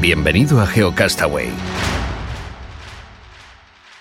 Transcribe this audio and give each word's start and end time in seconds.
Bienvenido 0.00 0.58
a 0.62 0.66
GeoCastaway. 0.66 1.50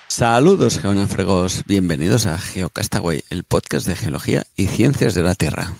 Saludos 0.07 0.79
geonáfregos, 0.79 1.65
bienvenidos 1.65 2.25
a 2.25 2.37
GeoCastaway, 2.37 3.25
el 3.29 3.43
podcast 3.43 3.85
de 3.85 3.97
geología 3.97 4.47
y 4.55 4.67
ciencias 4.67 5.13
de 5.13 5.23
la 5.23 5.35
Tierra. 5.35 5.73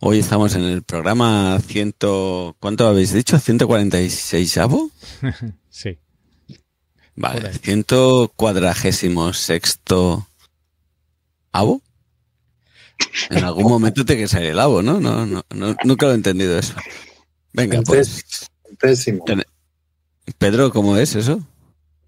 Hoy 0.00 0.18
estamos 0.18 0.54
en 0.54 0.64
el 0.64 0.82
programa 0.82 1.58
ciento... 1.66 2.56
¿Cuánto 2.60 2.86
habéis 2.86 3.14
dicho? 3.14 3.38
¿146 3.38 4.60
avo? 4.60 4.90
sí. 5.70 5.98
Vale, 7.16 7.54
ciento 7.54 8.30
cuadragésimo 8.36 9.32
sexto 9.32 10.28
avo. 11.52 11.80
En 13.30 13.44
algún 13.44 13.64
momento 13.64 14.04
te 14.04 14.18
que 14.18 14.28
salir 14.28 14.50
el 14.50 14.60
avo, 14.60 14.82
¿no? 14.82 15.00
No, 15.00 15.24
no, 15.24 15.42
no 15.54 15.74
nunca 15.84 16.04
lo 16.04 16.12
he 16.12 16.16
entendido 16.16 16.58
eso. 16.58 16.74
Venga, 17.54 17.80
pues. 17.80 18.50
Centésimo. 18.80 19.24
Pedro, 20.38 20.70
¿cómo 20.72 20.96
es 20.96 21.14
eso? 21.14 21.40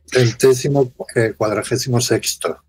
Centésimo 0.06 0.92
eh, 1.14 1.34
cuadragésimo 1.36 2.00
sexto. 2.00 2.62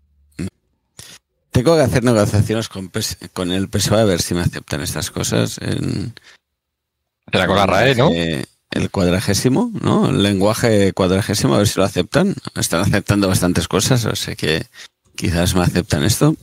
Tengo 1.50 1.76
que 1.76 1.82
hacer 1.82 2.02
negociaciones 2.02 2.68
con, 2.68 2.90
con 3.32 3.52
el 3.52 3.68
PSOE 3.68 4.00
a 4.00 4.04
ver 4.04 4.20
si 4.20 4.34
me 4.34 4.40
aceptan 4.40 4.80
estas 4.80 5.10
cosas. 5.10 5.58
En, 5.58 6.12
Será 7.30 7.46
con 7.46 7.56
la 7.56 7.66
RAE, 7.66 7.94
¿no? 7.94 8.10
Eh, 8.10 8.44
el 8.72 8.90
cuadragésimo, 8.90 9.70
¿no? 9.80 10.10
El 10.10 10.22
lenguaje 10.22 10.92
cuadragésimo, 10.92 11.54
a 11.54 11.58
ver 11.58 11.68
si 11.68 11.78
lo 11.78 11.84
aceptan. 11.84 12.34
Están 12.56 12.80
aceptando 12.80 13.28
bastantes 13.28 13.68
cosas, 13.68 14.04
o 14.04 14.16
sea 14.16 14.34
que 14.34 14.66
quizás 15.14 15.54
me 15.54 15.62
aceptan 15.62 16.02
esto. 16.02 16.36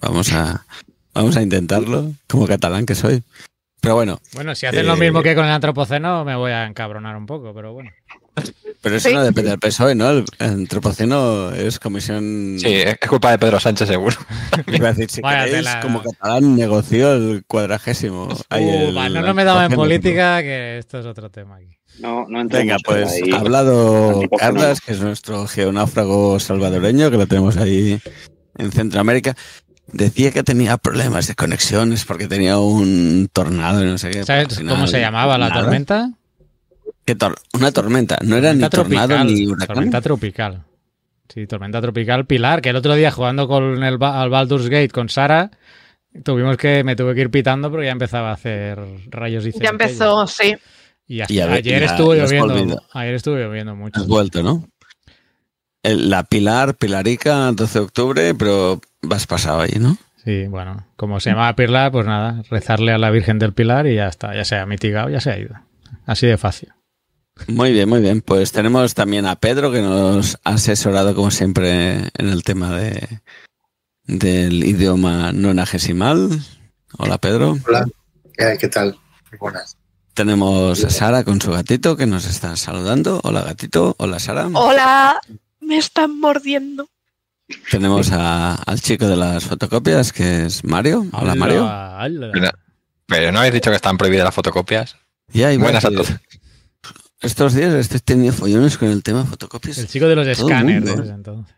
Vamos 0.00 0.32
a, 0.32 0.66
vamos 1.14 1.36
a 1.36 1.42
intentarlo, 1.42 2.12
como 2.28 2.46
catalán 2.46 2.86
que 2.86 2.94
soy. 2.94 3.22
Pero 3.80 3.94
bueno. 3.94 4.20
Bueno, 4.34 4.54
si 4.54 4.66
hacen 4.66 4.86
lo 4.86 4.96
mismo 4.96 5.22
que 5.22 5.34
con 5.34 5.44
el 5.44 5.52
antropoceno, 5.52 6.24
me 6.24 6.36
voy 6.36 6.52
a 6.52 6.66
encabronar 6.66 7.16
un 7.16 7.26
poco, 7.26 7.54
pero 7.54 7.72
bueno. 7.72 7.90
Pero 8.82 8.96
eso 8.96 9.10
no 9.10 9.22
depende 9.22 9.50
del 9.50 9.58
PSOE, 9.58 9.94
¿no? 9.94 10.10
El 10.10 10.24
antropoceno 10.38 11.52
es 11.52 11.78
comisión. 11.78 12.56
Sí, 12.58 12.72
es 12.72 12.96
culpa 13.08 13.30
de 13.30 13.38
Pedro 13.38 13.60
Sánchez, 13.60 13.88
seguro. 13.88 14.16
Iba 14.66 14.88
a 14.88 14.92
decir, 14.92 15.10
si 15.10 15.22
queréis, 15.22 15.68
como 15.82 16.02
catalán 16.02 16.56
negoció 16.56 17.12
el 17.12 17.44
cuadragésimo. 17.46 18.28
Uh, 18.50 18.92
no, 18.92 19.08
no 19.08 19.34
me 19.34 19.44
daba 19.44 19.66
en 19.66 19.72
política, 19.72 20.42
que 20.42 20.78
esto 20.78 20.98
es 20.98 21.06
otro 21.06 21.30
tema 21.30 21.56
aquí. 21.56 21.76
No, 21.98 22.26
no 22.28 22.46
Venga, 22.46 22.76
pues 22.84 23.20
ha 23.32 23.36
hablado 23.36 24.22
Carlas, 24.38 24.80
que 24.80 24.92
es 24.92 25.00
nuestro 25.00 25.46
geonáufrago 25.46 26.40
salvadoreño, 26.40 27.10
que 27.10 27.18
lo 27.18 27.26
tenemos 27.26 27.58
ahí 27.58 28.00
en 28.56 28.72
Centroamérica. 28.72 29.36
Decía 29.92 30.30
que 30.30 30.42
tenía 30.42 30.76
problemas 30.76 31.26
de 31.26 31.34
conexiones 31.34 32.04
porque 32.04 32.28
tenía 32.28 32.58
un 32.58 33.28
tornado 33.32 33.82
y 33.82 33.86
no 33.86 33.98
sé 33.98 34.10
qué. 34.10 34.24
¿Sabes 34.24 34.58
cómo 34.66 34.86
se 34.86 35.00
llamaba 35.00 35.36
la 35.38 35.48
nada. 35.48 35.62
tormenta? 35.62 36.10
¿Qué 37.04 37.14
tor 37.16 37.36
una 37.54 37.72
tormenta, 37.72 38.18
no 38.22 38.36
era 38.36 38.50
Tormenta 38.50 38.66
ni 38.66 38.70
tornado 38.70 39.08
tropical, 39.08 39.26
ni 39.34 39.46
huracán. 39.46 39.66
Tormenta 39.74 40.00
tropical. 40.00 40.64
Sí, 41.32 41.46
tormenta 41.46 41.80
tropical 41.80 42.26
Pilar, 42.26 42.60
que 42.60 42.70
el 42.70 42.76
otro 42.76 42.94
día 42.94 43.10
jugando 43.10 43.48
con 43.48 43.82
el 43.82 43.98
Ba- 43.98 44.20
al 44.20 44.30
Baldur's 44.30 44.68
Gate 44.68 44.90
con 44.90 45.08
Sara, 45.08 45.50
tuvimos 46.24 46.56
que 46.56 46.84
me 46.84 46.96
tuve 46.96 47.14
que 47.14 47.22
ir 47.22 47.30
pitando 47.30 47.70
porque 47.70 47.86
ya 47.86 47.92
empezaba 47.92 48.30
a 48.30 48.34
hacer 48.34 48.78
rayos 49.08 49.46
y 49.46 49.52
Ya 49.52 49.70
empezó, 49.70 50.26
sí. 50.26 50.54
Y, 51.06 51.20
hasta- 51.20 51.32
Y 51.34 51.40
a 51.40 51.46
ver, 51.46 51.54
ayer 51.56 51.80
ya- 51.80 51.86
estuvo 51.86 52.14
lloviendo. 52.14 52.82
Ayer 52.92 53.14
estuvo 53.14 53.36
lloviendo 53.36 53.74
mucho. 53.74 53.98
Has 54.00 54.06
vuelto, 54.06 54.42
¿no? 54.42 54.68
La 55.82 56.24
Pilar, 56.24 56.74
Pilarica, 56.76 57.50
12 57.52 57.78
de 57.78 57.84
octubre, 57.84 58.34
pero 58.34 58.80
vas 59.02 59.26
pasado 59.26 59.60
ahí, 59.60 59.76
¿no? 59.78 59.96
Sí, 60.24 60.46
bueno, 60.46 60.86
como 60.96 61.18
se 61.20 61.30
llama 61.30 61.54
Pilar, 61.56 61.92
pues 61.92 62.06
nada, 62.06 62.42
rezarle 62.50 62.92
a 62.92 62.98
la 62.98 63.10
Virgen 63.10 63.38
del 63.38 63.54
Pilar 63.54 63.86
y 63.86 63.94
ya 63.94 64.08
está, 64.08 64.34
ya 64.34 64.44
se 64.44 64.56
ha 64.56 64.66
mitigado, 64.66 65.08
ya 65.08 65.20
se 65.20 65.30
ha 65.30 65.38
ido. 65.38 65.54
Así 66.04 66.26
de 66.26 66.36
fácil. 66.36 66.72
Muy 67.48 67.72
bien, 67.72 67.88
muy 67.88 68.00
bien. 68.00 68.20
Pues 68.20 68.52
tenemos 68.52 68.94
también 68.94 69.26
a 69.26 69.36
Pedro 69.36 69.72
que 69.72 69.80
nos 69.80 70.38
ha 70.44 70.54
asesorado 70.54 71.14
como 71.14 71.30
siempre 71.30 72.10
en 72.18 72.28
el 72.28 72.42
tema 72.42 72.76
de 72.76 73.20
del 74.04 74.64
idioma 74.64 75.32
nonagesimal. 75.32 76.40
Hola 76.98 77.18
Pedro. 77.18 77.56
Hola, 77.66 77.86
¿qué, 78.36 78.58
qué 78.60 78.68
tal? 78.68 78.98
Muy 79.30 79.38
buenas. 79.38 79.76
Tenemos 80.14 80.84
a 80.84 80.90
Sara 80.90 81.24
con 81.24 81.40
su 81.40 81.52
gatito 81.52 81.96
que 81.96 82.06
nos 82.06 82.26
está 82.26 82.56
saludando. 82.56 83.20
Hola 83.22 83.42
gatito. 83.42 83.94
Hola 83.98 84.18
Sara. 84.18 84.48
Hola, 84.52 85.20
me 85.60 85.78
están 85.78 86.18
mordiendo. 86.18 86.88
Tenemos 87.70 88.10
a- 88.12 88.54
al 88.54 88.80
chico 88.80 89.06
de 89.06 89.16
las 89.16 89.44
fotocopias 89.44 90.12
que 90.12 90.46
es 90.46 90.64
Mario. 90.64 91.06
Hola 91.12 91.34
Mario. 91.34 91.64
Hola. 91.64 92.30
Pero- 92.32 92.50
Pero 93.06 93.32
no 93.32 93.38
habéis 93.40 93.54
dicho 93.54 93.70
que 93.70 93.76
están 93.76 93.98
prohibidas 93.98 94.24
las 94.24 94.34
fotocopias. 94.34 94.96
Ya, 95.32 95.56
Buenas 95.58 95.84
a 95.84 95.90
todos. 95.90 96.08
Estos 97.20 97.54
días 97.54 97.74
estoy 97.74 98.00
teniendo 98.00 98.32
follones 98.36 98.78
con 98.78 98.88
el 98.88 99.02
tema 99.02 99.24
fotocopias. 99.24 99.78
El 99.78 99.88
chico 99.88 100.06
de 100.06 100.16
los 100.16 100.26
escáneres, 100.26 100.96
mundo. 100.96 101.12
entonces. 101.12 101.54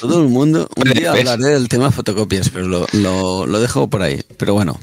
Todo 0.00 0.22
el 0.22 0.28
mundo. 0.28 0.68
Un 0.76 0.82
Pues, 0.82 0.94
día 0.94 1.12
¿ves? 1.12 1.26
hablaré 1.28 1.54
del 1.54 1.68
tema 1.68 1.90
fotocopias, 1.90 2.50
pero 2.50 2.66
lo, 2.66 2.86
lo, 2.92 3.46
lo 3.46 3.60
dejo 3.60 3.88
por 3.88 4.02
ahí. 4.02 4.20
Pero 4.36 4.52
bueno. 4.54 4.78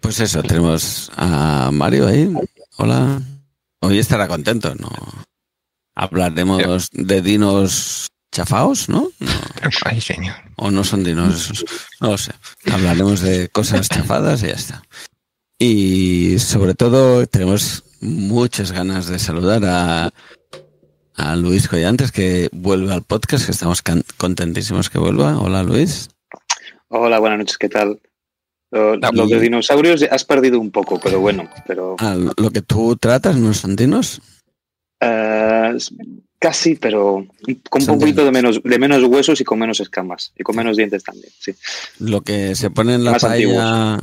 Pues 0.00 0.20
eso, 0.20 0.42
tenemos 0.42 1.10
a 1.16 1.70
Mario 1.72 2.06
ahí. 2.06 2.32
Hola. 2.78 3.20
Hoy 3.80 3.98
estará 3.98 4.26
contento, 4.26 4.74
¿no? 4.76 4.88
Hablaremos 5.94 6.88
de 6.92 7.20
dinos 7.22 8.06
chafaos, 8.32 8.88
¿no? 8.88 9.10
No, 9.20 9.30
Ay, 9.84 10.00
señor. 10.00 10.34
O 10.56 10.70
no 10.70 10.84
son 10.84 11.04
dinos. 11.04 11.64
No 12.00 12.10
lo 12.12 12.18
sé. 12.18 12.32
Hablaremos 12.72 13.20
de 13.20 13.48
cosas 13.48 13.88
chafadas 13.88 14.42
y 14.42 14.46
ya 14.46 14.52
está. 14.52 14.82
Y 15.58 16.38
sobre 16.38 16.74
todo 16.74 17.26
tenemos 17.26 17.84
muchas 18.00 18.70
ganas 18.72 19.06
de 19.08 19.18
saludar 19.18 19.64
a, 19.64 20.10
a 21.16 21.36
Luis 21.36 21.66
Collantes 21.68 22.12
que 22.12 22.48
vuelve 22.52 22.92
al 22.94 23.02
podcast, 23.02 23.44
que 23.46 23.52
estamos 23.52 23.82
contentísimos 24.16 24.88
que 24.90 24.98
vuelva. 24.98 25.36
Hola 25.38 25.62
Luis. 25.64 26.08
Hola, 26.88 27.18
buenas 27.18 27.38
noches, 27.40 27.58
¿qué 27.58 27.68
tal? 27.68 28.00
Lo, 28.70 28.96
de 28.98 29.40
dinosaurios 29.40 30.02
has 30.10 30.24
perdido 30.24 30.60
un 30.60 30.70
poco, 30.70 31.00
pero 31.00 31.20
bueno, 31.20 31.48
pero 31.66 31.96
Ah, 31.98 32.14
lo 32.36 32.50
que 32.50 32.60
tú 32.62 32.96
tratas 32.96 33.36
no 33.36 33.52
son 33.54 33.74
dinos. 33.76 34.20
eh, 35.00 35.76
casi, 36.38 36.76
pero 36.76 37.26
con 37.68 37.82
un 37.90 37.98
poquito 37.98 38.24
de 38.24 38.30
menos, 38.32 38.62
de 38.62 38.78
menos 38.78 39.02
huesos 39.04 39.40
y 39.40 39.44
con 39.44 39.58
menos 39.58 39.80
escamas 39.80 40.32
y 40.36 40.42
con 40.42 40.56
menos 40.56 40.76
dientes 40.76 41.02
también. 41.02 41.32
Sí. 41.38 41.54
Lo 41.98 42.20
que 42.20 42.54
se 42.54 42.70
pone 42.70 42.94
en 42.94 43.04
la 43.04 43.12
Más 43.12 43.22
paella. 43.22 43.98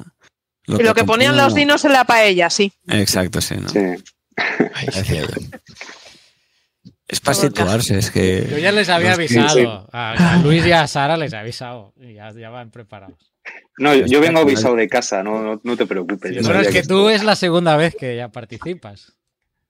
Y 0.67 0.83
lo 0.83 0.93
que 0.95 1.03
ponían 1.03 1.31
componía- 1.31 1.43
los 1.43 1.53
dinos 1.53 1.85
en 1.85 1.93
la 1.93 2.05
paella, 2.05 2.49
sí. 2.49 2.71
Exacto, 2.87 3.39
sí, 3.41 3.55
¿no? 3.55 3.69
sí. 3.69 3.79
Ay, 4.73 4.87
Es 7.07 7.19
para 7.19 7.35
situarse, 7.35 7.99
es 7.99 8.09
que. 8.09 8.47
Yo 8.49 8.57
ya 8.57 8.71
les 8.71 8.89
había 8.89 9.13
avisado. 9.13 9.87
A, 9.93 10.39
Luis 10.43 10.65
y 10.65 10.71
a 10.71 10.87
Sara 10.87 11.17
les 11.17 11.33
he 11.33 11.37
avisado. 11.37 11.93
Y 11.97 12.15
ya, 12.15 12.31
ya 12.31 12.49
van 12.49 12.71
preparados. 12.71 13.31
No, 13.77 13.93
yo, 13.93 14.07
yo 14.07 14.21
vengo 14.21 14.39
avisado 14.39 14.75
de 14.75 14.87
casa, 14.87 15.21
no, 15.21 15.43
no, 15.43 15.61
no 15.63 15.77
te 15.77 15.85
preocupes. 15.85 16.33
yo 16.33 16.41
bueno, 16.41 16.61
es 16.61 16.69
que 16.69 16.81
tú 16.81 17.09
es 17.09 17.23
la 17.23 17.35
segunda 17.35 17.77
vez 17.77 17.95
que 17.95 18.15
ya 18.15 18.29
participas. 18.29 19.13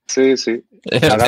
Sí, 0.08 0.38
sí. 0.38 0.64
Sara, 1.02 1.26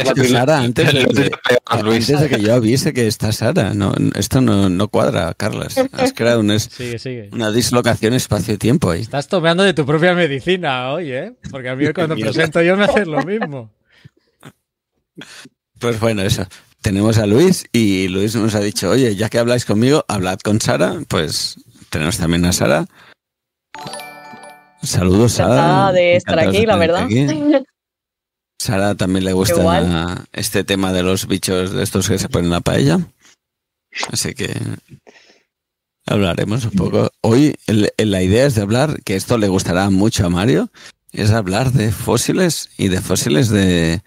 antes 0.59 0.93
de, 0.93 1.31
antes 1.65 2.07
de 2.19 2.29
que 2.29 2.39
yo 2.41 2.53
avise 2.53 2.93
que 2.93 3.07
está 3.07 3.31
Sara, 3.31 3.73
no, 3.73 3.91
esto 4.15 4.39
no, 4.39 4.69
no 4.69 4.87
cuadra, 4.89 5.33
Carlos. 5.33 5.75
Has 5.93 6.13
creado 6.13 6.41
un 6.41 6.51
es- 6.51 6.69
Sigue, 6.71 6.99
sigue. 6.99 7.29
una 7.31 7.51
dislocación 7.51 8.13
espacio-tiempo 8.13 8.91
ahí. 8.91 9.01
Estás 9.01 9.27
tomando 9.27 9.63
de 9.63 9.73
tu 9.73 9.83
propia 9.85 10.13
medicina 10.13 10.91
hoy, 10.91 11.11
¿eh? 11.11 11.33
Porque 11.49 11.69
a 11.69 11.75
mí 11.75 11.91
cuando 11.91 12.15
presento 12.15 12.61
yo 12.61 12.77
me 12.77 12.83
haces 12.85 13.07
lo 13.07 13.23
mismo. 13.23 13.71
Pues 15.79 15.99
bueno, 15.99 16.21
eso. 16.21 16.45
Tenemos 16.81 17.17
a 17.17 17.25
Luis 17.25 17.65
y 17.71 18.07
Luis 18.09 18.35
nos 18.35 18.53
ha 18.53 18.59
dicho, 18.59 18.91
oye, 18.91 19.15
ya 19.15 19.29
que 19.29 19.39
habláis 19.39 19.65
conmigo, 19.65 20.05
hablad 20.07 20.37
con 20.39 20.61
Sara. 20.61 20.97
Pues 21.07 21.55
tenemos 21.89 22.17
también 22.17 22.45
a 22.45 22.53
Sara. 22.53 22.85
Saludos, 24.83 25.33
Sara. 25.33 25.91
De 25.91 26.15
estar 26.15 26.37
aquí, 26.39 26.65
la 26.65 26.75
verdad. 26.77 27.05
aquí. 27.05 27.25
Sara 28.59 28.95
también 28.95 29.23
le 29.25 29.33
gusta 29.33 30.25
este 30.33 30.63
tema 30.63 30.91
de 30.91 31.03
los 31.03 31.27
bichos 31.27 31.71
de 31.73 31.83
estos 31.83 32.09
que 32.09 32.17
se 32.19 32.29
ponen 32.29 32.45
en 32.45 32.51
la 32.51 32.61
paella. 32.61 32.99
Así 34.11 34.33
que 34.33 34.51
hablaremos 36.05 36.65
un 36.65 36.71
poco. 36.71 37.11
Hoy 37.21 37.55
el- 37.67 37.91
el- 37.97 38.11
la 38.11 38.23
idea 38.23 38.45
es 38.45 38.55
de 38.55 38.61
hablar, 38.61 39.01
que 39.03 39.15
esto 39.15 39.37
le 39.37 39.47
gustará 39.47 39.89
mucho 39.89 40.25
a 40.25 40.29
Mario, 40.29 40.71
es 41.11 41.31
hablar 41.31 41.71
de 41.71 41.91
fósiles 41.91 42.69
y 42.77 42.87
de 42.89 43.01
fósiles 43.01 43.49
de, 43.49 44.01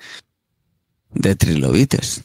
de 1.12 1.37
trilobites. 1.37 2.23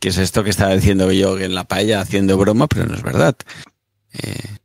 Que 0.00 0.08
es 0.08 0.18
esto 0.18 0.42
que 0.44 0.50
estaba 0.50 0.74
diciendo 0.74 1.12
yo 1.12 1.38
en 1.38 1.54
la 1.54 1.64
paella 1.64 2.00
haciendo 2.00 2.36
broma, 2.38 2.66
pero 2.68 2.86
no 2.86 2.94
es 2.94 3.02
verdad. 3.02 3.36
Eh, 4.14 4.56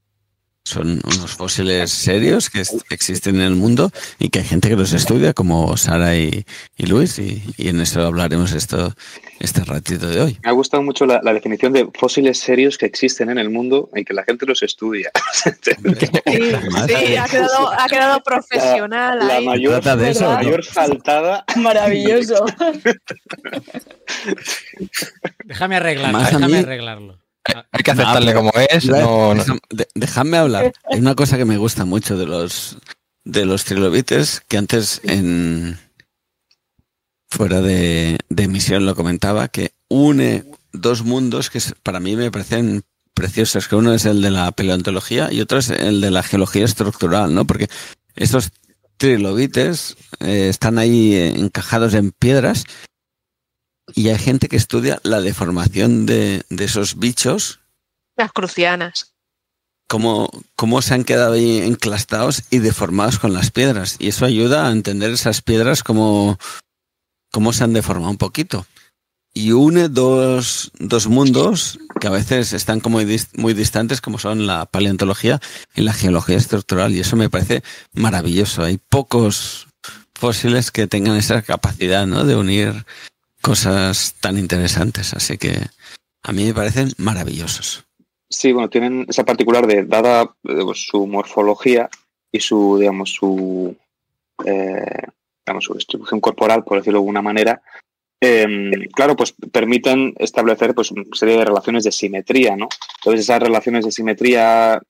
son 0.68 1.02
unos 1.04 1.32
fósiles 1.36 1.90
serios 1.92 2.50
que 2.50 2.64
existen 2.90 3.36
en 3.38 3.42
el 3.44 3.56
mundo 3.56 3.92
y 4.20 4.30
que 4.30 4.40
hay 4.40 4.46
gente 4.46 4.70
que 4.70 4.76
los 4.76 4.94
estudia, 4.94 5.34
como 5.34 5.76
Sara 5.78 6.16
y, 6.18 6.46
y 6.78 6.86
Luis, 6.86 7.18
y, 7.20 7.42
y 7.58 7.70
en 7.70 7.80
eso 7.80 8.02
hablaremos 8.06 8.52
esto 8.54 8.94
este 9.40 9.64
ratito 9.64 10.08
de 10.08 10.20
hoy. 10.22 10.38
Me 10.44 10.50
ha 10.50 10.54
gustado 10.54 10.82
mucho 10.84 11.06
la, 11.06 11.22
la 11.24 11.32
definición 11.34 11.72
de 11.74 11.88
fósiles 11.98 12.40
serios 12.40 12.78
que 12.78 12.86
existen 12.88 13.30
en 13.30 13.38
el 13.38 13.50
mundo 13.50 13.90
y 13.96 14.04
que 14.04 14.14
la 14.14 14.24
gente 14.24 14.46
los 14.46 14.62
estudia. 14.64 15.12
Sí, 15.64 15.72
sí, 16.88 17.16
ha 17.16 17.26
quedado, 17.26 17.72
ha 17.72 17.88
quedado 17.88 18.24
profesional 18.24 19.20
la 19.28 19.36
ahí. 19.38 19.46
mayor, 19.46 19.82
Trata 19.82 19.96
de 19.96 20.10
eso, 20.12 20.22
la 20.24 20.30
¿no? 20.30 20.36
mayor 20.38 20.64
saltada. 20.66 21.46
Maravilloso. 21.56 22.46
Déjame 25.46 25.76
arreglarlo, 25.78 26.20
déjame 26.20 26.48
mí- 26.48 26.58
arreglarlo. 26.58 27.17
Hay 27.72 27.84
que 27.84 27.92
aceptarle 27.92 28.34
como 28.34 28.52
es. 28.70 28.86
No, 29.02 29.34
no- 29.34 29.44
Déjame- 29.44 29.60
de- 29.70 29.88
Déjame 29.96 30.38
hablar. 30.38 30.74
Hay 30.92 31.00
una 31.00 31.16
cosa 31.16 31.38
que 31.38 31.46
me 31.46 31.58
gusta 31.58 31.86
mucho 31.86 32.18
de 32.18 32.26
los 32.26 32.78
de 33.26 33.46
los 33.46 33.66
trilobites 33.66 34.42
que 34.48 34.58
antes 34.58 35.02
en 35.04 35.78
fuera 37.30 37.62
de, 37.62 38.18
de 38.30 38.44
emisión 38.44 38.86
lo 38.86 38.96
comentaba 38.96 39.50
que 39.50 39.72
une 39.90 40.46
dos 40.72 41.04
mundos 41.04 41.50
que 41.50 41.60
para 41.84 42.00
mí 42.00 42.16
me 42.16 42.32
parecen 42.32 42.84
preciosos 43.14 43.68
que 43.68 43.76
uno 43.76 43.94
es 43.94 44.06
el 44.06 44.22
de 44.22 44.32
la 44.32 44.52
paleontología 44.52 45.32
y 45.32 45.42
otro 45.42 45.58
es 45.58 45.70
el 45.72 46.00
de 46.02 46.12
la 46.12 46.24
geología 46.24 46.64
estructural 46.64 47.34
no 47.34 47.46
porque 47.46 47.68
estos 48.16 48.52
trilobites 48.98 49.98
eh, 50.22 50.48
están 50.50 50.78
ahí 50.78 51.16
encajados 51.16 51.94
en 51.96 52.12
piedras 52.12 52.64
y 53.96 54.10
hay 54.10 54.18
gente 54.18 54.48
que 54.48 54.58
estudia 54.58 55.00
la 55.04 55.22
deformación 55.22 56.06
de, 56.06 56.44
de 56.50 56.66
esos 56.66 56.98
bichos 57.00 57.60
Las 58.16 58.32
crucianas. 58.32 59.14
cómo, 59.88 60.30
cómo 60.56 60.82
se 60.82 60.94
han 60.94 61.04
quedado 61.04 61.34
ahí 61.34 61.60
enclastados 61.60 62.44
y 62.50 62.60
deformados 62.60 63.20
con 63.20 63.34
las 63.34 63.52
piedras. 63.52 63.96
Y 64.00 64.10
eso 64.10 64.26
ayuda 64.26 64.68
a 64.68 64.72
entender 64.72 65.12
esas 65.12 65.42
piedras 65.42 65.84
como 65.84 66.38
cómo 67.32 67.54
se 67.54 67.64
han 67.64 67.74
deformado 67.74 68.12
un 68.12 68.18
poquito. 68.18 68.66
Y 69.34 69.52
une 69.52 69.88
dos, 69.88 70.72
dos 70.80 71.08
mundos 71.08 71.78
que 72.00 72.08
a 72.08 72.12
veces 72.12 72.54
están 72.54 72.80
como 72.80 73.00
muy 73.36 73.54
distantes, 73.54 74.02
como 74.02 74.18
son 74.18 74.48
la 74.48 74.66
paleontología 74.66 75.40
y 75.76 75.82
la 75.82 75.94
geología 75.94 76.38
estructural. 76.38 76.96
Y 76.96 77.02
eso 77.02 77.16
me 77.16 77.30
parece 77.30 77.62
maravilloso. 77.94 78.64
Hay 78.64 78.80
pocos 78.80 79.68
fósiles 80.16 80.72
que 80.72 80.88
tengan 80.88 81.16
esa 81.18 81.44
capacidad 81.44 82.08
¿no? 82.08 82.26
de 82.26 82.36
unir 82.36 82.86
cosas 83.48 84.14
tan 84.20 84.38
interesantes. 84.38 85.14
Así 85.14 85.38
que 85.38 85.54
a 86.24 86.32
mí 86.34 86.44
me 86.44 86.54
parecen 86.54 86.90
maravillosos. 86.98 87.86
Sí, 88.30 88.52
bueno, 88.52 88.70
tienen 88.70 89.06
esa 89.08 89.24
particular 89.24 89.66
de, 89.66 89.86
dada 89.86 90.24
eh, 90.24 90.60
pues, 90.66 90.86
su 90.86 91.08
morfología 91.08 91.90
y 92.30 92.42
su, 92.42 92.78
digamos, 92.78 93.14
su, 93.14 93.74
eh, 94.46 95.08
digamos, 95.46 95.64
su 95.64 95.74
distribución 95.76 96.20
corporal, 96.20 96.66
por 96.66 96.78
decirlo 96.78 97.00
de 97.00 97.04
alguna 97.04 97.22
manera, 97.22 97.62
eh, 98.20 98.46
claro, 98.94 99.16
pues 99.16 99.34
permiten 99.54 100.14
establecer 100.18 100.76
pues, 100.76 100.92
una 100.92 101.06
serie 101.14 101.38
de 101.38 101.46
relaciones 101.46 101.86
de 101.86 101.94
simetría, 101.94 102.58
¿no? 102.58 102.68
Entonces, 102.98 103.22
esas 103.22 103.42
relaciones 103.42 103.86
de 103.86 103.92
simetría 103.94 104.82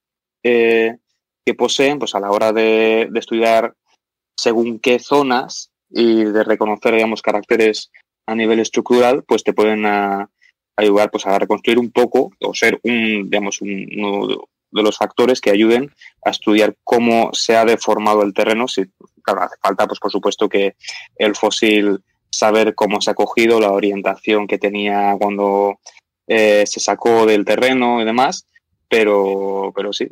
eh, 0.41 0.97
que 1.45 1.53
poseen, 1.53 1.99
pues 1.99 2.15
a 2.15 2.19
la 2.19 2.31
hora 2.31 2.51
de 2.53 3.07
estudiar 3.13 3.75
según 4.35 4.79
qué 4.79 4.97
zonas 4.97 5.69
y 5.91 6.23
de 6.23 6.43
reconocer, 6.43 6.95
digamos, 6.95 7.21
caracteres 7.21 7.91
a 8.27 8.35
nivel 8.35 8.59
estructural, 8.59 9.23
pues 9.23 9.43
te 9.43 9.53
pueden 9.53 9.85
ah, 9.85 10.29
ayudar 10.75 11.09
pues, 11.09 11.25
a 11.25 11.39
reconstruir 11.39 11.79
un 11.79 11.91
poco 11.91 12.31
o 12.41 12.53
ser 12.53 12.79
un, 12.83 13.29
digamos, 13.29 13.61
un- 13.61 13.87
uno 13.97 14.27
de 14.69 14.83
los 14.83 14.97
factores 14.97 15.39
que 15.41 15.49
ayuden 15.49 15.91
a 16.23 16.29
estudiar 16.29 16.75
cómo 16.83 17.29
se 17.33 17.55
ha 17.55 17.65
deformado 17.65 18.21
el 18.23 18.33
terreno. 18.33 18.67
Si, 18.67 18.81
hace 18.81 19.55
falta, 19.61 19.87
pues 19.87 19.99
por 19.99 20.11
supuesto, 20.11 20.47
que 20.49 20.75
el 21.15 21.35
fósil 21.35 21.99
saber 22.29 22.75
cómo 22.75 22.99
se 23.01 23.09
ha 23.11 23.15
cogido, 23.15 23.59
la 23.59 23.71
orientación 23.71 24.45
que 24.45 24.57
tenía 24.57 25.15
cuando 25.17 25.79
eh, 26.27 26.65
se 26.67 26.79
sacó 26.81 27.25
del 27.25 27.45
terreno 27.45 28.01
y 28.01 28.05
demás, 28.05 28.45
pero, 28.89 29.71
pero 29.73 29.93
sí. 29.93 30.07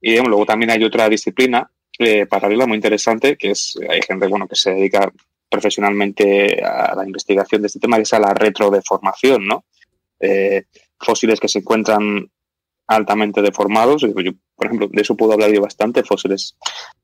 Y 0.00 0.16
luego 0.18 0.44
también 0.46 0.70
hay 0.70 0.84
otra 0.84 1.08
disciplina 1.08 1.70
eh, 1.98 2.26
paralela 2.26 2.66
muy 2.66 2.76
interesante, 2.76 3.36
que 3.36 3.52
es, 3.52 3.78
hay 3.88 4.00
gente 4.02 4.26
bueno, 4.28 4.46
que 4.46 4.54
se 4.56 4.70
dedica 4.72 5.10
profesionalmente 5.48 6.62
a 6.62 6.94
la 6.94 7.04
investigación 7.04 7.62
de 7.62 7.66
este 7.66 7.80
tema, 7.80 7.96
que 7.96 8.02
es 8.02 8.12
a 8.12 8.20
la 8.20 8.34
retrodeformación, 8.34 9.46
¿no? 9.46 9.64
Eh, 10.20 10.64
fósiles 10.98 11.40
que 11.40 11.48
se 11.48 11.60
encuentran 11.60 12.30
altamente 12.86 13.42
deformados. 13.42 14.02
Yo, 14.02 14.12
por 14.12 14.66
ejemplo, 14.66 14.88
de 14.90 15.02
eso 15.02 15.16
puedo 15.16 15.32
hablar 15.32 15.52
yo 15.52 15.60
bastante, 15.60 16.02
fósiles. 16.02 16.56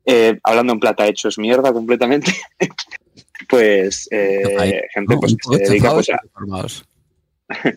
Eh, 0.05 0.39
hablando 0.43 0.73
en 0.73 0.81
plata 0.81 1.07
hechos 1.07 1.39
mierda 1.39 1.73
completamente, 1.73 2.33
pues 3.49 4.09
eh, 4.11 4.83
gente 4.93 5.15
¿no? 5.15 5.21
pues, 5.21 5.37
que 5.37 5.57
se 5.59 5.71
dedica 5.71 5.93
pues, 5.93 6.11
a, 6.11 6.19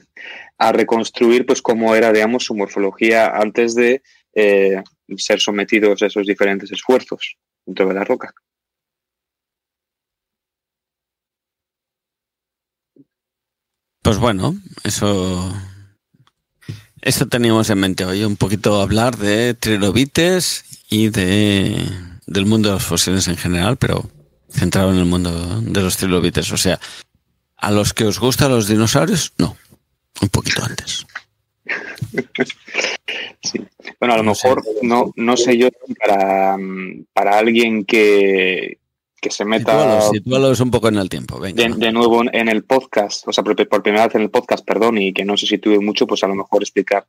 a 0.58 0.72
reconstruir 0.72 1.46
pues 1.46 1.62
cómo 1.62 1.96
era, 1.96 2.12
digamos, 2.12 2.46
su 2.46 2.56
morfología 2.56 3.28
antes 3.28 3.76
de 3.76 4.02
ser 4.34 5.40
sometidos 5.40 6.04
a 6.04 6.06
esos 6.06 6.28
diferentes 6.28 6.72
esfuerzos 6.72 7.38
dentro 7.66 7.88
de 7.88 7.94
la 7.96 8.04
roca. 8.04 8.34
Pues 14.08 14.20
bueno, 14.20 14.56
eso, 14.86 15.54
eso 17.02 17.28
teníamos 17.28 17.70
en 17.70 17.80
mente 17.80 18.06
hoy, 18.06 18.24
un 18.24 18.38
poquito 18.38 18.82
hablar 18.82 19.18
de 19.18 19.54
trilobites 19.54 20.64
y 20.90 21.10
de, 21.10 21.86
del 22.26 22.46
mundo 22.46 22.70
de 22.70 22.76
los 22.76 22.86
fósiles 22.86 23.28
en 23.28 23.36
general, 23.36 23.76
pero 23.76 24.10
centrado 24.50 24.94
en 24.94 25.00
el 25.00 25.04
mundo 25.04 25.60
de 25.60 25.82
los 25.82 25.98
trilobites. 25.98 26.50
O 26.54 26.58
sea, 26.58 26.80
a 27.58 27.70
los 27.70 27.94
que 27.94 28.06
os 28.06 28.18
gustan 28.18 28.50
los 28.50 28.70
dinosaurios, 28.70 29.34
no, 29.40 29.58
un 30.22 30.30
poquito 30.30 30.64
antes. 30.64 31.06
Sí. 33.44 33.62
Bueno, 34.00 34.16
a 34.16 34.18
lo 34.18 34.24
mejor 34.24 34.64
no, 34.82 35.14
no 35.16 35.38
sé 35.38 35.58
yo 35.58 35.70
para, 36.00 36.58
para 37.14 37.38
alguien 37.38 37.86
que, 37.86 38.80
que 39.20 39.32
se 39.32 39.46
meta 39.46 39.72
Sitúalos, 39.72 40.10
sitúalos 40.12 40.60
un 40.60 40.72
poco 40.72 40.88
en 40.90 40.98
el 40.98 41.10
tiempo, 41.10 41.40
venga. 41.40 41.64
de, 41.68 41.92
nuevo 41.92 42.22
en 42.32 42.48
el 42.50 42.64
podcast, 42.64 43.28
o 43.28 43.34
sea, 43.34 43.44
por, 43.44 43.56
por 43.68 43.82
primera 43.84 44.06
vez 44.06 44.16
en 44.16 44.22
el 44.22 44.30
podcast, 44.30 44.66
perdón, 44.66 44.98
y 44.98 45.14
que 45.14 45.26
no 45.26 45.36
se 45.38 45.48
sitúe 45.48 45.82
mucho, 45.82 46.06
pues 46.06 46.24
a 46.24 46.28
lo 46.28 46.36
mejor 46.36 46.62
explicar 46.62 47.08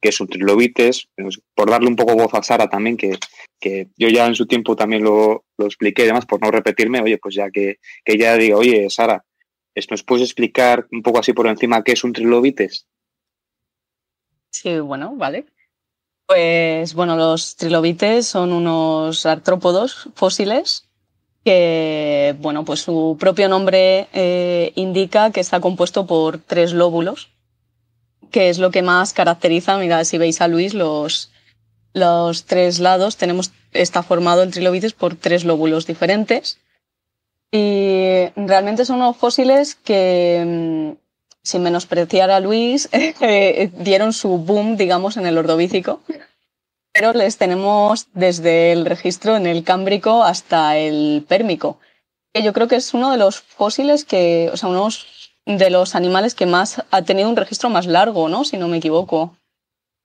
qué 0.00 0.10
es 0.10 0.20
un 0.20 0.28
trilobites, 0.28 1.08
pues, 1.16 1.40
por 1.54 1.70
darle 1.70 1.88
un 1.88 1.96
poco 1.96 2.14
voz 2.14 2.32
a 2.34 2.42
Sara 2.42 2.68
también, 2.68 2.96
que, 2.96 3.18
que 3.58 3.88
yo 3.96 4.08
ya 4.08 4.26
en 4.26 4.36
su 4.36 4.46
tiempo 4.46 4.76
también 4.76 5.02
lo, 5.02 5.44
lo 5.56 5.66
expliqué, 5.66 6.02
además, 6.02 6.26
por 6.26 6.40
no 6.40 6.50
repetirme, 6.50 7.00
oye, 7.00 7.18
pues 7.18 7.34
ya 7.34 7.50
que, 7.50 7.78
que 8.04 8.12
ella 8.12 8.36
diga, 8.36 8.56
oye, 8.56 8.88
Sara, 8.90 9.24
¿es- 9.74 9.90
¿nos 9.90 10.04
puedes 10.04 10.24
explicar 10.24 10.86
un 10.92 11.02
poco 11.02 11.18
así 11.18 11.32
por 11.32 11.48
encima 11.48 11.82
qué 11.82 11.92
es 11.92 12.04
un 12.04 12.12
trilobites? 12.12 12.86
Sí, 14.50 14.78
bueno, 14.78 15.14
vale. 15.16 15.46
Pues 16.26 16.94
bueno, 16.94 17.16
los 17.16 17.56
trilobites 17.56 18.26
son 18.26 18.52
unos 18.52 19.24
artrópodos 19.26 20.08
fósiles 20.14 20.87
que, 21.48 22.36
bueno, 22.40 22.66
pues 22.66 22.82
su 22.82 23.16
propio 23.18 23.48
nombre 23.48 24.06
eh, 24.12 24.72
indica 24.74 25.30
que 25.30 25.40
está 25.40 25.60
compuesto 25.60 26.06
por 26.06 26.36
tres 26.36 26.74
lóbulos, 26.74 27.30
que 28.30 28.50
es 28.50 28.58
lo 28.58 28.70
que 28.70 28.82
más 28.82 29.14
caracteriza, 29.14 29.78
mira, 29.78 30.04
si 30.04 30.18
veis 30.18 30.42
a 30.42 30.48
Luis, 30.48 30.74
los, 30.74 31.30
los 31.94 32.44
tres 32.44 32.80
lados 32.80 33.16
tenemos, 33.16 33.50
está 33.72 34.02
formado 34.02 34.42
el 34.42 34.50
trilobites 34.50 34.92
por 34.92 35.16
tres 35.16 35.46
lóbulos 35.46 35.86
diferentes. 35.86 36.58
Y 37.50 38.26
realmente 38.36 38.84
son 38.84 38.96
unos 38.96 39.16
fósiles 39.16 39.74
que, 39.74 40.44
mm, 40.46 40.98
sin 41.42 41.62
menospreciar 41.62 42.30
a 42.30 42.40
Luis, 42.40 42.90
eh, 42.92 43.70
dieron 43.78 44.12
su 44.12 44.36
boom, 44.36 44.76
digamos, 44.76 45.16
en 45.16 45.24
el 45.24 45.38
ordovícico. 45.38 46.02
Pero 46.98 47.12
les 47.12 47.38
tenemos 47.38 48.08
desde 48.12 48.72
el 48.72 48.84
registro 48.84 49.36
en 49.36 49.46
el 49.46 49.62
Cámbrico 49.62 50.24
hasta 50.24 50.76
el 50.76 51.24
Pérmico. 51.28 51.78
Que 52.32 52.42
yo 52.42 52.52
creo 52.52 52.66
que 52.66 52.74
es 52.74 52.92
uno 52.92 53.12
de 53.12 53.18
los 53.18 53.38
fósiles 53.38 54.04
que, 54.04 54.50
o 54.52 54.56
sea, 54.56 54.68
uno 54.68 54.88
de 55.46 55.70
los 55.70 55.94
animales 55.94 56.34
que 56.34 56.46
más 56.46 56.82
ha 56.90 57.02
tenido 57.02 57.28
un 57.28 57.36
registro 57.36 57.70
más 57.70 57.86
largo, 57.86 58.28
¿no? 58.28 58.44
Si 58.44 58.56
no 58.56 58.66
me 58.66 58.78
equivoco. 58.78 59.36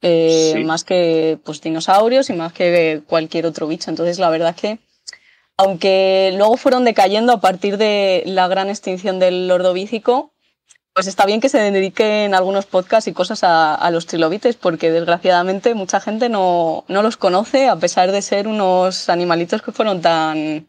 Eh, 0.04 0.52
Sí. 0.54 0.64
Más 0.66 0.84
que 0.84 1.40
pues, 1.44 1.62
dinosaurios 1.62 2.30
y 2.30 2.34
más 2.34 2.54
que 2.54 3.02
cualquier 3.08 3.48
otro 3.48 3.68
bicho. 3.68 3.90
Entonces, 3.90 4.20
la 4.20 4.30
verdad 4.30 4.50
es 4.56 4.62
que 4.62 4.80
aunque 5.58 6.34
luego 6.36 6.58
fueron 6.58 6.84
decayendo 6.84 7.34
a 7.34 7.42
partir 7.42 7.78
de 7.78 8.24
la 8.26 8.48
gran 8.48 8.70
extinción 8.70 9.20
del 9.20 9.50
ordovícico, 9.50 10.33
pues 10.94 11.08
está 11.08 11.26
bien 11.26 11.42
que 11.42 11.50
se 11.50 11.58
dediquen 11.72 12.36
algunos 12.36 12.66
podcasts 12.66 13.08
y 13.08 13.14
cosas 13.14 13.44
a, 13.44 13.74
a 13.74 13.90
los 13.90 14.06
trilobites, 14.06 14.56
porque 14.56 14.92
desgraciadamente 14.92 15.74
mucha 15.74 16.00
gente 16.00 16.30
no, 16.30 16.86
no 16.88 17.02
los 17.02 17.18
conoce, 17.18 17.68
a 17.68 17.76
pesar 17.78 18.12
de 18.12 18.22
ser 18.22 18.48
unos 18.48 19.10
animalitos 19.10 19.62
que 19.62 19.72
fueron 19.72 20.02
tan 20.02 20.68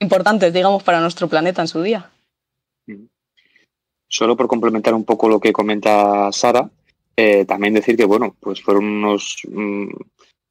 importantes, 0.00 0.52
digamos, 0.52 0.82
para 0.82 1.00
nuestro 1.00 1.28
planeta 1.28 1.60
en 1.60 1.68
su 1.68 1.82
día. 1.82 2.10
Solo 4.08 4.36
por 4.36 4.46
complementar 4.48 4.94
un 4.94 5.04
poco 5.04 5.28
lo 5.28 5.40
que 5.40 5.52
comenta 5.52 6.30
Sara, 6.32 6.70
eh, 7.16 7.44
también 7.44 7.74
decir 7.74 7.96
que, 7.96 8.04
bueno, 8.04 8.34
pues 8.40 8.62
fueron 8.62 8.84
unos 8.84 9.42
mm, 9.48 9.88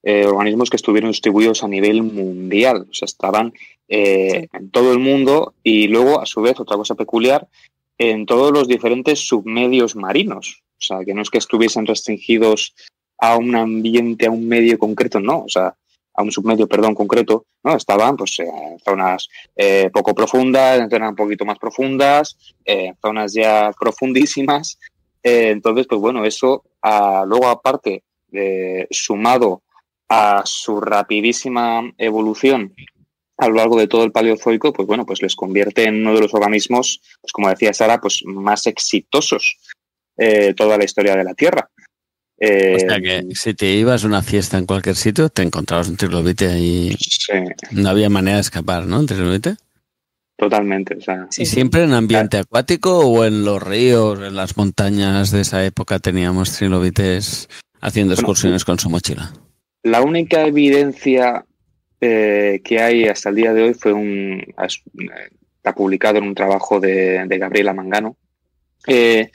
eh, 0.03 0.25
organismos 0.27 0.69
que 0.69 0.75
estuvieron 0.75 1.09
distribuidos 1.09 1.63
a 1.63 1.67
nivel 1.67 2.03
mundial, 2.03 2.85
o 2.89 2.93
sea, 2.93 3.05
estaban 3.05 3.53
eh, 3.87 4.41
Sí. 4.41 4.49
en 4.57 4.69
todo 4.71 4.91
el 4.91 4.99
mundo 4.99 5.53
y 5.63 5.87
luego, 5.87 6.19
a 6.19 6.25
su 6.25 6.41
vez, 6.41 6.59
otra 6.59 6.75
cosa 6.77 6.95
peculiar, 6.95 7.47
en 7.97 8.25
todos 8.25 8.51
los 8.51 8.67
diferentes 8.67 9.19
submedios 9.27 9.95
marinos. 9.95 10.63
O 10.77 10.81
sea, 10.81 10.99
que 11.05 11.13
no 11.13 11.21
es 11.21 11.29
que 11.29 11.37
estuviesen 11.37 11.85
restringidos 11.85 12.75
a 13.17 13.37
un 13.37 13.55
ambiente, 13.55 14.27
a 14.27 14.31
un 14.31 14.47
medio 14.47 14.77
concreto, 14.77 15.19
no, 15.19 15.43
o 15.43 15.49
sea, 15.49 15.75
a 16.13 16.23
un 16.23 16.31
submedio, 16.31 16.67
perdón, 16.67 16.95
concreto, 16.95 17.45
¿no? 17.63 17.75
Estaban 17.75 18.15
pues 18.15 18.39
eh, 18.39 18.45
en 18.45 18.79
zonas 18.79 19.27
eh, 19.55 19.89
poco 19.91 20.13
profundas, 20.13 20.79
en 20.79 20.89
zonas 20.89 21.09
un 21.09 21.15
poquito 21.15 21.45
más 21.45 21.59
profundas, 21.59 22.37
eh, 22.63 22.87
en 22.87 22.97
zonas 23.01 23.33
ya 23.33 23.71
profundísimas. 23.79 24.79
Eh, 25.23 25.49
entonces, 25.49 25.87
pues 25.87 25.99
bueno, 25.99 26.25
eso 26.25 26.63
ah, 26.81 27.23
luego 27.27 27.47
aparte, 27.47 28.03
sumado 28.89 29.61
a 30.09 30.41
su 30.45 30.81
rapidísima 30.81 31.89
evolución 31.97 32.73
a 33.37 33.47
lo 33.49 33.55
largo 33.55 33.77
de 33.77 33.87
todo 33.87 34.03
el 34.03 34.11
paleozoico, 34.11 34.71
pues 34.73 34.87
bueno, 34.87 35.05
pues 35.05 35.21
les 35.21 35.35
convierte 35.35 35.83
en 35.83 36.01
uno 36.01 36.13
de 36.15 36.21
los 36.21 36.33
organismos, 36.33 37.01
pues 37.21 37.31
como 37.33 37.49
decía 37.49 37.73
Sara, 37.73 37.99
pues 37.99 38.21
más 38.25 38.65
exitosos 38.67 39.57
eh, 40.17 40.53
toda 40.55 40.77
la 40.77 40.85
historia 40.85 41.15
de 41.15 41.23
la 41.23 41.33
Tierra. 41.33 41.69
Eh, 42.39 42.75
O 42.75 42.79
sea 42.79 42.99
que 42.99 43.23
si 43.33 43.53
te 43.53 43.67
ibas 43.73 44.03
a 44.03 44.07
una 44.07 44.21
fiesta 44.21 44.57
en 44.57 44.65
cualquier 44.65 44.95
sitio, 44.95 45.29
te 45.29 45.41
encontrabas 45.41 45.87
un 45.89 45.97
trilobite 45.97 46.57
y 46.59 46.95
sí, 46.99 47.31
no 47.71 47.89
había 47.89 48.09
manera 48.09 48.37
de 48.37 48.41
escapar, 48.41 48.85
¿no? 48.85 48.99
Un 48.99 49.05
trilobite. 49.05 49.55
totalmente. 50.37 50.95
O 50.97 51.01
sea, 51.01 51.27
¿Y 51.37 51.45
sí. 51.45 51.45
siempre 51.45 51.83
en 51.83 51.93
ambiente 51.93 52.37
acuático 52.37 52.99
o 52.99 53.23
en 53.25 53.45
los 53.45 53.61
ríos, 53.63 54.19
en 54.19 54.35
las 54.35 54.57
montañas 54.57 55.31
de 55.31 55.41
esa 55.41 55.63
época 55.65 55.99
teníamos 55.99 56.51
trilobites 56.57 57.47
haciendo 57.81 58.15
Bueno, 58.15 58.21
excursiones 58.21 58.65
con 58.65 58.79
su 58.79 58.89
mochila? 58.89 59.31
La 59.83 60.01
única 60.01 60.45
evidencia 60.45 61.45
eh, 62.01 62.61
que 62.63 62.79
hay 62.79 63.05
hasta 63.05 63.29
el 63.29 63.35
día 63.35 63.53
de 63.53 63.63
hoy 63.63 63.73
fue 63.73 63.93
un. 63.93 64.43
es- 64.63 64.81
Está 65.57 65.73
publicado 65.73 66.19
en 66.19 66.25
un 66.25 66.35
trabajo 66.35 66.79
de, 66.79 67.25
Gabriela 67.39 67.73
Mangano, 67.73 68.17
eh, 68.85 69.31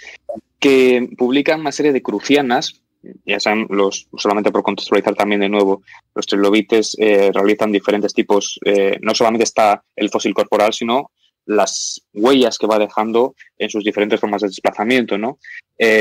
que 0.61 1.09
publica 1.19 1.57
una 1.57 1.73
serie 1.73 1.93
de 1.93 2.03
crucianas. 2.03 2.83
Ya 3.27 3.41
saben, 3.41 3.67
los, 3.69 4.07
solamente 4.17 4.53
por 4.53 4.63
contextualizar 4.63 5.17
también 5.17 5.41
de 5.41 5.49
nuevo, 5.49 5.83
los 6.15 6.27
trilobites 6.27 6.97
eh, 7.01 7.33
realizan 7.35 7.73
diferentes 7.73 8.15
tipos. 8.15 8.61
no 9.01 9.13
solamente 9.15 9.43
está 9.43 9.83
el 9.97 10.09
fósil 10.11 10.33
corporal, 10.33 10.73
sino 10.73 11.11
las 11.47 12.01
huellas 12.15 12.59
que 12.59 12.69
va 12.69 12.79
dejando 12.79 13.35
en 13.59 13.69
sus 13.71 13.83
diferentes 13.83 14.21
formas 14.21 14.43
de 14.43 14.49
desplazamiento, 14.49 15.19
¿no? 15.19 15.39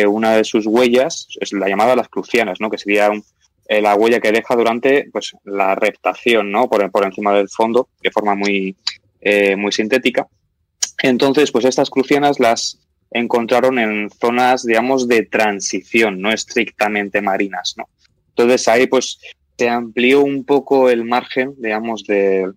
Una 0.09 0.35
de 0.35 0.43
sus 0.43 0.67
huellas 0.67 1.27
es 1.39 1.53
la 1.53 1.69
llamada 1.69 1.95
las 1.95 2.09
crucianas, 2.09 2.59
¿no? 2.61 2.69
Que 2.69 2.77
sería 2.77 3.09
un, 3.09 3.23
eh, 3.69 3.81
la 3.81 3.95
huella 3.95 4.19
que 4.19 4.31
deja 4.31 4.55
durante 4.55 5.09
pues, 5.11 5.33
la 5.45 5.75
reptación, 5.75 6.51
¿no? 6.51 6.67
Por, 6.67 6.89
por 6.91 7.05
encima 7.05 7.33
del 7.33 7.47
fondo, 7.47 7.88
de 8.01 8.11
forma 8.11 8.35
muy, 8.35 8.75
eh, 9.21 9.55
muy 9.55 9.71
sintética. 9.71 10.27
Entonces, 11.01 11.51
pues 11.51 11.65
estas 11.65 11.89
crucianas 11.89 12.39
las 12.39 12.79
encontraron 13.11 13.79
en 13.79 14.09
zonas, 14.09 14.65
digamos, 14.65 15.07
de 15.07 15.23
transición, 15.23 16.19
no 16.19 16.31
estrictamente 16.31 17.21
marinas, 17.21 17.75
¿no? 17.77 17.88
Entonces 18.29 18.67
ahí, 18.67 18.88
pues, 18.88 19.19
se 19.57 19.69
amplió 19.69 20.21
un 20.21 20.45
poco 20.45 20.89
el 20.89 21.03
margen, 21.03 21.53
digamos, 21.57 22.03
de, 22.05 22.51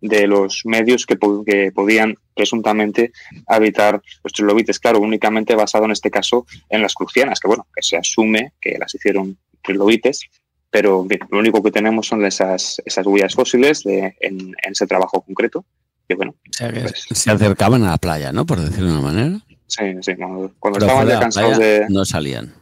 de 0.00 0.26
los 0.26 0.62
medios 0.64 1.06
que, 1.06 1.16
que 1.46 1.72
podían 1.72 2.14
presuntamente 2.34 3.12
habitar 3.46 4.02
los 4.22 4.32
trilobites. 4.32 4.78
Claro, 4.78 5.00
únicamente 5.00 5.54
basado 5.54 5.84
en 5.86 5.92
este 5.92 6.10
caso 6.10 6.46
en 6.68 6.82
las 6.82 6.94
crucianas, 6.94 7.40
que 7.40 7.48
bueno, 7.48 7.66
que 7.74 7.82
se 7.82 7.96
asume 7.96 8.52
que 8.60 8.76
las 8.78 8.94
hicieron 8.94 9.36
trilobites, 9.62 10.28
pero 10.72 11.06
lo 11.30 11.38
único 11.38 11.62
que 11.62 11.70
tenemos 11.70 12.06
son 12.08 12.24
esas, 12.24 12.80
esas 12.84 13.06
huellas 13.06 13.34
fósiles 13.34 13.84
de, 13.84 14.16
en, 14.20 14.40
en 14.40 14.72
ese 14.72 14.86
trabajo 14.86 15.20
concreto. 15.20 15.64
Y 16.08 16.14
bueno, 16.14 16.32
O 16.32 16.52
sea 16.52 16.72
que 16.72 16.80
Pues- 16.80 17.04
se 17.12 17.30
acercaban 17.30 17.84
a 17.84 17.90
la 17.90 17.98
playa, 17.98 18.32
¿no? 18.32 18.44
Por 18.46 18.58
decirlo 18.58 18.88
de 18.92 18.98
una 18.98 19.12
manera. 19.12 19.38
sí, 19.66 19.84
sí, 20.00 20.16
cuando, 20.16 20.50
cuando 20.58 20.78
estaban 20.80 21.06
ya 21.06 21.20
cansados 21.20 21.56
playa 21.58 21.78
de, 21.80 21.86
no 21.90 22.04
salían. 22.06 22.54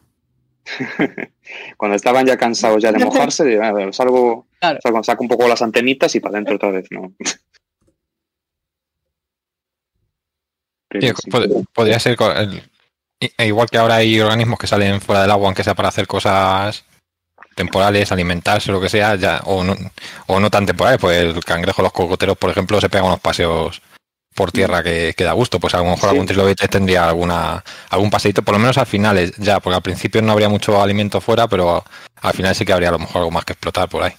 cuando 1.76 1.96
estaban 1.96 2.26
ya 2.26 2.36
cansados 2.36 2.82
ya 2.82 2.92
de 2.92 3.04
mojarse, 3.04 3.44
de, 3.44 3.64
"A 3.64 3.72
ver, 3.72 3.94
salgo, 3.94 4.46
Claro. 4.60 4.78
salgo, 4.82 5.02
saco 5.04 5.22
un 5.22 5.28
poco 5.28 5.48
las 5.48 5.62
antenitas 5.62 6.14
y 6.16 6.20
para 6.20 6.34
adentro 6.34 6.56
otra 6.56 6.70
vez, 6.72 6.86
¿no? 6.90 7.12
Pero 10.88 11.06
Sí, 11.06 11.12
sí. 11.24 11.30
pod- 11.30 11.66
podría 11.72 11.98
ser 12.00 12.16
igual 13.38 13.68
que 13.70 13.78
ahora 13.78 13.96
hay 13.96 14.18
organismos 14.20 14.58
que 14.58 14.66
salen 14.66 15.00
fuera 15.00 15.22
del 15.22 15.30
agua, 15.30 15.46
aunque 15.46 15.62
sea 15.64 15.74
para 15.74 15.88
hacer 15.88 16.06
cosas 16.06 16.84
temporales, 17.64 18.10
alimentarse 18.10 18.72
lo 18.72 18.80
que 18.80 18.88
sea, 18.88 19.14
ya, 19.16 19.40
o 19.44 19.62
no, 19.62 19.74
o 20.26 20.40
no 20.40 20.50
tan 20.50 20.64
temporales, 20.66 20.98
pues 21.00 21.18
el 21.18 21.44
cangrejo, 21.44 21.82
los 21.82 21.92
cocoteros, 21.92 22.36
por 22.38 22.50
ejemplo, 22.50 22.80
se 22.80 22.88
pegan 22.88 23.06
unos 23.06 23.20
paseos 23.20 23.82
por 24.34 24.50
tierra 24.52 24.82
que, 24.82 25.12
que 25.16 25.24
da 25.24 25.32
gusto, 25.32 25.58
pues 25.60 25.74
a 25.74 25.78
lo 25.78 25.84
mejor 25.84 26.00
Sí. 26.00 26.06
algún 26.08 26.26
trilobite 26.26 26.68
tendría 26.68 27.06
alguna 27.08 27.62
algún 27.90 28.10
paseito, 28.10 28.42
por 28.42 28.54
lo 28.54 28.60
menos 28.60 28.78
al 28.78 28.86
final 28.86 29.18
es- 29.18 29.36
ya, 29.36 29.60
porque 29.60 29.76
al 29.76 29.82
principio 29.82 30.22
no 30.22 30.32
habría 30.32 30.48
mucho 30.48 30.80
alimento 30.80 31.20
fuera, 31.20 31.46
pero 31.48 31.84
al 32.22 32.32
final 32.32 32.54
sí 32.54 32.64
que 32.64 32.72
habría 32.72 32.88
a 32.88 32.92
lo 32.92 33.00
mejor 33.00 33.18
algo 33.18 33.30
más 33.30 33.44
que 33.44 33.52
explotar 33.52 33.88
por 33.88 34.02
ahí. 34.04 34.12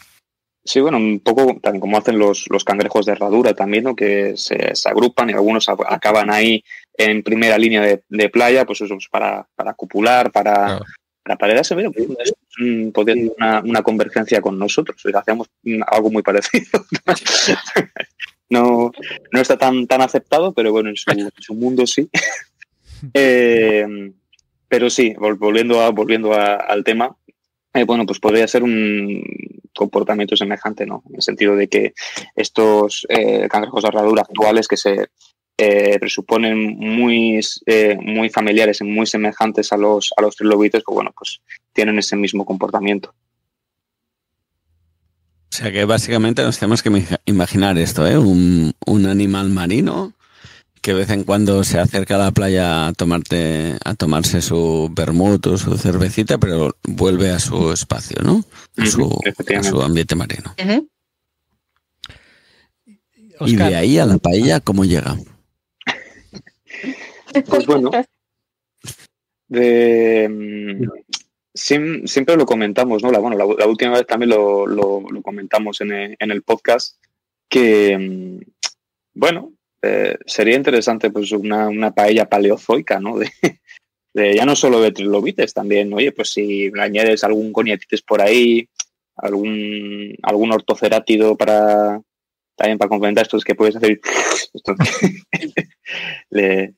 Sí, 0.63 0.79
bueno, 0.79 0.97
un 0.97 1.21
poco 1.21 1.57
también 1.59 1.81
como 1.81 1.97
hacen 1.97 2.19
los, 2.19 2.45
los 2.51 2.63
cangrejos 2.63 3.05
de 3.07 3.13
herradura 3.13 3.55
también, 3.55 3.83
¿no? 3.85 3.95
Que 3.95 4.33
se, 4.35 4.75
se 4.75 4.89
agrupan 4.89 5.29
y 5.29 5.33
algunos 5.33 5.67
acaban 5.67 6.29
ahí 6.29 6.63
en 6.95 7.23
primera 7.23 7.57
línea 7.57 7.81
de, 7.81 8.03
de 8.09 8.29
playa, 8.29 8.63
pues 8.65 8.81
eso, 8.81 8.93
pues 8.93 9.07
para, 9.09 9.47
para 9.55 9.73
copular, 9.73 10.31
para, 10.31 10.53
Claro. 10.65 10.85
Mira, 11.25 11.37
pues, 11.37 12.07
es 12.19 12.33
un- 12.59 12.91
podría 12.91 13.15
ser 13.15 13.31
una, 13.37 13.59
una 13.61 13.83
convergencia 13.83 14.41
con 14.41 14.57
nosotros, 14.57 15.01
hacemos 15.13 15.47
mm, 15.63 15.81
algo 15.87 16.09
muy 16.09 16.23
parecido. 16.23 16.65
no, 18.49 18.91
no 19.31 19.39
está 19.41 19.57
tan, 19.57 19.87
tan 19.87 20.01
aceptado, 20.01 20.53
pero 20.53 20.71
bueno, 20.71 20.89
en 20.89 20.95
su, 20.95 21.11
en 21.11 21.29
su 21.39 21.53
mundo 21.53 21.85
sí. 21.87 22.09
Eh, 23.15 23.83
pero 24.67 24.87
sí, 24.91 25.13
vol- 25.15 25.37
volviendo, 25.39 25.81
a, 25.81 25.89
volviendo 25.89 26.33
a- 26.33 26.53
al 26.55 26.83
tema, 26.83 27.17
eh, 27.73 27.83
bueno, 27.83 28.05
pues 28.05 28.19
podría 28.19 28.47
ser 28.47 28.61
un 28.61 29.23
comportamiento 29.73 30.35
semejante, 30.35 30.85
¿no? 30.85 31.01
En 31.09 31.15
el 31.15 31.21
sentido 31.23 31.55
de 31.55 31.67
que 31.67 31.93
estos 32.35 33.07
eh, 33.09 33.47
cangrejos 33.49 33.81
de 33.81 33.87
herradura 33.89 34.21
actuales 34.21 34.67
que 34.67 34.77
se 34.77 35.07
eh, 35.63 35.99
presuponen 35.99 36.57
muy, 36.79 37.39
eh, 37.67 37.95
muy 38.01 38.29
familiares 38.29 38.81
y 38.81 38.83
muy 38.83 39.05
semejantes 39.05 39.71
a 39.71 39.77
los, 39.77 40.11
a 40.17 40.21
los 40.21 40.35
trilobites, 40.35 40.81
pues 40.83 40.95
bueno, 40.95 41.11
pues 41.15 41.39
tienen 41.71 41.99
ese 41.99 42.15
mismo 42.15 42.45
comportamiento. 42.45 43.13
O 45.53 45.55
sea 45.55 45.71
que 45.71 45.85
básicamente 45.85 46.41
nos 46.41 46.57
tenemos 46.57 46.81
que 46.81 46.89
imag- 46.89 47.19
imaginar 47.25 47.77
esto, 47.77 48.07
¿eh? 48.07 48.17
Un, 48.17 48.73
un 48.87 49.05
animal 49.05 49.49
marino 49.49 50.13
que 50.81 50.93
de 50.93 50.97
vez 51.01 51.09
en 51.11 51.23
cuando 51.25 51.63
se 51.63 51.77
acerca 51.77 52.15
a 52.15 52.17
la 52.17 52.31
playa 52.31 52.87
a, 52.87 52.93
tomarte, 52.93 53.75
a 53.85 53.93
tomarse 53.93 54.41
su 54.41 54.89
vermut 54.91 55.45
o 55.45 55.57
su 55.57 55.77
cervecita, 55.77 56.39
pero 56.39 56.75
vuelve 56.83 57.29
a 57.29 57.37
su 57.37 57.71
espacio, 57.71 58.17
¿no? 58.23 58.43
A 58.77 58.87
su, 58.87 59.19
a 59.55 59.63
su 59.63 59.79
ambiente 59.79 60.15
marino. 60.15 60.55
Y 62.87 63.33
Oscar, 63.37 63.69
de 63.69 63.75
ahí 63.75 63.99
a 63.99 64.07
la 64.07 64.17
paella, 64.17 64.59
¿cómo 64.59 64.85
llega? 64.85 65.17
Pues 67.47 67.65
bueno, 67.65 67.89
de, 69.47 70.27
mm, 70.29 70.83
siem- 71.53 72.07
siempre 72.07 72.35
lo 72.37 72.45
comentamos, 72.45 73.03
¿no? 73.03 73.11
La, 73.11 73.19
bueno, 73.19 73.37
la, 73.37 73.45
la 73.57 73.67
última 73.67 73.91
vez 73.93 74.05
también 74.07 74.29
lo, 74.29 74.65
lo- 74.67 75.01
lo 75.09 75.21
comentamos 75.21 75.81
en 75.81 75.91
el, 75.91 76.15
en 76.19 76.31
el 76.31 76.43
podcast, 76.43 76.97
que, 77.49 77.97
mm, 77.97 78.39
bueno, 79.15 79.53
eh, 79.81 80.15
sería 80.25 80.55
interesante 80.55 81.09
pues 81.11 81.31
una, 81.31 81.67
una 81.69 81.91
paella 81.93 82.29
paleozoica, 82.29 82.99
¿no? 82.99 83.17
De, 83.17 83.29
de 84.13 84.35
ya 84.35 84.45
no 84.45 84.55
solo 84.55 84.81
de 84.81 84.91
trilobites, 84.91 85.53
también, 85.53 85.93
oye, 85.93 86.11
pues 86.11 86.31
si 86.31 86.69
le 86.69 86.81
añades 86.81 87.23
algún 87.23 87.51
coniatites 87.53 88.01
por 88.01 88.21
ahí, 88.21 88.67
algún, 89.15 90.15
algún 90.23 90.51
ortocerátido 90.51 91.35
para 91.37 92.01
también 92.55 92.77
para 92.77 92.89
complementar 92.89 93.23
esto 93.23 93.37
es 93.37 93.43
que 93.43 93.55
puedes 93.55 93.75
hacer 93.75 93.99
esto. 94.53 94.75
le, 96.29 96.53
el 96.63 96.75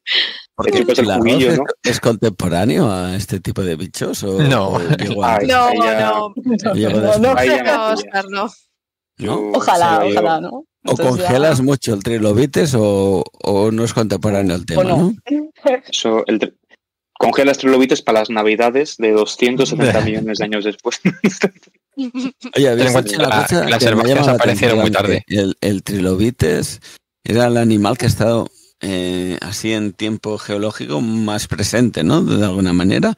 ¿el 0.65 1.11
arroz 1.11 1.17
juguillo, 1.17 1.51
es, 1.51 1.57
¿no? 1.57 1.63
es 1.83 1.99
contemporáneo 1.99 2.91
a 2.91 3.15
este 3.15 3.39
tipo 3.39 3.61
de 3.63 3.75
bichos? 3.75 4.23
O, 4.23 4.41
No. 4.41 4.69
o 4.69 4.79
Ay? 5.23 5.47
No, 5.47 5.73
no. 5.73 6.33
No, 6.35 6.73
no. 6.73 7.17
No. 7.19 7.33
Oscar, 7.93 8.25
no. 8.29 8.49
¿no? 9.19 9.51
Ojalá, 9.53 10.01
Sí, 10.05 10.11
ojalá, 10.11 10.41
¿no? 10.41 10.49
O 10.85 10.91
Entonces 10.91 11.05
ya- 11.17 11.23
congelas 11.27 11.61
mucho 11.61 11.93
el 11.93 12.03
trilobites 12.03 12.73
o, 12.77 13.23
o 13.43 13.71
no 13.71 13.83
es 13.83 13.93
contemporáneo 13.93 14.55
el 14.55 14.65
tema. 14.65 14.83
¿no? 14.83 15.13
Eso, 15.89 16.23
el 16.27 16.39
tri- 16.39 16.55
congelas 17.17 17.57
trilobites 17.57 18.01
para 18.01 18.19
las 18.19 18.29
navidades 18.29 18.97
de 18.97 19.11
270 19.11 20.01
millones 20.01 20.39
de 20.39 20.43
años 20.45 20.65
después. 20.65 20.99
Oye, 21.95 22.69
había 22.69 22.85
la- 22.85 22.91
cosa 23.03 23.65
las 23.69 23.83
herbáceas 23.83 24.25
la 24.25 24.33
aparecieron 24.33 24.79
muy 24.79 24.91
tarde. 24.91 25.23
El, 25.27 25.55
el 25.61 25.83
trilobites 25.83 26.81
era 27.23 27.47
el 27.47 27.57
animal 27.57 27.97
que 27.97 28.05
ha 28.05 28.09
estado 28.09 28.47
eh, 28.81 29.37
así 29.41 29.71
en 29.73 29.93
tiempo 29.93 30.37
geológico 30.37 30.99
más 31.01 31.47
presente, 31.47 32.03
¿no? 32.03 32.21
De 32.23 32.43
alguna 32.45 32.73
manera. 32.73 33.13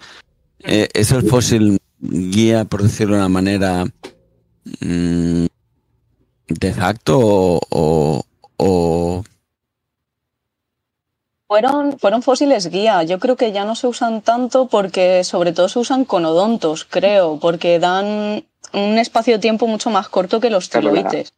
Eh, 0.59 0.89
¿Es 0.93 1.11
el 1.11 1.27
fósil 1.27 1.79
guía, 1.99 2.65
por 2.65 2.83
decirlo 2.83 3.15
de 3.15 3.21
una 3.21 3.29
manera, 3.29 3.85
mm, 4.81 5.45
de 6.47 6.73
facto 6.73 7.17
o, 7.19 7.59
o- 7.69 8.23
o- 8.57 9.23
Fueron, 11.47 11.99
fueron 11.99 12.23
fósiles 12.23 12.67
guía. 12.71 13.03
Yo 13.03 13.19
creo 13.19 13.35
que 13.35 13.51
ya 13.51 13.65
no 13.65 13.75
se 13.75 13.85
usan 13.87 14.21
tanto 14.21 14.67
porque 14.67 15.23
sobre 15.23 15.53
todo 15.53 15.69
se 15.69 15.77
usan 15.79 16.03
conodontos, 16.03 16.85
creo, 16.89 17.39
porque 17.39 17.77
dan 17.79 18.45
un 18.75 18.97
espacio-tiempo 18.99 19.67
mucho 19.67 19.89
más 19.89 20.07
corto 20.09 20.39
que 20.39 20.49
los 20.49 20.69
trilobites. 20.69 21.33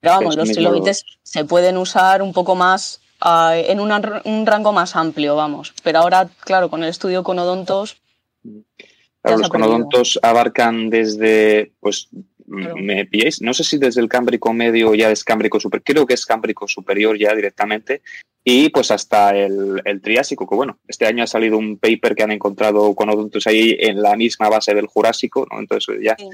Pero 0.00 0.14
vamos, 0.14 0.36
los 0.36 0.48
trilobites 0.54 1.04
se 1.22 1.44
pueden 1.44 1.76
usar 1.76 2.22
un 2.22 2.32
poco 2.32 2.54
más 2.56 3.00
ah, 3.22 3.52
en 3.54 3.80
una- 3.80 4.22
un 4.24 4.46
rango 4.46 4.72
más 4.72 4.96
amplio, 4.96 5.36
vamos. 5.36 5.74
Pero 5.82 5.98
ahora, 5.98 6.28
claro, 6.44 6.70
con 6.70 6.82
el 6.82 6.88
estudio 6.88 7.22
conodontos, 7.22 7.98
Claro, 9.22 9.36
los 9.38 9.48
conodontos 9.50 10.18
abarcan 10.22 10.88
desde, 10.88 11.72
pues, 11.80 12.08
m- 12.48 12.62
Claro. 12.62 12.76
me 12.78 13.04
pilláis, 13.04 13.42
no 13.42 13.52
sé 13.52 13.62
si 13.64 13.76
desde 13.76 14.00
el 14.00 14.08
cámbrico 14.08 14.54
medio 14.54 14.94
ya 14.94 15.10
es 15.10 15.22
cámbrico 15.22 15.60
superior, 15.60 15.84
creo 15.84 16.06
que 16.06 16.14
es 16.14 16.24
cámbrico 16.24 16.66
superior 16.66 17.18
ya 17.18 17.34
directamente, 17.34 18.00
y 18.42 18.70
pues 18.70 18.90
hasta 18.90 19.36
el, 19.36 19.82
el 19.84 20.00
triásico, 20.00 20.48
que 20.48 20.54
bueno, 20.54 20.78
este 20.88 21.06
año 21.06 21.22
ha 21.22 21.26
salido 21.26 21.58
un 21.58 21.76
paper 21.76 22.14
que 22.14 22.22
han 22.22 22.30
encontrado 22.32 22.94
conodontos 22.94 23.46
ahí 23.46 23.76
en 23.78 24.00
la 24.00 24.16
misma 24.16 24.48
base 24.48 24.72
del 24.74 24.86
jurásico, 24.86 25.46
¿no? 25.52 25.60
Entonces 25.60 25.96
ya. 26.02 26.16
Sí. 26.18 26.26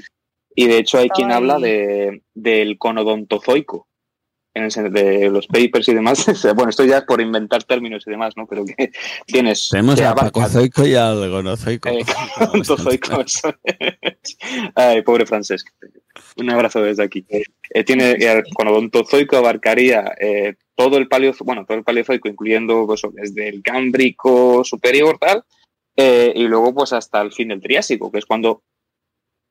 Y 0.59 0.65
de 0.65 0.79
hecho 0.79 0.97
hay 0.97 1.09
quien 1.09 1.31
habla 1.31 1.59
de, 1.59 2.23
del 2.33 2.79
conodontozoico, 2.79 3.87
en 4.55 4.63
el 4.63 4.91
de 4.91 5.29
los 5.29 5.45
papers 5.45 5.87
y 5.87 5.93
demás. 5.93 6.25
Bueno, 6.55 6.71
esto 6.71 6.83
ya 6.83 6.97
es 6.97 7.03
por 7.03 7.21
inventar 7.21 7.63
términos 7.63 8.03
y 8.07 8.09
demás, 8.09 8.33
¿no? 8.35 8.47
Pero 8.47 8.65
que 8.65 8.89
tienes... 9.27 9.69
tenemos 9.69 10.01
a 10.01 10.15
Pacozoico 10.15 10.87
y 10.87 10.95
al 10.95 11.29
Gonozoico. 11.29 11.89
eh, 11.89 12.03
Conodontozoico, 12.39 13.21
eso 13.21 13.53
es. 13.63 14.37
Ay, 14.73 15.03
pobre 15.03 15.27
Francesc. 15.27 15.67
Un 16.37 16.49
abrazo 16.49 16.81
desde 16.81 17.03
aquí. 17.03 17.23
Eh, 17.29 17.83
tiene 17.83 18.13
el 18.13 18.43
conodontozoico 18.55 19.37
abarcaría 19.37 20.11
eh, 20.19 20.55
todo 20.73 20.97
el 20.97 21.07
paleozoico, 21.07 21.45
bueno, 21.45 21.65
todo 21.67 21.77
el 21.77 21.83
paleozoico, 21.83 22.27
incluyendo 22.27 22.87
pues, 22.87 23.03
desde 23.13 23.47
el 23.47 23.61
cámbrico 23.61 24.63
superior, 24.63 25.19
tal, 25.19 25.43
eh, 25.95 26.33
y 26.35 26.47
luego 26.47 26.73
pues 26.73 26.93
hasta 26.93 27.21
el 27.21 27.31
fin 27.31 27.49
del 27.49 27.61
Triásico, 27.61 28.11
que 28.11 28.17
es 28.17 28.25
cuando 28.25 28.63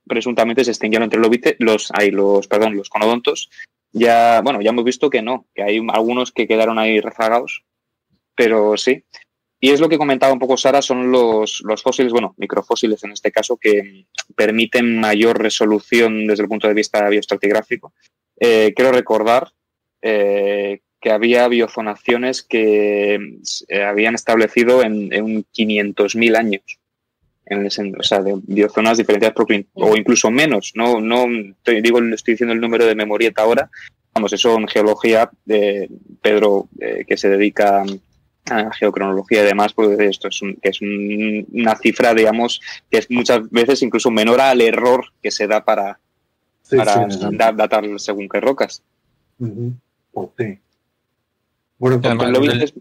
presuntamente 0.07 0.65
se 0.65 0.71
extinguieron 0.71 1.05
entre 1.05 1.21
los, 1.21 1.31
los, 1.59 1.93
los, 2.13 2.49
perdón, 2.49 2.77
los 2.77 2.89
conodontos. 2.89 3.51
Ya, 3.93 4.41
bueno, 4.43 4.61
ya 4.61 4.71
hemos 4.71 4.85
visto 4.85 5.11
que 5.11 5.23
no, 5.23 5.47
que 5.55 5.63
hay 5.63 5.81
algunos 5.93 6.33
que 6.33 6.47
quedaron 6.47 6.79
ahí 6.79 7.01
rezagados, 7.01 7.65
pero 8.35 8.77
sí. 8.77 9.05
Y 9.59 9.71
es 9.71 9.81
lo 9.81 9.89
que 9.89 9.99
comentaba 9.99 10.33
un 10.33 10.39
poco 10.39 10.57
Sara, 10.57 10.83
son 10.83 11.11
los, 11.11 11.63
los 11.65 11.83
fósiles, 11.83 12.13
bueno, 12.13 12.35
microfósiles 12.37 13.03
en 13.05 13.13
este 13.13 13.33
caso, 13.33 13.57
que 13.57 14.07
permiten 14.35 15.01
mayor 15.01 15.41
resolución 15.41 16.27
desde 16.27 16.43
el 16.43 16.49
punto 16.49 16.69
de 16.69 16.75
vista 16.75 17.09
bioestratigráfico. 17.09 17.95
Eh, 18.39 18.75
quiero 18.77 18.93
recordar 18.93 19.53
eh, 20.03 20.81
que 21.01 21.11
había 21.11 21.49
biozonaciones 21.49 22.43
que 22.43 23.39
se 23.43 23.83
habían 23.83 24.15
establecido 24.15 24.83
en, 24.83 25.13
en 25.13 25.45
500.000 25.47 26.37
años. 26.37 26.79
En 27.49 27.65
el 27.65 27.97
o 27.99 28.03
sea, 28.03 28.21
de 28.23 28.35
biozonas 28.43 28.99
diferenciadas 28.99 29.35
por, 29.35 29.47
o 29.75 29.97
incluso 29.97 30.31
menos. 30.31 30.73
No, 30.75 31.01
no 31.01 31.27
estoy, 31.51 31.81
digo, 31.81 32.01
estoy 32.01 32.35
diciendo 32.35 32.53
el 32.53 32.61
número 32.61 32.85
de 32.87 32.95
memorieta 32.97 33.43
ahora. 33.43 33.71
Vamos, 34.13 34.33
eso 34.33 34.57
en 34.57 34.67
geología, 34.67 35.31
de 35.45 35.89
Pedro, 36.21 36.69
eh, 36.81 37.05
que 37.07 37.17
se 37.17 37.29
dedica 37.29 37.85
a 38.51 38.73
geocronología 38.73 39.43
y 39.43 39.47
demás, 39.47 39.73
pues 39.75 39.99
esto 40.01 40.27
es, 40.29 40.43
un- 40.43 40.57
que 40.57 40.71
es 40.71 40.81
un- 40.81 41.47
una 41.53 41.77
cifra, 41.77 42.15
digamos, 42.15 42.61
que 42.91 42.99
es 42.99 43.11
muchas 43.11 43.49
veces 43.51 43.81
incluso 43.83 44.11
menor 44.11 44.41
al 44.41 44.61
error 44.61 45.05
que 45.23 45.31
se 45.31 45.47
da 45.47 45.65
para, 45.65 46.01
Sí, 46.63 46.77
para 46.77 47.09
sí, 47.11 47.19
sí. 47.19 47.27
da- 47.33 47.53
datar 47.53 47.85
según 47.99 48.29
qué 48.29 48.41
rocas. 48.41 48.83
Pues 49.39 50.29
sí. 50.39 50.59
Bueno, 51.79 52.01
pues 52.01 52.07
Además, 52.07 52.31
Lo 52.31 52.39
el- 52.45 52.53
dices- 52.59 52.75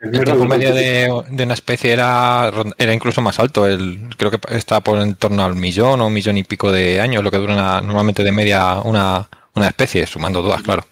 el 0.00 0.14
El 0.14 0.24
tiempo 0.24 0.42
de- 0.42 0.48
medio 0.48 0.74
de, 0.74 1.22
de 1.30 1.44
una 1.44 1.54
especie 1.54 1.92
era, 1.92 2.52
era 2.78 2.94
incluso 2.94 3.20
más 3.20 3.38
alto. 3.38 3.66
El, 3.66 4.00
creo 4.16 4.30
que 4.30 4.38
está 4.56 4.80
por 4.80 4.98
en 5.00 5.14
torno 5.16 5.44
al 5.44 5.56
millón 5.56 6.00
o 6.00 6.06
un 6.06 6.12
millón 6.12 6.36
y 6.38 6.44
pico 6.44 6.70
de 6.70 7.00
años, 7.00 7.22
lo 7.24 7.30
que 7.30 7.38
dura 7.38 7.54
una- 7.54 7.80
normalmente 7.80 8.22
de 8.22 8.32
media 8.32 8.80
una, 8.80 9.28
una 9.54 9.68
especie, 9.68 10.06
sumando 10.06 10.42
todas, 10.42 10.62
claro. 10.62 10.84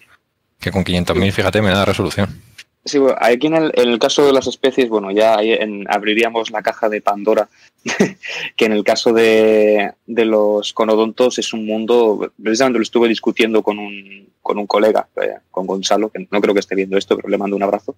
Que 0.59 0.71
con 0.71 0.83
500.000, 0.83 1.31
fíjate, 1.31 1.61
me 1.61 1.69
da 1.69 1.85
resolución. 1.85 2.41
Sí, 2.83 2.97
bueno, 2.99 3.17
aquí 3.19 3.47
en 3.47 3.55
el, 3.55 3.71
en 3.75 3.89
el 3.89 3.99
caso 3.99 4.25
de 4.25 4.31
las 4.33 4.47
especies, 4.47 4.87
bueno, 4.89 5.11
ya 5.11 5.37
ahí 5.37 5.51
en- 5.51 5.85
abriríamos 5.89 6.51
la 6.51 6.61
caja 6.61 6.87
de 6.89 7.01
Pandora, 7.01 7.47
que 8.55 8.65
en 8.65 8.71
el 8.71 8.83
caso 8.83 9.13
de, 9.13 9.91
de 10.05 10.25
los 10.25 10.73
conodontos 10.73 11.37
es 11.37 11.53
un 11.53 11.65
mundo, 11.65 12.31
precisamente 12.41 12.79
lo 12.79 12.83
estuve 12.83 13.07
discutiendo 13.09 13.61
con 13.61 13.77
un, 13.77 14.29
con 14.41 14.57
un 14.57 14.67
colega, 14.67 15.07
eh, 15.21 15.35
con 15.51 15.67
Gonzalo, 15.67 16.09
que 16.09 16.27
no 16.31 16.41
creo 16.41 16.53
que 16.53 16.61
esté 16.61 16.75
viendo 16.75 16.97
esto, 16.97 17.15
pero 17.17 17.27
le 17.29 17.37
mando 17.37 17.55
un 17.57 17.63
abrazo, 17.63 17.95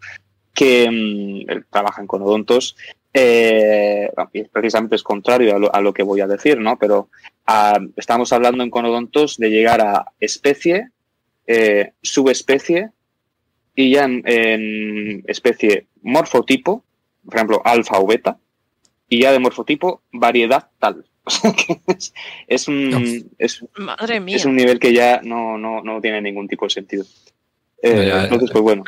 que 0.53 0.89
mm, 0.89 1.49
él 1.51 1.65
trabaja 1.69 2.01
en 2.01 2.07
conodontos, 2.07 2.75
eh, 3.13 4.09
y 4.33 4.43
precisamente 4.43 4.95
es 4.95 5.03
contrario 5.03 5.55
a 5.55 5.59
lo, 5.59 5.73
a 5.73 5.81
lo 5.81 5.93
que 5.93 6.03
voy 6.03 6.21
a 6.21 6.27
decir, 6.27 6.59
¿no? 6.59 6.77
Pero 6.77 7.09
ah, 7.47 7.79
estamos 7.95 8.31
hablando 8.33 8.63
en 8.63 8.69
conodontos 8.69 9.37
de 9.37 9.49
llegar 9.49 9.81
a 9.81 10.05
especie, 10.19 10.89
eh, 11.47 11.93
subespecie, 12.01 12.91
y 13.75 13.91
ya 13.91 14.03
en, 14.03 14.21
en 14.25 15.23
especie 15.27 15.87
morfotipo, 16.01 16.83
por 17.25 17.35
ejemplo, 17.35 17.61
alfa 17.65 17.97
o 17.99 18.05
beta, 18.05 18.37
y 19.07 19.21
ya 19.21 19.31
de 19.31 19.39
morfotipo, 19.39 20.01
variedad 20.11 20.69
tal. 20.79 21.05
O 21.25 21.31
sea 21.31 21.53
que 21.53 21.79
es, 21.85 22.13
es 22.47 22.67
un, 22.67 23.31
es, 23.37 23.63
Madre 23.77 24.19
mía. 24.19 24.35
es 24.35 24.45
un 24.45 24.55
nivel 24.55 24.79
que 24.79 24.93
ya 24.93 25.21
no, 25.23 25.59
no, 25.59 25.83
no 25.83 26.01
tiene 26.01 26.21
ningún 26.21 26.47
tipo 26.47 26.65
de 26.65 26.71
sentido. 26.71 27.05
Eh, 27.83 27.93
Ya, 27.95 28.03
ya, 28.03 28.23
entonces, 28.23 28.49
ya. 28.49 28.53
pues 28.53 28.63
bueno, 28.63 28.83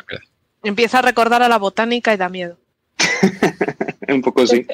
Empieza 0.62 1.00
a 1.00 1.02
recordar 1.02 1.42
a 1.42 1.48
la 1.48 1.58
botánica 1.58 2.14
y 2.14 2.16
da 2.16 2.28
miedo. 2.28 2.56
un 4.08 4.22
poco 4.22 4.46
sí. 4.46 4.66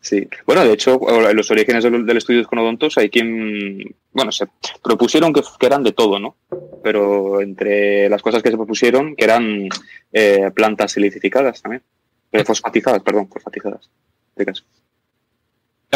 sí. 0.00 0.28
Bueno, 0.46 0.64
de 0.64 0.72
hecho, 0.72 0.98
en 1.28 1.36
los 1.36 1.50
orígenes 1.50 1.84
del, 1.84 2.16
estudio 2.16 2.40
de 2.40 2.46
conodontos 2.46 2.96
hay 2.98 3.10
quien, 3.10 3.94
bueno, 4.12 4.32
se 4.32 4.46
propusieron 4.82 5.32
que, 5.32 5.42
que 5.58 5.66
eran 5.66 5.82
de 5.82 5.92
todo, 5.92 6.18
¿no? 6.18 6.36
Pero 6.82 7.40
entre 7.40 8.08
las 8.08 8.22
cosas 8.22 8.42
que 8.42 8.50
se 8.50 8.56
propusieron, 8.56 9.16
que 9.16 9.24
eran 9.24 9.68
eh, 10.12 10.50
plantas 10.54 10.92
silicificadas 10.92 11.62
también. 11.62 11.82
Eh, 12.32 12.44
fosfatizadas, 12.44 13.02
perdón, 13.02 13.28
fosfatizadas. 13.28 13.88
este 14.30 14.44
caso. 14.44 14.64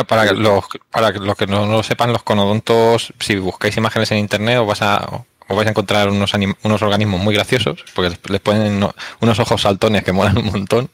Para 0.07 0.29
que 0.29 0.35
los, 0.35 0.65
para 0.91 1.13
que 1.13 1.19
los 1.19 1.37
que 1.37 1.47
no, 1.47 1.67
no 1.67 1.73
lo 1.73 1.83
sepan, 1.83 2.13
los 2.13 2.23
conodontos, 2.23 3.13
si 3.19 3.37
buscáis 3.37 3.77
imágenes 3.77 4.13
en 4.13 4.19
internet, 4.19 4.59
os, 4.59 4.67
vas 4.67 4.83
a, 4.83 5.25
os 5.49 5.57
vais 5.57 5.67
a 5.67 5.71
encontrar 5.71 6.09
unos, 6.11 6.33
unos 6.63 6.83
organismos 6.83 7.21
muy 7.21 7.35
graciosos, 7.35 7.85
porque 7.95 8.11
les, 8.11 8.31
les 8.31 8.41
ponen 8.41 8.79
no- 8.79 8.95
unos 9.21 9.39
ojos 9.41 9.63
saltones 9.63 10.05
que 10.05 10.13
molan 10.19 10.39
un 10.39 10.47
montón. 10.47 10.91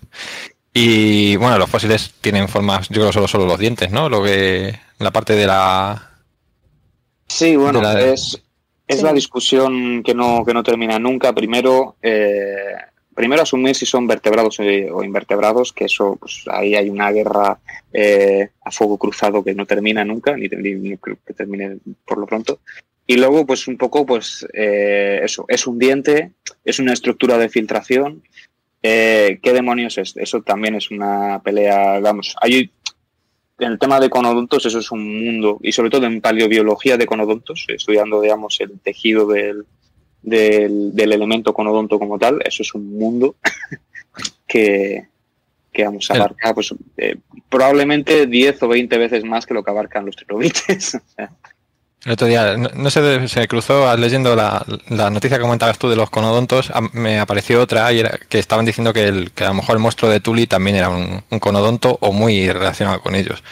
Y 0.72 1.36
bueno, 1.36 1.56
los 1.58 1.70
fósiles 1.70 2.14
tienen 2.20 2.48
formas, 2.48 2.88
yo 2.88 3.00
creo 3.00 3.12
solo, 3.12 3.28
solo 3.28 3.46
los 3.46 3.58
dientes, 3.58 3.90
¿no? 3.92 4.08
Lo 4.08 4.22
que, 4.22 4.78
la 4.98 5.12
parte 5.12 5.34
de 5.34 5.46
la. 5.46 6.10
Sí, 7.28 7.56
bueno, 7.56 7.80
De 7.80 7.84
la- 7.84 8.00
es, 8.00 8.40
es 8.86 8.98
Sí. 8.98 9.02
la 9.04 9.12
discusión 9.12 10.02
que 10.02 10.14
no, 10.14 10.44
que 10.44 10.52
no 10.54 10.62
termina 10.62 10.98
nunca. 10.98 11.32
Primero, 11.32 11.96
eh, 12.02 12.74
primero 13.14 13.42
asumir 13.42 13.74
si 13.76 13.86
son 13.86 14.06
vertebrados 14.06 14.58
o 14.60 15.04
invertebrados, 15.04 15.72
que 15.72 15.84
eso, 15.86 16.16
pues 16.20 16.42
ahí 16.50 16.74
hay 16.74 16.90
una 16.90 17.10
guerra 17.12 17.58
eh, 17.92 18.50
a 18.64 18.70
fuego 18.72 18.98
cruzado 18.98 19.42
que 19.44 19.54
no 19.54 19.64
termina 19.66 20.04
nunca, 20.04 20.36
ni, 20.36 20.48
ni- 20.48 20.96
que 20.98 21.34
termine 21.34 21.76
por 22.04 22.18
lo 22.18 22.26
pronto. 22.26 22.58
Y 23.06 23.16
luego, 23.16 23.46
pues 23.46 23.68
un 23.68 23.76
poco, 23.76 24.06
pues 24.06 24.46
eh, 24.54 25.20
eso, 25.22 25.44
es 25.48 25.66
un 25.66 25.78
diente, 25.78 26.32
es 26.64 26.78
una 26.78 26.92
estructura 26.92 27.36
de 27.36 27.48
filtración. 27.48 28.22
Eh, 28.82 29.38
¿Qué 29.42 29.52
demonios 29.52 29.98
es? 29.98 30.16
Eso 30.16 30.42
también 30.42 30.74
es 30.74 30.90
una 30.90 31.40
pelea, 31.42 32.00
vamos, 32.00 32.34
hay 32.40 32.70
en 33.58 33.72
el 33.72 33.78
tema 33.78 34.00
de 34.00 34.10
conodontos 34.10 34.66
eso 34.66 34.78
es 34.78 34.90
un 34.90 35.24
mundo 35.24 35.58
y 35.62 35.72
sobre 35.72 35.90
todo 35.90 36.06
en 36.06 36.20
paleobiología 36.20 36.96
de 36.96 37.06
conodontos 37.06 37.66
estudiando 37.68 38.20
digamos 38.20 38.60
el 38.60 38.80
tejido 38.80 39.26
del, 39.28 39.64
del, 40.22 40.94
del 40.94 41.12
elemento 41.12 41.54
conodonto 41.54 41.98
como 41.98 42.18
tal 42.18 42.40
eso 42.44 42.62
es 42.62 42.74
un 42.74 42.98
mundo 42.98 43.36
que, 44.46 45.06
que 45.72 45.84
vamos 45.84 46.10
a 46.10 46.14
abarcar 46.14 46.54
pues 46.54 46.74
eh, 46.96 47.16
probablemente 47.48 48.26
10 48.26 48.62
o 48.64 48.68
20 48.68 48.98
veces 48.98 49.24
más 49.24 49.46
que 49.46 49.54
lo 49.54 49.62
que 49.62 49.70
abarcan 49.70 50.06
los 50.06 50.16
trilobites 50.16 50.98
El 52.04 52.12
otro 52.12 52.26
día, 52.26 52.56
no, 52.56 52.68
no 52.74 52.90
sé, 52.90 53.26
se 53.28 53.48
cruzó 53.48 53.96
leyendo 53.96 54.36
la, 54.36 54.64
la 54.88 55.08
noticia 55.10 55.38
que 55.38 55.42
comentabas 55.42 55.78
tú 55.78 55.88
de 55.88 55.96
los 55.96 56.10
conodontos, 56.10 56.70
a- 56.70 56.82
me 56.92 57.18
apareció 57.18 57.62
otra 57.62 57.90
y 57.92 58.00
era 58.00 58.18
que 58.28 58.38
estaban 58.38 58.66
diciendo 58.66 58.92
que, 58.92 59.04
el, 59.08 59.30
que 59.32 59.44
a 59.44 59.48
lo 59.48 59.54
mejor 59.54 59.76
el 59.76 59.82
monstruo 59.82 60.10
de 60.10 60.20
Tuli 60.20 60.46
también 60.46 60.76
era 60.76 60.90
un, 60.90 61.24
un 61.30 61.38
conodonto 61.38 61.96
o 62.00 62.12
muy 62.12 62.50
relacionado 62.50 63.00
con 63.00 63.14
ellos. 63.14 63.42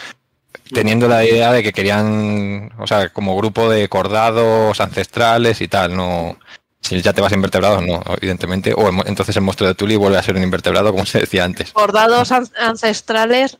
Teniendo 0.74 1.06
la 1.08 1.24
idea 1.24 1.52
de 1.52 1.62
que 1.62 1.72
querían, 1.72 2.70
o 2.78 2.86
sea, 2.86 3.08
como 3.10 3.36
grupo 3.36 3.68
de 3.68 3.88
cordados 3.88 4.80
ancestrales 4.80 5.60
y 5.60 5.68
tal, 5.68 5.94
no. 5.96 6.38
Si 6.80 7.00
ya 7.00 7.12
te 7.12 7.20
vas 7.20 7.30
a 7.32 7.36
invertebrados, 7.36 7.82
no, 7.82 8.02
evidentemente. 8.20 8.72
O 8.74 8.88
entonces 9.06 9.36
el 9.36 9.42
monstruo 9.42 9.68
de 9.68 9.74
Tuli 9.74 9.96
vuelve 9.96 10.18
a 10.18 10.22
ser 10.22 10.34
un 10.34 10.42
invertebrado, 10.42 10.90
como 10.90 11.04
se 11.06 11.20
decía 11.20 11.44
antes. 11.44 11.72
Bordados 11.74 12.32
an- 12.32 12.48
ancestrales 12.58 13.58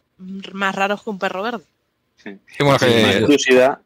más 0.52 0.74
raros 0.74 1.02
que 1.02 1.10
un 1.10 1.18
perro 1.18 1.42
verde. 1.42 1.64
Y 2.24 2.62
bueno, 2.64 2.78
que, 2.78 3.20
curiosidad, 3.22 3.78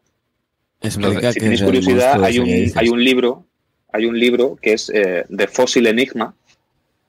Si 1.33 1.39
tenéis 1.39 1.61
curiosidad, 1.67 2.23
hay 2.23 2.39
un, 2.39 2.45
hay 2.77 2.89
un 2.89 3.03
libro, 3.03 3.45
hay 3.91 4.05
un 4.05 4.19
libro 4.19 4.57
que 4.61 4.73
es 4.73 4.89
eh, 4.93 5.25
The 5.35 5.47
Fossil 5.47 5.87
Enigma, 5.87 6.33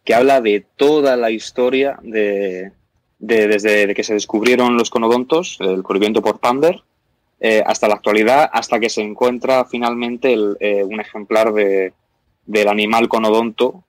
que 0.04 0.14
habla 0.14 0.40
de 0.40 0.64
toda 0.76 1.16
la 1.16 1.30
historia 1.30 1.98
de, 2.02 2.72
de- 3.18 3.46
desde 3.48 3.86
de 3.86 3.94
que 3.94 4.04
se 4.04 4.14
descubrieron 4.14 4.76
los 4.76 4.90
conodontos, 4.90 5.58
el 5.60 5.76
descubrimiento 5.76 6.22
por 6.22 6.38
Pander, 6.40 6.82
eh, 7.40 7.62
hasta 7.64 7.86
la 7.88 7.94
actualidad, 7.94 8.48
hasta 8.52 8.80
que 8.80 8.88
se 8.90 9.00
encuentra 9.02 9.64
finalmente 9.64 10.32
el, 10.32 10.56
eh, 10.60 10.82
un 10.82 11.00
ejemplar 11.00 11.52
de, 11.52 11.92
del 12.46 12.68
animal 12.68 13.08
conodonto 13.08 13.84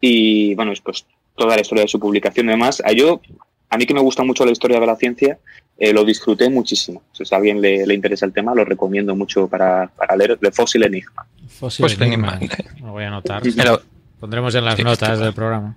y 0.00 0.54
bueno, 0.54 0.72
es 0.72 0.80
pues 0.80 1.04
toda 1.36 1.56
la 1.56 1.60
historia 1.60 1.82
de 1.84 1.88
su 1.88 1.98
publicación 2.00 2.46
y 2.46 2.50
demás. 2.52 2.82
A 2.84 2.92
yo, 2.92 3.20
a 3.68 3.76
mí 3.76 3.86
que 3.86 3.94
me 3.94 4.00
gusta 4.00 4.22
mucho 4.24 4.44
la 4.46 4.52
historia 4.52 4.80
de 4.80 4.86
la 4.86 4.96
ciencia, 4.96 5.38
eh, 5.80 5.94
lo 5.94 6.04
disfruté 6.04 6.50
muchísimo. 6.50 7.02
Si 7.10 7.24
a 7.34 7.38
alguien 7.38 7.58
le, 7.60 7.86
le 7.86 7.94
interesa 7.94 8.26
el 8.26 8.34
tema, 8.34 8.54
lo 8.54 8.66
recomiendo 8.66 9.16
mucho 9.16 9.48
para, 9.48 9.88
para 9.88 10.14
leer 10.14 10.36
The 10.36 10.52
Fossil 10.52 10.84
Enigma. 10.84 11.26
Fósil 11.48 11.84
Pues 11.84 11.98
Enigma. 11.98 12.36
Enigma. 12.36 12.56
Lo 12.80 12.92
voy 12.92 13.04
a 13.04 13.08
anotar. 13.08 13.42
pero 13.56 13.80
Pondremos 14.20 14.54
en 14.54 14.66
las 14.66 14.76
Sí, 14.76 14.84
notas 14.84 15.18
del 15.18 15.32
programa. 15.32 15.74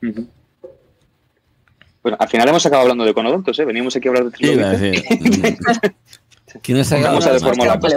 Bueno, 0.00 2.16
al 2.18 2.28
final 2.28 2.48
hemos 2.48 2.64
acabado 2.64 2.82
hablando 2.82 3.04
de 3.04 3.12
conodontos, 3.12 3.58
¿eh? 3.58 3.64
Veníamos 3.64 3.96
aquí 3.96 4.06
a 4.06 4.10
hablar 4.12 4.30
de 4.30 4.78
decir. 4.78 5.04
¿Quién 6.62 6.78
es 6.78 6.90
Vamos 6.90 7.26
a 7.26 7.32
deformar. 7.32 7.80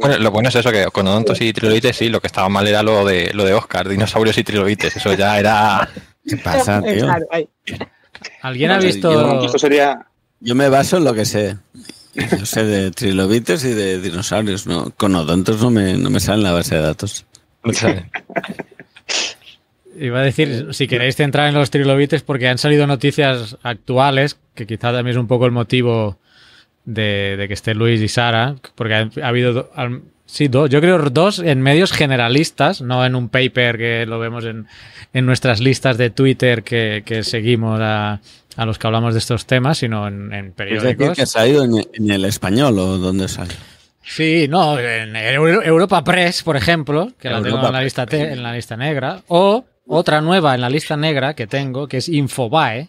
Bueno, 0.00 0.18
lo 0.18 0.30
bueno 0.32 0.48
es 0.48 0.56
eso, 0.56 0.72
que 0.72 0.86
conodontos 0.86 1.40
y 1.40 1.52
trilobites 1.52 1.94
sí, 1.94 2.08
lo 2.08 2.20
que 2.20 2.26
estaba 2.26 2.48
mal 2.48 2.66
era 2.66 2.82
lo 2.82 3.04
de 3.04 3.32
lo 3.34 3.44
de 3.44 3.52
Oscar, 3.52 3.86
dinosaurios 3.86 4.36
y 4.38 4.42
trilobites, 4.42 4.96
eso 4.96 5.12
ya 5.12 5.38
era... 5.38 5.88
¿Qué 6.26 6.38
pasa, 6.38 6.82
tío? 6.82 7.06
¿Alguien 8.42 8.70
ha 8.70 8.78
visto 8.78 9.44
Esto 9.44 9.58
sería... 9.58 10.06
Yo 10.40 10.54
me 10.54 10.68
baso 10.68 10.98
en 10.98 11.04
lo 11.04 11.14
que 11.14 11.24
sé. 11.24 11.56
Yo 12.14 12.44
sé 12.46 12.64
de 12.64 12.90
trilobites 12.90 13.64
y 13.64 13.70
de 13.72 14.00
dinosaurios, 14.00 14.66
¿no? 14.66 14.92
Conodontos 14.96 15.60
no 15.60 15.70
me, 15.70 15.94
no 15.98 16.10
me 16.10 16.20
sale 16.20 16.38
en 16.38 16.44
la 16.44 16.52
base 16.52 16.74
de 16.76 16.82
datos. 16.82 17.24
Iba 19.98 20.20
a 20.20 20.22
decir, 20.22 20.68
si 20.72 20.88
queréis 20.88 21.14
centrar 21.16 21.48
en 21.48 21.54
los 21.54 21.70
trilobites, 21.70 22.22
porque 22.22 22.48
han 22.48 22.58
salido 22.58 22.86
noticias 22.86 23.56
actuales, 23.62 24.38
que 24.54 24.66
quizá 24.66 24.92
también 24.92 25.08
es 25.08 25.16
un 25.16 25.28
poco 25.28 25.46
el 25.46 25.52
motivo 25.52 26.18
de, 26.84 27.36
de 27.38 27.46
que 27.48 27.54
esté 27.54 27.74
Luis 27.74 28.00
y 28.00 28.08
Sara, 28.08 28.56
porque 28.74 28.94
ha, 28.94 29.08
ha 29.22 29.28
habido, 29.28 29.52
do- 29.52 29.70
al- 29.74 30.02
sí, 30.26 30.48
dos, 30.48 30.70
yo 30.70 30.80
creo 30.80 30.98
dos 31.10 31.38
en 31.38 31.60
medios 31.62 31.92
generalistas, 31.92 32.80
no 32.80 33.04
en 33.04 33.14
un 33.14 33.28
paper 33.28 33.76
que 33.78 34.06
lo 34.06 34.18
vemos 34.18 34.44
en, 34.44 34.66
en 35.12 35.26
nuestras 35.26 35.60
listas 35.60 35.98
de 35.98 36.10
Twitter 36.10 36.62
que, 36.62 37.02
que 37.04 37.22
seguimos 37.22 37.80
a, 37.80 38.20
a 38.56 38.66
los 38.66 38.78
que 38.78 38.86
hablamos 38.86 39.14
de 39.14 39.18
estos 39.18 39.46
temas, 39.46 39.78
sino 39.78 40.08
en, 40.08 40.32
en 40.32 40.46
Es 40.46 40.56
decir, 40.56 40.56
periódicos. 40.56 41.16
que 41.16 41.22
ha 41.22 41.26
salido 41.26 41.64
en, 41.64 41.72
en 41.92 42.10
el 42.10 42.24
español 42.24 42.78
o 42.78 42.98
dónde 42.98 43.28
sale. 43.28 43.54
Sí, 44.06 44.46
no, 44.50 44.78
en 44.78 45.16
Euro- 45.16 45.62
Europa 45.62 46.04
Press, 46.04 46.42
por 46.42 46.56
ejemplo, 46.56 47.12
que 47.18 47.30
la 47.30 47.40
tengo 47.42 47.66
en 47.66 47.72
la, 47.72 47.80
lista 47.82 48.04
te- 48.04 48.32
en 48.32 48.42
la 48.42 48.52
lista 48.52 48.76
negra, 48.76 49.22
o 49.28 49.64
otra 49.86 50.20
nueva 50.20 50.54
en 50.54 50.60
la 50.60 50.68
lista 50.68 50.96
negra 50.96 51.34
que 51.34 51.46
tengo, 51.46 51.88
que 51.88 51.96
es 51.98 52.08
Infobae, 52.10 52.88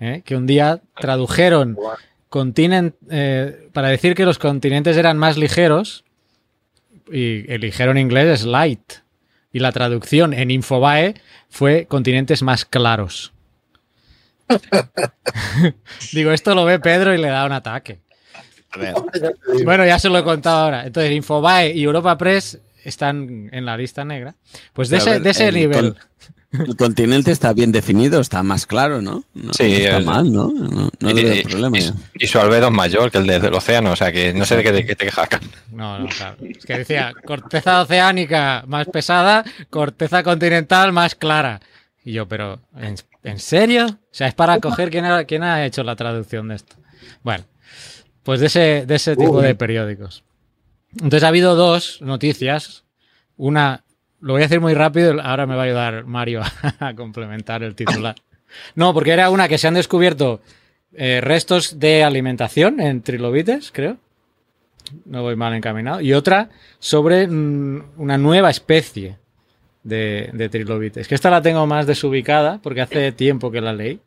¿eh? 0.00 0.22
que 0.24 0.34
un 0.36 0.46
día 0.46 0.80
tradujeron 0.98 1.76
continent, 2.30 2.94
eh, 3.10 3.68
para 3.74 3.88
decir 3.88 4.14
que 4.14 4.24
los 4.24 4.38
continentes 4.38 4.96
eran 4.96 5.18
más 5.18 5.36
ligeros, 5.36 6.04
y 7.10 7.50
el 7.50 7.60
ligero 7.60 7.92
en 7.92 7.98
inglés 7.98 8.40
es 8.40 8.46
light, 8.46 8.92
y 9.52 9.58
la 9.58 9.72
traducción 9.72 10.32
en 10.32 10.50
Infobae 10.50 11.14
fue 11.48 11.86
continentes 11.86 12.42
más 12.42 12.64
claros. 12.64 13.32
Digo, 16.12 16.32
esto 16.32 16.54
lo 16.54 16.64
ve 16.64 16.78
Pedro 16.78 17.14
y 17.14 17.18
le 17.18 17.28
da 17.28 17.46
un 17.46 17.52
ataque. 17.52 18.00
Bueno, 19.64 19.84
ya 19.84 19.98
se 19.98 20.08
lo 20.08 20.18
he 20.18 20.24
contado 20.24 20.64
ahora. 20.64 20.86
Entonces, 20.86 21.12
Infobae 21.12 21.72
y 21.72 21.84
Europa 21.84 22.16
Press 22.16 22.58
están 22.84 23.50
en 23.52 23.64
la 23.64 23.76
lista 23.76 24.04
negra. 24.04 24.34
Pues 24.72 24.88
de 24.88 24.96
ese, 24.98 25.10
ver, 25.10 25.22
de 25.22 25.30
ese 25.30 25.48
el 25.48 25.54
nivel. 25.54 25.96
El 26.52 26.76
continente 26.76 27.30
está 27.32 27.52
bien 27.54 27.72
definido, 27.72 28.20
está 28.20 28.42
más 28.42 28.66
claro, 28.66 29.00
¿no? 29.00 29.24
No, 29.34 29.52
Sí, 29.54 29.62
no 29.70 29.76
está 29.78 29.96
el- 29.96 30.04
mal, 30.04 30.32
¿no? 30.32 30.48
No, 30.52 30.90
no 31.00 31.10
y, 31.10 31.42
problema. 31.44 31.78
y- 32.14 32.26
su 32.26 32.38
albedo 32.38 32.66
es 32.68 32.72
mayor 32.72 33.10
que 33.10 33.18
el 33.18 33.26
de- 33.26 33.40
del 33.40 33.54
océano, 33.54 33.92
o 33.92 33.96
sea 33.96 34.12
que 34.12 34.34
no 34.34 34.44
sé 34.44 34.56
de 34.56 34.62
qué, 34.62 34.72
de 34.72 34.84
qué 34.86 34.94
te 34.94 35.06
quejas. 35.06 35.28
No, 35.70 35.98
no, 35.98 36.08
claro. 36.08 36.36
Es 36.42 36.64
que 36.66 36.78
decía, 36.78 37.12
corteza 37.24 37.80
oceánica 37.80 38.64
más 38.66 38.86
pesada, 38.88 39.44
corteza 39.70 40.22
continental 40.22 40.92
más 40.92 41.14
clara. 41.14 41.60
Y 42.04 42.12
yo, 42.12 42.28
pero, 42.28 42.60
¿en, 42.76 42.96
en 43.22 43.38
serio? 43.38 43.86
O 43.86 43.98
sea, 44.10 44.26
es 44.28 44.34
para 44.34 44.58
coger 44.60 44.90
quién 44.90 45.04
ha, 45.06 45.24
quién 45.24 45.42
ha 45.44 45.64
hecho 45.64 45.82
la 45.84 45.96
traducción 45.96 46.48
de 46.48 46.56
esto. 46.56 46.76
Bueno, 47.22 47.44
pues 48.24 48.40
de 48.40 48.46
ese, 48.46 48.84
de 48.86 48.94
ese 48.96 49.16
tipo 49.16 49.40
de 49.40 49.54
periódicos. 49.54 50.22
Entonces 50.92 51.22
ha 51.22 51.28
habido 51.28 51.54
dos 51.54 51.98
noticias. 52.02 52.84
Una, 53.38 53.84
lo 54.22 54.34
voy 54.34 54.42
a 54.42 54.46
decir 54.46 54.60
muy 54.60 54.72
rápido, 54.72 55.20
ahora 55.20 55.46
me 55.46 55.56
va 55.56 55.62
a 55.62 55.64
ayudar 55.66 56.04
Mario 56.06 56.42
a 56.78 56.94
complementar 56.94 57.62
el 57.62 57.74
titular. 57.74 58.14
No, 58.74 58.94
porque 58.94 59.10
era 59.10 59.30
una 59.30 59.48
que 59.48 59.58
se 59.58 59.66
han 59.66 59.74
descubierto 59.74 60.40
eh, 60.94 61.20
restos 61.20 61.78
de 61.80 62.04
alimentación 62.04 62.80
en 62.80 63.02
trilobites, 63.02 63.70
creo. 63.72 63.96
No 65.06 65.22
voy 65.22 65.36
mal 65.36 65.54
encaminado. 65.54 66.00
Y 66.00 66.12
otra 66.12 66.50
sobre 66.78 67.26
mm, 67.26 67.82
una 67.96 68.16
nueva 68.16 68.50
especie 68.50 69.18
de, 69.82 70.48
trilobites. 70.50 71.08
Que 71.08 71.14
esta 71.14 71.30
la 71.30 71.42
tengo 71.42 71.66
más 71.66 71.86
desubicada 71.86 72.60
porque 72.62 72.82
hace 72.82 73.10
tiempo 73.12 73.50
que 73.50 73.60
la 73.60 73.72
leí. 73.72 74.00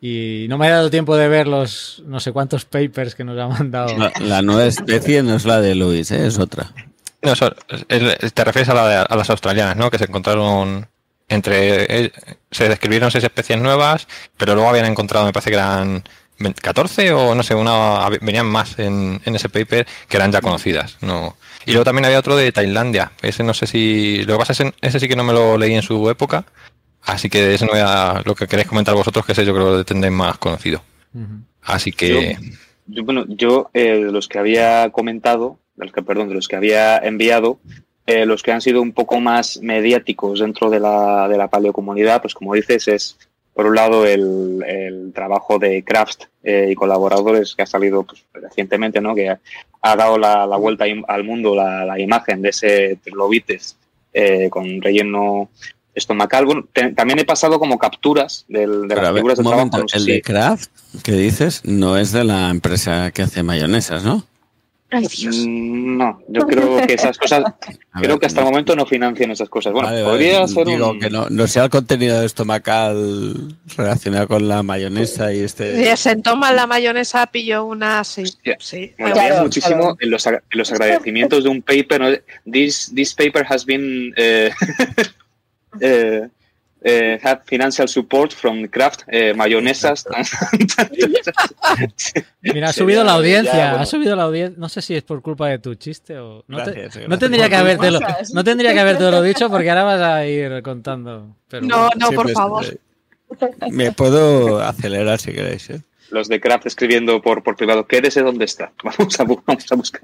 Y 0.00 0.46
no 0.48 0.58
me 0.58 0.66
ha 0.66 0.70
dado 0.70 0.90
tiempo 0.90 1.16
de 1.16 1.28
ver 1.28 1.48
los 1.48 2.02
no 2.06 2.20
sé 2.20 2.32
cuántos 2.32 2.66
papers 2.66 3.14
que 3.14 3.24
nos 3.24 3.38
ha 3.38 3.48
mandado. 3.48 3.96
La, 3.96 4.12
la 4.20 4.42
nueva 4.42 4.66
especie 4.66 5.22
no 5.22 5.34
es 5.34 5.44
la 5.44 5.60
de 5.60 5.74
Luis, 5.74 6.10
¿eh? 6.10 6.26
es 6.26 6.38
otra. 6.38 6.70
No, 7.24 7.32
eso- 7.32 7.54
el- 7.88 8.32
te 8.32 8.44
refieres 8.44 8.68
a, 8.68 8.74
la 8.74 8.88
de- 8.88 9.06
a 9.08 9.16
las 9.16 9.30
australianas, 9.30 9.76
¿no? 9.76 9.90
Que 9.90 9.98
se 9.98 10.04
encontraron 10.04 10.86
entre... 11.28 12.04
eh, 12.06 12.12
se 12.50 12.68
describieron 12.68 13.10
seis 13.10 13.24
especies 13.24 13.58
nuevas, 13.60 14.06
pero 14.36 14.54
luego 14.54 14.68
habían 14.68 14.86
encontrado, 14.86 15.24
me 15.26 15.32
parece 15.32 15.50
que 15.50 15.56
eran 15.56 16.04
20 16.38 16.60
14 16.60 17.12
o 17.12 17.34
no 17.34 17.42
sé, 17.42 17.54
una, 17.54 18.08
venían 18.20 18.46
más 18.46 18.78
en, 18.78 19.20
en 19.24 19.36
ese 19.36 19.48
paper 19.48 19.86
que 20.08 20.16
eran 20.16 20.32
ya 20.32 20.40
conocidas. 20.40 20.98
No. 21.00 21.36
Y 21.64 21.70
luego 21.72 21.84
también 21.84 22.04
había 22.04 22.18
otro 22.18 22.36
de 22.36 22.52
Tailandia. 22.52 23.12
Ese 23.22 23.42
no 23.42 23.54
sé 23.54 23.66
si... 23.66 24.22
Lo 24.24 24.34
que 24.34 24.38
pasa 24.44 24.52
es 24.52 24.58
que 24.58 24.74
ese 24.86 25.00
sí 25.00 25.08
que 25.08 25.16
no 25.16 25.24
me 25.24 25.32
lo 25.32 25.56
leí 25.56 25.74
en 25.74 25.82
su 25.82 26.10
época, 26.10 26.44
así 27.02 27.30
que 27.30 27.54
ese 27.54 27.64
no 27.66 27.74
era 27.74 28.20
lo 28.24 28.34
que 28.34 28.46
queréis 28.46 28.68
comentar 28.68 28.94
vosotros, 28.94 29.24
que 29.24 29.32
ese 29.32 29.44
yo 29.46 29.54
creo 29.54 29.66
que 29.70 29.72
lo 29.78 29.84
tendréis 29.84 30.12
más 30.14 30.36
conocido. 30.38 30.82
Así 31.62 31.92
que... 31.92 32.36
Yo, 32.86 33.02
bueno, 33.04 33.24
yo 33.28 33.70
eh, 33.72 34.04
de 34.04 34.12
los 34.12 34.28
que 34.28 34.38
había 34.38 34.90
comentado, 34.90 35.58
de 35.76 35.84
los 35.84 35.92
que, 35.92 36.02
perdón, 36.02 36.28
de 36.28 36.34
los 36.34 36.48
que 36.48 36.56
había 36.56 36.98
enviado, 36.98 37.58
eh, 38.06 38.26
los 38.26 38.42
que 38.42 38.52
han 38.52 38.60
sido 38.60 38.82
un 38.82 38.92
poco 38.92 39.18
más 39.20 39.58
mediáticos 39.62 40.40
dentro 40.40 40.70
de 40.70 40.80
la, 40.80 41.26
de 41.28 41.38
la 41.38 41.48
paleocomunidad, 41.48 42.20
pues 42.22 42.34
como 42.34 42.54
dices, 42.54 42.86
es 42.88 43.16
por 43.54 43.66
un 43.66 43.76
lado 43.76 44.04
el, 44.04 44.62
el 44.66 45.12
trabajo 45.14 45.58
de 45.58 45.82
Kraft 45.84 46.24
eh, 46.42 46.68
y 46.70 46.74
colaboradores 46.74 47.54
que 47.54 47.62
ha 47.62 47.66
salido 47.66 48.02
pues, 48.02 48.24
recientemente, 48.34 49.00
¿no? 49.00 49.14
que 49.14 49.30
ha, 49.30 49.40
ha 49.80 49.96
dado 49.96 50.18
la, 50.18 50.46
la 50.46 50.56
vuelta 50.56 50.84
al 51.08 51.24
mundo 51.24 51.54
la, 51.54 51.84
la 51.84 51.98
imagen 52.00 52.42
de 52.42 52.48
ese 52.50 52.98
trilobites 53.02 53.76
eh, 54.12 54.48
con 54.50 54.82
relleno 54.82 55.48
estomacal. 55.94 56.44
Bueno, 56.46 56.66
te- 56.72 56.92
también 56.92 57.20
he 57.20 57.24
pasado 57.24 57.58
como 57.60 57.78
capturas 57.78 58.44
del, 58.48 58.82
de 58.82 58.88
Pero 58.88 59.02
las 59.02 59.12
ver, 59.12 59.20
figuras 59.20 59.38
de 59.38 59.44
trabajo. 59.44 59.58
momento, 59.66 59.78
no 59.78 59.88
sé 59.88 59.96
el 59.98 60.02
si- 60.04 60.12
de 60.12 60.22
Kraft 60.22 60.70
que 61.04 61.12
dices 61.12 61.62
no 61.64 61.96
es 61.96 62.10
de 62.12 62.24
la 62.24 62.50
empresa 62.50 63.10
que 63.12 63.22
hace 63.22 63.42
mayonesas, 63.44 64.02
¿no? 64.04 64.24
Ay, 64.94 65.06
Dios. 65.06 65.36
Mm, 65.46 65.96
No, 65.98 66.20
yo 66.28 66.42
creo 66.46 66.86
que 66.86 66.94
esas 66.94 67.18
cosas, 67.18 67.44
A 67.44 68.00
creo 68.00 68.14
ver, 68.14 68.18
que 68.20 68.26
hasta 68.26 68.40
el 68.40 68.46
momento 68.46 68.74
no 68.76 68.86
financian 68.86 69.30
esas 69.30 69.48
cosas. 69.48 69.72
Bueno, 69.72 69.88
Vale, 69.88 70.02
vale, 70.02 70.12
podría 70.14 70.46
ser 70.46 70.66
Digo 70.66 70.90
un... 70.92 71.00
que 71.00 71.10
no, 71.10 71.28
no 71.30 71.46
sea 71.46 71.64
el 71.64 71.70
contenido 71.70 72.22
estomacal 72.22 73.56
relacionado 73.76 74.28
con 74.28 74.46
la 74.48 74.62
mayonesa 74.62 75.32
y 75.32 75.40
este. 75.40 75.96
Si 75.96 76.02
se 76.02 76.16
toma 76.16 76.52
la 76.52 76.66
mayonesa, 76.66 77.26
pillo 77.26 77.64
una, 77.64 78.02
sí. 78.04 78.22
Hostia. 78.22 78.56
sí. 78.60 78.92
Me 78.98 79.12
Claro, 79.12 79.42
muchísimo 79.42 79.76
claro. 79.80 79.96
en, 80.00 80.10
los, 80.10 80.26
en 80.26 80.40
los 80.52 80.72
agradecimientos 80.72 81.44
de 81.44 81.50
un 81.50 81.62
paper. 81.62 82.00
¿no? 82.00 82.08
This, 82.50 82.92
this 82.94 83.14
paper 83.14 83.44
has 83.48 83.64
been 83.64 84.12
eh, 84.16 84.50
eh, 85.80 86.28
eh, 86.84 87.18
have 87.22 87.40
financial 87.46 87.88
support 87.88 88.32
from 88.32 88.68
Kraft, 88.68 89.02
eh, 89.08 89.32
mayonesas. 89.34 90.04
Mira, 92.42 92.68
ha 92.68 92.72
subido 92.72 93.02
la 93.04 93.12
ya, 93.12 93.16
audiencia, 93.16 93.52
bueno. 93.70 93.78
ha 93.78 93.86
subido 93.86 94.16
la 94.16 94.22
audiencia. 94.24 94.56
No 94.58 94.68
sé 94.68 94.82
si 94.82 94.94
es 94.94 95.02
por 95.02 95.22
culpa 95.22 95.48
de 95.48 95.58
tu 95.58 95.74
chiste 95.76 96.18
o. 96.18 96.44
No, 96.46 96.62
te- 96.62 96.72
Gracias, 96.72 96.96
no 96.96 97.00
gracias. 97.02 97.18
tendría 97.20 97.48
que 97.48 97.56
habértelo, 97.56 98.00
no 98.34 98.44
tendría 98.44 98.72
que 98.74 98.80
habértelo 98.80 99.22
dicho 99.30 99.48
porque 99.50 99.70
ahora 99.70 99.84
vas 99.84 100.00
a 100.02 100.26
ir 100.26 100.62
contando. 100.62 101.34
Pero 101.48 101.66
No, 101.66 101.88
no, 101.96 102.08
Sí, 102.10 102.14
por 102.14 102.24
pues, 102.24 102.34
favor. 102.34 102.64
eh, 102.66 102.78
Me 103.70 103.92
puedo 103.92 104.60
acelerar 104.62 105.18
si 105.18 105.32
queréis. 105.32 105.70
¿eh? 105.70 105.80
Los 106.10 106.28
de 106.28 106.40
Kraft 106.40 106.66
escribiendo 106.66 107.20
por, 107.22 107.42
por 107.42 107.56
privado, 107.56 107.86
quédese 107.86 108.20
donde 108.22 108.44
está. 108.44 108.72
Vamos 108.84 109.18
a, 109.18 109.24
vamos 109.24 109.72
a 109.72 109.74
buscar. 109.74 110.02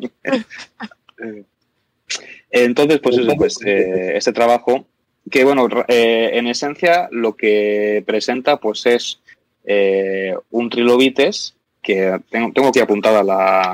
Entonces, 2.51 2.99
pues 3.01 3.19
eso, 3.19 3.37
pues 3.37 3.59
eh, 3.65 4.17
este 4.17 4.33
trabajo, 4.33 4.87
que 5.31 5.45
bueno, 5.45 5.69
eh, 5.89 6.31
en 6.35 6.47
esencia 6.47 7.09
lo 7.13 7.37
que 7.37 8.03
presenta 8.07 8.59
pues 8.59 8.85
es 8.87 9.21
eh, 9.65 10.35
un 10.51 10.71
trilobites 10.71 11.55
que 11.83 12.19
tengo, 12.31 12.53
tengo 12.53 12.69
aquí 12.69 12.81
apuntada 12.81 13.23
la, 13.23 13.73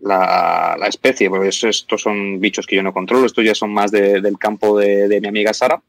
la, 0.00 0.76
la 0.78 0.86
especie, 0.88 1.28
porque 1.28 1.48
eso- 1.48 1.68
estos 1.68 2.02
son 2.02 2.40
bichos 2.40 2.66
que 2.66 2.76
yo 2.76 2.82
no 2.82 2.92
controlo, 2.92 3.26
estos 3.26 3.44
ya 3.44 3.54
son 3.54 3.72
más 3.72 3.90
de- 3.90 4.20
del 4.20 4.38
campo 4.38 4.78
de, 4.78 5.08
de 5.08 5.20
mi 5.20 5.28
amiga 5.28 5.52
Sara. 5.52 5.80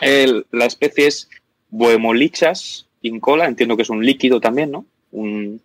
El- 0.00 0.46
la 0.52 0.66
especie 0.66 1.06
es 1.06 1.28
Bohemolichas 1.70 2.86
incola, 3.02 3.46
entiendo 3.46 3.76
que 3.76 3.82
es 3.82 3.90
un 3.90 4.04
líquido 4.04 4.40
también, 4.40 4.70
¿no? 4.70 4.84
Un, 5.12 5.60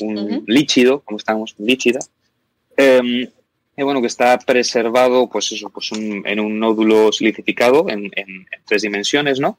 un 0.00 0.44
líquido, 0.46 1.00
como 1.00 1.18
estamos, 1.18 1.54
líquida. 1.58 2.00
Eh, 2.76 3.30
y 3.76 3.82
bueno, 3.82 4.00
que 4.00 4.06
está 4.06 4.38
preservado, 4.38 5.28
pues 5.28 5.50
eso, 5.52 5.70
pues 5.70 5.92
un- 5.92 6.22
en 6.26 6.40
un 6.40 6.58
nódulo 6.58 7.10
silicificado 7.12 7.88
en, 7.88 8.04
en- 8.14 8.46
en 8.50 8.62
tres 8.66 8.82
dimensiones, 8.82 9.40
¿no? 9.40 9.58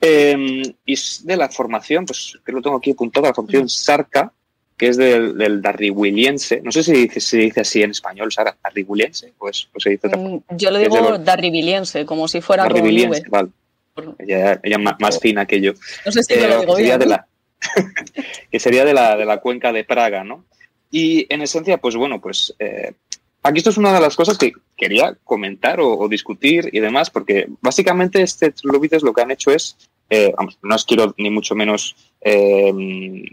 Eh, 0.00 0.62
y 0.86 0.94
de 1.24 1.36
la 1.36 1.48
formación, 1.50 2.06
pues 2.06 2.38
que 2.44 2.52
lo 2.52 2.62
tengo 2.62 2.76
aquí 2.76 2.92
apuntado, 2.92 3.26
la 3.26 3.34
formación 3.34 3.68
Sarca, 3.68 4.32
que 4.76 4.88
es 4.88 4.96
del, 4.96 5.36
del 5.36 5.60
darriwiliense. 5.60 6.62
No 6.62 6.72
sé 6.72 6.82
si 6.82 6.92
dice, 6.92 7.20
se 7.20 7.36
dice 7.36 7.60
así 7.60 7.82
en 7.82 7.90
español, 7.90 8.32
Sara, 8.32 8.56
darriwiliense, 8.64 9.32
pues, 9.38 9.68
pues 9.72 9.82
se 9.84 9.90
dice 9.90 10.08
Mm, 10.08 10.38
Yo 10.56 10.70
de 10.72 10.78
digo 10.80 11.00
los- 11.00 11.24
darribiliense, 11.24 12.06
como 12.06 12.28
si 12.28 12.40
fuera 12.40 12.62
darriwiliense, 12.62 13.24
vale. 13.28 13.50
Ella, 14.18 14.58
ella 14.62 14.78
más, 14.78 14.94
más 15.00 15.18
fina 15.20 15.44
que 15.44 15.60
yo. 15.60 15.72
No 16.06 16.12
sé 16.12 16.22
si 16.22 16.32
Eh, 16.32 16.48
lo 16.48 16.60
digo 16.60 16.76
sería 16.76 16.96
bien. 16.96 17.00
de 17.00 17.06
la 17.06 17.26
que 18.50 18.58
sería 18.58 18.84
de 18.86 18.94
la, 18.94 19.16
de 19.16 19.26
la 19.26 19.38
cuenca 19.40 19.70
de 19.72 19.84
Praga, 19.84 20.24
¿no? 20.24 20.46
Y 20.90 21.26
en 21.32 21.42
esencia, 21.42 21.76
pues 21.76 21.94
bueno, 21.96 22.18
pues 22.20 22.54
eh, 22.58 22.92
aquí 23.42 23.58
esto 23.58 23.70
es 23.70 23.78
una 23.78 23.92
de 23.92 24.00
las 24.00 24.16
cosas 24.16 24.38
que 24.38 24.52
quería 24.76 25.16
comentar 25.24 25.80
o, 25.80 26.08
discutir 26.08 26.68
y 26.72 26.80
demás, 26.80 27.10
porque 27.10 27.48
básicamente 27.60 28.22
este 28.22 28.50
Trilobites 28.52 29.02
lo 29.02 29.12
que 29.12 29.22
han 29.22 29.30
hecho 29.30 29.50
es, 29.50 29.76
eh, 30.08 30.32
no 30.62 30.74
os 30.74 30.84
quiero 30.84 31.14
ni 31.18 31.30
mucho 31.30 31.54
menos 31.54 31.96
eh, 32.20 32.72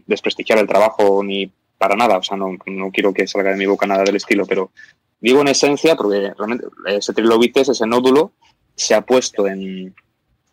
desprestigiar 0.05 0.59
el 0.59 0.67
trabajo 0.67 1.23
ni 1.23 1.51
para 1.77 1.95
nada, 1.95 2.17
o 2.17 2.23
sea, 2.23 2.37
no, 2.37 2.57
no 2.65 2.91
quiero 2.91 3.13
que 3.13 3.27
salga 3.27 3.51
de 3.51 3.57
mi 3.57 3.65
boca 3.65 3.85
nada 3.85 4.03
del 4.03 4.15
estilo, 4.15 4.45
pero 4.45 4.71
digo 5.19 5.41
en 5.41 5.49
esencia, 5.49 5.95
porque 5.95 6.33
realmente 6.37 6.67
ese 6.87 7.13
Trilobites, 7.13 7.69
ese 7.69 7.85
nódulo, 7.85 8.31
se 8.75 8.93
ha 8.95 9.01
puesto 9.01 9.47
en, 9.47 9.93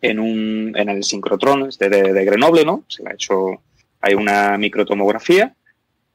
en, 0.01 0.19
un, 0.19 0.73
en 0.75 0.89
el 0.89 1.03
sincrotrón 1.03 1.67
este 1.67 1.89
de, 1.89 2.13
de 2.13 2.25
Grenoble, 2.25 2.65
¿no? 2.65 2.83
Se 2.87 3.03
le 3.03 3.09
ha 3.09 3.13
hecho, 3.13 3.61
hay 4.01 4.13
una 4.15 4.57
microtomografía 4.57 5.55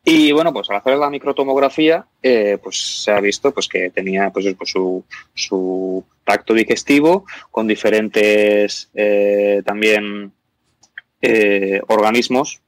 y 0.05 0.33
bueno, 0.33 0.53
pues 0.53 0.71
al 0.71 0.77
hacer 0.77 0.97
la 0.97 1.11
microtomografía, 1.11 2.07
eh, 2.23 2.59
pues 2.63 3.03
se 3.05 3.11
ha 3.13 3.21
visto 3.21 3.53
pues 3.53 3.69
que 3.69 3.91
tenía 3.91 4.31
pues, 4.31 4.47
pues, 4.57 4.71
su, 4.71 5.05
su 5.35 6.05
tacto 6.25 6.55
digestivo 6.55 7.27
con 7.51 7.67
diferentes 7.67 8.91
eh, 8.95 9.63
también 9.65 10.33
eh, 11.21 11.83
organismos 11.89 12.61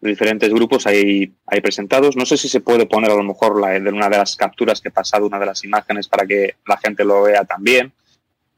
de 0.00 0.10
diferentes 0.10 0.52
grupos 0.52 0.86
ahí, 0.86 1.32
ahí 1.46 1.60
presentados. 1.60 2.16
No 2.16 2.26
sé 2.26 2.36
si 2.36 2.48
se 2.48 2.60
puede 2.60 2.86
poner 2.86 3.10
a 3.12 3.16
lo 3.16 3.22
mejor 3.22 3.60
la, 3.60 3.78
de 3.78 3.90
una 3.90 4.08
de 4.08 4.18
las 4.18 4.36
capturas 4.36 4.80
que 4.80 4.88
he 4.88 4.92
pasado, 4.92 5.26
una 5.26 5.38
de 5.38 5.46
las 5.46 5.64
imágenes 5.64 6.08
para 6.08 6.26
que 6.26 6.56
la 6.66 6.76
gente 6.76 7.04
lo 7.04 7.22
vea 7.22 7.44
también, 7.44 7.92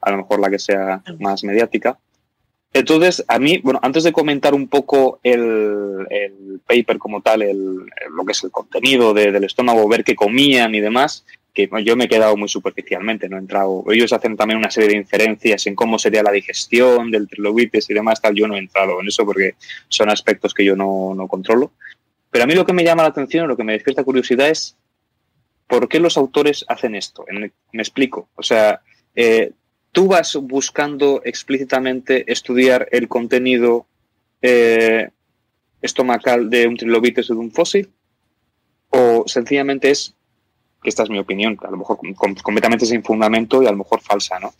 a 0.00 0.10
lo 0.10 0.16
mejor 0.18 0.40
la 0.40 0.50
que 0.50 0.58
sea 0.58 1.02
más 1.18 1.44
mediática. 1.44 1.98
Entonces, 2.78 3.24
a 3.28 3.38
mí, 3.38 3.58
bueno, 3.62 3.80
antes 3.82 4.04
de 4.04 4.12
comentar 4.12 4.54
un 4.54 4.68
poco 4.68 5.18
el, 5.22 6.06
el 6.10 6.60
paper 6.66 6.98
como 6.98 7.22
tal, 7.22 7.42
el, 7.42 7.76
lo 8.10 8.24
que 8.24 8.32
es 8.32 8.44
el 8.44 8.50
contenido 8.50 9.14
de- 9.14 9.32
del 9.32 9.44
estómago, 9.44 9.88
ver 9.88 10.04
qué 10.04 10.14
comían 10.14 10.74
y 10.74 10.80
demás, 10.80 11.24
que 11.54 11.70
yo 11.84 11.96
me 11.96 12.04
he 12.04 12.08
quedado 12.08 12.36
muy 12.36 12.48
superficialmente, 12.48 13.28
no 13.30 13.36
he 13.36 13.40
entrado. 13.40 13.84
Ellos 13.90 14.12
hacen 14.12 14.36
también 14.36 14.58
una 14.58 14.70
serie 14.70 14.90
de 14.90 14.96
inferencias 14.96 15.66
en 15.66 15.74
cómo 15.74 15.98
sería 15.98 16.22
la 16.22 16.32
digestión 16.32 17.10
del 17.10 17.28
trilobites 17.28 17.88
y 17.88 17.94
demás, 17.94 18.20
tal. 18.20 18.34
Yo 18.34 18.46
no 18.46 18.56
he 18.56 18.58
entrado 18.58 19.00
en 19.00 19.08
eso 19.08 19.24
porque 19.24 19.54
son 19.88 20.10
aspectos 20.10 20.52
que 20.52 20.64
yo 20.66 20.76
no, 20.76 21.14
no 21.14 21.26
controlo. 21.28 21.72
Pero 22.30 22.44
a 22.44 22.46
mí 22.46 22.54
lo 22.54 22.66
que 22.66 22.74
me 22.74 22.84
llama 22.84 23.04
la 23.04 23.08
atención, 23.08 23.48
lo 23.48 23.56
que 23.56 23.64
me 23.64 23.72
despierta 23.72 24.04
curiosidad 24.04 24.50
es 24.50 24.76
por 25.66 25.88
qué 25.88 25.98
los 25.98 26.18
autores 26.18 26.64
hacen 26.68 26.94
esto. 26.94 27.24
Me 27.72 27.82
explico. 27.82 28.28
O 28.36 28.42
sea, 28.42 28.82
eh, 29.14 29.52
tú 29.96 30.08
vas 30.08 30.36
buscando 30.42 31.22
explícitamente 31.24 32.30
estudiar 32.30 32.86
el 32.92 33.08
contenido 33.08 33.86
eh, 34.42 35.08
estomacal 35.80 36.50
de 36.50 36.68
un 36.68 36.76
trilobites 36.76 37.30
o 37.30 37.34
de 37.34 37.40
un 37.40 37.50
fósil, 37.50 37.88
o 38.90 39.24
sencillamente 39.26 39.90
es, 39.90 40.12
que 40.82 40.90
esta 40.90 41.04
es 41.04 41.08
mi 41.08 41.18
opinión, 41.18 41.58
a 41.66 41.70
lo 41.70 41.78
mejor 41.78 41.96
com- 41.96 42.12
com- 42.12 42.34
completamente 42.34 42.84
sin 42.84 43.02
fundamento 43.02 43.62
y 43.62 43.66
a 43.66 43.70
lo 43.70 43.78
mejor 43.78 44.02
falsa, 44.02 44.38
¿no? 44.38 44.52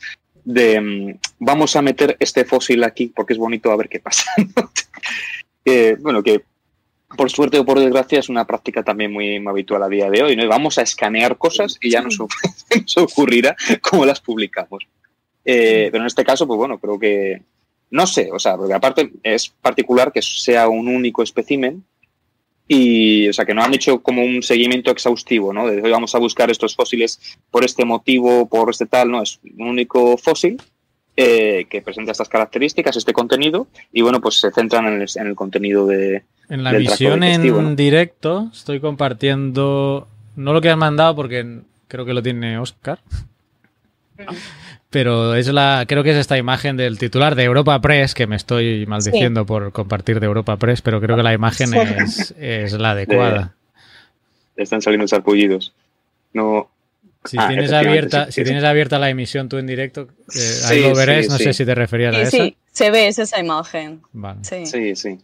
De 0.42 0.81
mm, 0.81 1.18
vamos 1.40 1.77
a 1.77 1.83
meter 1.83 2.16
este 2.18 2.46
fósil 2.46 2.83
aquí 2.83 3.12
porque 3.14 3.35
es 3.35 3.38
bonito 3.38 3.70
a 3.70 3.77
ver 3.77 3.90
qué 3.90 4.01
pasa. 4.01 4.25
¿no? 4.57 4.70
Eh, 5.66 5.99
bueno, 6.01 6.22
que 6.22 6.44
por 7.14 7.31
suerte 7.31 7.59
o 7.59 7.66
por 7.66 7.79
desgracia 7.79 8.20
es 8.20 8.31
una 8.31 8.46
práctica 8.46 8.83
también 8.83 9.12
muy, 9.12 9.38
muy 9.38 9.51
habitual 9.51 9.83
a 9.83 9.88
día 9.90 10.09
de 10.09 10.22
hoy, 10.22 10.35
¿no? 10.35 10.49
Vamos 10.49 10.79
a 10.79 10.83
escanear 10.83 11.37
cosas 11.37 11.77
y 11.83 11.90
ya 11.90 12.01
nos, 12.01 12.18
nos 12.75 12.96
ocurrirá 12.96 13.55
cómo 13.83 14.07
las 14.07 14.22
publicamos. 14.22 14.87
Eh, 15.48 15.88
pero 15.92 16.02
en 16.02 16.09
este 16.09 16.24
caso, 16.24 16.46
pues 16.46 16.59
bueno, 16.59 16.78
creo 16.78 16.98
que 16.98 17.40
no 17.90 18.06
sé, 18.06 18.30
o 18.32 18.38
sea, 18.38 18.56
porque 18.56 18.74
aparte 18.74 19.12
es 19.22 19.48
particular 19.48 20.12
que 20.12 20.20
sea 20.20 20.68
un 20.68 20.88
único 20.88 21.22
espécimen 21.22 21.85
y, 22.66 23.28
o 23.28 23.32
sea, 23.32 23.44
que 23.44 23.54
no 23.54 23.62
han 23.62 23.74
hecho 23.74 24.02
como 24.02 24.24
un 24.24 24.42
seguimiento 24.42 24.90
exhaustivo, 24.90 25.52
¿no? 25.52 25.68
De 25.68 25.80
hoy 25.80 25.90
vamos 25.90 26.16
a 26.16 26.18
buscar 26.18 26.50
estos 26.50 26.74
fósiles 26.74 27.20
por 27.52 27.64
este 27.64 27.85
motivo, 27.85 28.48
por 28.48 28.70
este 28.70 28.87
tal, 28.87 29.12
no, 29.12 29.22
es 29.22 29.38
un 29.56 29.68
único 29.68 30.16
fósil 30.16 30.61
eh, 31.16 31.66
que 31.70 31.80
presenta 31.80 32.11
estas 32.11 32.28
características, 32.28 32.96
este 32.96 33.12
contenido, 33.12 33.68
y 33.92 34.02
bueno, 34.02 34.20
pues 34.20 34.40
se 34.40 34.50
centran 34.50 34.87
en 34.87 35.02
el, 35.02 35.09
en 35.14 35.26
el 35.28 35.37
contenido 35.37 35.87
de, 35.87 36.24
En 36.48 36.64
la 36.64 36.72
del 36.72 36.82
visión 36.82 37.22
en 37.22 37.46
¿no? 37.46 37.74
directo 37.76 38.50
estoy 38.52 38.80
compartiendo, 38.80 40.09
no 40.35 40.52
lo 40.52 40.61
que 40.61 40.70
has 40.70 40.76
mandado 40.76 41.14
porque 41.14 41.61
creo 41.87 42.04
que 42.04 42.14
lo 42.14 42.22
tiene 42.22 42.59
Oscar, 42.59 42.98
pero 44.96 45.35
es 45.35 45.46
la, 45.48 45.85
creo 45.87 46.02
que 46.02 46.12
es 46.12 46.16
esta 46.16 46.38
imagen 46.38 46.78
del 46.78 46.96
titular 46.98 47.35
de 47.35 47.44
Europa 47.44 47.78
Press, 47.82 48.14
que 48.14 48.26
me 48.26 48.35
estoy 48.35 48.87
maldiciendo 48.87 49.44
por 49.44 49.70
compartir 49.70 50.20
de 50.20 50.24
Europa 50.26 50.56
Press, 50.56 50.80
pero 50.80 51.02
creo 51.02 51.18
que 51.18 51.22
la 51.22 51.35
imagen 51.35 51.68
Sí. 51.68 51.76
es, 51.98 52.35
es 52.38 52.72
la 52.72 52.92
adecuada. 52.92 53.54
están 54.56 54.80
saliendo 54.80 55.06
sarpullidos. 55.06 55.74
No, 56.32 56.70
Si 57.26 57.37
Ah, 57.38 57.46
tienes 57.48 57.72
abierta, 57.74 58.24
sí, 58.26 58.32
si 58.32 58.40
sí, 58.40 58.44
tienes 58.44 58.64
abierta 58.64 58.98
la 58.98 59.11
emisión 59.11 59.50
tú 59.50 59.59
en 59.59 59.66
directo, 59.66 60.09
eh, 60.35 60.61
ahí 60.64 60.80
lo 60.80 60.94
veréis. 60.94 61.26
sí, 61.26 61.32
no 61.32 61.37
sí. 61.37 61.44
sé 61.44 61.52
si 61.52 61.66
te 61.66 61.74
referías 61.74 62.14
a 62.14 62.18
Sí, 62.20 62.37
esa. 62.37 62.44
sí, 62.44 62.56
se 62.72 62.90
ve 62.90 63.09
es 63.09 63.18
esa 63.18 63.38
imagen. 63.38 64.00
Vale, 64.14 64.38
Sí. 64.44 64.64
sí, 64.64 64.96
sí. 64.96 65.18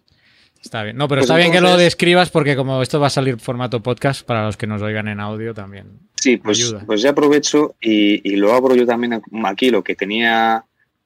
Está 0.62 0.82
bien. 0.82 0.96
No, 0.96 1.08
pero 1.08 1.20
Pues 1.20 1.30
está 1.30 1.36
bien 1.36 1.52
que 1.52 1.60
lo 1.60 1.76
describas 1.76 2.30
porque 2.30 2.56
como 2.56 2.80
esto 2.82 2.98
va 3.00 3.08
a 3.08 3.10
salir 3.10 3.38
formato 3.38 3.82
podcast 3.82 4.24
para 4.26 4.44
los 4.46 4.56
que 4.56 4.66
nos 4.66 4.80
oigan 4.82 5.08
en 5.08 5.20
audio 5.20 5.52
también. 5.54 5.86
Sí, 6.16 6.36
pues, 6.36 6.58
Ayuda. 6.58 6.84
pues 6.86 7.02
ya 7.02 7.10
aprovecho 7.10 7.74
y, 7.80 8.26
y 8.30 8.36
lo 8.36 8.52
abro 8.52 8.74
yo 8.76 8.86
también 8.86 9.20
aquí, 9.44 9.70
lo 9.70 9.82
que 9.82 9.94
tenía 9.96 10.64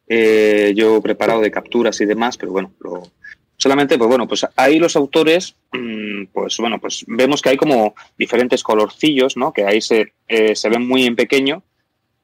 eh, 0.09 0.73
yo 0.77 1.01
preparado 1.01 1.40
de 1.40 1.51
capturas 1.51 2.01
y 2.01 2.05
demás, 2.07 2.37
pero 2.37 2.53
bueno, 2.53 2.73
lo- 2.81 3.11
solamente, 3.57 3.97
pues 3.97 4.09
bueno, 4.09 4.29
pues 4.29 4.47
ahí 4.57 4.79
los 4.79 4.95
autores, 4.97 5.57
mm, 5.73 6.27
pues 6.33 6.59
bueno, 6.59 6.79
pues 6.79 7.05
vemos 7.09 7.40
que 7.40 7.49
hay 7.49 7.57
como 7.57 7.95
diferentes 8.19 8.62
colorcillos, 8.62 9.37
¿no? 9.38 9.53
Que 9.53 9.64
ahí 9.64 9.81
se, 9.81 10.12
eh, 10.29 10.55
se 10.55 10.69
ven 10.69 10.87
muy 10.87 11.05
en 11.07 11.16
pequeño, 11.16 11.62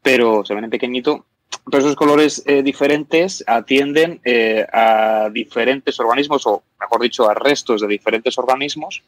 pero 0.02 0.44
se 0.44 0.54
ven 0.54 0.64
en 0.64 0.70
pequeñito, 0.70 1.24
pero 1.70 1.78
esos 1.78 1.96
colores 1.96 2.42
eh, 2.46 2.62
diferentes 2.62 3.44
atienden 3.46 4.20
eh, 4.24 4.66
a 4.72 5.30
diferentes 5.32 5.98
organismos, 6.00 6.46
o 6.46 6.62
mejor 6.80 7.00
dicho, 7.02 7.28
a 7.28 7.34
restos 7.34 7.80
de 7.80 7.88
diferentes 7.88 8.36
organismos 8.38 9.02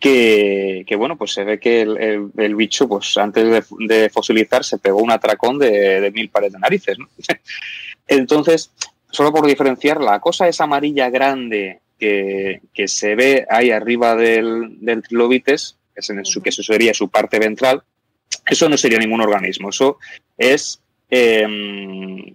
que, 0.00 0.84
que, 0.86 0.96
bueno, 0.96 1.16
pues 1.16 1.32
se 1.32 1.44
ve 1.44 1.58
que 1.58 1.82
el, 1.82 1.96
el- 1.96 2.30
el 2.36 2.54
bicho, 2.56 2.88
pues 2.88 3.16
antes 3.16 3.44
de, 3.44 3.64
de 3.86 4.10
fosilizar, 4.10 4.64
se 4.64 4.78
pegó 4.78 4.98
un 5.00 5.10
atracón 5.10 5.58
de, 5.58 6.00
de 6.00 6.10
mil 6.10 6.28
pares 6.30 6.52
de 6.52 6.58
narices. 6.58 6.98
¿no? 6.98 7.08
Entonces, 8.08 8.70
solo 9.10 9.32
por 9.32 9.46
diferenciar, 9.46 10.00
la 10.00 10.20
cosa 10.20 10.48
esa 10.48 10.64
amarilla 10.64 11.08
grande 11.10 11.80
que, 11.98 12.60
que 12.74 12.88
se 12.88 13.14
ve 13.14 13.46
ahí 13.48 13.70
arriba 13.70 14.14
del, 14.16 14.76
del 14.80 15.02
trilobites, 15.02 15.76
que, 15.94 16.00
es 16.00 16.10
en 16.10 16.24
su, 16.24 16.42
que 16.42 16.50
eso 16.50 16.62
sería 16.62 16.92
su 16.92 17.08
parte 17.08 17.38
ventral, 17.38 17.82
eso 18.50 18.68
no 18.68 18.76
sería 18.76 18.98
ningún 18.98 19.20
organismo, 19.22 19.70
eso 19.70 19.98
es 20.36 20.80
eh, 21.10 21.46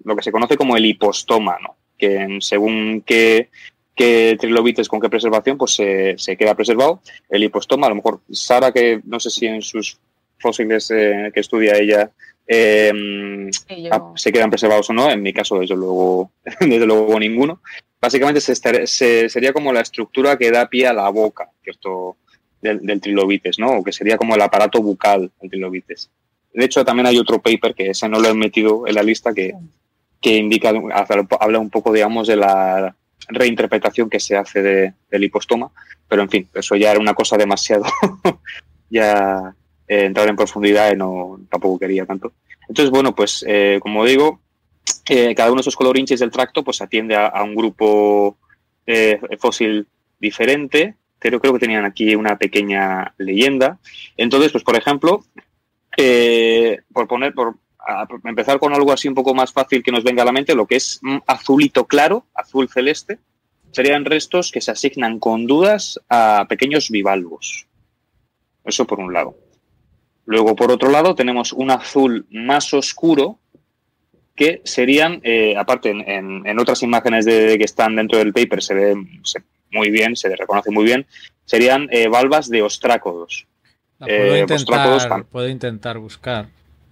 lo 0.04 0.16
que 0.16 0.24
se 0.24 0.32
conoce 0.32 0.58
como 0.58 0.76
el 0.78 0.86
hipostoma, 0.86 1.58
¿no? 1.62 1.76
que 1.98 2.38
según 2.40 3.02
qué, 3.06 3.50
qué 3.94 4.38
trilobites 4.40 4.88
con 4.88 5.02
qué 5.02 5.10
preservación, 5.10 5.58
pues 5.58 5.74
se, 5.74 6.16
se 6.18 6.38
queda 6.38 6.56
preservado. 6.56 7.02
El 7.30 7.44
hipostoma, 7.44 7.88
a 7.88 7.90
lo 7.90 7.96
mejor 7.98 8.22
Sara, 8.32 8.72
que 8.72 9.02
no 9.04 9.20
sé 9.20 9.30
si 9.30 9.46
en 9.48 9.62
sus 9.62 9.98
fósiles 10.38 10.90
eh, 10.92 11.30
que 11.34 11.42
estudia 11.42 11.78
ella 11.78 12.10
eh, 12.48 12.92
yo- 12.94 13.90
ah, 13.92 14.14
se 14.16 14.32
quedan 14.32 14.50
preservados 14.50 14.90
o 14.90 14.94
no. 14.94 15.12
En 15.12 15.22
mi 15.22 15.34
caso, 15.34 15.60
desde 15.60 15.76
luego, 15.76 16.32
desde 16.62 16.86
luego 16.86 17.20
ninguno. 17.20 17.62
Básicamente 18.02 18.40
se 18.40 18.54
estar- 18.54 18.86
se- 18.88 19.28
sería 19.28 19.52
como 19.52 19.74
la 19.74 19.82
estructura 19.82 20.38
que 20.38 20.52
da 20.52 20.70
pie 20.70 20.88
a 20.88 20.94
la 20.94 21.10
boca, 21.10 21.50
¿cierto? 21.64 22.16
Del, 22.62 22.80
del 22.86 23.02
trilobites, 23.02 23.60
¿no? 23.60 23.72
O 23.80 23.84
que 23.84 23.92
sería 23.92 24.18
como 24.18 24.36
el 24.36 24.42
aparato 24.42 24.82
bucal 24.82 25.30
del 25.42 25.50
trilobites. 25.50 26.10
De 26.54 26.66
hecho, 26.66 26.84
también 26.86 27.08
hay 27.08 27.18
otro 27.18 27.40
paper 27.42 27.76
que 27.76 27.92
ese 27.92 28.10
no 28.10 28.20
lo 28.20 28.28
he 28.30 28.34
metido 28.34 28.88
en 28.88 28.96
la 28.96 29.04
lista 29.04 29.34
que, 29.34 29.54
que 30.22 30.36
indica, 30.36 30.72
habla 31.40 31.60
un 31.60 31.70
poco, 31.70 31.94
digamos, 31.94 32.28
de 32.28 32.36
la 32.36 32.96
reinterpretación 33.28 34.10
que 34.10 34.20
se 34.20 34.36
hace 34.36 34.62
de- 34.62 34.94
del 35.12 35.24
hipostoma, 35.24 35.72
pero 36.08 36.22
en 36.24 36.30
fin, 36.30 36.50
eso 36.54 36.76
ya 36.76 36.92
era 36.92 37.00
una 37.00 37.14
cosa 37.14 37.38
demasiado 37.38 37.84
ya 38.90 39.54
eh, 39.88 40.06
entrar 40.06 40.28
en 40.28 40.36
profundidad 40.36 40.92
y 40.92 40.98
no 40.98 41.40
tampoco 41.50 41.80
quería 41.80 42.06
tanto. 42.06 42.34
Entonces, 42.68 42.90
bueno, 42.92 43.16
pues 43.16 43.46
como 43.82 44.06
digo, 44.06 44.40
eh, 45.08 45.34
cada 45.36 45.50
uno 45.52 45.58
de 45.58 45.62
esos 45.62 45.76
colorinches 45.76 46.20
del 46.20 46.32
tracto 46.32 46.64
pues 46.64 46.82
atiende 46.82 47.16
a, 47.16 47.28
a 47.28 47.44
un 47.44 47.56
grupo 47.56 48.38
eh, 48.86 49.20
fósil 49.40 49.88
diferente, 50.20 50.96
pero 51.20 51.40
creo 51.40 51.54
que 51.54 51.60
tenían 51.60 51.86
aquí 51.86 52.16
una 52.16 52.38
pequeña 52.38 53.14
leyenda. 53.18 53.80
Entonces, 54.18 54.52
pues 54.52 54.64
por 54.64 54.76
ejemplo, 54.76 55.24
por 56.94 57.08
poner, 57.08 57.34
por 57.34 57.56
empezar 58.26 58.60
con 58.60 58.74
algo 58.74 58.92
así 58.92 59.08
un 59.08 59.16
poco 59.16 59.34
más 59.34 59.52
fácil 59.52 59.84
que 59.84 59.92
nos 59.92 60.04
venga 60.04 60.22
a 60.24 60.26
la 60.26 60.32
mente, 60.32 60.56
lo 60.56 60.66
que 60.68 60.76
es 60.78 61.00
mm, 61.02 61.18
azulito 61.28 61.86
claro, 61.86 62.26
azul 62.34 62.70
celeste, 62.70 63.20
serían 63.72 64.06
restos 64.06 64.52
que 64.52 64.62
se 64.62 64.72
asignan 64.72 65.20
con 65.20 65.46
dudas 65.46 66.00
a 66.10 66.46
pequeños 66.50 66.90
bivalvos. 66.90 67.68
Eso 68.66 68.86
por 68.86 69.00
un 69.00 69.14
lado. 69.14 69.38
Luego, 70.26 70.56
por 70.56 70.72
otro 70.72 70.90
lado, 70.90 71.16
tenemos 71.16 71.54
un 71.54 71.72
azul 71.72 72.28
más 72.30 72.74
oscuro 72.74 73.40
que 74.36 74.62
serían, 74.64 75.20
eh, 75.24 75.56
aparte 75.58 75.90
en, 75.90 76.46
en- 76.48 76.60
otras 76.60 76.82
imágenes 76.84 77.26
de, 77.26 77.58
que 77.58 77.66
están 77.66 77.96
dentro 77.96 78.20
del 78.20 78.32
paper, 78.32 78.62
se 78.64 78.74
ve 78.74 78.96
muy 79.72 79.90
bien, 79.90 80.16
se 80.16 80.34
reconoce 80.36 80.72
muy 80.72 80.86
bien, 80.86 81.06
serían 81.46 81.88
eh, 81.92 82.08
valvas 82.08 82.48
de 82.50 82.62
ostrácodos. 82.62 83.48
La 84.00 84.08
puedo, 84.08 84.36
Eh, 84.36 84.40
intentar, 84.42 85.26
puedo 85.26 85.48
intentar 85.50 85.98
buscar. 86.00 86.48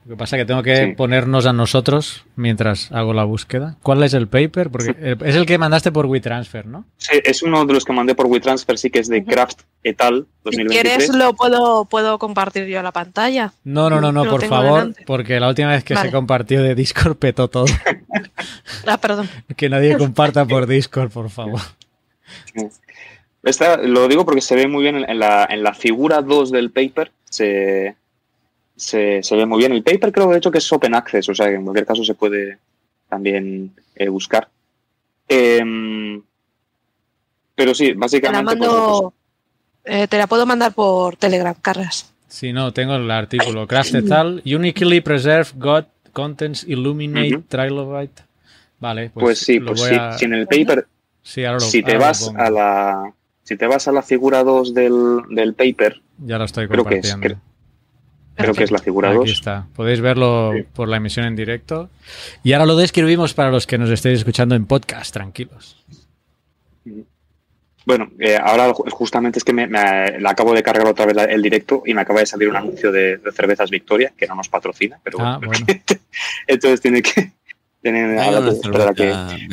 Lo 0.06 0.16
que 0.16 0.20
pasa 0.20 0.38
es 0.38 0.42
que 0.42 0.46
tengo 0.46 0.64
que 0.64 0.86
Sí. 0.86 0.94
ponernos 0.96 1.46
a 1.46 1.52
nosotros 1.52 2.26
mientras 2.38 2.92
hago 2.94 3.14
la 3.14 3.26
búsqueda. 3.26 3.76
¿Cuál 3.84 4.04
es 4.04 4.14
el 4.14 4.30
paper? 4.30 4.70
Porque 4.70 4.96
es 5.26 5.36
el 5.36 5.46
que 5.46 5.58
mandaste 5.58 5.92
por 5.92 6.06
WeTransfer, 6.06 6.66
¿no? 6.66 6.86
Sí, 6.98 7.20
es 7.26 7.44
uno 7.44 7.66
de 7.66 7.74
los 7.74 7.84
que 7.84 7.92
mandé 7.92 8.16
por 8.16 8.28
WeTransfer, 8.28 8.78
sí 8.78 8.90
que 8.90 9.00
es 9.00 9.10
de 9.10 9.26
Kraft 9.26 9.62
et 9.84 10.00
al. 10.00 10.22
Si 10.22 10.28
2023. 10.44 10.82
quieres, 10.98 11.16
lo 11.16 11.34
puedo, 11.34 11.84
puedo 11.86 12.20
compartir 12.20 12.68
yo 12.68 12.82
la 12.82 12.94
pantalla. 12.94 13.52
No, 13.66 13.90
no, 13.90 14.00
no, 14.00 14.14
no, 14.14 14.24
por 14.30 14.46
favor, 14.46 14.80
delante. 14.80 15.04
porque 15.06 15.42
la 15.42 15.50
última 15.50 15.72
vez 15.72 15.84
que 15.84 15.98
se 15.98 16.10
compartió 16.10 16.64
de 16.64 16.74
Discord 16.76 17.18
petó 17.18 17.50
todo. 17.50 17.66
Ah, 18.86 18.98
perdón. 18.98 19.30
que 19.58 19.68
nadie 19.70 19.98
comparta 19.98 20.46
por 20.46 20.68
Discord, 20.68 21.12
por 21.12 21.30
favor. 21.30 21.60
Esta, 23.48 23.78
lo 23.78 24.08
digo 24.08 24.26
porque 24.26 24.42
se 24.42 24.56
ve 24.56 24.68
muy 24.68 24.84
bien 24.84 25.04
en, 25.08 25.20
la, 25.20 25.48
en 25.50 25.64
la 25.64 25.74
figura 25.74 26.22
2 26.22 26.52
del 26.52 26.72
paper. 26.72 27.12
Se, 27.30 27.96
se, 28.76 29.22
se 29.24 29.36
ve 29.36 29.46
muy 29.46 29.60
bien. 29.60 29.72
El 29.72 29.84
paper 29.84 30.12
creo 30.12 30.30
de 30.30 30.38
hecho 30.38 30.52
que 30.52 30.58
es 30.60 30.72
open 30.72 30.94
access, 30.96 31.28
o 31.30 31.36
sea 31.36 31.48
que 31.48 31.56
en 31.56 31.64
cualquier 31.64 31.86
caso 31.86 32.04
se 32.04 32.14
puede 32.14 32.58
también 33.10 33.72
eh, 33.96 34.10
buscar. 34.10 34.48
Em, 35.28 36.22
pero 37.56 37.74
sí, 37.74 37.88
Te 37.88 37.94
la 37.94 38.00
básicamente. 38.00 38.56
pues, 38.58 38.70
mando. 38.70 39.14
eh, 39.86 40.08
te 40.08 40.18
la 40.18 40.28
puedo 40.28 40.46
mandar 40.46 40.74
por 40.74 41.16
Telegram, 41.18 41.56
Carras. 41.62 42.14
Si 42.28 42.52
no, 42.54 42.72
tengo 42.74 42.96
el 42.96 43.10
artículo. 43.10 43.68
Craft 43.68 43.96
et 43.96 44.12
al. 44.12 44.42
Uniquely 44.46 45.02
preserved 45.02 45.54
God 45.58 45.86
contents 46.14 46.64
illuminate 46.68 47.40
trilobite. 47.48 48.24
Vale, 48.80 49.10
pues, 49.14 49.24
pues, 49.24 49.40
sí, 49.40 49.60
lo 49.60 49.68
pues 49.68 49.80
voy 49.82 49.90
sí. 49.90 49.96
a- 50.00 50.18
Si 50.18 50.26
en 50.26 50.34
el 50.34 50.48
paper, 50.48 50.88
sí, 51.24 51.46
ahora 51.46 51.60
lo- 51.60 51.66
si 51.66 51.82
te 51.82 51.94
ahora 51.94 52.08
vas 52.08 52.32
a 52.36 52.50
la. 52.52 53.14
Si 53.48 53.56
te 53.56 53.66
vas 53.66 53.88
a 53.88 53.94
la 53.94 54.02
figura 54.02 54.44
2 54.44 54.74
del, 54.74 55.22
del 55.30 55.54
paper, 55.54 56.02
Ya 56.18 56.38
lo 56.38 56.44
estoy 56.44 56.68
creo 56.68 56.84
que 56.84 56.96
es, 56.98 57.12
compartiendo. 57.12 57.42
creo 58.36 58.54
que 58.54 58.64
es 58.66 58.72
la 58.72 58.80
figura 58.80 59.10
Aquí 59.12 59.18
2. 59.20 59.30
está. 59.32 59.68
Podéis 59.74 60.02
verlo 60.02 60.52
Sí. 60.54 60.64
por 60.74 60.90
la 60.90 60.98
emisión 60.98 61.26
en 61.28 61.38
directo. 61.38 61.90
Y 62.44 62.52
ahora 62.52 62.66
lo 62.66 62.76
describimos 62.76 63.34
para 63.34 63.50
los 63.50 63.66
que 63.66 63.78
nos 63.78 63.90
estéis 63.90 64.20
escuchando 64.20 64.54
en 64.56 64.66
podcast, 64.66 65.14
tranquilos. 65.14 65.82
Bueno, 67.86 68.10
eh, 68.20 68.36
ahora 68.36 68.74
ju- 68.74 68.90
justamente 68.92 69.40
es 69.40 69.46
que 69.46 69.54
me, 69.54 69.66
me- 69.66 70.20
la 70.20 70.32
acabo 70.32 70.54
de 70.54 70.62
cargar 70.62 70.86
otra 70.88 71.06
vez 71.06 71.16
la- 71.16 71.24
el 71.24 71.42
directo 71.42 71.84
y 71.86 71.94
me 71.94 72.02
acaba 72.02 72.20
de 72.20 72.26
salir 72.26 72.50
un 72.50 72.58
anuncio 72.58 72.92
de, 72.92 73.16
de 73.18 73.32
cervezas 73.32 73.70
Victoria, 73.70 74.12
que 74.18 74.28
no 74.28 74.36
nos 74.36 74.50
patrocina, 74.50 75.00
pero 75.02 75.20
Ah, 75.22 75.40
bueno. 75.42 75.66
entonces 76.48 76.82
tiene 76.82 77.02
que... 77.02 77.32
Que- 78.96 79.04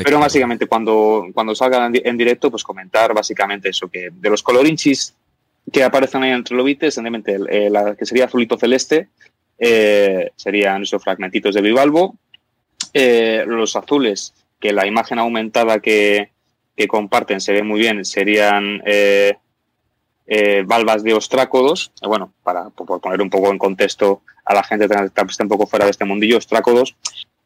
pero 0.05 0.19
básicamente 0.21 0.67
cuando, 0.67 1.27
cuando 1.33 1.55
salga 1.55 1.87
en, 1.87 1.93
di- 1.93 2.03
en 2.05 2.17
directo, 2.17 2.51
pues 2.51 2.63
comentar 2.63 3.13
básicamente 3.15 3.69
eso, 3.71 3.89
que 3.89 4.11
de 4.13 4.31
los 4.31 4.43
colorinchis 4.43 5.15
que 5.73 5.83
aparecen 5.83 6.23
ahí 6.23 6.31
en 6.31 6.37
el 6.37 6.45
trilobite, 6.45 6.87
evidentemente 6.87 7.39
eh, 7.49 7.71
la 7.71 7.95
que 7.97 8.05
sería 8.07 8.27
azulito 8.27 8.57
celeste, 8.59 9.09
eh, 9.59 10.31
serían 10.37 10.83
esos 10.83 11.03
fragmentitos 11.03 11.55
de 11.55 11.63
bivalvo. 11.63 12.17
Eh, 12.93 13.45
los 13.47 13.75
azules, 13.77 14.35
que 14.61 14.73
la 14.73 14.87
imagen 14.87 15.19
aumentada 15.19 15.81
que, 15.81 16.31
que 16.77 16.87
comparten 16.87 17.41
se 17.41 17.53
ve 17.53 17.63
muy 17.63 17.81
bien, 17.81 18.05
serían 18.05 18.83
valvas 20.67 21.03
de 21.03 21.15
ostrácodos. 21.15 21.93
Bueno, 22.03 22.33
para 22.43 22.71
por 22.71 23.01
poner 23.01 23.21
un 23.23 23.31
poco 23.31 23.51
en 23.51 23.59
contexto 23.59 24.23
a 24.45 24.55
la 24.55 24.63
gente 24.63 24.87
que 24.89 24.95
está 25.05 25.25
un 25.43 25.49
poco 25.49 25.67
fuera 25.67 25.85
de 25.87 25.91
este 25.93 26.05
mundillo, 26.05 26.39
ostrácodos. 26.39 26.97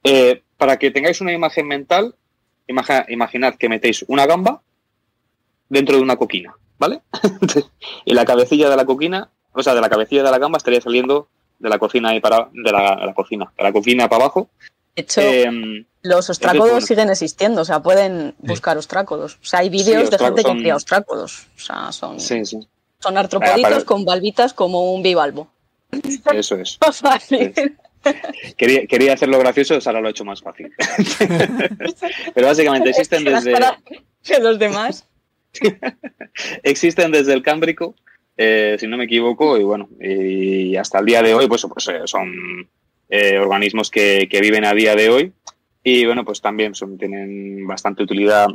Eh, 0.05 0.43
para 0.57 0.79
que 0.79 0.91
tengáis 0.91 1.21
una 1.21 1.33
imagen 1.33 1.67
mental, 1.67 2.15
imaja- 2.67 3.07
imaginad 3.09 3.55
que 3.57 3.69
metéis 3.69 4.05
una 4.09 4.27
gamba 4.27 4.63
dentro 5.69 5.97
de 5.97 6.03
una 6.03 6.17
coquina, 6.17 6.55
¿vale? 6.79 7.01
y 8.05 8.15
la 8.15 8.25
cabecilla 8.25 8.69
de 8.71 8.77
la 8.77 8.85
coquina, 8.85 9.31
o 9.53 9.63
sea, 9.63 9.75
de 9.75 9.81
la 9.81 9.89
cabecilla 9.89 10.23
de 10.23 10.31
la 10.31 10.39
gamba 10.39 10.59
estaría 10.59 10.81
saliendo 10.81 11.29
de 11.59 11.69
la 11.69 11.79
cocina 11.79 12.15
y 12.15 12.21
para 12.21 12.49
de 12.53 12.73
la, 12.73 12.97
de 12.97 13.07
la 13.07 13.15
cocina, 13.15 13.53
de 13.57 13.63
la 13.65 13.73
cocina 13.73 14.09
para 14.09 14.25
abajo. 14.25 14.49
De 14.95 15.03
hecho, 15.03 15.21
Em, 15.21 15.85
los 16.03 16.31
ostrácodos 16.31 16.71
bueno. 16.71 16.87
siguen 16.87 17.11
existiendo, 17.11 17.63
o 17.63 17.65
sea, 17.65 17.81
pueden 17.83 18.35
buscar 18.39 18.79
ostrácodos. 18.79 19.35
O 19.43 19.45
sea, 19.45 19.61
hay 19.61 19.69
vídeos 19.69 20.05
Sí, 20.05 20.11
de 20.11 20.19
gente 20.19 20.43
que 20.45 20.53
cría 20.57 20.75
ostrácodos. 20.77 21.47
O 21.57 21.61
sea, 21.61 21.93
son, 21.93 22.19
sí, 22.21 22.45
sí, 22.45 22.59
son 22.99 23.17
artropoditos 23.19 23.71
para- 23.71 23.85
con 23.85 24.05
valvitas 24.05 24.55
como 24.55 24.93
un 24.93 25.03
bivalvo. 25.03 25.49
eso 26.33 26.57
es. 26.57 26.79
Quería, 28.57 28.87
quería 28.87 29.13
hacerlo 29.15 29.39
gracioso, 29.39 29.79
ahora 29.85 30.01
lo 30.01 30.09
he 30.09 30.11
hecho 30.11 30.25
más 30.25 30.41
fácil. 30.41 30.73
Pero 32.35 32.47
básicamente 32.47 32.91
existen 32.91 33.25
desde, 33.25 33.55
que 34.23 34.39
los 34.41 34.59
demás. 34.59 35.07
existen 36.63 37.11
desde 37.11 37.33
el 37.33 37.43
Cámbrico, 37.43 37.95
eh, 38.37 38.77
si 38.79 38.87
no 38.87 38.97
me 38.97 39.05
equivoco, 39.05 39.59
y 39.59 39.63
bueno, 39.65 39.89
y 40.01 40.77
hasta 40.77 40.99
el 41.01 41.07
día 41.07 41.23
de 41.23 41.35
hoy, 41.35 41.49
pues, 41.49 41.67
pues 41.73 41.89
eh, 41.89 42.01
son 42.05 42.69
eh, 43.09 43.39
organismos 43.39 43.91
que, 43.91 44.29
que 44.31 44.41
viven 44.41 44.65
a 44.65 44.75
día 44.75 44.95
de 44.95 45.09
hoy 45.09 45.33
y 45.83 46.05
bueno, 46.05 46.25
pues 46.25 46.41
también 46.41 46.75
son, 46.75 46.99
tienen 46.99 47.67
bastante 47.67 48.03
utilidad, 48.03 48.47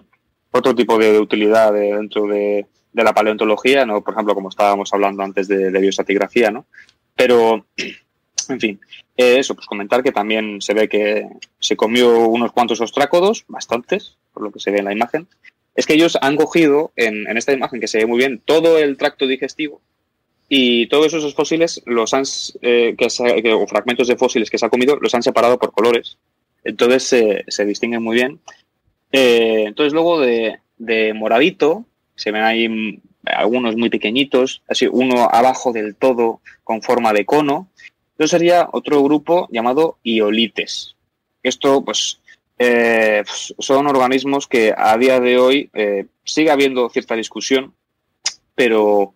otro 0.51 0.75
tipo 0.75 0.97
de 0.97 1.19
utilidad 1.19 1.73
de- 1.73 1.95
dentro 1.95 2.27
de, 2.27 2.65
de 2.91 3.03
la 3.03 3.13
paleontología, 3.13 3.85
¿no? 3.85 4.03
Por 4.03 4.13
ejemplo, 4.13 4.35
como 4.35 4.49
estábamos 4.49 4.93
hablando 4.93 5.23
antes 5.23 5.47
de, 5.47 5.71
de 5.71 5.79
biostratigrafía, 5.79 6.51
¿no? 6.51 6.65
Pero, 7.15 7.65
en 8.49 8.59
fin, 8.59 8.79
eh, 9.17 9.37
eso, 9.39 9.55
pues 9.55 9.67
comentar 9.67 10.03
que 10.03 10.11
también 10.11 10.61
se 10.61 10.73
ve 10.73 10.87
que 10.89 11.27
se 11.59 11.75
comió 11.75 12.27
unos 12.27 12.51
cuantos 12.51 12.81
ostrácodos, 12.81 13.45
bastantes, 13.47 14.17
por 14.33 14.43
lo 14.43 14.51
que 14.51 14.59
se 14.59 14.71
ve 14.71 14.79
en 14.79 14.85
la 14.85 14.93
imagen, 14.93 15.27
es 15.75 15.85
que 15.85 15.93
ellos 15.93 16.17
han 16.21 16.35
cogido 16.35 16.91
en, 16.95 17.27
en 17.27 17.37
esta 17.37 17.53
imagen 17.53 17.79
que 17.79 17.87
se 17.87 17.97
ve 17.99 18.05
muy 18.05 18.17
bien 18.19 18.41
todo 18.45 18.77
el 18.77 18.97
tracto 18.97 19.25
digestivo 19.27 19.81
y 20.49 20.87
todos 20.87 21.13
esos 21.13 21.33
fósiles 21.33 21.81
los 21.85 22.13
han 22.13 22.23
eh, 22.61 22.93
que 22.97 23.09
se- 23.09 23.41
que- 23.41 23.53
o 23.53 23.65
fragmentos 23.65 24.07
de 24.07 24.15
fósiles 24.17 24.49
que 24.51 24.57
se 24.59 24.65
ha 24.65 24.69
comido 24.69 24.97
los 25.01 25.15
han 25.15 25.23
separado 25.23 25.57
por 25.57 25.71
colores. 25.71 26.17
Entonces 26.63 27.03
se- 27.03 27.43
se 27.47 27.65
distinguen 27.65 28.03
muy 28.03 28.15
bien. 28.17 28.39
Eh, 29.11 29.63
entonces 29.67 29.93
luego 29.93 30.19
de, 30.19 30.59
de 30.77 31.13
moradito 31.13 31.85
se 32.15 32.31
ven 32.31 32.43
ahí 32.43 32.67
mm, 32.69 33.01
algunos 33.25 33.75
muy 33.75 33.89
pequeñitos 33.89 34.61
así 34.67 34.87
uno 34.91 35.27
abajo 35.31 35.71
del 35.71 35.95
todo 35.95 36.41
con 36.63 36.81
forma 36.81 37.13
de 37.13 37.25
cono 37.25 37.67
entonces 38.13 38.31
sería 38.31 38.69
otro 38.71 39.01
grupo 39.03 39.47
llamado 39.51 39.97
iolites 40.03 40.95
esto 41.43 41.83
pues 41.83 42.19
eh, 42.59 43.23
son 43.59 43.87
organismos 43.87 44.47
que 44.47 44.73
a 44.77 44.97
día 44.97 45.19
de 45.19 45.37
hoy 45.37 45.69
eh, 45.73 46.05
sigue 46.23 46.51
habiendo 46.51 46.87
cierta 46.89 47.15
discusión, 47.15 47.73
pero 48.55 49.13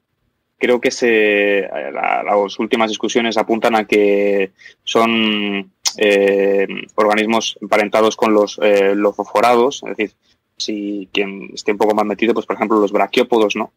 creo 0.58 0.82
que 0.82 0.90
se, 0.92 1.62
la- 1.94 2.24
las 2.24 2.60
últimas 2.60 2.90
discusiones 2.90 3.38
apuntan 3.38 3.76
a 3.76 3.86
que 3.86 4.52
son 4.84 5.72
eh, 5.98 6.68
organismos 6.96 7.58
emparentados 7.62 8.18
con 8.18 8.34
los 8.34 8.60
eh, 8.62 8.96
lofoforados, 8.96 9.84
es 9.84 9.96
decir, 9.96 10.16
si 10.58 11.08
quien 11.14 11.52
esté 11.54 11.72
un 11.72 11.78
poco 11.78 11.94
más 11.96 12.06
metido, 12.06 12.34
pues 12.34 12.48
por 12.48 12.56
ejemplo 12.56 12.80
los 12.80 12.92
braquiópodos, 12.92 13.56
¿no? 13.56 13.72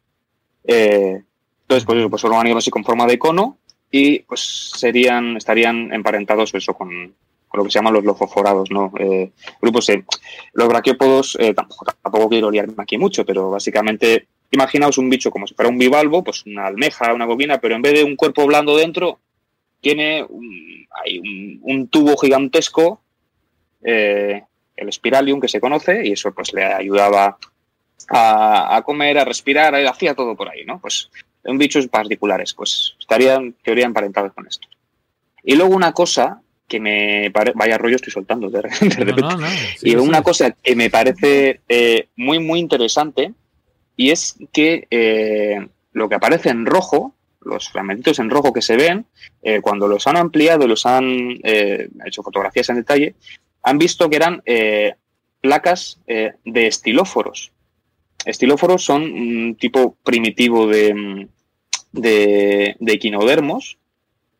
Entonces, 0.64 1.84
pues 1.86 2.06
pues 2.08 2.22
son 2.22 2.32
organismos 2.32 2.64
así 2.64 2.70
con 2.70 2.84
forma 2.84 3.06
de 3.06 3.18
cono 3.18 3.58
y 3.90 4.20
pues 4.20 4.72
serían, 4.74 5.36
estarían 5.36 5.92
emparentados 5.92 6.54
eso 6.54 6.74
con, 6.74 7.14
lo 7.52 7.64
que 7.64 7.70
se 7.70 7.78
llaman 7.78 7.94
los 7.94 8.04
lofoforados, 8.04 8.70
¿no? 8.70 8.92
Eh, 8.98 9.32
grupos, 9.60 9.88
eh, 9.88 10.04
los 10.52 10.68
braquiópodos, 10.68 11.36
eh, 11.40 11.54
tampoco, 11.54 12.28
quiero 12.28 12.50
liarme 12.50 12.74
aquí 12.78 12.96
mucho, 12.96 13.24
pero 13.24 13.50
básicamente 13.50 14.28
imaginaos 14.52 14.98
un 14.98 15.10
bicho 15.10 15.30
como 15.30 15.46
si 15.46 15.54
fuera 15.54 15.68
un 15.70 15.78
bivalvo, 15.78 16.22
pues 16.22 16.44
una 16.46 16.66
almeja, 16.66 17.12
una 17.12 17.26
bobina, 17.26 17.58
pero 17.58 17.74
en 17.74 17.82
vez 17.82 17.94
de 17.94 18.04
un 18.04 18.16
cuerpo 18.16 18.46
blando 18.46 18.76
dentro, 18.76 19.18
tiene 19.80 20.24
un, 20.28 20.86
hay 21.04 21.18
un, 21.62 21.88
tubo 21.88 22.16
gigantesco, 22.16 23.00
eh, 23.82 24.42
el 24.76 24.92
spiralium 24.92 25.40
que 25.40 25.48
se 25.48 25.60
conoce, 25.60 26.06
y 26.06 26.12
eso 26.12 26.32
pues 26.32 26.52
le 26.52 26.64
ayudaba 26.64 27.36
a, 28.08 28.76
a 28.76 28.82
comer, 28.82 29.18
a 29.18 29.24
respirar, 29.24 29.74
a- 29.74 29.90
hacía 29.90 30.14
todo 30.14 30.36
por 30.36 30.48
ahí, 30.48 30.64
¿no? 30.64 30.80
Pues 30.80 31.10
en 31.44 31.58
bichos 31.58 31.86
particulares, 31.88 32.54
pues 32.54 32.94
estarían, 32.98 33.42
en 33.42 33.52
teoría, 33.54 33.86
emparentados 33.86 34.32
con 34.32 34.46
esto. 34.46 34.68
Y 35.42 35.54
luego 35.54 35.74
una 35.74 35.92
cosa 35.92 36.42
que 36.70 36.80
me 36.80 37.30
parece, 37.32 37.58
vaya 37.58 37.78
rollo 37.78 37.96
estoy 37.96 38.12
soltando 38.12 38.48
de, 38.48 38.62
de 38.80 39.04
No, 39.12 39.36
no. 39.36 39.46
Y 39.82 39.96
una 39.96 40.18
sí. 40.18 40.24
cosa 40.24 40.50
que 40.52 40.76
me 40.76 40.88
parece 40.88 41.60
eh, 41.68 42.08
muy, 42.16 42.38
muy 42.38 42.60
interesante, 42.60 43.32
y 43.96 44.10
es 44.10 44.36
que 44.52 44.86
eh, 44.90 45.66
lo 45.92 46.08
que 46.08 46.14
aparece 46.14 46.50
en 46.50 46.64
rojo, 46.64 47.14
los 47.42 47.70
fragmentitos 47.70 48.18
en 48.18 48.30
rojo 48.30 48.52
que 48.52 48.62
se 48.62 48.76
ven, 48.76 49.06
eh, 49.42 49.60
cuando 49.60 49.88
los 49.88 50.06
han 50.06 50.16
ampliado 50.16 50.64
y 50.64 50.68
los 50.68 50.86
han 50.86 51.40
hecho 52.06 52.22
fotografías 52.22 52.68
en 52.68 52.76
detalle, 52.76 53.14
han 53.62 53.78
visto 53.78 54.08
que 54.08 54.16
eran 54.16 54.42
placas 55.40 56.00
de 56.06 56.66
estilóforos. 56.66 57.52
Estilóforos 58.24 58.82
son 58.84 59.02
un 59.02 59.56
tipo 59.56 59.96
primitivo 60.04 60.66
de, 60.66 61.28
de, 61.92 62.76
de 62.78 62.92
equinodermos. 62.92 63.78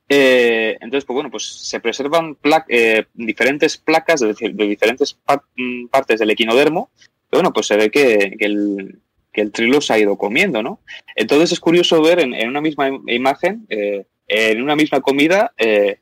Eh, 0.08 0.76
entonces, 0.80 1.04
pues 1.04 1.14
bueno, 1.14 1.30
pues 1.30 1.44
se 1.44 1.78
preservan 1.80 2.36
eh, 2.68 3.04
diferentes 3.14 3.76
placas 3.76 4.20
de, 4.20 4.34
diferentes 4.66 5.16
mm, 5.56 5.86
partes 5.86 6.18
del 6.18 6.30
equinodermo. 6.30 6.90
Bueno, 7.30 7.52
pues 7.52 7.66
se 7.68 7.76
ve 7.76 7.90
que, 7.90 8.34
que 8.38 8.44
el, 8.44 8.98
que 9.32 9.46
trilo 9.46 9.80
se 9.80 9.92
ha 9.92 9.98
ido 9.98 10.18
comiendo, 10.18 10.62
¿no? 10.62 10.80
Entonces 11.14 11.52
es 11.52 11.60
curioso 11.60 12.02
ver 12.02 12.18
en, 12.18 12.34
una 12.48 12.60
misma 12.60 12.88
im- 12.88 13.02
imagen, 13.06 13.66
eh, 13.68 14.04
en 14.26 14.60
una 14.62 14.74
misma 14.74 15.00
comida, 15.00 15.52
eh, 15.56 16.00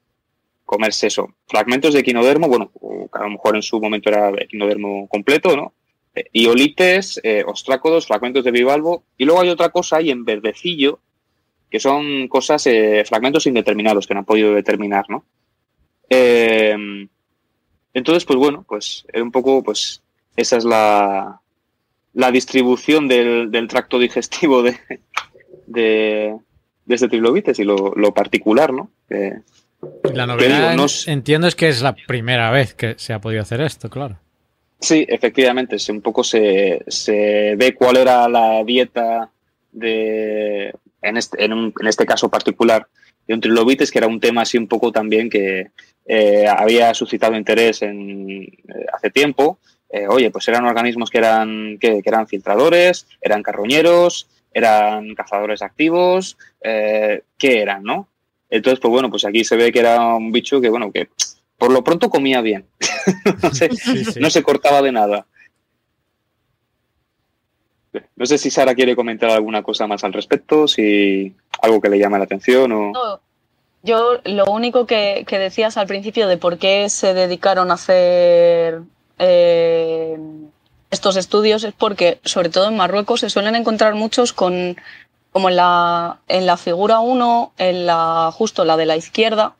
comerse 0.65 1.09
eso. 1.09 1.35
Fragmentos 1.47 1.93
de 1.93 2.01
equinodermo, 2.01 2.49
bueno, 2.49 2.73
a 3.13 3.23
lo 3.25 3.31
mejor 3.31 3.57
en 3.57 3.63
su 3.63 3.79
momento 3.81 4.09
era 4.09 4.31
equinodermo 4.39 5.07
completo, 5.09 5.55
¿no? 5.55 5.75
Eh, 6.19 6.25
iolites, 6.33 7.21
eh, 7.23 7.45
ostrácodos, 7.47 8.07
fragmentos 8.07 8.45
de 8.45 8.51
bivalvo. 8.51 9.05
Y 9.17 9.25
luego 9.25 9.41
hay 9.41 9.49
otra 9.51 9.69
cosa 9.71 9.97
ahí 9.99 10.11
en 10.11 10.25
verdecillo, 10.25 11.01
que 11.71 11.79
son 11.81 12.29
cosas, 12.29 12.67
eh, 12.67 13.05
fragmentos 13.07 13.47
indeterminados 13.47 14.07
que 14.07 14.15
no 14.15 14.21
han 14.21 14.27
podido 14.27 14.55
determinar, 14.55 15.05
¿no? 15.09 15.25
Eh, 16.11 16.75
entonces, 17.95 18.25
pues 18.25 18.39
bueno, 18.39 18.65
pues 18.69 19.07
eh, 19.13 19.21
un 19.21 19.31
poco, 19.33 19.63
pues 19.63 20.03
esa 20.37 20.57
es 20.57 20.65
la, 20.65 21.41
la 22.15 22.31
distribución 22.31 23.09
del, 23.09 23.51
del 23.51 23.69
tracto 23.69 23.99
digestivo 23.99 24.63
de, 24.63 24.77
de, 25.67 26.37
de 26.87 26.95
este 26.95 27.09
trilobites 27.09 27.59
y 27.59 27.65
lo, 27.65 27.93
lo 27.97 28.15
particular, 28.15 28.73
¿no? 28.73 28.91
La 30.15 30.27
novedad, 30.27 30.57
digo, 30.57 30.77
no 30.77 30.83
en- 30.83 30.87
es- 30.87 31.07
entiendo, 31.09 31.47
es 31.49 31.55
que 31.55 31.69
es 31.69 31.83
la 31.83 31.95
primera 31.95 32.51
vez 32.51 32.75
que 32.75 32.95
se 32.99 33.13
ha 33.13 33.21
podido 33.21 33.43
hacer 33.43 33.61
esto, 33.61 33.91
claro. 33.91 34.19
Sí, 34.81 35.05
efectivamente, 35.09 35.79
se- 35.79 35.93
un 35.93 36.01
poco 36.03 36.23
se, 36.23 36.83
se 36.87 37.55
ve 37.57 37.75
cuál 37.75 37.97
era 37.97 38.29
la 38.29 38.63
dieta 38.65 39.31
de, 39.73 40.73
en 41.03 41.17
este, 41.17 41.45
en, 41.45 41.53
un- 41.53 41.75
en 41.81 41.87
este 41.89 42.07
caso 42.07 42.29
particular, 42.29 42.87
de 43.27 43.35
un 43.35 43.41
trilobites, 43.41 43.91
que 43.91 43.99
era 43.99 44.07
un 44.07 44.21
tema 44.21 44.43
así 44.43 44.57
un 44.57 44.69
poco 44.69 44.93
también 44.93 45.29
que 45.29 45.71
eh, 46.07 46.47
había 46.49 46.95
suscitado 46.95 47.37
interés 47.37 47.83
en, 47.83 48.31
eh, 48.43 48.87
hace 48.93 49.11
tiempo. 49.11 49.59
Eh, 49.91 50.07
oye, 50.09 50.31
pues 50.31 50.47
eran 50.49 50.65
organismos 50.65 51.11
que 51.11 51.19
eran, 51.19 51.77
que, 51.81 52.01
que 52.03 52.09
eran 52.09 52.27
filtradores, 52.29 53.07
eran 53.21 53.43
carroñeros, 53.43 54.29
eran 54.53 55.15
cazadores 55.15 55.61
activos, 55.61 56.39
eh, 56.63 57.23
¿qué 57.37 57.61
eran, 57.63 57.83
no? 57.83 58.09
Entonces, 58.49 58.81
pues 58.81 58.91
bueno, 58.91 59.11
pues 59.11 59.25
aquí 59.27 59.45
se 59.45 59.57
ve 59.57 59.73
que 59.73 59.81
era 59.81 60.15
un 60.15 60.33
bicho 60.33 60.61
que, 60.61 60.69
bueno, 60.71 60.91
que 60.91 61.09
por 61.59 61.73
lo 61.73 61.85
pronto 61.85 62.09
comía 62.09 62.41
bien. 62.41 62.67
no, 63.43 63.53
sé, 63.53 63.69
Sí, 63.73 64.05
sí. 64.05 64.21
no 64.21 64.31
se 64.31 64.43
cortaba 64.43 64.81
de 64.81 64.93
nada. 64.93 65.27
No 68.17 68.27
sé 68.27 68.39
si 68.39 68.51
Sara 68.51 68.75
quiere 68.75 68.95
comentar 68.95 69.31
alguna 69.31 69.63
cosa 69.63 69.87
más 69.87 70.05
al 70.05 70.13
respecto, 70.13 70.69
si 70.69 71.35
algo 71.63 71.81
que 71.81 71.89
le 71.89 71.99
llama 71.99 72.19
la 72.19 72.25
atención 72.25 72.71
o... 72.73 72.93
No, 72.93 73.21
yo 73.83 74.21
lo 74.25 74.45
único 74.47 74.87
que, 74.87 75.25
que 75.27 75.39
decías 75.39 75.77
al 75.77 75.87
principio 75.87 76.29
de 76.29 76.37
por 76.37 76.59
qué 76.59 76.89
se 76.89 77.15
dedicaron 77.15 77.71
a 77.71 77.75
hacer 77.75 78.83
eh, 79.19 80.19
estos 80.91 81.17
estudios 81.17 81.65
es 81.65 81.75
porque, 81.75 82.21
sobre 82.25 82.51
todo 82.51 82.69
en 82.69 82.77
Marruecos, 82.77 83.21
se 83.21 83.31
suelen 83.31 83.57
encontrar 83.57 83.95
muchos 83.95 84.33
con, 84.33 84.77
como 85.33 85.49
en 85.49 85.57
la, 85.57 86.19
en 86.29 86.47
la 86.47 86.57
figura 86.57 87.01
1, 87.01 87.53
en 87.59 87.87
la, 87.87 88.31
justo 88.33 88.65
la 88.65 88.77
de 88.77 88.87
la 88.87 88.97
izquierda, 88.97 89.55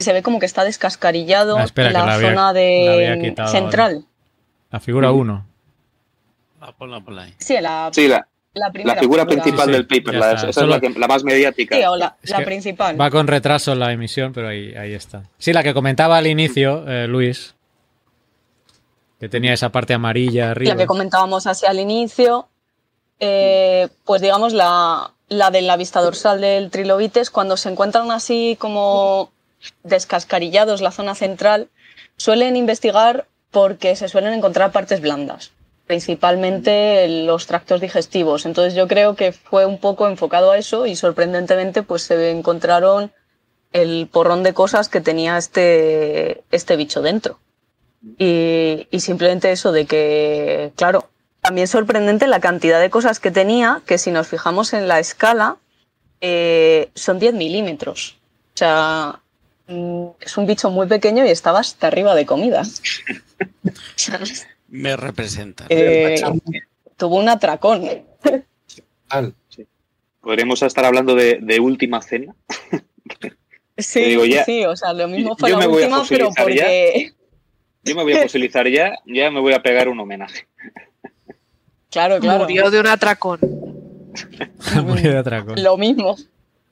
se 0.00 0.12
ve 0.12 0.22
como 0.22 0.38
que 0.40 0.46
está 0.46 0.64
descascarillado 0.64 1.56
Ah, 1.58 1.64
espera, 1.64 1.90
la, 1.90 2.06
la 2.06 2.14
había- 2.14 2.28
zona 2.30 2.46
la 2.46 2.52
de 2.52 3.34
central. 3.50 4.04
La 4.70 4.80
figura 4.80 5.12
1. 5.12 5.46
Ah, 6.60 6.72
ponla, 6.76 7.00
ponla 7.00 7.22
ahí. 7.22 7.34
Sí, 7.38 7.56
la, 7.60 7.90
Sí, 7.92 8.06
la, 8.08 8.26
la 8.54 8.66
la 8.66 8.72
primera 8.72 9.00
figura 9.00 9.24
principal 9.26 9.66
Sí, 9.66 9.72
del 9.72 9.86
paper, 9.86 10.14
la, 10.14 10.32
esa 10.32 10.48
es 10.50 10.54
Solo- 10.54 10.68
la, 10.68 10.80
que- 10.80 10.90
la 10.90 11.06
más 11.08 11.24
mediática. 11.24 11.76
Sí, 11.76 11.82
o 11.84 11.96
la, 11.96 12.16
la 12.22 12.44
principal. 12.44 13.00
Va 13.00 13.10
con 13.10 13.26
retraso 13.26 13.74
la 13.74 13.92
emisión, 13.92 14.32
pero 14.32 14.48
ahí, 14.48 14.74
ahí 14.74 14.92
está. 14.92 15.24
Sí, 15.38 15.52
la 15.52 15.62
que 15.62 15.72
comentaba 15.74 16.16
al 16.18 16.26
inicio, 16.26 16.84
eh, 16.88 17.06
Luis, 17.06 17.54
que 19.18 19.28
tenía 19.28 19.52
esa 19.52 19.70
parte 19.70 19.92
amarilla 19.94 20.50
arriba. 20.50 20.74
la 20.74 20.78
que 20.80 20.86
comentábamos 20.86 21.46
así 21.46 21.66
al 21.66 21.78
inicio, 21.78 22.48
eh, 23.20 23.88
pues 24.04 24.22
digamos 24.22 24.52
la, 24.54 25.12
la 25.28 25.50
de 25.50 25.62
la 25.62 25.76
vista 25.76 26.00
dorsal 26.00 26.40
del 26.40 26.70
trilobites, 26.70 27.30
cuando 27.30 27.56
se 27.56 27.68
encuentran 27.70 28.10
así 28.10 28.56
como 28.58 29.30
descascarillados 29.82 30.80
la 30.80 30.90
zona 30.90 31.14
central, 31.14 31.68
suelen 32.16 32.56
investigar 32.56 33.26
porque 33.50 33.96
se 33.96 34.08
suelen 34.08 34.32
encontrar 34.34 34.72
partes 34.72 35.00
blandas, 35.00 35.52
principalmente 35.86 37.06
los 37.24 37.46
tractos 37.46 37.80
digestivos. 37.80 38.46
Entonces 38.46 38.74
yo 38.74 38.86
creo 38.88 39.16
que 39.16 39.32
fue 39.32 39.66
un 39.66 39.78
poco 39.78 40.08
enfocado 40.08 40.50
a 40.50 40.58
eso 40.58 40.86
y 40.86 40.96
sorprendentemente 40.96 41.82
pues 41.82 42.02
se 42.02 42.30
encontraron 42.30 43.12
el 43.72 44.08
porrón 44.10 44.42
de 44.42 44.54
cosas 44.54 44.88
que 44.88 45.00
tenía 45.00 45.38
este, 45.38 46.42
este 46.50 46.76
bicho 46.76 47.02
dentro. 47.02 47.38
Y, 48.18 48.86
simplemente 48.98 49.52
eso 49.52 49.72
de 49.72 49.86
que, 49.86 50.72
claro, 50.76 51.10
también 51.42 51.68
sorprendente 51.68 52.26
la 52.26 52.40
cantidad 52.40 52.80
de 52.80 52.90
cosas 52.90 53.20
que 53.20 53.30
tenía, 53.30 53.82
que 53.86 53.98
si 53.98 54.10
nos 54.10 54.28
fijamos 54.28 54.72
en 54.72 54.88
la 54.88 54.98
escala, 54.98 55.58
eh, 56.20 56.90
son 56.94 57.18
10 57.18 57.34
milímetros. 57.34 58.16
O 58.54 58.58
sea, 58.58 59.20
es 60.20 60.36
un 60.36 60.46
bicho 60.46 60.70
muy 60.70 60.86
pequeño 60.86 61.24
y 61.24 61.30
estaba 61.30 61.60
hasta 61.60 61.86
arriba 61.86 62.14
de 62.14 62.26
comida. 62.26 62.62
Me 64.68 64.96
representa. 64.96 65.66
Eh, 65.68 66.20
tuvo 66.96 67.16
un 67.18 67.28
atracón. 67.28 67.88
Al. 69.08 69.34
Podríamos 70.20 70.62
estar 70.62 70.84
hablando 70.84 71.14
de, 71.14 71.38
de 71.40 71.60
última 71.60 72.02
cena. 72.02 72.34
Sí, 73.78 74.00
digo, 74.00 74.26
ya- 74.26 74.44
sí, 74.44 74.62
o 74.66 74.76
sea, 74.76 74.92
lo 74.92 75.08
mismo 75.08 75.34
fue 75.38 75.48
yo 75.48 75.56
la 75.58 75.62
me 75.62 75.66
voy 75.68 75.82
a 75.84 75.86
última, 75.86 76.04
pero 76.06 76.26
fosilizar 76.26 76.54
ya. 76.54 76.64
porque... 76.64 77.12
Yo 77.82 77.94
me 77.96 78.02
voy 78.02 78.12
a 78.12 78.18
fosilizar 78.24 78.68
ya, 78.68 78.92
ya 79.06 79.30
me 79.30 79.40
voy 79.40 79.54
a 79.54 79.62
pegar 79.62 79.88
un 79.88 79.98
homenaje. 79.98 80.46
Claro, 81.90 82.20
claro. 82.20 82.40
Murió 82.44 82.70
de 82.70 82.78
un 82.78 82.86
atracón. 82.86 83.40
Murió 84.84 85.12
de 85.12 85.18
atracón. 85.18 85.62
Lo 85.62 85.78
mismo. 85.78 86.14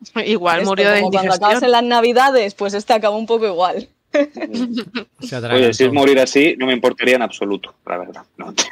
Igual 0.25 0.61
Esto, 0.61 0.71
murió 0.71 0.91
de 0.91 1.01
como 1.01 1.13
cuando 1.13 1.33
acabas 1.35 1.63
en 1.63 1.69
indigestión. 1.69 1.71
las 1.73 1.85
navidades, 1.85 2.55
pues 2.55 2.75
este 2.75 2.93
acabó 2.93 3.17
un 3.19 3.27
poco 3.27 3.47
igual. 3.47 3.89
Se 5.21 5.37
Oye, 5.37 5.75
si 5.75 5.85
es 5.85 5.93
morir 5.93 6.19
así, 6.19 6.57
no 6.57 6.67
me 6.67 6.73
importaría 6.73 7.17
en 7.17 7.23
absoluto, 7.23 7.75
la 7.87 7.99
verdad. 7.99 8.23
No. 8.37 8.55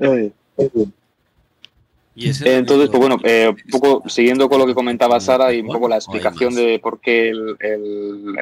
Ay. 0.00 0.32
Y 2.14 2.30
ese 2.30 2.56
Entonces, 2.56 2.88
pues 2.88 3.00
bueno, 3.00 3.18
eh, 3.24 3.48
un 3.48 3.70
poco 3.70 4.08
siguiendo 4.08 4.48
con 4.48 4.58
lo 4.58 4.66
que 4.66 4.74
comentaba 4.74 5.20
Sara 5.20 5.52
y 5.52 5.60
un 5.60 5.66
poco 5.66 5.88
la 5.88 5.96
¿O 5.96 5.98
hay 5.98 5.98
explicación 5.98 6.54
de 6.54 6.78
por 6.78 7.00
qué 7.00 7.28
el, 7.28 7.56
el- 7.60 8.36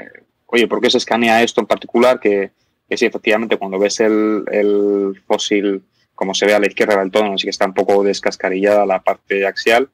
oye, 0.46 0.68
por 0.68 0.80
qué 0.80 0.90
se 0.90 0.98
escanea 0.98 1.42
esto 1.42 1.60
en 1.60 1.66
particular, 1.66 2.20
que, 2.20 2.52
que 2.88 2.96
sí, 2.96 3.06
efectivamente, 3.06 3.56
cuando 3.56 3.78
ves 3.78 3.98
el, 4.00 4.44
el 4.52 5.20
fósil, 5.26 5.82
como 6.14 6.34
se 6.34 6.46
ve 6.46 6.54
a 6.54 6.58
la 6.58 6.66
izquierda 6.66 6.98
del 6.98 7.10
tono, 7.10 7.34
así 7.34 7.44
que 7.44 7.50
está 7.50 7.66
un 7.66 7.74
poco 7.74 8.02
descascarillada 8.02 8.86
la 8.86 9.02
parte 9.02 9.46
axial, 9.46 9.90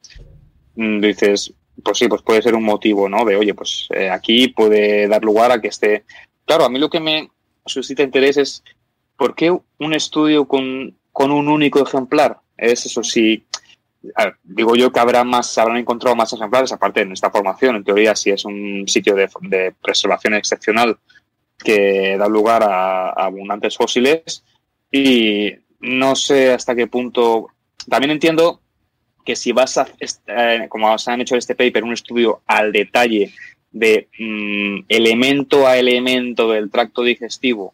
mm, 0.75 0.99
dices, 1.01 1.53
pues 1.83 1.97
sí, 1.97 2.07
pues 2.07 2.21
puede 2.21 2.41
ser 2.41 2.55
un 2.55 2.63
motivo, 2.63 3.09
¿no? 3.09 3.25
De, 3.25 3.35
oye, 3.35 3.53
pues 3.53 3.87
eh, 3.93 4.09
aquí 4.09 4.49
puede 4.49 5.07
dar 5.07 5.23
lugar 5.23 5.51
a 5.51 5.61
que 5.61 5.69
esté... 5.69 6.05
Claro, 6.45 6.65
a 6.65 6.69
mí 6.69 6.79
lo 6.79 6.89
que 6.89 6.99
me, 6.99 7.29
suscita 7.65 8.03
interés 8.03 8.37
es 8.37 8.63
¿por 9.17 9.35
qué 9.35 9.51
un 9.51 9.93
estudio 9.93 10.47
con, 10.47 10.97
con 11.11 11.31
un 11.31 11.47
único 11.47 11.79
ejemplar? 11.79 12.39
Es 12.57 12.85
eso, 12.85 13.01
ver, 13.03 14.35
digo 14.43 14.75
yo 14.75 14.91
que 14.91 14.99
habrá 14.99 15.23
más, 15.23 15.57
habrán 15.57 15.77
encontrado 15.77 16.15
más 16.15 16.33
ejemplares, 16.33 16.71
aparte 16.71 17.01
en 17.01 17.11
esta 17.11 17.31
formación, 17.31 17.75
en 17.75 17.83
teoría, 17.83 18.15
si 18.15 18.31
es 18.31 18.45
un 18.45 18.87
sitio 18.87 19.15
de, 19.15 19.29
de 19.41 19.73
preservación 19.81 20.33
excepcional 20.33 20.97
que 21.57 22.17
da 22.17 22.27
lugar 22.27 22.63
a, 22.63 23.09
a 23.09 23.25
abundantes 23.25 23.77
fósiles 23.77 24.43
y 24.91 25.51
no 25.81 26.15
sé 26.15 26.53
hasta 26.53 26.75
qué 26.75 26.87
punto. 26.87 27.47
También 27.89 28.11
entiendo 28.11 28.61
que 29.25 29.35
si 29.35 29.51
vas 29.51 29.77
a, 29.77 29.87
eh, 29.99 30.67
como 30.69 30.97
se 30.97 31.11
han 31.11 31.21
hecho 31.21 31.35
en 31.35 31.39
este 31.39 31.55
paper, 31.55 31.83
un 31.83 31.93
estudio 31.93 32.41
al 32.47 32.71
detalle 32.71 33.33
de 33.71 34.09
mm, 34.19 34.85
elemento 34.87 35.67
a 35.67 35.77
elemento 35.77 36.49
del 36.49 36.69
tracto 36.69 37.03
digestivo, 37.03 37.73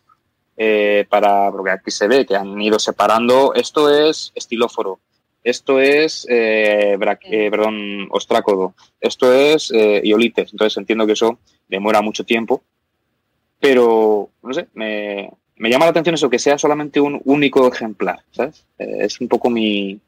eh, 0.60 1.06
para, 1.08 1.52
porque 1.52 1.70
aquí 1.70 1.92
se 1.92 2.08
ve 2.08 2.26
que 2.26 2.36
han 2.36 2.60
ido 2.60 2.80
separando, 2.80 3.54
esto 3.54 3.94
es 3.94 4.32
estilóforo, 4.34 5.00
esto 5.44 5.80
es, 5.80 6.26
eh, 6.30 6.98
eh, 6.98 7.48
perdón, 7.52 8.08
ostrácodo, 8.10 8.74
esto 9.00 9.32
es 9.32 9.72
iolites, 9.72 10.52
entonces 10.52 10.76
entiendo 10.78 11.06
que 11.06 11.14
eso 11.14 11.38
demora 11.68 12.02
mucho 12.02 12.24
tiempo, 12.24 12.64
pero, 13.60 14.30
no 14.42 14.54
sé, 14.54 14.68
me, 14.74 15.32
me 15.58 15.70
llama 15.70 15.86
la 15.86 15.92
atención 15.92 16.16
eso, 16.16 16.30
que 16.30 16.40
sea 16.40 16.58
solamente 16.58 17.00
un 17.00 17.22
único 17.26 17.68
ejemplar, 17.72 18.20
¿sabes? 18.32 18.64
Eh, 18.80 18.98
es 19.02 19.20
un 19.22 19.28
poco 19.28 19.50
mi, 19.50 20.00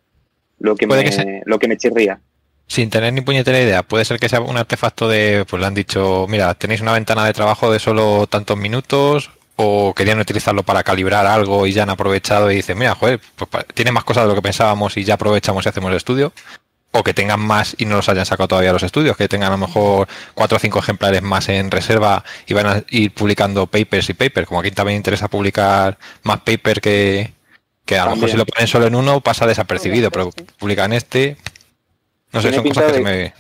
lo 0.60 0.76
que, 0.76 0.88
me, 0.88 1.04
que 1.04 1.42
lo 1.46 1.60
que 1.60 1.68
me 1.68 1.78
chirría. 1.78 2.20
Sin 2.68 2.90
tener 2.90 3.14
ni 3.14 3.22
puñetera 3.22 3.60
idea, 3.60 3.84
puede 3.84 4.06
ser 4.06 4.20
que 4.20 4.30
sea 4.30 4.42
un 4.42 4.58
artefacto 4.58 5.10
de, 5.10 5.46
pues 5.50 5.60
le 5.60 5.68
han 5.68 5.74
dicho, 5.74 6.28
mira, 6.30 6.54
tenéis 6.54 6.82
una 6.82 6.94
ventana 6.94 7.26
de 7.26 7.34
trabajo 7.34 7.72
de 7.72 7.80
solo 7.80 8.28
tantos 8.28 8.58
minutos, 8.58 9.32
o 9.62 9.94
querían 9.94 10.20
utilizarlo 10.20 10.64
para 10.64 10.84
calibrar 10.84 11.26
algo 11.26 11.68
y 11.68 11.74
ya 11.74 11.84
han 11.84 11.90
aprovechado 11.90 12.50
y 12.50 12.56
dicen, 12.56 12.78
mira, 12.78 12.96
joder, 12.96 13.20
pues 13.36 13.66
tiene 13.74 13.92
más 13.92 14.06
cosas 14.06 14.24
de 14.24 14.30
lo 14.30 14.36
que 14.36 14.42
pensábamos 14.42 14.96
y 14.96 15.04
ya 15.04 15.16
aprovechamos 15.16 15.66
y 15.66 15.70
hacemos 15.70 15.92
el 15.92 15.98
estudio, 15.98 16.32
o 16.92 17.04
que 17.04 17.14
tengan 17.14 17.40
más 17.40 17.76
y 17.78 17.86
no 17.86 17.98
los 17.98 18.10
hayan 18.10 18.26
sacado 18.26 18.48
todavía 18.48 18.74
los 18.74 18.84
estudios, 18.84 19.16
que 19.16 19.28
tengan 19.28 19.50
a 19.50 19.58
lo 19.58 19.68
mejor 19.68 20.08
cuatro 20.34 20.58
o 20.58 20.60
cinco 20.60 20.80
ejemplares 20.80 21.22
más 21.22 21.48
en 21.50 21.70
reserva 21.70 22.24
y 22.48 22.54
van 22.54 22.66
a 22.68 22.84
ir 22.90 23.14
publicando 23.14 23.68
papers 23.68 24.10
y 24.10 24.14
papers, 24.14 24.48
como 24.48 24.60
aquí 24.62 24.72
también 24.72 24.98
interesa 24.98 25.28
publicar 25.28 25.98
más 26.24 26.40
paper 26.42 26.82
que, 26.82 27.34
que 27.86 27.98
a 27.98 28.06
lo 28.06 28.16
mejor 28.16 28.30
si 28.32 28.38
lo 28.38 28.46
ponen 28.46 28.68
solo 28.68 28.88
en 28.88 28.96
uno 28.96 29.22
pasa 29.22 29.46
desapercibido, 29.46 30.10
pero 30.10 30.32
publican 30.58 30.92
este, 30.94 31.38
no 32.32 32.42
sé, 32.42 32.54
son 32.54 32.68
cosas 32.68 32.86
que 32.86 32.90
se 32.94 32.98
de- 32.98 33.04
me... 33.04 33.34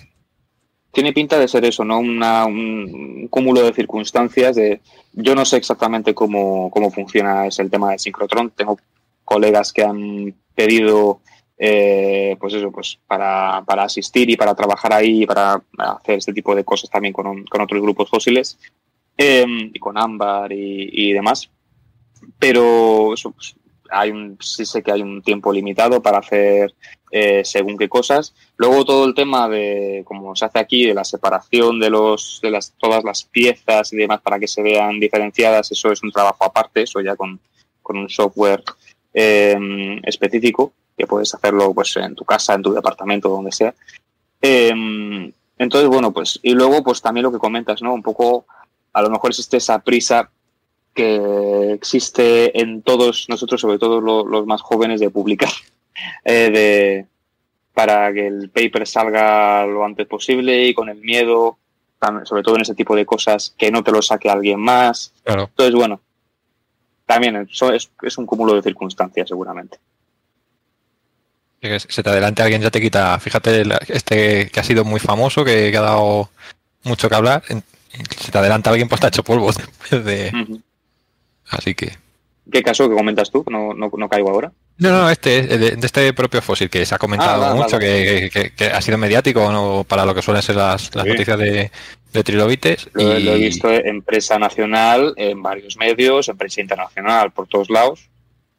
tiene 0.91 1.11
pinta 1.13 1.39
de 1.39 1.47
ser 1.47 1.65
eso, 1.65 1.83
¿no? 1.83 1.99
Una- 1.99 2.45
un 2.45 3.27
cúmulo 3.29 3.63
de 3.63 3.73
circunstancias. 3.73 4.55
De, 4.55 4.79
yo 5.13 5.33
no 5.33 5.43
sé 5.45 5.57
exactamente 5.57 6.13
cómo, 6.13 6.69
cómo 6.71 6.91
funciona 6.91 7.47
ese 7.47 7.63
el 7.63 7.71
tema 7.71 7.89
del 7.91 7.99
sincrotrón. 7.99 8.51
Tengo 8.51 8.79
colegas 9.25 9.73
que 9.73 9.83
han 9.83 10.33
pedido, 10.55 11.21
eh, 11.61 12.37
pues 12.39 12.53
eso, 12.53 12.71
pues 12.71 12.97
para, 13.05 13.61
para 13.65 13.83
asistir 13.83 14.29
y 14.29 14.37
para 14.37 14.55
trabajar 14.55 14.93
ahí 14.93 15.23
y 15.23 15.25
para 15.25 15.61
hacer 15.77 16.17
este 16.17 16.31
tipo 16.31 16.55
de 16.55 16.63
cosas 16.63 16.89
también 16.89 17.13
con, 17.13 17.43
con 17.45 17.61
otros 17.61 17.81
grupos 17.81 18.09
fósiles 18.09 18.57
eh, 19.17 19.45
y 19.73 19.77
con 19.77 19.97
ámbar 19.97 20.53
y, 20.53 21.11
demás. 21.11 21.49
Pero 22.39 23.13
eso, 23.13 23.31
pues, 23.31 23.55
hay 23.89 24.09
un, 24.11 24.37
sí 24.39 24.65
sé 24.65 24.81
que 24.81 24.93
hay 24.93 25.01
un 25.01 25.21
tiempo 25.21 25.51
limitado 25.51 26.01
para 26.01 26.19
hacer 26.19 26.73
eh, 27.11 27.41
según 27.43 27.77
qué 27.77 27.89
cosas. 27.89 28.33
Luego 28.55 28.85
todo 28.85 29.05
el 29.05 29.13
tema 29.13 29.49
de, 29.49 30.03
como 30.05 30.37
se 30.37 30.45
hace 30.45 30.59
aquí, 30.59 30.85
de 30.85 30.93
la 30.93 31.03
separación 31.03 31.77
de 31.81 31.89
los, 31.89 32.39
de 32.41 32.51
las, 32.51 32.73
todas 32.77 33.03
las 33.03 33.25
piezas 33.25 33.91
y 33.91 33.97
demás 33.97 34.21
para 34.21 34.39
que 34.39 34.47
se 34.47 34.61
vean 34.61 34.97
diferenciadas, 34.97 35.69
eso 35.73 35.91
es 35.91 36.01
un 36.03 36.11
trabajo 36.11 36.45
aparte, 36.45 36.83
eso 36.83 37.01
ya 37.01 37.17
con, 37.17 37.37
con 37.81 37.97
un 37.97 38.09
software 38.09 38.63
eh, 39.13 39.99
específico, 40.03 40.73
que 40.97 41.07
puedes 41.07 41.33
hacerlo 41.33 41.73
pues 41.73 41.95
en 41.97 42.15
tu 42.15 42.25
casa, 42.25 42.53
en 42.53 42.61
tu 42.61 42.73
departamento, 42.73 43.29
donde 43.29 43.51
sea. 43.51 43.73
Eh, 44.41 45.31
entonces, 45.57 45.89
bueno, 45.89 46.11
pues, 46.11 46.39
y 46.41 46.53
luego, 46.53 46.83
pues 46.83 47.01
también 47.01 47.23
lo 47.23 47.31
que 47.31 47.37
comentas, 47.37 47.81
¿no? 47.81 47.93
Un 47.93 48.01
poco, 48.03 48.45
a 48.93 49.01
lo 49.01 49.09
mejor 49.09 49.31
existe 49.31 49.57
esa 49.57 49.79
prisa 49.79 50.29
que 50.93 51.71
existe 51.73 52.59
en 52.59 52.81
todos 52.81 53.25
nosotros, 53.29 53.61
sobre 53.61 53.77
todo 53.77 54.01
lo- 54.01 54.25
los 54.25 54.45
más 54.45 54.61
jóvenes, 54.61 54.99
de 54.99 55.09
publicar, 55.09 55.49
eh, 56.25 56.49
de, 56.51 57.05
para 57.73 58.11
que 58.13 58.27
el 58.27 58.49
paper 58.49 58.87
salga 58.87 59.65
lo 59.65 59.83
antes 59.85 60.07
posible 60.07 60.65
y 60.65 60.73
con 60.73 60.89
el 60.89 60.97
miedo, 60.97 61.57
sobre 62.23 62.43
todo 62.43 62.55
en 62.55 62.61
ese 62.61 62.75
tipo 62.75 62.95
de 62.95 63.05
cosas, 63.05 63.53
que 63.57 63.71
no 63.71 63.83
te 63.83 63.91
lo 63.91 64.01
saque 64.01 64.29
alguien 64.29 64.59
más. 64.59 65.13
Claro. 65.23 65.43
Entonces, 65.49 65.75
bueno, 65.75 65.99
también 67.09 67.35
eso 67.37 67.73
es, 67.73 67.89
es 68.03 68.17
un 68.19 68.27
cúmulo 68.27 68.53
de 68.53 68.61
circunstancias, 68.61 69.27
seguramente. 69.27 69.79
Se 71.61 72.03
te 72.03 72.09
adelante 72.09 72.41
alguien 72.43 72.61
ya 72.61 72.69
te 72.69 72.79
quita. 72.79 73.19
Fíjate, 73.19 73.63
este 73.87 74.49
que 74.49 74.59
ha 74.59 74.63
sido 74.63 74.85
muy 74.85 74.99
famoso, 74.99 75.43
que, 75.43 75.71
que 75.71 75.77
ha 75.77 75.81
dado 75.81 76.29
mucho 76.83 77.09
que 77.09 77.15
hablar. 77.15 77.43
Se 78.17 78.31
te 78.31 78.37
adelanta 78.37 78.69
alguien, 78.69 78.87
pues 78.87 79.01
te 79.01 79.07
ha 79.07 79.09
hecho 79.09 79.23
polvo. 79.23 79.51
de-. 79.91 80.61
Así 81.49 81.73
que. 81.75 81.97
¿Qué 82.51 82.63
caso 82.63 82.87
que 82.87 82.95
comentas 82.95 83.29
tú? 83.29 83.43
No, 83.49 83.73
no, 83.73 83.91
no 83.91 84.07
caigo 84.09 84.29
ahora. 84.29 84.51
No, 84.77 84.89
no, 84.91 85.09
este, 85.09 85.39
es 85.39 85.49
de, 85.59 85.71
de 85.75 85.85
este 85.85 86.13
propio 86.13 86.41
fósil 86.41 86.69
que 86.69 86.85
se 86.85 86.95
ha 86.95 86.97
comentado 86.97 87.43
Ah, 87.43 87.53
mucho, 87.55 87.77
que, 87.77 88.29
que- 88.31 88.51
que 88.51 88.65
ha 88.67 88.81
sido 88.81 88.97
mediático 88.97 89.51
¿no? 89.51 89.83
para 89.83 90.05
lo 90.05 90.15
que 90.15 90.21
suelen 90.21 90.41
ser 90.41 90.55
las, 90.55 90.95
las 90.95 91.03
Sí. 91.03 91.09
noticias 91.11 91.37
de, 91.37 91.71
de 92.13 92.23
trilobites. 92.23 92.89
Lo, 92.93 93.17
y- 93.17 93.23
lo 93.23 93.33
he 93.33 93.39
visto 93.39 93.71
en 93.71 94.01
prensa 94.01 94.37
nacional, 94.39 95.13
en 95.17 95.41
varios 95.41 95.77
medios, 95.77 96.27
en 96.29 96.37
prensa 96.37 96.61
internacional, 96.61 97.31
por 97.31 97.47
todos 97.47 97.69
lados. 97.69 98.09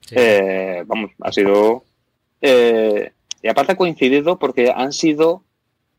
Sí. 0.00 0.14
Eh, 0.18 0.82
vamos, 0.86 1.10
ha 1.20 1.32
sido. 1.32 1.84
eh, 2.40 3.12
y 3.42 3.48
aparte 3.48 3.72
ha 3.72 3.76
coincidido 3.76 4.38
porque 4.38 4.70
han 4.74 4.92
sido 4.92 5.42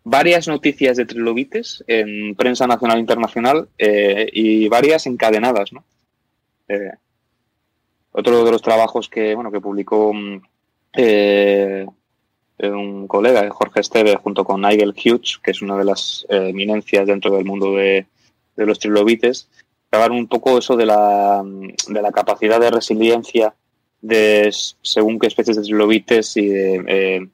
varias 0.04 0.47
noticias 0.47 0.97
de 0.97 1.06
trilobites 1.06 1.84
en 1.88 2.36
prensa 2.36 2.66
nacional 2.68 2.97
e 2.97 3.02
internacional 3.02 3.68
eh, 3.78 4.28
y 4.32 4.68
varias 4.68 5.06
encadenadas, 5.08 5.74
¿no? 5.74 5.84
Otro 8.14 8.43
de 8.43 8.52
los 8.52 8.62
trabajos 8.62 9.08
que, 9.10 9.36
bueno, 9.36 9.52
que 9.52 9.60
publicó 9.62 10.14
mm, 10.14 10.41
un 12.70 13.07
colega, 13.07 13.49
Jorge 13.49 13.80
Esteve, 13.82 14.16
junto 14.18 14.43
con 14.43 14.62
Nigel 14.62 14.93
Hughes, 14.93 15.39
que 15.43 15.51
es 15.51 15.62
una 15.62 15.78
de 15.78 15.86
las 15.86 16.26
eh, 16.30 16.49
eminencias 16.49 17.07
dentro 17.07 17.32
del 17.36 17.45
mundo 17.45 17.74
de, 17.76 18.05
los 18.57 18.78
trilobites, 18.80 19.49
hablar 19.91 20.12
un 20.12 20.28
poco 20.28 20.57
eso 20.59 20.76
de 20.78 20.86
la, 20.86 21.41
de 21.43 22.01
la 22.01 22.12
capacidad 22.12 22.59
de 22.59 22.70
resiliencia 22.72 23.55
de 24.01 24.53
según 24.82 25.18
qué 25.20 25.28
especies 25.28 25.57
de 25.57 25.64
trilobites 25.64 26.38
y 26.38 26.47
de, 26.47 26.84
eh, 26.88 27.28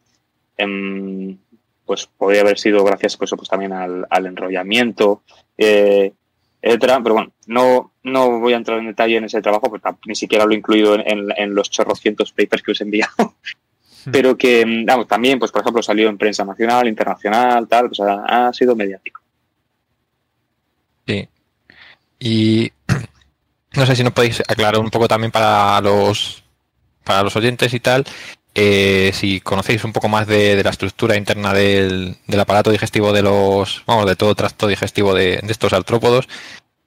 em, 0.57 1.37
pues 1.85 2.07
podría 2.07 2.41
haber 2.41 2.57
sido 2.59 2.83
gracias 2.83 3.15
pues, 3.17 3.31
pues 3.35 3.49
también 3.49 3.73
al, 3.73 4.05
al 4.09 4.25
enrollamiento, 4.25 5.21
eh, 5.57 6.13
etcétera. 6.61 6.99
Pero 7.03 7.15
bueno, 7.15 7.31
no, 7.45 7.91
no 8.03 8.39
voy 8.39 8.53
a 8.53 8.57
entrar 8.57 8.79
en 8.79 8.87
detalle 8.87 9.17
en 9.17 9.25
ese 9.25 9.41
trabajo 9.41 9.69
porque 9.69 9.89
ni 10.05 10.15
siquiera 10.15 10.45
lo 10.45 10.51
he 10.53 10.57
incluido 10.57 10.95
en, 10.95 11.01
en- 11.05 11.33
en 11.37 11.55
los 11.55 11.69
chorrocientos 11.69 12.31
papers 12.31 12.63
que 12.63 12.71
os 12.71 12.81
he 12.81 12.83
enviado. 12.85 13.13
Pero 14.11 14.37
que, 14.37 14.65
vamos, 14.85 15.07
también, 15.07 15.39
pues 15.39 15.51
por 15.51 15.61
ejemplo, 15.61 15.83
salió 15.83 16.09
en 16.09 16.17
prensa 16.17 16.45
nacional, 16.45 16.87
internacional, 16.87 17.67
tal, 17.67 17.87
pues 17.87 17.99
ha, 17.99 18.47
ha 18.47 18.53
sido 18.53 18.75
mediático. 18.75 19.21
Sí. 21.05 21.27
Y 22.19 22.71
no 23.75 23.85
sé 23.85 23.95
si 23.95 24.03
nos 24.03 24.13
podéis 24.13 24.41
aclarar 24.41 24.79
un 24.79 24.89
poco 24.89 25.07
también 25.07 25.31
para 25.31 25.79
los 25.81 26.43
para 27.03 27.23
los 27.23 27.35
oyentes 27.37 27.73
y 27.73 27.79
tal, 27.79 28.05
eh, 28.53 29.11
si 29.13 29.39
conocéis 29.39 29.83
un 29.83 29.93
poco 29.93 30.09
más 30.09 30.27
de, 30.27 30.55
de 30.55 30.63
la 30.63 30.71
estructura 30.71 31.15
interna 31.15 31.53
del, 31.53 32.17
del 32.27 32.39
aparato 32.39 32.69
digestivo 32.71 33.13
de 33.13 33.21
los, 33.21 33.83
vamos, 33.85 34.07
de 34.07 34.15
todo 34.15 34.35
tracto 34.35 34.67
digestivo 34.67 35.13
de, 35.13 35.39
de 35.41 35.51
estos 35.51 35.73
artrópodos, 35.73 36.27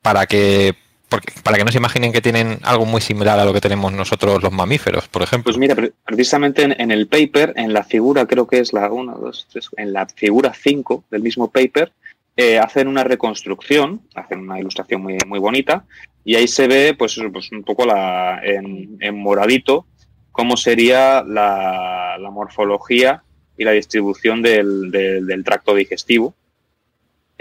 para 0.03 0.27
que 0.27 0.75
porque, 1.11 1.35
para 1.43 1.59
que 1.59 1.65
no 1.65 1.71
se 1.73 1.79
imaginen 1.79 2.13
que 2.13 2.23
tienen 2.23 2.59
algo 2.63 2.87
muy 2.87 3.01
similar 3.03 3.39
a 3.39 3.45
lo 3.45 3.53
que 3.53 3.61
tenemos 3.61 3.93
nosotros 3.93 4.43
los 4.43 4.53
mamíferos, 4.53 5.09
por 5.09 5.23
ejemplo. 5.23 5.45
Pues 5.51 5.59
mira, 5.59 5.75
pre- 5.75 5.93
precisamente 6.07 6.63
en, 6.63 6.91
el 6.91 7.07
paper, 7.09 7.53
en 7.57 7.73
la 7.75 7.85
figura, 7.85 8.27
creo 8.27 8.47
que 8.47 8.61
es 8.61 8.73
la 8.73 8.91
1, 8.91 9.19
2, 9.19 9.49
3, 9.53 9.69
en 9.77 9.93
la 9.93 10.07
figura 10.07 10.53
5 10.55 11.05
del 11.11 11.23
mismo 11.23 11.51
paper, 11.51 11.93
eh, 12.37 12.59
hacen 12.59 12.89
una 12.89 13.05
reconstrucción, 13.05 14.01
hacen 14.15 14.39
una 14.41 14.59
ilustración 14.59 15.03
muy, 15.03 15.19
muy 15.27 15.39
bonita, 15.41 15.85
y 16.25 16.37
ahí 16.37 16.47
se 16.49 16.69
ve, 16.69 16.95
pues, 16.97 17.21
pues 17.33 17.51
un 17.53 17.65
poco 17.65 17.85
la, 17.85 18.41
en, 18.43 18.99
moradito, 19.17 19.87
cómo 20.33 20.57
sería 20.57 21.23
la, 21.27 22.17
morfología 22.31 23.23
y 23.59 23.65
la 23.65 23.73
distribución 23.73 24.41
del- 24.43 24.91
del 24.91 25.45
tracto 25.45 25.75
digestivo. 25.75 26.35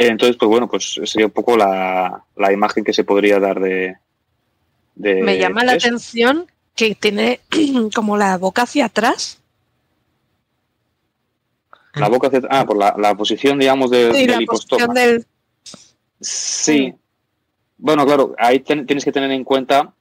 Entonces, 0.01 0.37
pues 0.37 0.47
bueno, 0.49 0.69
pues 0.69 0.97
sería 1.03 1.25
un 1.25 1.31
poco 1.33 1.57
la, 1.57 2.23
la 2.37 2.53
imagen 2.53 2.85
que 2.85 2.93
se 2.93 3.03
podría 3.03 3.37
dar 3.39 3.59
de... 3.59 3.97
de 4.95 5.21
Me 5.21 5.37
llama 5.37 5.65
la 5.65 5.73
eso. 5.75 5.87
atención 5.87 6.47
que 6.73 6.95
tiene 6.95 7.41
como 7.93 8.15
la 8.15 8.37
boca 8.37 8.61
hacia 8.61 8.85
atrás. 8.85 9.41
La 11.95 12.07
boca 12.07 12.27
hacia- 12.27 12.41
Ah, 12.49 12.65
por 12.65 12.77
la, 12.77 12.95
la 12.97 13.15
posición, 13.15 13.59
digamos, 13.59 13.91
de- 13.91 14.11
Y 14.11 14.25
del 14.27 14.37
la 14.37 14.41
hipostoma. 14.43 14.85
posición 14.87 14.93
del. 14.93 15.25
Sí. 16.21 16.93
Bueno, 17.77 18.05
claro, 18.05 18.35
ahí 18.37 18.59
ten- 18.59 18.85
tienes 18.85 19.03
que 19.03 19.11
tener 19.11 19.31
en 19.31 19.43
cuenta 19.43 19.93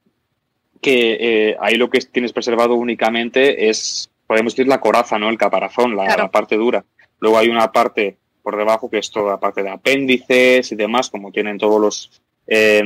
que 0.81 1.17
eh, 1.49 1.57
ahí 1.59 1.75
lo 1.75 1.89
que 1.89 1.99
tienes 1.99 2.31
preservado 2.31 2.75
únicamente 2.75 3.69
es, 3.69 4.09
podemos 4.27 4.53
decir, 4.53 4.67
la 4.67 4.79
coraza, 4.79 5.17
¿no? 5.19 5.29
El 5.29 5.37
caparazón, 5.37 5.95
la, 5.95 6.05
Claro. 6.05 6.23
la 6.23 6.31
parte 6.31 6.55
dura. 6.55 6.85
Luego 7.19 7.37
hay 7.37 7.49
una 7.49 7.69
parte 7.71 8.17
por 8.41 8.57
debajo 8.57 8.89
que 8.89 8.99
es 8.99 9.11
toda 9.11 9.31
la 9.31 9.39
parte 9.39 9.63
de 9.63 9.69
apéndices 9.69 10.71
y 10.71 10.75
demás, 10.75 11.09
como 11.09 11.31
tienen 11.31 11.57
todos 11.57 11.79
los 11.79 12.21
eh, 12.47 12.81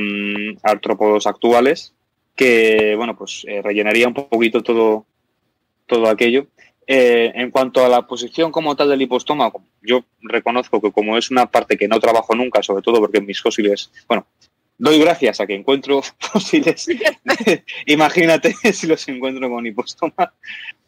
artrópodos 0.62 1.26
actuales, 1.26 1.94
que, 2.36 2.94
bueno, 2.96 3.16
pues 3.16 3.44
eh, 3.48 3.62
rellenaría 3.62 4.08
un 4.08 4.14
poquito 4.14 4.62
todo, 4.62 5.06
todo 5.86 6.08
aquello. 6.08 6.46
Eh, 6.86 7.32
en 7.34 7.50
cuanto 7.50 7.84
a 7.84 7.88
la 7.88 8.06
posición 8.06 8.52
como 8.52 8.76
tal 8.76 8.90
del 8.90 9.00
hipostoma, 9.00 9.50
yo 9.80 10.04
reconozco 10.20 10.82
que 10.82 10.92
como 10.92 11.16
es 11.16 11.30
una 11.30 11.46
parte 11.46 11.78
que 11.78 11.88
no 11.88 11.98
trabajo 11.98 12.34
nunca, 12.34 12.62
sobre 12.62 12.82
todo 12.82 13.00
porque 13.00 13.22
mis 13.22 13.40
fósiles, 13.40 13.90
bueno, 14.06 14.26
doy 14.76 14.98
gracias 14.98 15.40
a 15.40 15.46
que 15.46 15.54
encuentro 15.54 16.02
fósiles. 16.18 16.86
Imagínate 17.86 18.52
si 18.72 18.86
los 18.86 19.06
encuentro 19.08 19.48
con 19.48 19.66
hipostoma. 19.66 20.34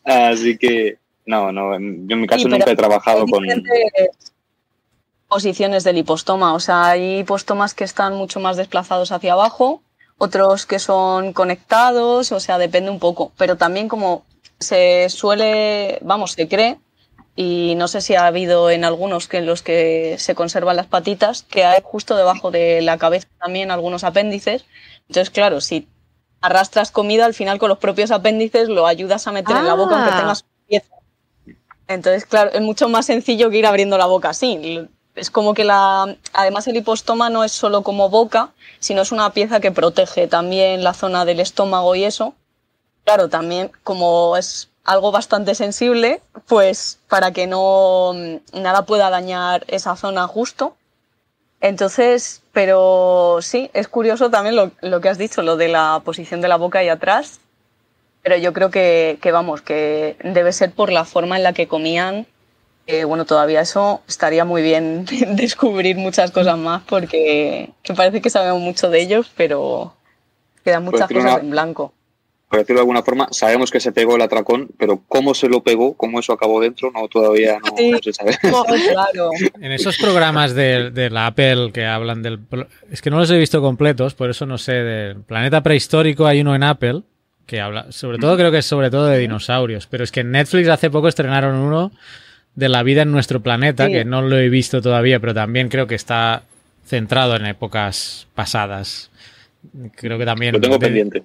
Así 0.04 0.58
que, 0.58 0.98
no, 1.24 1.50
no, 1.50 1.72
yo 1.72 1.78
en 1.78 2.20
mi 2.20 2.26
caso 2.26 2.42
Sí, 2.42 2.48
nunca 2.48 2.70
he 2.70 2.76
trabajado 2.76 3.26
con... 3.26 3.44
posiciones 5.28 5.84
del 5.84 5.98
hipostoma. 5.98 6.54
O 6.54 6.60
sea, 6.60 6.86
hay 6.88 7.18
hipostomas 7.20 7.74
que 7.74 7.84
están 7.84 8.14
mucho 8.14 8.40
más 8.40 8.56
desplazados 8.56 9.12
hacia 9.12 9.32
abajo, 9.34 9.82
otros 10.18 10.66
que 10.66 10.78
son 10.78 11.32
conectados, 11.32 12.32
o 12.32 12.40
sea, 12.40 12.58
depende 12.58 12.90
un 12.90 12.98
poco. 12.98 13.32
Pero 13.36 13.56
también 13.56 13.88
como 13.88 14.24
se 14.60 15.08
suele, 15.10 15.98
vamos, 16.02 16.32
se 16.32 16.48
cree, 16.48 16.78
y 17.34 17.74
no 17.76 17.86
sé 17.88 18.00
si 18.00 18.14
ha 18.14 18.26
habido 18.26 18.70
en 18.70 18.84
algunos 18.84 19.28
que 19.28 19.38
en 19.38 19.46
los 19.46 19.62
que 19.62 20.16
se 20.18 20.34
conservan 20.34 20.76
las 20.76 20.86
patitas, 20.86 21.42
que 21.42 21.64
hay 21.66 21.80
justo 21.84 22.16
debajo 22.16 22.50
de 22.50 22.80
la 22.82 22.96
cabeza 22.98 23.28
también 23.38 23.70
algunos 23.70 24.04
apéndices. 24.04 24.64
Entonces, 25.08 25.30
claro, 25.30 25.60
si 25.60 25.86
arrastras 26.40 26.90
comida, 26.90 27.26
al 27.26 27.34
final 27.34 27.58
con 27.58 27.68
los 27.68 27.78
propios 27.78 28.10
apéndices 28.10 28.68
lo 28.70 28.86
ayudas 28.86 29.26
a 29.26 29.32
meter 29.32 29.56
en 29.56 29.66
la 29.66 29.74
boca 29.74 29.96
aunque 29.96 30.10
Ah. 30.14 30.20
tengas 30.20 30.44
pieza. 30.66 30.94
Entonces, 31.88 32.24
claro, 32.26 32.50
es 32.52 32.60
mucho 32.62 32.88
más 32.88 33.06
sencillo 33.06 33.50
que 33.50 33.58
ir 33.58 33.66
abriendo 33.66 33.98
la 33.98 34.06
boca 34.06 34.30
así. 34.30 34.88
Es 35.16 35.30
como 35.30 35.54
que 35.54 35.64
la. 35.64 36.16
Además, 36.34 36.66
el 36.68 36.76
hipostoma 36.76 37.30
no 37.30 37.42
es 37.42 37.52
solo 37.52 37.82
como 37.82 38.08
boca, 38.10 38.50
sino 38.78 39.02
es 39.02 39.12
una 39.12 39.32
pieza 39.32 39.60
que 39.60 39.72
protege 39.72 40.28
también 40.28 40.84
la 40.84 40.94
zona 40.94 41.24
del 41.24 41.40
estómago 41.40 41.94
y 41.94 42.04
eso. 42.04 42.34
Claro, 43.04 43.28
también 43.28 43.72
como 43.82 44.36
es 44.36 44.68
algo 44.84 45.10
bastante 45.12 45.54
sensible, 45.54 46.20
pues 46.46 46.98
para 47.08 47.32
que 47.32 47.46
no 47.46 48.12
mm, 48.14 48.60
nada 48.60 48.86
pueda 48.86 49.10
dañar 49.10 49.64
esa 49.68 49.96
zona 49.96 50.26
justo. 50.28 50.76
Entonces, 51.60 52.42
pero 52.52 53.38
sí, 53.40 53.70
es 53.72 53.88
curioso 53.88 54.30
también 54.30 54.54
lo, 54.54 54.70
lo 54.82 55.00
que 55.00 55.08
has 55.08 55.18
dicho, 55.18 55.42
lo 55.42 55.56
de 55.56 55.68
la 55.68 56.02
posición 56.04 56.40
de 56.40 56.48
la 56.48 56.56
boca 56.56 56.80
ahí 56.80 56.88
atrás. 56.88 57.40
Pero 58.22 58.36
yo 58.36 58.52
creo 58.52 58.70
que, 58.70 59.18
que, 59.22 59.32
vamos, 59.32 59.62
que 59.62 60.16
debe 60.22 60.52
ser 60.52 60.72
por 60.72 60.92
la 60.92 61.04
forma 61.04 61.36
en 61.36 61.42
la 61.42 61.52
que 61.52 61.68
comían. 61.68 62.26
Eh, 62.86 63.04
bueno, 63.04 63.24
todavía 63.24 63.60
eso 63.60 64.02
estaría 64.06 64.44
muy 64.44 64.62
bien 64.62 65.04
descubrir 65.36 65.96
muchas 65.96 66.30
cosas 66.30 66.56
más 66.58 66.82
porque 66.88 67.70
me 67.88 67.94
parece 67.94 68.20
que 68.20 68.30
sabemos 68.30 68.60
mucho 68.60 68.90
de 68.90 69.00
ellos, 69.02 69.30
pero 69.36 69.94
quedan 70.64 70.84
muchas 70.84 71.08
cosas 71.08 71.32
una- 71.32 71.40
en 71.40 71.50
blanco. 71.50 71.92
por 72.48 72.60
decirlo 72.60 72.78
de 72.78 72.82
alguna 72.82 73.02
forma, 73.02 73.26
sabemos 73.32 73.72
que 73.72 73.80
se 73.80 73.90
pegó 73.90 74.14
el 74.14 74.22
atracón, 74.22 74.68
pero 74.78 75.00
cómo 75.08 75.34
se 75.34 75.48
lo 75.48 75.64
pegó, 75.64 75.94
cómo 75.94 76.20
eso 76.20 76.32
acabó 76.32 76.60
dentro, 76.60 76.92
no 76.92 77.08
todavía 77.08 77.58
no, 77.58 77.76
Sí. 77.76 77.90
no 77.90 77.98
se 78.00 78.12
sabe. 78.12 78.36
Oh, 78.52 78.64
claro. 78.64 79.30
En 79.60 79.72
esos 79.72 79.98
programas 79.98 80.54
de, 80.54 80.90
de 80.92 81.10
la 81.10 81.26
Apple 81.26 81.72
que 81.74 81.84
hablan 81.86 82.22
del... 82.22 82.38
Es 82.92 83.02
que 83.02 83.10
no 83.10 83.18
los 83.18 83.28
he 83.32 83.36
visto 83.38 83.60
completos, 83.60 84.14
por 84.14 84.30
eso 84.30 84.46
no 84.46 84.58
sé. 84.58 84.72
Del 84.74 85.22
planeta 85.22 85.60
prehistórico 85.64 86.24
hay 86.24 86.40
uno 86.40 86.54
en 86.54 86.62
Apple 86.62 87.02
que 87.46 87.60
habla... 87.60 87.90
Sobre 87.90 88.18
todo 88.18 88.36
creo 88.36 88.52
que 88.52 88.58
es 88.58 88.66
sobre 88.66 88.90
todo 88.90 89.06
de 89.06 89.18
dinosaurios. 89.18 89.88
Pero 89.88 90.04
es 90.04 90.12
que 90.12 90.20
en 90.20 90.30
Netflix 90.30 90.68
hace 90.68 90.88
poco 90.88 91.08
estrenaron 91.08 91.56
uno 91.56 91.90
de 92.56 92.68
la 92.68 92.82
vida 92.82 93.02
en 93.02 93.12
nuestro 93.12 93.40
planeta, 93.40 93.86
Sí. 93.86 93.92
que 93.92 94.04
no 94.04 94.22
lo 94.22 94.36
he 94.38 94.48
visto 94.48 94.82
todavía, 94.82 95.20
pero 95.20 95.32
también 95.34 95.68
creo 95.68 95.86
que 95.86 95.94
está 95.94 96.42
centrado 96.86 97.36
en 97.36 97.46
épocas 97.46 98.26
pasadas. 98.34 99.10
Creo 99.94 100.18
que 100.18 100.24
también... 100.24 100.54
Lo 100.54 100.60
tengo 100.60 100.78
de- 100.78 100.86
pendiente. 100.86 101.22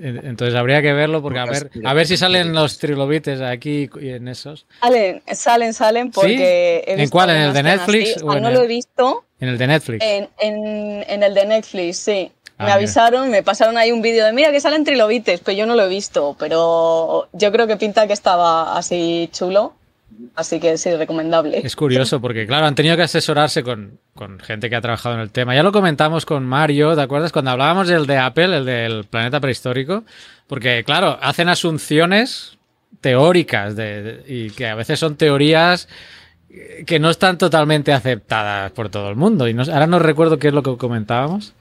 en- 0.00 0.24
Entonces 0.26 0.54
habría 0.54 0.80
que 0.80 0.92
verlo 0.92 1.20
porque 1.22 1.38
a 1.40 1.46
ver, 1.46 1.70
a 1.84 1.94
ver 1.94 2.06
si 2.06 2.16
salen 2.16 2.52
los 2.52 2.78
trilobites 2.78 3.40
aquí 3.40 3.88
y 4.00 4.10
en 4.10 4.28
esos. 4.28 4.66
Salen, 4.80 5.22
salen, 5.32 5.74
salen 5.74 6.10
porque... 6.12 6.84
he 6.86 7.02
¿En 7.02 7.08
cuál? 7.08 7.30
¿En 7.30 7.36
el 7.38 7.52
de 7.52 7.62
Netflix. 7.64 8.22
O 8.22 8.34
en 8.34 8.42
no 8.42 8.48
el- 8.48 8.54
lo 8.54 8.62
he 8.62 8.66
visto 8.68 9.24
En 9.40 9.48
el 9.48 9.58
de 9.58 9.66
Netflix. 9.66 10.04
en, 10.04 10.28
en- 10.38 11.04
en 11.08 11.22
el 11.22 11.34
de 11.34 11.46
Netflix, 11.46 11.96
sí. 11.96 12.30
Ah, 12.60 12.64
me 12.64 12.64
mira. 12.66 12.74
avisaron, 12.74 13.30
me 13.30 13.42
pasaron 13.42 13.76
ahí 13.78 13.90
un 13.92 14.02
vídeo 14.02 14.24
de 14.24 14.32
mira 14.32 14.50
que 14.52 14.60
salen 14.60 14.84
trilobites, 14.84 15.40
pero 15.40 15.56
yo 15.56 15.64
no 15.66 15.74
lo 15.76 15.84
he 15.84 15.88
visto, 15.88 16.36
pero 16.38 17.28
yo 17.32 17.50
creo 17.52 17.66
que 17.68 17.76
pinta 17.76 18.06
que 18.08 18.12
estaba 18.12 18.76
así 18.76 19.28
chulo, 19.32 19.74
así 20.34 20.60
que 20.60 20.76
sí, 20.78 20.94
recomendable. 20.94 21.60
Es 21.64 21.76
curioso 21.76 22.20
porque, 22.20 22.46
claro, 22.46 22.66
han 22.66 22.74
tenido 22.74 22.96
que 22.96 23.02
asesorarse 23.02 23.62
con, 23.62 23.98
con 24.14 24.38
gente 24.40 24.68
que 24.70 24.76
ha 24.76 24.80
trabajado 24.80 25.14
en 25.14 25.20
el 25.20 25.30
tema. 25.30 25.54
Ya 25.54 25.62
lo 25.62 25.72
comentamos 25.72 26.24
con 26.26 26.44
Mario, 26.44 26.94
¿te 26.94 27.02
acuerdas? 27.02 27.32
Cuando 27.32 27.50
hablábamos 27.52 27.88
del 27.88 28.06
de 28.06 28.16
Apple, 28.18 28.58
el 28.58 28.64
del 28.64 29.04
planeta 29.04 29.40
prehistórico. 29.40 30.04
Porque, 30.46 30.82
claro, 30.84 31.18
hacen 31.20 31.48
asunciones 31.48 32.56
teóricas 33.00 33.76
de- 33.76 34.02
de- 34.02 34.24
y 34.34 34.50
que 34.50 34.66
a 34.66 34.74
veces 34.74 34.98
son 34.98 35.16
teorías 35.16 35.88
que 36.86 36.98
no 36.98 37.10
están 37.10 37.36
totalmente 37.38 37.92
aceptadas 37.92 38.72
por 38.72 38.88
todo 38.88 39.10
el 39.10 39.16
mundo. 39.16 39.46
Y 39.48 39.54
no- 39.54 39.62
ahora 39.62 39.86
no 39.86 39.98
recuerdo 39.98 40.38
qué 40.38 40.48
es 40.48 40.54
lo 40.54 40.62
que 40.62 40.76
comentábamos 40.76 41.52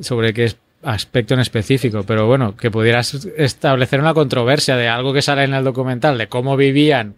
sobre 0.00 0.32
qué 0.32 0.52
aspecto 0.82 1.34
en 1.34 1.40
específico, 1.40 2.04
pero 2.06 2.26
bueno, 2.26 2.56
que 2.56 2.70
pudieras 2.70 3.26
establecer 3.36 4.00
una 4.00 4.14
controversia 4.14 4.76
de 4.76 4.88
algo 4.88 5.12
que 5.12 5.20
sale 5.20 5.42
en 5.44 5.52
el 5.52 5.64
documental, 5.64 6.16
de 6.16 6.28
cómo 6.28 6.56
vivían 6.56 7.16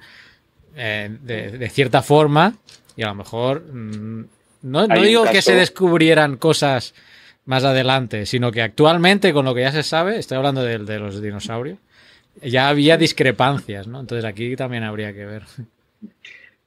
eh, 0.77 1.09
de, 1.23 1.59
de 1.59 1.69
cierta 1.71 2.03
forma, 2.03 2.55
y 2.97 3.03
a 3.03 3.09
lo 3.09 3.15
mejor 3.15 3.63
mm, 3.63 4.25
no, 4.63 4.87
no 4.87 5.03
digo 5.03 5.25
que 5.25 5.43
se 5.43 5.55
descubrieran 5.55 6.37
cosas 6.37 6.95
más 7.45 7.65
adelante, 7.65 8.27
sino 8.27 8.53
que 8.53 8.63
actualmente, 8.63 9.33
con 9.33 9.45
lo 9.45 9.55
que 9.55 9.63
ya 9.63 9.73
se 9.73 9.83
sabe, 9.83 10.19
estoy 10.19 10.37
hablando 10.37 10.63
de, 10.63 10.79
de 10.79 10.99
los 10.99 11.21
dinosaurios, 11.21 11.79
ya 12.43 12.69
había 12.69 12.97
discrepancias, 12.97 13.87
¿no? 13.87 14.01
Entonces 14.01 14.25
aquí 14.25 14.55
también 14.57 14.85
habría 14.85 15.13
que 15.13 15.27
ver. 15.27 15.43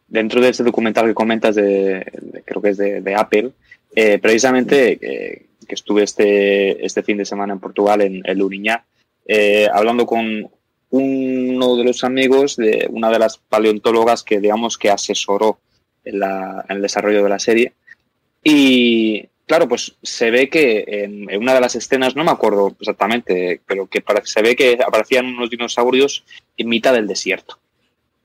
Dentro 0.08 0.40
de 0.42 0.50
ese 0.50 0.64
documental 0.64 1.06
que 1.08 1.14
comentas, 1.14 1.56
de, 1.56 2.06
de- 2.22 2.44
creo 2.46 2.62
que 2.62 2.70
es 2.70 2.78
de, 2.78 3.02
de 3.02 3.16
Apple, 3.16 3.52
eh, 3.96 4.20
precisamente 4.20 5.00
eh, 5.02 5.46
que 5.68 5.76
estuve 5.76 6.04
este, 6.04 6.86
este 6.86 7.02
fin 7.02 7.18
de 7.18 7.26
semana 7.26 7.54
en 7.54 7.60
Portugal, 7.60 8.02
en 8.02 8.22
el 8.26 8.40
eh, 9.26 9.68
hablando 9.74 10.06
con 10.06 10.50
uno 10.98 11.76
de 11.76 11.84
los 11.84 12.06
amigos 12.06 12.56
de 12.56 12.88
una 12.90 13.10
de 13.10 13.20
las 13.20 13.38
paleontólogas 13.38 14.24
que, 14.24 14.40
digamos, 14.40 14.78
que 14.78 14.90
asesoró 14.90 15.60
en, 16.06 16.22
el 16.70 16.82
desarrollo 16.82 17.22
de 17.22 17.30
la 17.30 17.40
serie. 17.40 17.74
Y 18.42 19.28
claro, 19.46 19.68
pues 19.68 19.98
se 20.02 20.32
ve 20.32 20.50
que 20.50 20.86
en, 20.88 21.36
una 21.36 21.54
de 21.54 21.60
las 21.60 21.76
escenas, 21.76 22.16
no 22.16 22.24
me 22.24 22.32
acuerdo 22.32 22.78
exactamente, 22.80 23.60
pero 23.66 23.88
que 23.88 24.02
se 24.24 24.42
ve 24.42 24.56
que 24.56 24.78
aparecían 24.86 25.26
unos 25.26 25.50
dinosaurios 25.50 26.24
en 26.56 26.70
mitad 26.70 26.94
del 26.94 27.08
desierto. 27.08 27.60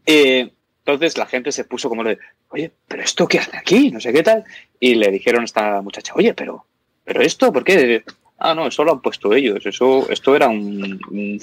Eh, 0.07 0.51
entonces 0.85 1.19
la 1.19 1.27
gente 1.27 1.51
se 1.51 1.65
puso 1.65 1.89
como 1.89 2.05
de, 2.05 2.19
oye, 2.51 2.71
pero 2.87 3.03
esto 3.03 3.27
qué 3.27 3.41
hace 3.41 3.57
aquí, 3.57 3.91
no 3.91 4.01
sé 4.01 4.13
qué 4.13 4.23
tal. 4.23 4.45
Y 4.79 4.95
le 4.95 5.11
dijeron 5.11 5.43
a 5.43 5.47
esta 5.47 5.83
muchacha, 5.83 6.13
oye, 6.15 6.35
pero, 6.35 6.67
pero 7.05 7.21
esto, 7.21 7.53
¿por 7.53 7.65
qué? 7.65 8.05
Ah, 8.43 8.55
no, 8.55 8.67
eso 8.67 8.83
lo 8.85 8.93
han 8.93 9.01
puesto 9.03 9.35
ellos. 9.35 9.65
Eso, 9.67 10.07
esto 10.09 10.35
era 10.35 10.49
un, 10.49 10.99
un- 11.11 11.41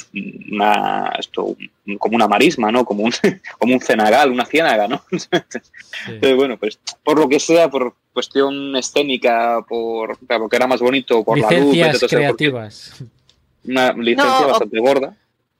una, 0.51 1.11
esto, 1.19 1.55
un- 1.85 1.97
como 1.99 2.15
una 2.15 2.27
marisma, 2.27 2.71
¿no? 2.71 2.83
Como 2.85 3.03
un, 3.03 3.11
como 3.59 3.73
un 3.75 3.79
cenagal, 3.79 4.31
una 4.31 4.45
ciénaga, 4.45 4.87
¿no? 4.87 5.03
Entonces, 5.11 6.35
bueno, 6.35 6.57
pues 6.57 6.79
por 7.03 7.19
lo 7.19 7.29
que 7.29 7.39
sea, 7.39 7.69
por 7.69 7.93
cuestión 8.13 8.75
escénica, 8.75 9.59
por 9.67 10.17
porque 10.27 10.55
era 10.55 10.65
más 10.65 10.79
bonito, 10.81 11.23
por 11.23 11.37
la 11.37 11.51
luz, 11.51 11.75
qué. 11.75 12.07
creativas. 12.07 12.93
una 13.65 13.93
licencia 13.93 14.25
No, 14.39 14.45
o- 14.45 14.49
bastante 14.49 14.79
gorda. 14.79 15.15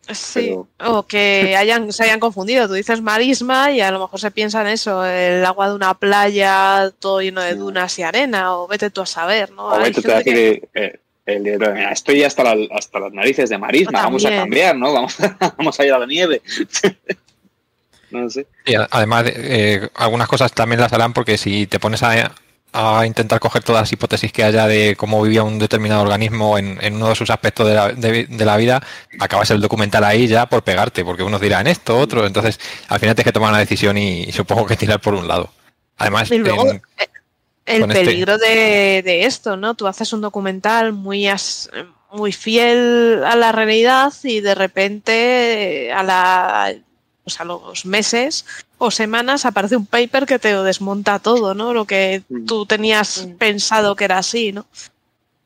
Sí, 0.10 0.56
Pero- 0.78 0.98
o 1.00 1.06
que 1.06 1.56
hayan, 1.58 1.92
se 1.92 2.02
hayan 2.06 2.20
confundido. 2.22 2.66
Tú 2.68 2.74
dices 2.76 3.02
marisma 3.02 3.72
y 3.72 3.82
a 3.82 3.92
lo 3.92 4.00
mejor 4.00 4.20
se 4.20 4.32
piensa 4.32 4.62
en 4.62 4.68
eso, 4.68 5.06
el 5.06 5.46
agua 5.46 5.68
de 5.70 5.76
una 5.76 5.94
playa 5.96 6.92
todo 6.98 7.22
lleno 7.22 7.42
de 7.42 7.56
dunas 7.56 8.00
y 8.00 8.04
arena, 8.04 8.56
o 8.56 8.68
vete 8.68 8.90
tú 8.90 9.02
a 9.02 9.06
saber, 9.06 9.52
¿no? 9.52 9.68
O 9.68 9.78
vete 9.80 10.02
tú 10.02 10.10
a 10.12 10.24
que- 10.24 10.34
decir, 10.34 10.70
eh, 10.74 11.00
el 11.28 11.44
de, 11.44 11.58
"Mira, 11.60 11.92
estoy 11.92 12.24
hasta, 12.24 12.44
la- 12.44 12.68
hasta 12.76 13.00
las 13.00 13.14
narices 13.14 13.50
de 13.50 13.58
marisma, 13.58 14.02
vamos 14.04 14.26
a 14.26 14.30
cambiar, 14.32 14.76
¿no? 14.76 14.94
Vamos, 14.94 15.16
vamos 15.58 15.80
a 15.80 15.86
ir 15.86 15.94
a 15.94 16.00
la 16.00 16.06
nieve. 16.08 16.42
no 18.12 18.30
sé. 18.30 18.48
Y 18.66 18.76
a- 18.76 18.88
además, 18.90 19.26
eh, 19.28 19.90
algunas 19.96 20.28
cosas 20.28 20.52
también 20.54 20.80
las 20.82 20.94
harán 20.94 21.14
porque 21.14 21.38
si 21.38 21.68
te 21.68 21.80
pones 21.80 22.02
a, 22.04 22.32
a 22.74 23.06
intentar 23.06 23.40
coger 23.40 23.64
todas 23.64 23.82
las 23.84 23.92
hipótesis 23.92 24.32
que 24.32 24.44
haya 24.44 24.68
de 24.68 24.96
cómo 24.96 25.22
vivía 25.22 25.44
un 25.44 25.60
determinado 25.60 26.02
organismo 26.04 26.58
en, 26.58 26.78
en 26.82 26.96
uno 26.96 27.10
de 27.10 27.16
sus 27.16 27.30
aspectos 27.30 27.68
de 27.68 27.74
la, 27.74 27.92
de- 27.92 28.26
de 28.28 28.46
la 28.46 28.56
vida, 28.58 28.82
acabas 29.20 29.52
el 29.52 29.62
documental 29.62 30.04
ahí 30.06 30.28
ya 30.28 30.46
por 30.48 30.64
pegarte, 30.64 31.04
porque 31.04 31.24
unos 31.24 31.42
dirán 31.42 31.68
esto, 31.68 31.98
otro, 31.98 32.26
entonces 32.26 32.60
al 32.88 33.00
final 33.00 33.16
tienes 33.16 33.26
que 33.30 33.34
tomar 33.34 33.50
una 33.50 33.60
decisión 33.60 33.98
y, 33.98 34.24
y 34.24 34.32
supongo 34.32 34.66
que 34.66 34.76
tirar 34.78 35.02
por 35.02 35.14
un 35.14 35.28
lado. 35.28 35.50
Además, 35.98 36.32
Y 36.32 36.38
luego, 36.38 36.70
en- 36.70 36.82
eh, 37.00 37.08
el 37.68 37.82
con 37.82 37.92
este- 37.92 38.04
peligro 38.06 38.38
de, 38.40 39.02
de 39.06 39.26
esto, 39.26 39.56
¿no? 39.58 39.76
Tú 39.76 39.86
haces 39.88 40.12
un 40.14 40.22
documental 40.22 40.94
muy, 40.94 41.28
as- 41.28 41.70
muy 42.12 42.32
fiel 42.32 43.22
a 43.26 43.36
la 43.36 43.52
realidad 43.52 44.12
y 44.24 44.40
de 44.42 44.56
repente 44.56 45.92
a 45.94 46.02
la 46.04 46.74
pues 47.24 47.42
a 47.42 47.44
los 47.44 47.86
meses 47.86 48.46
o 48.78 48.90
semanas 48.90 49.46
aparece 49.46 49.76
un 49.76 49.86
paper 49.86 50.26
que 50.26 50.40
te 50.40 50.56
desmonta 50.64 51.20
todo, 51.20 51.54
¿no? 51.54 51.74
Lo 51.74 51.84
que 51.86 52.24
Mm. 52.30 52.46
tú 52.46 52.66
tenías 52.66 53.28
pensado 53.38 53.96
que 53.98 54.06
era 54.06 54.18
así, 54.20 54.54
¿no? 54.54 54.66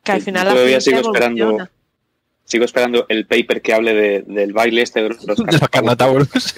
Que 0.03 0.11
al 0.11 0.21
final 0.21 0.45
la 0.45 0.53
todavía 0.53 0.79
ciencia 0.79 0.99
sigo 0.99 1.11
esperando 1.11 1.43
evoluciona. 1.43 1.71
Sigo 2.51 2.65
esperando 2.65 3.05
el 3.07 3.25
paper 3.27 3.61
que 3.61 3.73
hable 3.73 3.93
de- 3.93 4.23
del 4.27 4.51
baile 4.51 4.81
este 4.81 5.01
de 5.01 5.07
los, 5.09 5.23
los 5.23 5.37
De 5.45 5.57
los 5.57 5.69
Carnotaurus. 5.69 6.27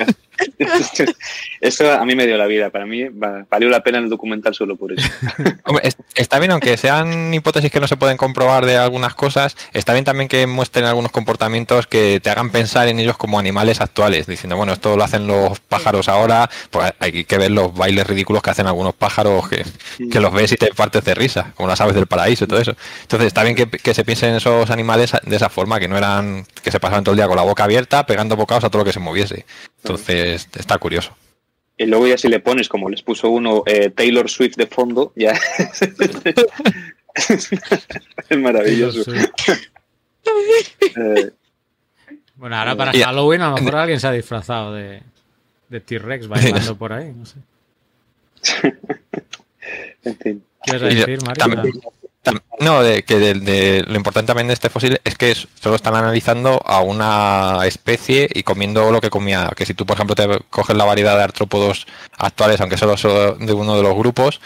Eso 1.62 1.92
a 1.92 2.04
mí 2.06 2.16
me 2.16 2.26
dio 2.26 2.36
la 2.38 2.48
vida. 2.48 2.70
Para 2.72 2.86
mí 2.88 3.04
va- 3.10 3.46
valió 3.50 3.70
la 3.70 3.84
pena 3.84 4.00
el 4.00 4.10
documental 4.10 4.54
solo 4.56 4.76
por 4.76 4.92
eso. 4.92 5.08
Hombre, 5.66 5.88
está 6.16 6.40
bien, 6.40 6.52
aunque 6.52 6.76
sean 6.78 7.32
hipótesis 7.34 7.72
que 7.72 7.80
no 7.80 7.88
se 7.88 7.96
pueden 7.98 8.18
comprobar 8.18 8.66
de 8.66 8.76
algunas 8.78 9.14
cosas, 9.14 9.56
está 9.74 9.94
bien 9.94 10.04
también 10.04 10.28
que 10.28 10.48
muestren 10.48 10.86
algunos 10.86 11.12
comportamientos 11.12 11.86
que 11.88 12.20
te 12.22 12.30
hagan 12.30 12.50
pensar 12.50 12.88
en 12.88 13.00
ellos 13.00 13.16
como 13.18 13.38
animales 13.40 13.80
actuales, 13.80 14.26
diciendo, 14.26 14.58
bueno, 14.58 14.74
esto 14.74 14.98
lo 14.98 15.04
hacen 15.04 15.28
los 15.28 15.60
pájaros 15.60 16.10
ahora, 16.10 16.50
pues 16.72 16.92
hay 17.00 17.24
que 17.24 17.38
ver 17.38 17.52
los 17.52 17.74
bailes 17.74 18.08
ridículos 18.08 18.42
que 18.42 18.50
hacen 18.50 18.66
algunos 18.68 18.96
pájaros 18.96 19.48
que, 19.48 19.64
que 20.12 20.20
los 20.20 20.34
ves 20.34 20.52
y 20.54 20.56
te 20.56 20.74
partes 20.74 21.04
de 21.06 21.14
risa, 21.14 21.54
como 21.56 21.70
las 21.70 21.80
aves 21.82 21.96
del 21.96 22.08
paraíso 22.08 22.46
y 22.46 22.48
todo 22.48 22.60
eso. 22.60 22.76
Entonces 23.04 23.28
está 23.28 23.44
bien 23.44 23.56
que, 23.56 23.68
que 23.68 23.94
se 23.94 24.04
piensen 24.04 24.32
en 24.32 24.36
esos 24.38 24.70
animales 24.72 25.12
de 25.24 25.36
esa 25.36 25.50
forma, 25.50 25.80
que 25.84 25.88
no 25.90 25.98
eran, 25.98 26.46
que 26.64 26.72
se 26.72 26.80
pasaban 26.80 27.04
todo 27.04 27.14
el 27.14 27.18
día 27.18 27.28
con 27.28 27.36
la 27.36 27.44
boca 27.44 27.66
abierta, 27.66 28.06
pegando 28.06 28.36
bocados 28.36 28.64
a 28.64 28.70
todo 28.70 28.80
lo 28.80 28.86
que 28.86 28.94
se 28.94 29.00
moviese. 29.00 29.46
Entonces 29.84 30.48
está 30.58 30.78
curioso. 30.78 31.16
Y 31.78 31.86
luego 31.88 32.08
ya 32.08 32.18
si 32.18 32.28
le 32.30 32.40
pones, 32.40 32.70
como 32.70 32.90
les 32.90 33.02
puso 33.02 33.30
uno, 33.30 33.64
eh, 33.66 33.90
Taylor 33.90 34.30
Swift 34.30 34.56
de 34.56 34.68
fondo, 34.68 35.12
ya 35.16 35.34
es 38.30 38.38
maravilloso. 38.40 39.12
Eh, 40.82 41.32
Bueno, 42.36 42.56
ahora 42.58 42.76
para 42.76 42.92
Halloween 42.94 43.42
a 43.42 43.50
lo 43.50 43.56
mejor 43.58 43.76
alguien 43.76 44.00
se 44.00 44.08
ha 44.08 44.12
disfrazado 44.12 44.74
de, 44.74 45.02
de 45.70 45.80
T-Rex 45.82 46.28
bailando 46.30 46.76
por 46.78 46.94
ahí. 46.94 47.14
No 47.16 47.26
sé. 47.26 47.38
en 50.04 50.18
fin. 50.18 50.44
¿Qué 50.64 50.76
ibas 50.76 50.82
a 50.84 50.92
Y 50.92 50.96
yo- 50.96 51.06
decir, 51.06 51.20
Mario? 51.26 51.40
también- 51.40 51.82
No, 52.60 52.82
de, 52.82 53.04
que 53.04 53.20
de, 53.20 53.34
de- 53.34 53.84
lo 53.86 53.96
importante 53.96 54.28
también 54.28 54.48
de 54.48 54.54
este 54.54 54.70
fósil 54.70 55.00
es 55.04 55.16
que 55.18 55.36
solo 55.36 55.76
están 55.76 55.96
analizando 55.96 56.62
a 56.66 56.80
una 56.82 57.60
especie 57.66 58.30
y 58.34 58.44
comiendo 58.44 58.92
lo 58.92 59.02
que 59.02 59.10
comía. 59.10 59.52
Que 59.56 59.66
si 59.66 59.74
tú, 59.74 59.86
por 59.86 59.96
ejemplo, 59.98 60.16
te 60.16 60.40
coges 60.50 60.78
la 60.78 60.86
variedad 60.86 61.18
de 61.18 61.24
artrópodos 61.24 61.86
actuales, 62.18 62.62
aunque 62.62 62.78
solo 62.78 62.96
son 62.96 63.46
de 63.46 63.52
uno 63.54 63.76
de 63.76 63.84
los 63.84 63.96
grupos, 63.96 64.40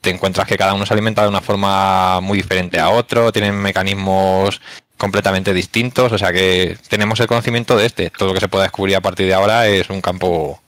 te 0.00 0.10
encuentras 0.10 0.46
que 0.46 0.56
cada 0.56 0.74
uno 0.74 0.86
se 0.86 0.92
alimenta 0.94 1.22
de 1.22 1.28
una 1.28 1.40
forma 1.40 2.20
muy 2.20 2.38
diferente 2.38 2.78
a 2.78 2.90
otro, 2.90 3.32
tienen 3.32 3.56
mecanismos 3.56 4.60
completamente 4.96 5.52
distintos, 5.52 6.12
o 6.12 6.18
sea 6.18 6.32
que 6.32 6.78
tenemos 6.88 7.18
el 7.18 7.26
conocimiento 7.26 7.76
de 7.76 7.86
este. 7.86 8.10
Todo 8.10 8.28
lo 8.28 8.34
que 8.34 8.40
se 8.40 8.48
pueda 8.48 8.64
descubrir 8.64 8.94
a 8.94 9.00
partir 9.00 9.26
de 9.26 9.34
ahora 9.34 9.66
es 9.66 9.90
un 9.90 10.00
campo 10.00 10.60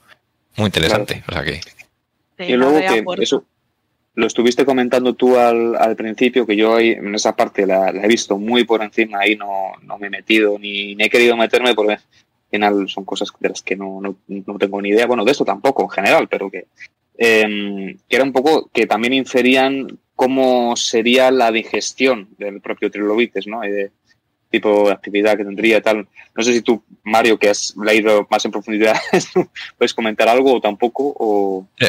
muy 0.57 0.65
interesante. 0.65 1.23
O 1.27 1.31
sea 1.31 1.43
que 1.43 1.61
Sí, 2.37 2.43
Y 2.43 2.53
luego 2.53 2.77
que 2.79 3.03
eso 3.23 3.43
lo 4.17 4.25
estuviste 4.25 4.65
comentando 4.65 5.13
tú 5.13 5.37
al, 5.37 5.75
al 5.75 5.95
principio, 5.95 6.47
que 6.47 6.55
yo 6.55 6.75
ahí, 6.75 6.89
en 6.89 7.13
esa 7.13 7.35
parte 7.35 7.67
la, 7.67 7.89
he 7.89 8.07
visto 8.07 8.39
muy 8.39 8.63
por 8.63 8.81
encima, 8.81 9.19
ahí 9.19 9.35
no, 9.35 9.73
no 9.83 9.99
me 9.99 10.07
he 10.07 10.09
metido 10.09 10.57
ni, 10.57 10.95
ni 10.95 11.03
he 11.03 11.09
querido 11.09 11.37
meterme 11.37 11.75
porque 11.75 11.93
al 11.93 11.99
final 12.49 12.89
son 12.89 13.05
cosas 13.05 13.29
de 13.39 13.49
las 13.49 13.61
que 13.61 13.75
no, 13.75 14.01
no, 14.01 14.15
no 14.27 14.57
tengo 14.57 14.81
ni 14.81 14.89
idea. 14.89 15.05
Bueno, 15.05 15.23
de 15.23 15.31
esto 15.31 15.45
tampoco 15.45 15.83
en 15.83 15.89
general, 15.89 16.27
pero 16.27 16.49
que, 16.49 16.65
eh, 17.15 17.95
que 18.09 18.15
era 18.15 18.25
un 18.25 18.33
poco 18.33 18.71
que 18.73 18.87
también 18.87 19.13
inferían 19.13 19.99
cómo 20.15 20.75
sería 20.75 21.29
la 21.29 21.51
digestión 21.51 22.27
del 22.39 22.59
propio 22.59 22.89
trilobites, 22.89 23.45
¿no? 23.45 23.61
De 23.61 23.91
tipo 24.49 24.87
de 24.87 24.93
actividad 24.93 25.37
que 25.37 25.45
tendría 25.45 25.79
tal. 25.79 26.07
No 26.35 26.43
sé 26.43 26.53
si 26.53 26.63
tú, 26.63 26.83
Mario, 27.03 27.37
que 27.37 27.49
has 27.49 27.75
leído 27.77 28.25
más 28.31 28.43
en 28.45 28.51
profundidad, 28.51 28.95
puedes 29.77 29.93
comentar 29.93 30.27
algo 30.27 30.55
o 30.55 30.59
tampoco, 30.59 31.13
o... 31.19 31.67
Mm, 31.79 31.85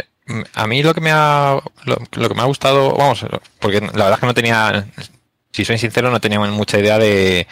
A 0.54 0.66
mí 0.66 0.82
lo 0.82 0.92
que 0.94 1.00
me 1.00 1.10
ha 1.12 1.58
lo, 1.84 1.96
que 2.28 2.34
me 2.34 2.42
ha 2.42 2.44
gustado, 2.44 2.94
vamos, 2.94 3.24
porque 3.60 3.80
la 3.80 3.86
verdad 3.90 4.12
es 4.14 4.20
que 4.20 4.26
no 4.26 4.34
tenía, 4.34 4.86
si 5.52 5.64
soy 5.64 5.78
sincero, 5.78 6.10
no 6.10 6.20
tenía 6.20 6.38
mucha 6.40 6.78
idea 6.78 6.98
de, 6.98 7.46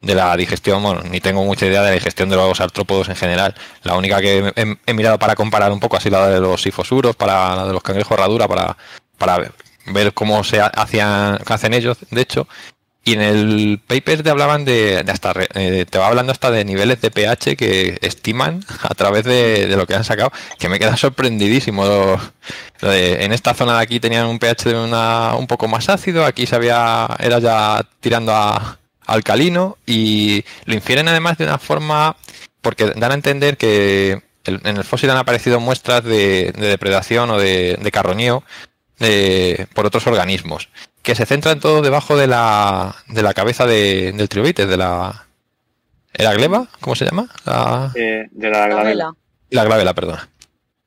de 0.00 0.14
la 0.14 0.36
digestión, 0.36 0.82
bueno, 0.82 1.02
ni 1.02 1.20
tengo 1.20 1.44
mucha 1.44 1.66
idea 1.66 1.82
de 1.82 1.88
la 1.90 1.94
digestión 1.94 2.28
de 2.30 2.36
los 2.36 2.60
artrópodos 2.60 3.08
en 3.08 3.16
general. 3.16 3.54
La 3.82 3.96
única 3.96 4.20
que 4.20 4.52
he, 4.86 4.94
mirado 4.94 5.18
para 5.18 5.34
comparar 5.36 5.72
un 5.72 5.80
poco 5.80 5.96
así 5.96 6.08
la 6.10 6.26
de 6.28 6.40
los 6.40 6.62
sifosuros, 6.62 7.16
para 7.16 7.54
la 7.54 7.66
de 7.66 7.72
los 7.74 7.82
cangrejos 7.82 8.12
herradura, 8.12 8.48
para, 8.48 8.76
para 9.18 9.52
ver, 9.86 10.14
cómo 10.14 10.42
se 10.42 10.60
ha- 10.60 10.66
hacían, 10.66 11.38
hacen 11.46 11.74
ellos, 11.74 11.98
de 12.10 12.20
hecho. 12.22 12.48
Y 13.04 13.14
en 13.14 13.20
el 13.20 13.80
paper 13.84 14.22
te 14.22 14.30
hablaban 14.30 14.64
de, 14.64 15.04
hasta, 15.08 15.34
eh, 15.54 15.86
te 15.90 15.98
va 15.98 16.06
hablando 16.06 16.30
hasta 16.30 16.52
de 16.52 16.64
niveles 16.64 17.00
de 17.00 17.10
pH 17.10 17.56
que 17.56 17.98
estiman 18.00 18.64
a 18.82 18.94
través 18.94 19.24
de, 19.24 19.66
lo 19.76 19.86
que 19.86 19.94
han 19.94 20.04
sacado, 20.04 20.30
que 20.58 20.68
me 20.68 20.78
queda 20.78 20.96
sorprendidísimo. 20.96 21.84
En 22.80 23.32
esta 23.32 23.54
zona 23.54 23.76
de 23.76 23.82
aquí 23.82 23.98
tenían 23.98 24.26
un 24.26 24.38
pH 24.38 24.68
de 24.68 24.76
una, 24.76 25.34
un 25.36 25.48
poco 25.48 25.66
más 25.66 25.88
ácido, 25.88 26.24
aquí 26.24 26.46
se 26.46 26.54
había, 26.54 27.08
era 27.18 27.40
ya 27.40 27.84
tirando 28.00 28.32
a 28.32 28.78
alcalino 29.04 29.78
y 29.84 30.44
lo 30.64 30.74
infieren 30.74 31.08
además 31.08 31.38
de 31.38 31.44
una 31.44 31.58
forma, 31.58 32.16
porque 32.60 32.92
dan 32.94 33.10
a 33.10 33.14
entender 33.14 33.56
que 33.56 34.22
en 34.44 34.76
el 34.76 34.84
fósil 34.84 35.10
han 35.10 35.16
aparecido 35.16 35.58
muestras 35.58 36.04
de, 36.04 36.52
de 36.52 36.68
depredación 36.68 37.30
o 37.30 37.38
de, 37.38 37.78
de 37.80 37.90
carroñeo 37.90 38.44
por 39.74 39.86
otros 39.86 40.06
organismos, 40.06 40.68
que 41.02 41.14
se 41.14 41.26
centran 41.26 41.60
todos 41.60 41.82
debajo 41.82 42.16
de 42.16 42.26
la, 42.26 42.94
de 43.08 43.22
la 43.22 43.34
cabeza 43.34 43.66
de- 43.66 44.12
del 44.12 44.28
triobites, 44.28 44.68
de 44.68 44.76
la... 44.76 45.26
¿Era 46.14 46.32
gleba? 46.34 46.68
¿Cómo 46.80 46.94
se 46.94 47.06
llama? 47.06 47.28
La, 47.44 47.90
eh, 47.94 48.28
de 48.30 48.50
la 48.50 48.60
La 48.60 48.66
glabela. 48.68 49.14
la 49.50 49.64
glabela, 49.64 49.94
perdona. 49.94 50.28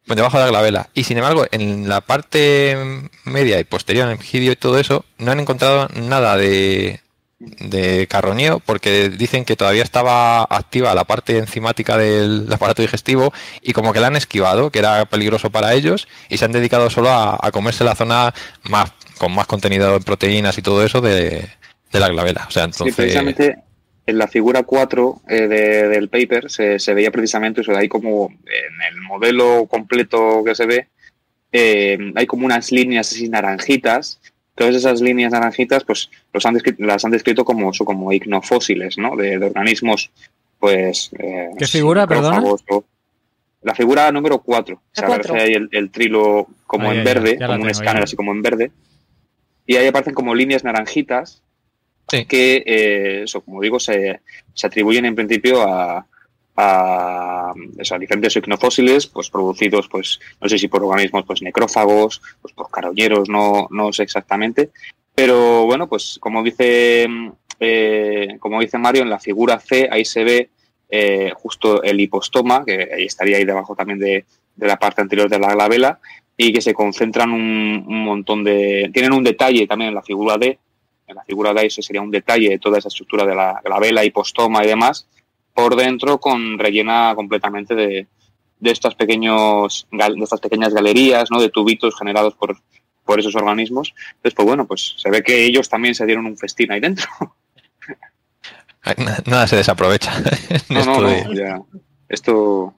Pues 0.05 0.16
debajo 0.18 0.38
de 0.38 0.43
la 0.45 0.49
glabela. 0.51 0.89
Y 0.93 1.03
sin 1.03 1.18
embargo, 1.18 1.45
en 1.51 1.89
la 1.89 2.01
parte 2.01 3.09
media 3.24 3.59
y 3.59 3.63
posterior, 3.63 4.05
en 4.07 4.13
el 4.13 4.24
gidio 4.24 4.51
y 4.51 4.55
todo 4.55 4.78
eso, 4.78 5.03
no 5.18 5.32
han 5.32 5.39
encontrado 5.39 5.88
nada 5.95 6.38
de, 6.38 7.01
de 7.39 8.07
carroñeo 8.07 8.59
porque 8.59 9.09
dicen 9.09 9.43
que 9.43 9.55
todavía 9.57 9.83
estaba 9.83 10.43
activa 10.43 10.95
la 10.95 11.03
parte 11.03 11.38
enzimática 11.38 11.97
del 11.97 12.47
aparato 12.51 12.81
digestivo 12.81 13.33
y 13.61 13.73
como 13.73 13.91
que 13.91 13.99
la 13.99 14.07
han 14.07 14.15
esquivado, 14.15 14.71
que 14.71 14.79
era 14.79 15.05
peligroso 15.05 15.49
para 15.49 15.73
ellos, 15.73 16.07
y 16.29 16.38
se 16.38 16.45
han 16.45 16.53
dedicado 16.53 16.89
solo 16.89 17.09
a, 17.09 17.38
a 17.41 17.51
comerse 17.51 17.83
la 17.83 17.95
zona 17.95 18.33
más 18.69 18.91
con 19.17 19.33
más 19.33 19.47
contenido 19.47 19.95
en 19.95 20.03
proteínas 20.03 20.57
y 20.57 20.61
todo 20.61 20.83
eso 20.83 21.01
de, 21.01 21.47
de 21.91 21.99
la 21.99 22.07
glabela. 22.09 22.45
O 22.47 22.51
sea, 22.51 22.63
Sí, 22.63 22.69
entonces... 22.71 22.95
precisamente 22.95 23.57
en 24.07 24.17
la 24.17 24.27
figura 24.27 24.63
4 24.63 25.21
eh, 25.27 25.47
de- 25.47 25.88
del 25.89 26.09
paper 26.09 26.49
se, 26.49 26.79
se 26.79 26.93
veía 26.93 27.11
precisamente 27.11 27.61
eso, 27.61 27.71
de 27.73 27.79
ahí 27.79 27.89
como 27.89 28.29
en 28.29 28.93
el 28.95 29.01
modelo 29.01 29.65
completo 29.67 30.41
que 30.45 30.53
se 30.55 30.65
ve, 30.65 30.88
eh, 31.51 31.97
hay 32.15 32.25
como 32.27 32.45
unas 32.45 32.71
líneas 32.71 33.11
así 33.11 33.27
naranjitas. 33.29 34.19
Todas 34.56 34.76
esas 34.76 35.01
líneas 35.01 35.32
naranjitas, 35.34 35.84
pues 35.84 36.10
los 36.34 36.45
han 36.45 36.58
las 36.78 37.03
han 37.06 37.12
descrito 37.12 37.43
como, 37.43 37.72
eso, 37.72 37.84
como 37.86 38.12
icnofósiles, 38.14 38.97
¿no? 38.97 39.16
De, 39.18 39.38
de 39.38 39.45
organismos, 39.45 40.12
pues. 40.60 41.12
eh, 41.20 41.49
¿Qué 41.58 41.68
figura, 41.68 42.06
o- 42.06 42.86
La 43.64 43.76
figura 43.76 44.12
número 44.12 44.39
4. 44.39 44.82
Se 44.93 45.01
La 45.01 45.08
cuatro. 45.08 45.34
aparece 45.34 45.49
ahí 45.49 45.56
el, 45.56 45.70
el 45.72 45.91
trilo 45.91 46.47
como 46.68 46.89
Ahí, 46.89 46.99
en 46.99 47.03
ya, 47.03 47.14
verde, 47.14 47.38
ya 47.39 47.47
como 47.47 47.53
un 47.56 47.62
tengo, 47.62 47.72
escáner 47.72 47.97
ya. 48.01 48.03
así 48.06 48.16
como 48.16 48.32
en 48.32 48.41
verde. 48.41 48.72
Y 49.68 49.76
ahí 49.76 49.88
aparecen 49.88 50.14
como 50.14 50.34
líneas 50.36 50.64
naranjitas 50.64 51.41
Sí. 52.08 52.26
que, 52.26 52.64
eh, 52.68 53.24
eso, 53.24 53.41
como 53.41 53.62
digo, 53.62 53.80
se, 53.80 54.22
se 54.53 54.68
atribuyen 54.68 55.06
en 55.06 55.16
principio 55.16 55.64
a, 55.64 56.06
a, 56.56 57.53
eso, 57.78 57.95
a 57.95 57.99
diferentes 57.99 58.36
icnofósiles, 58.36 59.08
pues 59.08 59.30
producidos, 59.30 59.88
pues, 59.88 60.20
no 60.41 60.47
sé 60.47 60.58
si 60.58 60.68
por 60.68 60.84
organismos 60.84 61.26
pues 61.26 61.41
necrófagos, 61.41 62.22
pues 62.41 62.53
por 62.53 62.70
carroñeros, 62.70 63.30
no, 63.30 63.68
no 63.72 63.91
sé 63.91 64.03
exactamente. 64.03 64.72
Pero 65.14 65.66
bueno, 65.66 65.88
pues 65.88 66.18
como 66.20 66.43
dice, 66.43 67.08
eh, 67.60 68.38
como 68.39 68.62
dice 68.62 68.78
Mario, 68.78 69.03
en 69.03 69.10
la 69.10 69.20
figura 69.20 69.60
C 69.60 69.88
ahí 69.91 70.06
se 70.06 70.24
ve 70.24 70.49
eh, 70.89 71.32
justo 71.36 71.84
el 71.84 71.99
hipostoma, 71.99 72.64
que 72.66 72.89
ahí 72.93 73.06
estaría 73.06 73.38
ahí 73.38 73.45
debajo 73.45 73.76
también 73.76 73.99
de, 73.99 74.26
de 74.56 74.68
la 74.68 74.78
parte 74.78 75.01
anterior 75.01 75.30
de 75.30 75.39
la 75.39 75.53
glabela, 75.53 75.99
y 76.38 76.51
que 76.51 76.62
se 76.62 76.74
concentran 76.74 77.32
un, 77.32 77.86
un 77.88 78.03
montón 78.03 78.43
de. 78.43 78.89
Tienen 78.93 79.14
un 79.14 79.24
detalle 79.24 79.68
también 79.68 79.89
en 79.89 79.95
la 79.95 80.03
figura 80.03 80.38
D. 80.38 80.60
En 81.08 81.16
la 81.16 81.24
figura 81.24 81.53
D 81.53 81.66
ese 81.66 81.82
sería 81.82 82.01
un 82.01 82.12
detalle 82.12 82.49
de 82.49 82.60
toda 82.60 82.78
esa 82.78 82.89
estructura 82.89 83.26
de 83.26 83.36
la 83.36 83.62
glabela, 83.64 84.03
hipostoma 84.03 84.64
y 84.64 84.68
demás, 84.68 85.08
por 85.56 85.76
dentro 85.76 86.20
con 86.20 86.60
rellena 86.60 87.14
completamente 87.16 87.74
de, 87.74 88.08
de 88.60 88.72
estas 88.72 88.93
pequeños 88.93 89.88
de 89.91 90.24
estas 90.24 90.41
pequeñas 90.41 90.74
galerías, 90.74 91.32
¿no? 91.32 91.41
De 91.41 91.49
tubitos 91.49 91.97
generados 91.97 92.36
por, 92.36 92.58
por 93.06 93.20
esos 93.20 93.36
organismos. 93.36 93.93
Entonces, 94.16 94.36
pues 94.36 94.45
bueno, 94.45 94.68
pues 94.68 94.95
se 94.97 95.10
ve 95.10 95.24
que 95.24 95.45
ellos 95.45 95.70
también 95.70 95.95
se 95.95 96.06
dieron 96.06 96.26
un 96.26 96.38
festín 96.38 96.72
ahí 96.72 96.80
dentro. 96.80 97.08
Nada 99.26 99.47
se 99.47 99.56
desaprovecha. 99.56 100.14
No, 100.70 100.80
esto 100.80 101.01
no, 101.01 101.01
no, 101.01 101.34
ya. 101.34 101.62
Esto. 102.10 102.76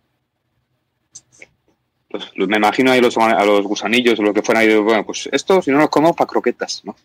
Pues, 2.09 2.25
me 2.35 2.57
imagino 2.57 2.91
ahí 2.91 3.01
los, 3.01 3.17
a 3.17 3.43
los 3.43 3.65
gusanillos 3.65 4.19
o 4.19 4.23
lo 4.23 4.33
que 4.33 4.41
fuera. 4.41 4.61
Digo, 4.61 4.83
bueno, 4.83 5.05
pues 5.05 5.27
esto, 5.31 5.61
si 5.61 5.71
no 5.71 5.79
los 5.79 5.89
como, 5.89 6.15
para 6.15 6.27
croquetas, 6.27 6.83
¿no? 6.85 6.95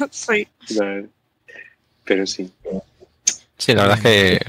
sí. 0.10 0.48
Pero 2.10 2.26
sí. 2.26 2.52
Sí, 3.56 3.72
la 3.72 3.82
verdad 3.82 3.98
es 3.98 4.02
que 4.02 4.40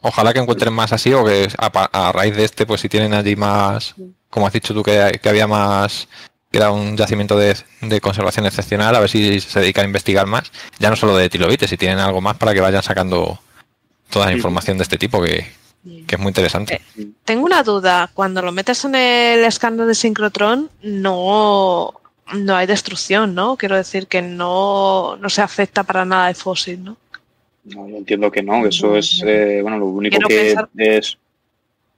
ojalá 0.00 0.32
que 0.32 0.38
encuentren 0.38 0.72
más 0.72 0.90
así 0.90 1.12
o 1.12 1.22
que 1.22 1.50
a, 1.58 1.66
a 1.66 2.12
raíz 2.12 2.34
de 2.34 2.44
este, 2.46 2.64
pues 2.64 2.80
si 2.80 2.88
tienen 2.88 3.12
allí 3.12 3.36
más, 3.36 3.94
como 4.30 4.46
has 4.46 4.54
dicho 4.54 4.72
tú, 4.72 4.82
que, 4.82 5.20
que 5.22 5.28
había 5.28 5.46
más, 5.46 6.08
que 6.50 6.56
era 6.56 6.70
un 6.70 6.96
yacimiento 6.96 7.36
de, 7.36 7.54
de 7.82 8.00
conservación 8.00 8.46
excepcional, 8.46 8.96
a 8.96 9.00
ver 9.00 9.10
si 9.10 9.38
se 9.38 9.60
dedican 9.60 9.84
a 9.84 9.88
investigar 9.88 10.26
más, 10.26 10.50
ya 10.78 10.88
no 10.88 10.96
solo 10.96 11.14
de 11.14 11.28
trilobites, 11.28 11.68
si 11.68 11.76
tienen 11.76 11.98
algo 11.98 12.22
más 12.22 12.38
para 12.38 12.54
que 12.54 12.62
vayan 12.62 12.82
sacando 12.82 13.38
toda 14.08 14.24
la 14.24 14.32
información 14.32 14.78
de 14.78 14.84
este 14.84 14.96
tipo, 14.96 15.20
que, 15.22 15.52
que 16.06 16.14
es 16.14 16.18
muy 16.18 16.28
interesante. 16.30 16.80
Tengo 17.26 17.44
una 17.44 17.62
duda. 17.62 18.10
Cuando 18.14 18.40
lo 18.40 18.50
metes 18.50 18.82
en 18.86 18.94
el 18.94 19.44
escáner 19.44 19.84
de 19.84 19.94
sincrotrón, 19.94 20.70
no, 20.82 21.92
no 22.32 22.56
hay 22.56 22.66
destrucción, 22.66 23.34
¿no? 23.34 23.56
Quiero 23.56 23.76
decir 23.76 24.06
que 24.06 24.22
no, 24.22 25.16
no 25.16 25.28
se 25.28 25.42
afecta 25.42 25.82
para 25.82 26.04
nada 26.04 26.28
el 26.30 26.34
fósil, 26.36 26.82
¿no? 26.82 26.96
No, 27.64 27.88
yo 27.88 27.96
entiendo 27.96 28.30
que 28.30 28.42
no, 28.42 28.66
eso 28.66 28.96
es, 28.96 29.22
eh, 29.24 29.60
bueno, 29.62 29.78
lo 29.78 29.86
único 29.86 30.16
Quiero 30.16 30.28
que 30.28 30.54
pensar- 30.54 30.68
es 30.76 31.18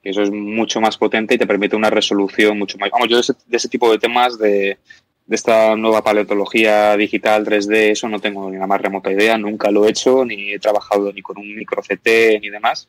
que 0.03 0.11
eso 0.11 0.23
es 0.23 0.31
mucho 0.31 0.81
más 0.81 0.97
potente 0.97 1.35
y 1.35 1.39
te 1.39 1.47
permite 1.47 1.75
una 1.77 1.91
resolución 1.91 2.59
mucho 2.59 2.79
más. 2.79 2.91
Vamos, 2.91 3.09
yo 3.09 3.17
de 3.17 3.23
ese, 3.23 3.35
de 3.47 3.57
ese 3.57 3.69
tipo 3.69 3.91
de 3.91 3.99
temas 3.99 4.39
de, 4.39 4.79
de 5.27 5.35
esta 5.35 5.75
nueva 5.75 6.05
paleontología 6.05 6.97
digital 6.97 7.45
3D, 7.45 7.91
eso 7.91 8.09
no 8.09 8.21
tengo 8.21 8.49
ni 8.51 8.59
la 8.59 8.69
más 8.69 8.81
remota 8.81 9.11
idea, 9.11 9.37
nunca 9.39 9.71
lo 9.73 9.87
he 9.87 9.91
hecho, 9.91 10.25
ni 10.25 10.53
he 10.53 10.59
trabajado 10.61 11.13
ni 11.13 11.23
con 11.23 11.39
un 11.39 11.57
micro 11.57 11.83
CT 11.83 12.39
ni 12.41 12.49
demás. 12.51 12.89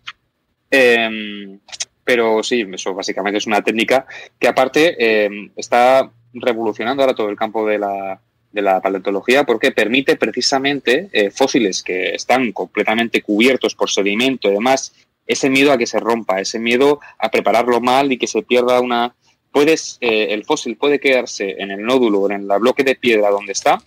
Em, 0.70 1.60
pero 2.04 2.44
sí, 2.44 2.66
eso 2.74 2.94
básicamente 2.94 3.38
es 3.40 3.48
una 3.48 3.62
técnica 3.64 4.06
que 4.40 4.48
aparte 4.48 5.26
em, 5.26 5.50
está 5.56 6.12
revolucionando 6.42 7.04
ahora 7.04 7.16
todo 7.16 7.30
el 7.30 7.36
campo 7.36 7.66
de 7.66 7.80
la, 7.80 8.22
de 8.52 8.62
la 8.62 8.82
paleontología 8.82 9.44
porque 9.44 9.72
permite 9.72 10.16
precisamente 10.16 11.10
eh, 11.12 11.32
fósiles 11.32 11.84
que 11.84 12.16
están 12.16 12.52
completamente 12.52 13.22
cubiertos 13.22 13.76
por 13.76 13.90
sedimento 13.90 14.50
y 14.50 14.54
demás, 14.54 14.94
ese 15.26 15.50
miedo 15.50 15.72
a 15.72 15.78
que 15.78 15.88
se 15.88 16.00
rompa, 16.00 16.40
ese 16.40 16.60
miedo 16.60 17.00
a 17.20 17.30
prepararlo 17.30 17.82
mal 17.82 18.12
y 18.12 18.18
que 18.18 18.28
se 18.28 18.42
pierda 18.44 18.82
una... 18.82 19.16
Puedes, 19.52 19.98
eh, 20.02 20.28
el 20.32 20.46
fósil 20.46 20.78
puede 20.78 21.00
quedarse 21.00 21.56
en 21.58 21.72
el 21.72 21.84
nódulo, 21.84 22.30
en 22.30 22.34
el 22.34 22.60
bloque 22.60 22.84
de 22.84 22.96
piedra 22.96 23.30
donde 23.30 23.54
está. 23.54 23.82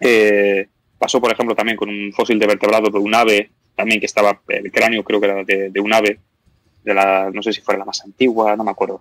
Eh, 0.00 0.66
pasó, 0.98 1.20
por 1.20 1.30
ejemplo, 1.30 1.54
también 1.54 1.76
con 1.76 1.88
un 1.88 2.12
fósil 2.12 2.38
de 2.38 2.46
vertebrado 2.46 2.88
de 2.90 2.98
un 2.98 3.14
ave, 3.14 3.50
también 3.76 4.00
que 4.00 4.06
estaba, 4.06 4.40
el 4.48 4.72
cráneo 4.72 5.04
creo 5.04 5.20
que 5.20 5.26
era 5.26 5.44
de, 5.44 5.70
de 5.70 5.80
un 5.80 5.92
ave, 5.92 6.18
de 6.84 6.94
la, 6.94 7.30
no 7.32 7.42
sé 7.42 7.52
si 7.52 7.60
fuera 7.60 7.78
la 7.78 7.84
más 7.84 8.02
antigua, 8.02 8.56
no 8.56 8.64
me 8.64 8.70
acuerdo, 8.70 9.00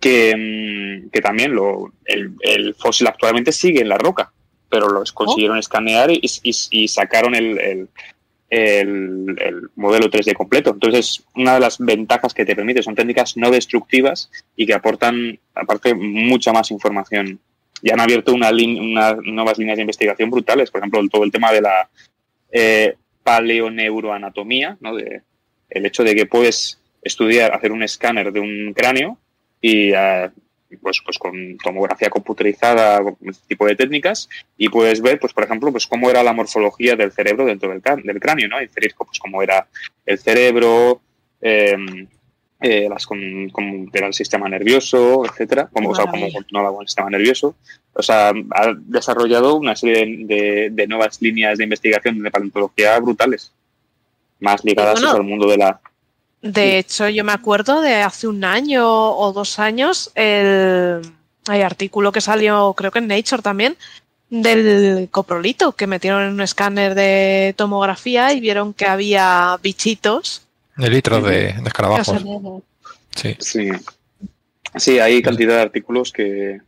que, 0.00 0.34
mm, 0.36 1.10
que 1.10 1.20
también 1.20 1.54
lo, 1.54 1.92
el, 2.04 2.32
el 2.40 2.74
fósil 2.74 3.06
actualmente 3.06 3.52
sigue 3.52 3.80
en 3.80 3.88
la 3.88 3.98
roca, 3.98 4.32
pero 4.68 4.88
los 4.88 5.12
consiguieron 5.12 5.58
escanear 5.58 6.10
y, 6.10 6.20
y- 6.42 6.54
y 6.70 6.88
sacaron 6.88 7.34
el, 7.34 7.58
el- 7.60 7.88
el- 8.50 9.36
el 9.40 9.70
modelo 9.76 10.08
3D 10.10 10.32
completo. 10.34 10.70
Entonces, 10.70 11.22
una 11.34 11.54
de 11.54 11.60
las 11.60 11.78
ventajas 11.78 12.32
que 12.32 12.44
te 12.46 12.56
permite 12.56 12.82
son 12.82 12.94
técnicas 12.94 13.36
no 13.36 13.50
destructivas 13.50 14.30
y 14.56 14.66
que 14.66 14.72
aportan, 14.74 15.38
aparte, 15.54 15.94
mucha 15.94 16.52
más 16.52 16.70
información. 16.70 17.38
Y 17.82 17.90
han 17.92 18.00
abierto 18.00 18.32
una 18.34 18.50
unas 18.50 19.16
nuevas 19.22 19.58
líneas 19.58 19.76
de 19.76 19.82
investigación 19.82 20.30
brutales. 20.30 20.70
Por 20.70 20.80
ejemplo, 20.80 21.00
todo 21.10 21.24
el 21.24 21.30
tema 21.30 21.52
de 21.52 21.60
la 21.60 21.88
eh, 22.50 22.94
paleoneuroanatomía, 23.22 24.76
¿no? 24.80 24.94
De, 24.96 25.22
el 25.70 25.86
hecho 25.86 26.02
de 26.02 26.14
que 26.14 26.26
puedes 26.26 26.80
estudiar, 27.02 27.52
hacer 27.52 27.72
un 27.72 27.82
escáner 27.82 28.32
de 28.32 28.40
un 28.40 28.72
cráneo 28.74 29.18
y 29.60 29.92
eh, 29.94 30.30
pues, 30.82 31.00
pues 31.04 31.18
con 31.18 31.56
tomografía 31.58 32.10
computerizada, 32.10 33.02
con 33.02 33.16
este 33.26 33.46
tipo 33.48 33.66
de 33.66 33.76
técnicas, 33.76 34.28
y 34.56 34.68
puedes 34.68 35.00
ver, 35.00 35.18
pues 35.18 35.32
por 35.32 35.44
ejemplo, 35.44 35.72
pues 35.72 35.86
cómo 35.86 36.10
era 36.10 36.22
la 36.22 36.32
morfología 36.32 36.94
del 36.96 37.12
cerebro 37.12 37.44
dentro 37.46 37.70
del, 37.70 37.82
del 38.04 38.20
cráneo, 38.20 38.48
¿no? 38.48 38.60
Inferir 38.60 38.94
pues 38.96 39.18
cómo 39.18 39.42
era 39.42 39.66
el 40.04 40.18
cerebro, 40.18 41.00
eh, 41.40 41.76
eh, 42.60 42.88
las 42.90 43.06
con, 43.06 43.48
cómo 43.50 43.86
era 43.92 44.08
el 44.08 44.14
sistema 44.14 44.48
nervioso, 44.48 45.24
etcétera, 45.24 45.70
cómo, 45.72 45.90
o 45.90 45.94
sea, 45.94 46.04
continuaba 46.32 46.72
con 46.72 46.82
el 46.82 46.88
sistema 46.88 47.08
nervioso. 47.10 47.54
O 47.94 48.02
sea, 48.02 48.28
ha 48.30 48.74
desarrollado 48.76 49.54
una 49.56 49.74
serie 49.74 50.04
de, 50.04 50.34
de- 50.34 50.70
de 50.70 50.86
nuevas 50.86 51.20
líneas 51.22 51.56
de 51.58 51.64
investigación 51.64 52.20
de 52.22 52.30
paleontología 52.30 52.98
brutales, 53.00 53.52
más 54.40 54.64
ligadas 54.64 55.00
bueno, 55.00 55.16
al 55.16 55.22
mundo 55.24 55.48
de 55.48 55.56
la, 55.56 55.80
De 56.42 56.78
hecho, 56.78 57.08
yo 57.08 57.24
me 57.24 57.32
acuerdo 57.32 57.80
de 57.80 57.96
hace 57.96 58.28
un 58.28 58.44
año 58.44 58.86
o 58.86 59.32
dos 59.32 59.58
años 59.58 60.12
el, 60.14 61.00
el 61.50 61.62
artículo 61.62 62.12
que 62.12 62.20
salió, 62.20 62.74
creo 62.74 62.90
que 62.90 63.00
en 63.00 63.08
Nature 63.08 63.42
también, 63.42 63.76
del 64.30 65.08
coprolito, 65.10 65.72
que 65.72 65.86
metieron 65.86 66.22
en 66.22 66.34
un 66.34 66.40
escáner 66.40 66.94
de 66.94 67.54
tomografía 67.56 68.32
y 68.32 68.40
vieron 68.40 68.72
que 68.72 68.86
había 68.86 69.58
bichitos. 69.62 70.42
De 70.76 70.88
litros 70.88 71.24
de, 71.24 71.54
de 71.54 71.66
escarabajos. 71.66 72.22
Sí. 73.16 73.36
Sí. 73.40 73.68
Sí, 74.76 74.98
hay 74.98 75.22
cantidad 75.22 75.56
de 75.56 75.62
artículos 75.62 76.12
que 76.12 76.60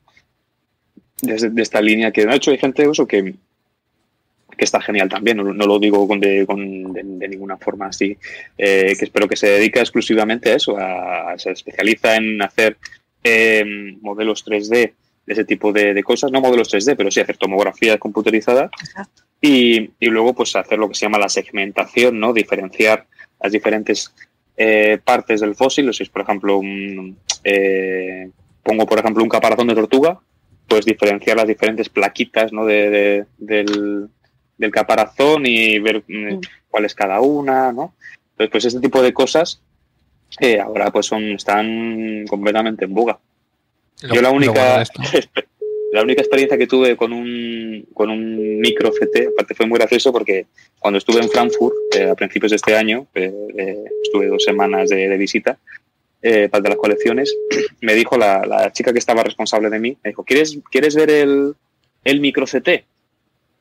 desde 1.22 1.50
de 1.50 1.62
esta 1.62 1.82
línea 1.82 2.12
que 2.12 2.24
de 2.24 2.34
hecho 2.34 2.50
hay 2.50 2.58
gente 2.58 2.88
eso 2.90 3.06
que, 3.06 3.34
que 4.60 4.64
está 4.66 4.80
genial 4.80 5.08
también, 5.08 5.38
no, 5.38 5.44
no 5.54 5.66
lo 5.66 5.78
digo 5.78 6.06
con 6.06 6.20
de, 6.20 6.44
con 6.46 6.92
de- 6.92 7.02
de 7.02 7.28
ninguna 7.28 7.56
forma 7.56 7.86
así, 7.86 8.16
eh, 8.58 8.94
que 8.98 9.04
espero 9.06 9.26
que 9.26 9.34
se 9.36 9.48
dedica 9.48 9.80
exclusivamente 9.80 10.50
a 10.52 10.56
eso, 10.56 10.76
a, 10.78 11.34
se 11.38 11.50
especializa 11.50 12.14
en 12.16 12.40
hacer 12.42 12.76
eh, 13.24 13.64
modelos 14.02 14.44
3D 14.46 14.68
de 15.26 15.32
ese 15.32 15.44
tipo 15.44 15.72
de, 15.72 15.94
de 15.94 16.02
cosas, 16.02 16.30
no 16.30 16.40
modelos 16.42 16.72
3D, 16.72 16.94
pero 16.96 17.10
sí 17.10 17.20
hacer 17.20 17.36
tomografía 17.38 17.96
computerizada 17.98 18.70
y, 19.40 19.90
y 19.98 20.06
luego 20.06 20.34
pues 20.34 20.54
hacer 20.56 20.78
lo 20.78 20.88
que 20.88 20.94
se 20.94 21.06
llama 21.06 21.18
la 21.18 21.28
segmentación, 21.28 22.20
¿no? 22.20 22.32
Diferenciar 22.34 23.06
las 23.42 23.52
diferentes 23.52 24.14
eh, 24.56 24.98
partes 25.02 25.40
del 25.40 25.54
fósil, 25.54 25.88
o 25.88 25.92
si 25.94 26.02
es 26.02 26.10
por 26.10 26.22
ejemplo 26.22 26.58
un, 26.58 27.16
eh, 27.44 28.28
pongo 28.62 28.84
por 28.86 28.98
ejemplo 28.98 29.22
un 29.22 29.28
caparazón 29.30 29.68
de 29.68 29.74
tortuga, 29.74 30.18
pues 30.68 30.84
diferenciar 30.84 31.36
las 31.38 31.48
diferentes 31.48 31.88
plaquitas 31.88 32.52
¿no? 32.52 32.64
de, 32.66 32.90
de- 32.90 33.24
del, 33.38 34.08
del 34.60 34.70
caparazón 34.70 35.46
y 35.46 35.78
ver 35.78 36.02
mm, 36.06 36.40
cuál 36.68 36.84
es 36.84 36.94
cada 36.94 37.20
una, 37.20 37.72
¿no? 37.72 37.94
Entonces, 38.32 38.50
pues 38.52 38.64
este 38.66 38.80
tipo 38.80 39.02
de 39.02 39.12
cosas 39.12 39.60
eh, 40.38 40.60
ahora 40.60 40.90
pues 40.90 41.06
son, 41.06 41.24
están 41.32 42.24
completamente 42.28 42.84
en 42.84 42.94
boga. 42.94 43.18
Lo- 44.02 44.14
Yo 44.14 44.22
la 44.22 44.30
única, 44.30 44.52
la 45.92 46.02
única 46.02 46.20
experiencia 46.22 46.56
que 46.56 46.66
tuve 46.66 46.96
con 46.96 47.12
un, 47.12 47.86
con 47.94 48.10
un 48.10 48.60
micro 48.60 48.90
CT, 48.92 49.28
aparte 49.32 49.54
fue 49.54 49.66
muy 49.66 49.78
gracioso 49.78 50.12
porque 50.12 50.46
cuando 50.78 50.98
estuve 50.98 51.20
en 51.20 51.28
Frankfurt 51.28 51.74
eh, 51.96 52.08
a 52.10 52.14
principios 52.14 52.50
de 52.50 52.56
este 52.56 52.76
año, 52.76 53.06
eh, 53.14 53.32
eh, 53.58 53.84
estuve 54.02 54.28
dos 54.28 54.44
semanas 54.44 54.88
de, 54.88 55.08
de 55.08 55.16
visita 55.16 55.58
eh, 56.22 56.48
para 56.50 56.62
de 56.62 56.68
las 56.68 56.78
colecciones, 56.78 57.34
me 57.80 57.94
dijo 57.94 58.16
la, 58.16 58.44
la 58.46 58.72
chica 58.72 58.92
que 58.92 58.98
estaba 59.00 59.22
responsable 59.24 59.68
de 59.70 59.78
mí, 59.80 59.96
me 60.04 60.10
dijo, 60.10 60.22
¿quieres, 60.22 60.58
¿quieres 60.70 60.94
ver 60.94 61.10
el, 61.10 61.54
el 62.04 62.20
micro 62.20 62.44
CT? 62.46 62.84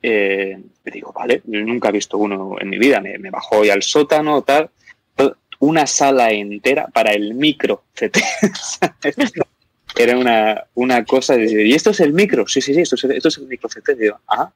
Eh, 0.02 0.58
digo, 0.84 1.12
vale, 1.12 1.42
yo 1.44 1.60
nunca 1.60 1.90
he 1.90 1.92
visto 1.92 2.18
uno 2.18 2.56
en 2.58 2.70
mi 2.70 2.78
vida, 2.78 3.00
me, 3.00 3.18
me 3.18 3.30
bajó 3.30 3.64
y 3.64 3.70
al 3.70 3.82
sótano, 3.82 4.42
tal, 4.42 4.70
una 5.60 5.86
sala 5.86 6.30
entera 6.32 6.88
para 6.88 7.12
el 7.12 7.34
micro 7.34 7.84
CT. 7.94 8.18
Era 9.96 10.16
una, 10.16 10.64
una 10.74 11.04
cosa 11.04 11.36
de, 11.36 11.66
¿y 11.66 11.72
esto 11.72 11.90
es 11.90 12.00
el 12.00 12.12
micro? 12.12 12.46
Sí, 12.46 12.60
sí, 12.60 12.74
sí, 12.74 12.80
esto 12.80 12.96
es 12.96 13.04
el, 13.04 13.12
esto 13.12 13.28
es 13.28 13.38
el 13.38 13.46
micro 13.46 13.68
CT. 13.68 13.90
Y 13.90 14.02
digo, 14.02 14.18
ah, 14.28 14.50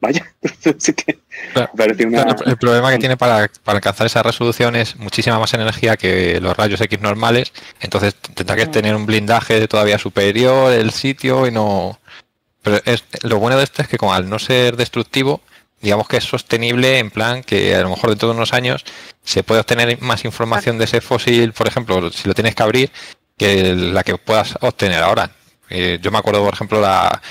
vaya. 0.00 0.24
Así 0.76 0.92
que 0.94 1.18
Claro, 1.52 1.70
una... 1.74 2.24
Claro, 2.24 2.44
el 2.46 2.56
problema 2.56 2.90
que 2.92 2.98
tiene 2.98 3.16
para, 3.16 3.50
para 3.64 3.78
alcanzar 3.78 4.06
esa 4.06 4.22
resolución 4.22 4.76
es 4.76 4.96
muchísima 4.96 5.38
más 5.38 5.54
energía 5.54 5.96
que 5.96 6.40
los 6.40 6.56
rayos 6.56 6.80
X 6.80 7.00
normales, 7.00 7.52
entonces 7.80 8.14
tendrá 8.14 8.56
que 8.56 8.66
tener 8.66 8.94
un 8.94 9.06
blindaje 9.06 9.66
todavía 9.66 9.98
superior 9.98 10.72
el 10.72 10.92
sitio 10.92 11.46
y 11.46 11.50
no... 11.50 11.98
Pero 12.62 12.80
es, 12.84 13.04
lo 13.22 13.38
bueno 13.38 13.56
de 13.56 13.64
esto 13.64 13.82
es 13.82 13.88
que 13.88 13.98
como 13.98 14.14
al 14.14 14.28
no 14.28 14.38
ser 14.38 14.76
destructivo, 14.76 15.40
digamos 15.80 16.08
que 16.08 16.16
es 16.16 16.24
sostenible 16.24 16.98
en 16.98 17.10
plan 17.10 17.42
que 17.42 17.74
a 17.74 17.82
lo 17.82 17.90
mejor 17.90 18.10
dentro 18.10 18.28
de 18.28 18.34
unos 18.34 18.52
años 18.52 18.84
se 19.22 19.42
puede 19.42 19.60
obtener 19.60 20.00
más 20.00 20.24
información 20.24 20.78
de 20.78 20.84
ese 20.84 21.00
fósil, 21.00 21.52
por 21.52 21.68
ejemplo, 21.68 22.10
si 22.10 22.26
lo 22.26 22.34
tienes 22.34 22.54
que 22.54 22.62
abrir, 22.62 22.90
que 23.36 23.74
la 23.74 24.02
que 24.02 24.16
puedas 24.18 24.56
obtener 24.60 25.02
ahora. 25.02 25.30
Eh, 25.70 25.98
yo 26.02 26.10
me 26.10 26.18
acuerdo, 26.18 26.44
por 26.44 26.54
ejemplo, 26.54 26.80
la, 26.80 27.22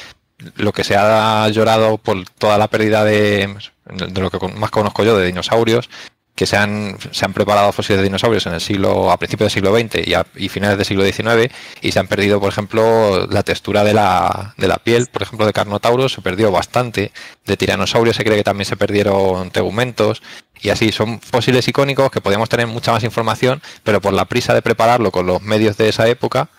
lo 0.56 0.72
que 0.72 0.84
se 0.84 0.96
ha 0.96 1.48
llorado 1.50 1.98
por 1.98 2.24
toda 2.38 2.58
la 2.58 2.68
pérdida 2.68 3.04
de, 3.04 3.54
de 3.86 4.22
lo 4.22 4.30
que 4.30 4.40
más 4.50 4.72
conozco 4.72 5.04
yo, 5.04 5.18
de 5.18 5.26
dinosaurios, 5.26 5.90
que 6.38 6.46
se 6.46 6.56
han, 6.56 6.96
se 7.12 7.26
han 7.26 7.34
preparado 7.34 7.72
fósiles 7.72 7.98
de 7.98 8.04
dinosaurios 8.04 8.46
en 8.46 8.54
el 8.54 8.62
siglo, 8.62 9.12
a 9.12 9.18
principios 9.18 9.52
del 9.52 9.56
siglo 9.56 9.76
XX 9.76 10.08
y, 10.08 10.44
y 10.46 10.50
finales 10.50 10.78
del 10.78 10.86
siglo 10.86 11.04
XIX, 11.04 11.52
y 11.82 11.92
se 11.92 11.98
han 11.98 12.08
perdido, 12.08 12.40
por 12.40 12.50
ejemplo, 12.52 13.26
la 13.26 13.42
textura 13.42 13.84
de 13.84 13.96
la, 13.96 14.54
de 14.56 14.68
la 14.68 14.78
piel, 14.78 15.08
por 15.08 15.24
ejemplo, 15.24 15.48
de 15.48 15.54
Carnotaurus 15.54 16.14
se 16.14 16.22
perdió 16.22 16.52
bastante, 16.52 17.12
de 17.44 17.58
Tiranosaurio 17.58 18.14
se 18.14 18.24
cree 18.24 18.38
que 18.38 18.44
también 18.44 18.68
se 18.68 18.78
perdieron 18.78 19.50
tegumentos, 19.50 20.22
y 20.62 20.70
así 20.70 20.92
son 20.92 21.20
fósiles 21.22 21.68
icónicos 21.68 22.12
que 22.12 22.22
podíamos 22.22 22.50
tener 22.50 22.68
mucha 22.68 22.92
más 22.92 23.04
información, 23.04 23.64
pero 23.84 24.00
por 24.00 24.14
la 24.14 24.26
prisa 24.26 24.54
de 24.54 24.62
prepararlo 24.62 25.12
con 25.12 25.26
los 25.26 25.42
medios 25.42 25.76
de 25.78 25.90
esa 25.90 26.08
época, 26.08 26.50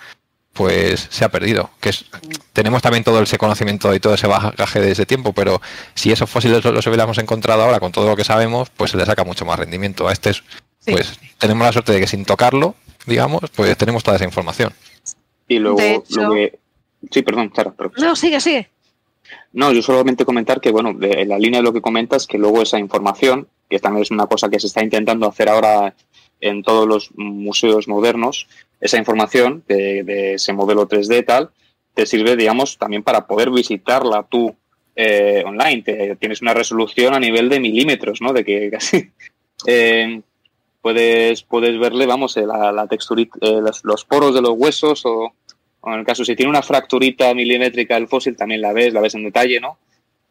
pues 0.58 1.06
se 1.08 1.24
ha 1.24 1.28
perdido. 1.30 1.70
Que 1.80 1.90
es, 1.90 2.04
tenemos 2.52 2.82
también 2.82 3.04
todo 3.04 3.22
ese 3.22 3.38
conocimiento 3.38 3.94
y 3.94 4.00
todo 4.00 4.14
ese 4.14 4.26
bagaje 4.26 4.80
de 4.80 4.90
ese 4.90 5.06
tiempo, 5.06 5.32
pero 5.32 5.62
si 5.94 6.10
esos 6.10 6.28
fósiles 6.28 6.64
los 6.64 6.84
hubiéramos 6.86 7.16
encontrado 7.18 7.62
ahora 7.62 7.78
con 7.78 7.92
todo 7.92 8.08
lo 8.08 8.16
que 8.16 8.24
sabemos, 8.24 8.68
pues 8.70 8.90
se 8.90 8.96
le 8.96 9.06
saca 9.06 9.22
mucho 9.22 9.44
más 9.44 9.56
rendimiento. 9.56 10.08
A 10.08 10.12
este 10.12 10.30
es, 10.30 10.42
pues 10.84 11.20
tenemos 11.38 11.64
la 11.64 11.72
suerte 11.72 11.92
de 11.92 12.00
que 12.00 12.08
sin 12.08 12.24
tocarlo, 12.24 12.74
digamos, 13.06 13.40
pues 13.54 13.76
tenemos 13.78 14.02
toda 14.02 14.16
esa 14.16 14.24
información. 14.24 14.72
Y 15.46 15.60
luego, 15.60 15.78
hecho- 15.80 16.22
lo 16.22 16.32
que... 16.34 16.58
Sí, 17.12 17.22
perdón, 17.22 17.52
Sara, 17.54 17.72
pero- 17.78 17.92
No, 17.96 18.16
sigue, 18.16 18.40
sigue. 18.40 18.68
No, 19.52 19.70
yo 19.72 19.80
solamente 19.80 20.24
comentar 20.24 20.60
que, 20.60 20.72
bueno, 20.72 20.92
de, 20.92 21.22
en 21.22 21.28
la 21.28 21.38
línea 21.38 21.60
de 21.60 21.64
lo 21.64 21.72
que 21.72 21.80
comentas, 21.80 22.26
que 22.26 22.36
luego 22.36 22.62
esa 22.62 22.80
información, 22.80 23.46
que 23.70 23.78
también 23.78 24.02
es 24.02 24.10
una 24.10 24.26
cosa 24.26 24.48
que 24.48 24.58
se 24.58 24.66
está 24.66 24.82
intentando 24.82 25.28
hacer 25.28 25.48
ahora 25.48 25.94
en 26.40 26.64
todos 26.64 26.88
los 26.88 27.10
museos 27.16 27.86
modernos, 27.86 28.48
esa 28.80 28.98
información 28.98 29.64
de, 29.66 30.02
de 30.04 30.34
ese 30.34 30.52
modelo 30.52 30.88
3D 30.88 31.24
tal, 31.26 31.50
te 31.94 32.06
sirve, 32.06 32.36
digamos, 32.36 32.78
también 32.78 33.02
para 33.02 33.26
poder 33.26 33.50
visitarla 33.50 34.26
tú 34.28 34.54
eh, 34.94 35.42
online. 35.46 35.82
Te- 35.82 36.16
tienes 36.16 36.42
una 36.42 36.54
resolución 36.54 37.14
a 37.14 37.20
nivel 37.20 37.48
de 37.48 37.60
milímetros, 37.60 38.20
¿no? 38.20 38.32
De 38.32 38.44
que 38.44 38.70
casi 38.72 39.10
eh, 39.66 40.20
puedes, 40.80 41.42
puedes 41.42 41.78
verle, 41.78 42.06
vamos, 42.06 42.36
eh, 42.36 42.46
la, 42.46 42.72
la 42.72 42.86
texturita, 42.86 43.38
eh, 43.40 43.60
los, 43.82 44.04
poros 44.04 44.34
de 44.34 44.42
los 44.42 44.52
huesos 44.56 45.02
o, 45.06 45.32
en 45.86 45.92
el 46.00 46.04
caso, 46.04 46.24
si 46.24 46.36
tiene 46.36 46.50
una 46.50 46.62
fracturita 46.62 47.32
milimétrica 47.34 47.96
el 47.96 48.08
fósil, 48.08 48.36
también 48.36 48.60
la 48.60 48.72
ves, 48.72 48.92
la 48.92 49.00
ves 49.00 49.14
en 49.14 49.24
detalle, 49.24 49.60
¿no? 49.60 49.78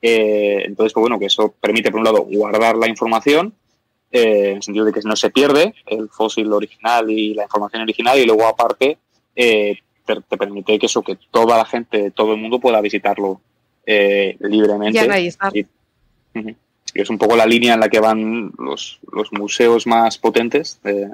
Eh, 0.02 0.64
entonces, 0.66 0.93
pues 0.93 1.02
bueno, 1.02 1.18
que 1.20 1.26
eso 1.26 1.54
permite, 1.60 1.89
por 1.89 2.00
un 2.00 2.06
lado, 2.06 2.24
guardar 2.30 2.76
la 2.78 2.88
información, 2.88 3.54
eh, 4.24 4.49
en 4.51 4.55
el 4.57 4.63
sentido 4.63 4.86
de 4.86 4.93
que 4.93 5.01
no 5.03 5.15
se 5.15 5.30
pierde 5.30 5.74
el 5.86 6.09
fósil 6.09 6.51
original 6.53 7.09
y 7.09 7.34
la 7.34 7.43
información 7.43 7.82
original, 7.84 8.18
y 8.20 8.26
luego, 8.26 8.45
aparte, 8.47 8.97
eh, 9.36 9.78
te, 10.05 10.15
te 10.22 10.38
permite 10.38 10.80
que 10.80 10.86
eso, 10.86 11.01
que 11.01 11.18
toda 11.32 11.57
la 11.57 11.65
gente, 11.65 12.11
todo 12.11 12.34
el 12.34 12.39
mundo 12.41 12.59
pueda 12.59 12.80
visitarlo 12.82 13.41
eh, 13.86 14.36
libremente. 14.41 14.99
Y 16.93 17.01
es 17.01 17.09
un 17.09 17.18
poco 17.18 17.36
la 17.36 17.45
línea 17.45 17.74
en 17.74 17.80
la 17.82 17.89
que 17.89 17.99
van 17.99 18.51
los, 18.57 18.99
los 19.11 19.32
museos 19.34 19.86
más 19.88 20.18
potentes. 20.18 20.80
eh, 20.84 21.09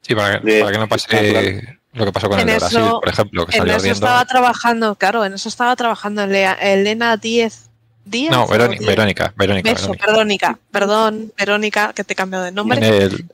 Sí, 0.00 0.14
para 0.14 0.40
que, 0.40 0.46
De- 0.52 0.60
para 0.60 0.72
que 0.72 0.78
no 0.78 0.88
pase 0.88 1.78
lo 1.94 2.04
que 2.04 2.12
pasó 2.12 2.28
con 2.28 2.38
En 2.38 2.48
el 2.48 2.54
de 2.54 2.58
Brasil, 2.58 2.78
eso- 2.78 3.00
por 3.00 3.08
ejemplo, 3.08 3.46
que 3.46 3.52
En 3.52 3.58
salió 3.58 3.72
eso 3.72 3.80
ardiendo. 3.80 4.06
estaba 4.06 4.24
trabajando, 4.24 4.94
claro, 4.94 5.24
en 5.24 5.34
eso 5.34 5.48
estaba 5.48 5.74
trabajando 5.76 6.22
Elena 6.22 7.16
10. 7.16 7.67
¿10? 8.10 8.30
No, 8.30 8.46
Verónica, 8.46 8.78
10? 8.80 8.88
Verónica, 8.88 9.32
Verónica, 9.36 9.70
Eso, 9.72 9.92
Verónica. 10.06 10.58
Perdón, 10.70 11.32
Verónica, 11.36 11.92
que 11.92 12.04
te 12.04 12.12
he 12.12 12.16
cambiado 12.16 12.44
de 12.44 12.52
nombre. 12.52 12.78
En 12.78 12.84
el, 12.84 13.24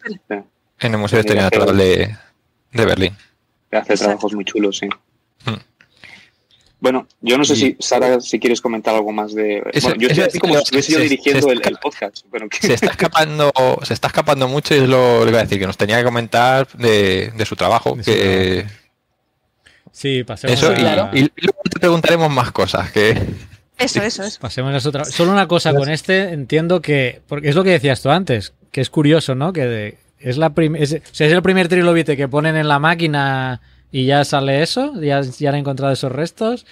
en 0.80 0.92
el 0.94 0.98
Museo 0.98 1.16
de 1.18 1.20
Historia 1.20 1.42
Natural 1.44 1.76
de, 1.76 2.16
de 2.72 2.84
Berlín. 2.84 3.16
que 3.70 3.76
hace 3.76 3.92
Exacto. 3.92 4.04
trabajos 4.10 4.34
muy 4.34 4.44
chulos, 4.44 4.78
sí. 4.78 4.88
Hmm. 5.44 5.54
Bueno, 6.80 7.06
yo 7.22 7.38
no 7.38 7.44
sé 7.44 7.54
Y- 7.54 7.56
si, 7.56 7.76
Sara, 7.80 8.20
si 8.20 8.38
quieres 8.38 8.60
comentar 8.60 8.94
algo 8.94 9.10
más 9.10 9.32
de... 9.34 9.62
Eso- 9.72 9.88
bueno, 9.88 10.02
yo 10.02 10.08
estoy 10.08 10.24
así 10.24 10.38
como 10.38 10.54
si 10.54 10.60
estuviese 10.62 10.92
yo 10.92 10.98
dirigiendo 10.98 11.46
se 11.48 11.52
el, 11.54 11.78
podcast. 11.78 12.18
Pero 12.30 12.48
que- 12.48 12.58
Se 12.66 12.74
está 12.74 12.90
escapando, 12.90 13.52
se 13.84 13.94
está 13.94 14.08
escapando 14.08 14.48
mucho 14.48 14.74
y 14.74 14.78
es 14.78 14.88
lo, 14.88 15.22
que 15.24 15.30
iba 15.30 15.38
a 15.38 15.42
decir, 15.44 15.58
que 15.58 15.66
nos 15.66 15.78
tenía 15.78 15.96
que 15.98 16.04
comentar 16.04 16.68
de, 16.74 17.32
de 17.34 17.46
su 17.46 17.56
trabajo. 17.56 17.94
De 17.96 18.04
su 18.04 18.10
que 18.10 18.66
Sí, 19.92 20.24
pasemos 20.24 20.58
eso, 20.60 20.72
a... 20.72 21.10
y, 21.14 21.20
y 21.20 21.30
luego 21.42 21.60
te 21.70 21.78
preguntaremos 21.78 22.28
más 22.30 22.50
cosas. 22.50 22.90
Que 22.90 23.16
Eso, 23.78 24.02
eso, 24.02 24.22
eso. 24.22 24.38
Pasemos 24.40 24.72
a 24.72 24.76
eso 24.78 24.88
otra. 24.88 25.04
Solo 25.04 25.32
una 25.32 25.48
cosa 25.48 25.74
con 25.74 25.90
este, 25.90 26.32
entiendo 26.32 26.80
que. 26.80 27.20
Porque 27.26 27.48
es 27.48 27.54
lo 27.54 27.64
que 27.64 27.70
decías 27.70 28.02
tú 28.02 28.10
antes, 28.10 28.52
que 28.70 28.80
es 28.80 28.90
curioso, 28.90 29.34
¿no? 29.34 29.52
Que 29.52 29.66
de- 29.66 29.98
es 30.20 30.36
la 30.38 30.50
prim- 30.50 30.76
es, 30.76 30.92
o 30.94 30.98
sea, 31.12 31.26
es 31.26 31.32
el 31.32 31.42
primer 31.42 31.68
trilobite 31.68 32.16
que 32.16 32.28
ponen 32.28 32.56
en 32.56 32.68
la 32.68 32.78
máquina 32.78 33.60
y 33.92 34.06
ya 34.06 34.24
sale 34.24 34.62
eso, 34.62 34.92
ya, 35.00 35.20
ya 35.20 35.48
han 35.50 35.56
encontrado 35.56 35.92
esos 35.92 36.10
restos. 36.12 36.64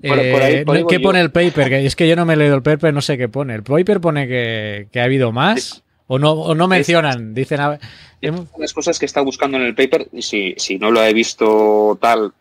Por- 0.00 0.10
por 0.16 0.18
ahí- 0.42 0.64
por 0.64 0.76
ahí 0.76 0.84
¿Qué 0.88 1.00
pone 1.00 1.18
yo. 1.18 1.24
el 1.24 1.30
paper? 1.30 1.68
Que 1.68 1.86
es 1.86 1.96
que 1.96 2.08
yo 2.08 2.16
no 2.16 2.24
me 2.24 2.34
he 2.34 2.36
leído 2.36 2.54
el 2.54 2.62
paper, 2.62 2.92
no 2.94 3.02
sé 3.02 3.18
qué 3.18 3.28
pone. 3.28 3.54
¿El 3.54 3.62
paper 3.62 4.00
pone 4.00 4.26
que, 4.28 4.88
que 4.92 5.00
ha 5.00 5.04
habido 5.04 5.32
más? 5.32 5.82
¿O 6.06 6.18
no, 6.18 6.32
o 6.32 6.54
no 6.54 6.66
mencionan? 6.68 7.34
Dicen. 7.34 7.60
a- 7.60 7.78
una 8.22 8.30
de 8.40 8.46
las 8.58 8.72
cosas 8.72 8.98
que 8.98 9.06
está 9.06 9.20
buscando 9.20 9.58
en 9.58 9.64
el 9.64 9.74
paper, 9.74 10.08
si, 10.20 10.54
si 10.56 10.78
no 10.78 10.90
lo 10.90 11.02
he 11.04 11.12
visto 11.12 11.98
tal, 12.00 12.32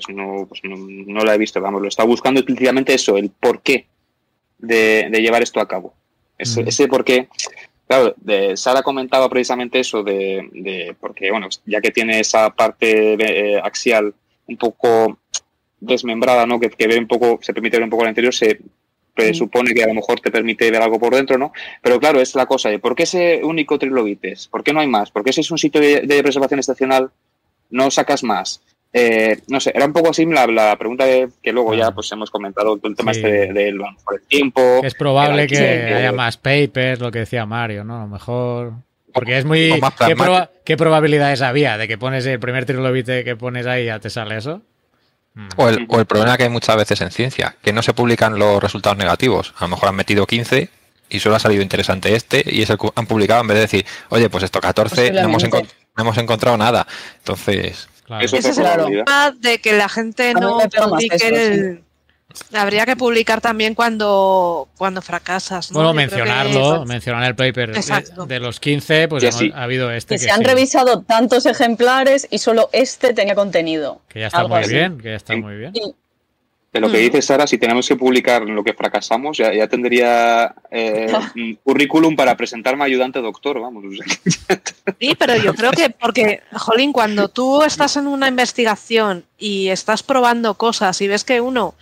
pues 0.00 0.16
no, 0.16 0.46
pues 0.48 0.60
no, 0.64 0.74
no 0.76 1.22
lo 1.22 1.32
he 1.32 1.38
visto, 1.38 1.60
vamos, 1.60 1.82
lo 1.82 1.88
está 1.88 2.02
buscando 2.04 2.40
explícitamente 2.40 2.94
eso, 2.94 3.16
el 3.18 3.30
porqué 3.30 3.86
de, 4.58 5.08
de 5.10 5.20
llevar 5.20 5.42
esto 5.42 5.60
a 5.60 5.68
cabo. 5.68 5.92
Ese, 6.38 6.62
ese 6.66 6.88
porqué, 6.88 7.28
claro, 7.86 8.14
de, 8.16 8.56
Sara 8.56 8.82
comentaba 8.82 9.28
precisamente 9.28 9.78
eso 9.78 10.02
de, 10.02 10.48
de- 10.52 10.96
porque, 10.98 11.30
bueno, 11.30 11.48
ya 11.66 11.80
que 11.80 11.90
tiene 11.90 12.18
esa 12.20 12.50
parte 12.50 13.14
eh, 13.14 13.60
axial 13.62 14.12
un 14.46 14.56
poco 14.56 15.18
desmembrada, 15.78 16.46
¿no? 16.46 16.58
Que, 16.58 16.70
que 16.70 16.86
ve 16.88 16.98
un 16.98 17.06
poco, 17.06 17.38
se 17.42 17.52
permite 17.52 17.76
ver 17.76 17.84
un 17.84 17.90
poco 17.90 18.04
el 18.04 18.08
interior, 18.08 18.34
se 18.34 18.60
presupone 19.14 19.74
que 19.74 19.84
a 19.84 19.88
lo 19.88 19.94
mejor 19.94 20.20
te 20.20 20.30
permite 20.30 20.70
ver 20.70 20.80
algo 20.80 20.98
por 20.98 21.14
dentro, 21.14 21.36
¿no? 21.36 21.52
Pero 21.82 22.00
claro, 22.00 22.20
es 22.20 22.34
la 22.34 22.46
cosa 22.46 22.70
de 22.70 22.78
¿por 22.78 22.94
qué 22.96 23.02
ese 23.02 23.40
único 23.44 23.78
trilobites? 23.78 24.48
¿Por 24.48 24.64
qué 24.64 24.72
no 24.72 24.80
hay 24.80 24.86
más? 24.88 25.10
¿Por 25.10 25.22
qué 25.22 25.32
si 25.34 25.42
es 25.42 25.50
un 25.50 25.58
sitio 25.58 25.80
de, 25.82 26.00
de 26.00 26.22
preservación 26.22 26.60
estacional 26.60 27.10
no 27.70 27.90
sacas 27.90 28.24
más? 28.24 28.62
Eh, 28.94 29.40
no 29.48 29.58
sé, 29.58 29.72
era 29.74 29.86
un 29.86 29.92
poco 29.92 30.10
así 30.10 30.26
la, 30.26 30.46
la 30.46 30.76
pregunta 30.76 31.04
de- 31.06 31.28
que 31.42 31.52
luego 31.52 31.74
ya 31.74 31.92
pues 31.92 32.12
hemos 32.12 32.30
comentado 32.30 32.78
el 32.82 32.94
tema 32.94 33.14
Sí. 33.14 33.20
este 33.20 33.32
de, 33.32 33.52
de 33.52 33.72
lo- 33.72 33.86
por 34.04 34.16
el 34.16 34.22
tiempo. 34.26 34.60
Es 34.84 34.94
probable 34.94 35.42
el 35.44 35.48
que 35.48 35.58
haya 35.94 36.12
más 36.12 36.36
papers, 36.36 37.00
lo 37.00 37.10
que 37.10 37.20
decía 37.20 37.46
Mario, 37.46 37.84
¿no? 37.84 37.96
A 37.96 38.00
lo 38.02 38.08
mejor. 38.08 38.72
Porque 39.14 39.38
es 39.38 39.44
muy. 39.44 39.70
¿Qué, 40.06 40.16
proba- 40.16 40.50
qué 40.64 40.76
probabilidades 40.76 41.40
había 41.42 41.78
de 41.78 41.88
que 41.88 41.96
pones 41.98 42.26
el 42.26 42.38
primer 42.38 42.64
trilobite 42.66 43.24
que 43.24 43.36
pones 43.36 43.66
ahí 43.66 43.84
y 43.84 43.86
ya 43.86 43.98
te 43.98 44.10
sale 44.10 44.36
eso? 44.36 44.62
Mm. 45.34 45.48
O 45.56 45.68
el, 45.70 45.86
o 45.88 45.98
el 45.98 46.04
problema 46.06 46.36
que 46.36 46.42
hay 46.44 46.48
muchas 46.50 46.76
veces 46.76 47.00
en 47.00 47.10
ciencia, 47.10 47.56
que 47.62 47.72
no 47.72 47.80
se 47.82 47.94
publican 47.94 48.38
los 48.38 48.62
resultados 48.62 48.98
negativos. 48.98 49.54
A 49.58 49.64
lo 49.64 49.68
mejor 49.68 49.88
han 49.88 49.96
metido 49.96 50.26
15 50.26 50.68
y 51.08 51.20
solo 51.20 51.36
ha 51.36 51.38
salido 51.38 51.62
interesante 51.62 52.14
este 52.14 52.42
y 52.46 52.60
es 52.62 52.68
el 52.70 52.76
que 52.78 52.88
han 52.94 53.06
publicado 53.06 53.40
en 53.40 53.46
vez 53.48 53.54
de 53.56 53.60
decir, 53.62 53.86
oye, 54.10 54.28
pues 54.28 54.44
esto 54.44 54.60
14 54.60 55.12
no 55.12 55.20
hemos, 55.20 55.42
Posiblemente. 55.42 55.74
encon- 55.74 55.86
no 55.96 56.02
hemos 56.02 56.18
encontrado 56.18 56.56
nada. 56.58 56.86
Entonces, 57.18 57.88
Claro. 58.04 58.24
Eso 58.24 58.36
Ese 58.36 58.50
es 58.50 58.58
el 58.58 58.64
problema 58.66 59.32
de 59.38 59.60
que 59.60 59.72
la 59.74 59.88
gente 59.88 60.34
no 60.34 60.58
publique 60.58 61.16
eso, 61.16 61.26
el... 61.28 61.84
Habría 62.54 62.86
que 62.86 62.96
publicar 62.96 63.42
también 63.42 63.74
cuando, 63.74 64.66
cuando 64.78 65.02
fracasas. 65.02 65.70
¿no? 65.70 65.74
Bueno, 65.82 65.90
Yo 65.90 66.08
creo 66.08 66.08
que- 66.08 66.16
mencionarlo, 66.30 66.84
mencionar 66.86 67.24
el 67.24 67.36
paper 67.36 67.72
de, 67.72 67.78
Exacto. 67.78 68.24
de 68.24 68.40
los 68.40 68.58
15, 68.58 69.06
pues 69.08 69.22
Ya 69.22 69.28
hemos- 69.28 69.38
sí. 69.38 69.52
ha 69.54 69.62
habido 69.64 69.90
este 69.90 70.14
Que 70.14 70.20
que, 70.20 70.24
se 70.24 70.30
han 70.30 70.38
sí, 70.38 70.44
revisado 70.46 71.02
tantos 71.02 71.44
ejemplares 71.44 72.26
y 72.30 72.38
solo 72.38 72.70
este 72.72 73.12
tenía 73.12 73.34
contenido. 73.34 74.00
que 74.08 74.20
ya 74.20 74.26
está 74.28 74.38
algo 74.38 74.48
muy 74.54 74.60
así. 74.64 74.72
bien, 74.72 74.96
que 74.98 75.10
ya 75.10 75.16
está 75.16 75.34
Sí. 75.34 75.40
muy 75.42 75.56
bien. 75.56 75.72
Y 75.74 75.94
De 76.72 76.80
lo 76.80 76.90
que 76.90 76.98
Mm. 76.98 77.02
dice 77.02 77.20
Sara, 77.22 77.46
si 77.46 77.58
tenemos 77.58 77.86
que 77.86 77.96
publicar 77.96 78.42
lo 78.44 78.64
que 78.64 78.72
fracasamos, 78.72 79.36
ya, 79.36 79.52
ya 79.52 79.68
tendría 79.68 80.54
eh, 80.70 81.06
un 81.36 81.58
currículum 81.62 82.16
para 82.16 82.34
presentarme 82.36 82.82
a 82.82 82.86
ayudante 82.86 83.20
doctor, 83.20 83.60
vamos. 83.60 83.84
Sí, 84.98 85.14
pero 85.18 85.36
yo 85.36 85.54
creo 85.54 85.70
que 85.72 85.90
porque, 85.90 86.42
Jolín, 86.52 86.92
cuando 86.92 87.28
tú 87.28 87.62
estás 87.62 87.96
en 87.96 88.06
una 88.06 88.28
investigación 88.28 89.24
y 89.38 89.68
estás 89.68 90.02
probando 90.02 90.54
cosas 90.54 91.00
y 91.00 91.08
ves 91.08 91.24
que 91.24 91.40
uno 91.40 91.74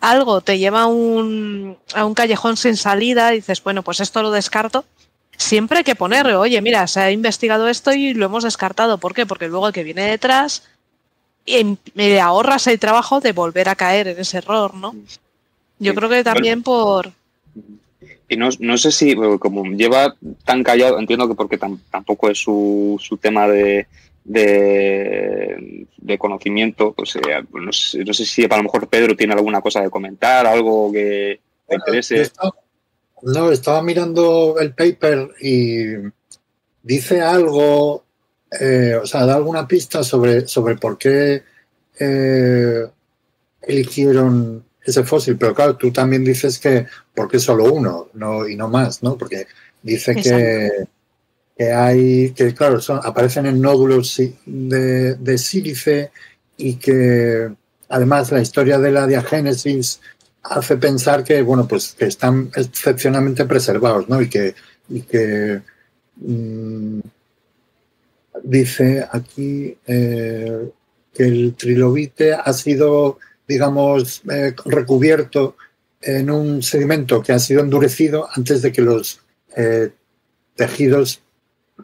algo 0.00 0.40
te 0.40 0.58
lleva 0.58 0.82
a 0.82 0.86
un, 0.86 1.78
a 1.94 2.04
un 2.04 2.14
callejón 2.14 2.56
sin 2.56 2.76
salida, 2.76 3.30
dices, 3.30 3.62
bueno, 3.62 3.82
pues 3.82 4.00
esto 4.00 4.22
lo 4.22 4.30
descarto. 4.32 4.84
Siempre 5.36 5.78
hay 5.78 5.84
que 5.84 5.94
ponerle, 5.94 6.34
oye, 6.34 6.60
mira, 6.60 6.86
se 6.86 7.00
ha 7.00 7.10
investigado 7.10 7.68
esto 7.68 7.92
y 7.92 8.12
lo 8.14 8.26
hemos 8.26 8.44
descartado. 8.44 8.98
¿Por 8.98 9.14
qué? 9.14 9.26
Porque 9.26 9.48
luego 9.48 9.68
el 9.68 9.72
que 9.72 9.84
viene 9.84 10.02
detrás 10.02 10.64
em- 11.46 11.76
le 11.94 12.20
ahorras 12.20 12.66
el 12.66 12.78
trabajo 12.78 13.20
de 13.20 13.32
volver 13.32 13.68
a 13.68 13.74
caer 13.74 14.08
en 14.08 14.18
ese 14.20 14.38
error, 14.38 14.74
¿no? 14.74 14.94
Yo 15.78 15.92
Sí. 15.92 15.96
creo 15.96 16.08
que 16.08 16.22
también 16.24 16.62
por... 16.62 17.12
Y 18.28 18.36
no, 18.36 18.48
no 18.60 18.78
sé 18.78 18.92
si, 18.92 19.14
como 19.38 19.64
lleva 19.64 20.14
tan 20.44 20.62
callado, 20.62 20.98
entiendo 20.98 21.28
que 21.28 21.34
porque 21.34 21.58
tam- 21.58 21.78
tampoco 21.90 22.30
es 22.30 22.38
su, 22.38 22.98
su 23.02 23.16
tema 23.18 23.46
de, 23.46 23.86
de, 24.24 25.86
de 25.98 26.18
conocimiento, 26.18 26.92
pues 26.92 27.16
eh, 27.16 27.20
no, 27.52 27.72
sé, 27.72 28.04
no 28.04 28.14
sé 28.14 28.24
si 28.24 28.44
a 28.44 28.56
lo 28.56 28.62
mejor 28.62 28.88
Pedro 28.88 29.16
tiene 29.16 29.34
alguna 29.34 29.60
cosa 29.60 29.80
de 29.82 29.90
comentar, 29.90 30.46
algo 30.46 30.90
que 30.92 31.40
te 31.68 31.74
interese. 31.74 32.30
no, 33.22 33.50
estaba 33.50 33.82
mirando 33.82 34.56
el 34.58 34.72
paper 34.74 35.30
y 35.40 35.84
dice 36.82 37.20
algo, 37.20 38.04
eh, 38.60 38.98
o 39.02 39.06
sea, 39.06 39.24
da 39.24 39.34
alguna 39.34 39.66
pista 39.66 40.02
sobre, 40.02 40.46
sobre 40.46 40.76
por 40.76 40.98
qué 40.98 41.42
eh, 41.98 42.86
eligieron 43.62 44.64
ese 44.84 45.04
fósil, 45.04 45.36
pero 45.38 45.54
claro, 45.54 45.76
tú 45.76 45.92
también 45.92 46.24
dices 46.24 46.58
que 46.58 46.86
por 47.14 47.30
qué 47.30 47.38
solo 47.38 47.72
uno 47.72 48.08
no, 48.14 48.46
y 48.46 48.56
no 48.56 48.68
más, 48.68 49.02
¿no? 49.02 49.16
Porque 49.16 49.46
dice 49.82 50.14
que, 50.16 50.70
que 51.56 51.72
hay, 51.72 52.30
que 52.32 52.52
claro, 52.52 52.80
son, 52.80 53.00
aparecen 53.02 53.46
en 53.46 53.60
nódulos 53.60 54.20
de, 54.44 55.14
de 55.14 55.38
sílice 55.38 56.10
y 56.56 56.74
que 56.76 57.52
además 57.88 58.32
la 58.32 58.40
historia 58.40 58.78
de 58.78 58.90
la 58.90 59.06
diagénesis 59.06 60.00
hace 60.42 60.76
pensar 60.76 61.22
que, 61.22 61.42
bueno, 61.42 61.68
pues 61.68 61.94
que 61.96 62.06
están 62.06 62.50
excepcionalmente 62.56 63.44
preservados, 63.44 64.08
¿no? 64.08 64.20
Y 64.20 64.28
que, 64.28 64.54
y 64.88 65.02
que 65.02 65.62
mm, 66.16 67.00
dice 68.42 69.06
aquí, 69.10 69.76
eh, 69.86 70.70
que 71.12 71.22
el 71.24 71.54
trilobite 71.54 72.32
ha 72.34 72.52
sido, 72.52 73.18
digamos, 73.46 74.22
eh, 74.30 74.54
recubierto 74.64 75.56
en 76.00 76.30
un 76.30 76.62
sedimento 76.62 77.22
que 77.22 77.32
ha 77.32 77.38
sido 77.38 77.60
endurecido 77.62 78.28
antes 78.34 78.62
de 78.62 78.72
que 78.72 78.82
los 78.82 79.20
eh, 79.56 79.90
tejidos 80.56 81.20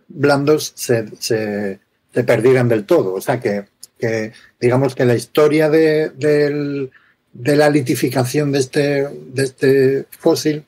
blandos 0.09 0.73
se, 0.75 1.07
se- 1.19 1.79
perdieran 2.27 2.69
del 2.69 2.85
todo. 2.85 3.15
O 3.15 3.21
sea 3.21 3.39
que, 3.39 3.67
digamos 4.61 4.97
que 4.97 5.05
la 5.05 5.15
historia 5.15 5.71
de, 5.71 6.11
de 6.11 7.57
la 7.57 7.71
litificación 7.71 8.51
de 8.51 8.59
este, 8.59 9.09
de 9.09 9.45
este 9.45 10.07
fósil 10.19 10.65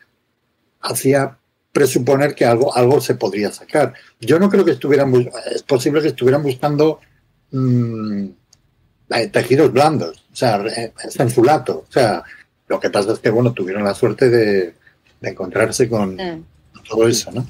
hacía 0.81 1.39
presuponer 1.73 2.35
que 2.35 2.45
algo, 2.45 2.77
algo 2.77 3.01
se 3.01 3.15
podría 3.15 3.53
sacar. 3.53 3.95
Yo 4.21 4.39
no 4.39 4.49
creo 4.51 4.65
que 4.65 4.73
estuvieran, 4.73 5.13
es 5.55 5.63
posible 5.63 6.01
que 6.03 6.09
estuvieran 6.09 6.43
buscando 6.43 7.01
mm, 7.53 8.25
eh, 9.11 9.27
tejidos 9.29 9.73
blandos, 9.73 10.25
o 10.33 10.37
sea, 10.37 10.63
eh, 10.67 10.93
censulato. 11.11 11.85
O 11.89 11.93
sea, 11.93 12.23
lo 12.69 12.79
que 12.81 12.91
pasa 12.91 13.13
es 13.13 13.19
que, 13.21 13.31
bueno, 13.31 13.53
tuvieron 13.53 13.85
la 13.85 13.95
suerte 13.95 14.29
de, 14.31 14.75
de 15.21 15.29
encontrarse 15.29 15.89
con 15.89 16.17
Mm. 16.17 16.45
todo 16.89 17.07
eso, 17.09 17.31
¿no? 17.33 17.47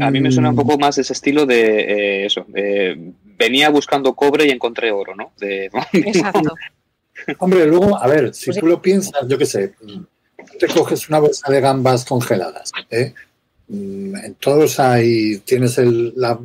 A 0.00 0.10
mí 0.10 0.20
me 0.20 0.32
suena 0.32 0.48
un 0.48 0.54
Mm, 0.56 0.58
poco 0.58 0.76
más 0.78 0.98
ese 0.98 1.12
estilo 1.12 1.46
de 1.46 1.80
eh, 2.22 2.26
eso. 2.26 2.44
de 2.48 3.12
venía 3.38 3.70
buscando 3.70 4.14
cobre 4.14 4.46
y 4.46 4.50
encontré 4.50 4.90
oro, 4.90 5.14
¿no? 5.14 5.32
De, 5.38 5.70
Exacto. 5.92 6.54
Hombre, 7.38 7.64
luego, 7.66 7.96
a 7.96 8.06
ver, 8.08 8.34
si 8.34 8.46
Pues 8.46 8.56
sí. 8.56 8.60
tú 8.60 8.66
lo 8.66 8.82
piensas, 8.82 9.26
yo 9.28 9.38
qué 9.38 9.46
sé, 9.46 9.74
te 10.58 10.68
coges 10.68 11.08
una 11.08 11.18
bolsa 11.20 11.50
de 11.50 11.60
gambas 11.60 12.04
congeladas, 12.04 12.72
¿eh? 12.90 13.14
Mm, 13.68 14.16
En 14.16 14.34
todos 14.34 14.78
hay, 14.80 15.38
tienes 15.38 15.78
el, 15.78 16.12
la, 16.16 16.38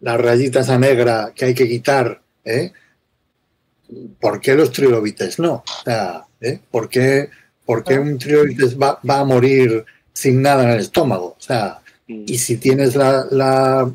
la 0.00 0.16
rayita 0.16 0.60
esa 0.60 0.78
negra 0.78 1.32
que 1.34 1.46
hay 1.46 1.54
que 1.54 1.68
quitar, 1.68 2.20
¿eh? 2.44 2.72
¿Por 4.20 4.40
qué 4.40 4.54
los 4.54 4.72
trilobites 4.72 5.38
no? 5.38 5.54
O 5.66 5.84
sea, 5.84 6.24
¿eh? 6.40 6.58
¿por 6.70 6.88
qué, 6.88 7.30
por 7.64 7.84
qué 7.84 7.98
un 7.98 8.18
trilobites 8.18 8.76
va, 8.78 8.98
va 9.08 9.20
a 9.20 9.24
morir 9.24 9.84
sin 10.12 10.42
nada 10.42 10.64
en 10.64 10.70
el 10.70 10.80
estómago? 10.80 11.36
O 11.38 11.42
sea, 11.42 11.80
y 12.08 12.38
si 12.38 12.56
tienes 12.56 12.96
la, 12.96 13.26
la, 13.30 13.90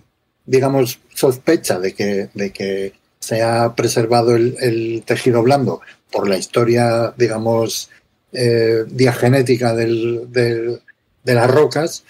digamos, 0.46 1.00
sospecha 1.14 1.80
de 1.80 1.94
que, 1.94 2.30
de 2.34 2.52
que 2.52 2.94
se 3.20 3.42
ha 3.42 3.76
preservado 3.76 4.36
el 4.36 5.04
tejido 5.06 5.44
blando 5.44 5.82
por 6.12 6.28
la 6.28 6.38
historia, 6.38 7.14
digamos, 7.18 7.90
eh, 8.34 8.84
diagenética 8.88 9.74
del, 9.74 10.32
del- 10.32 10.82
de 11.24 11.34
las 11.36 11.50
rocas, 11.52 12.04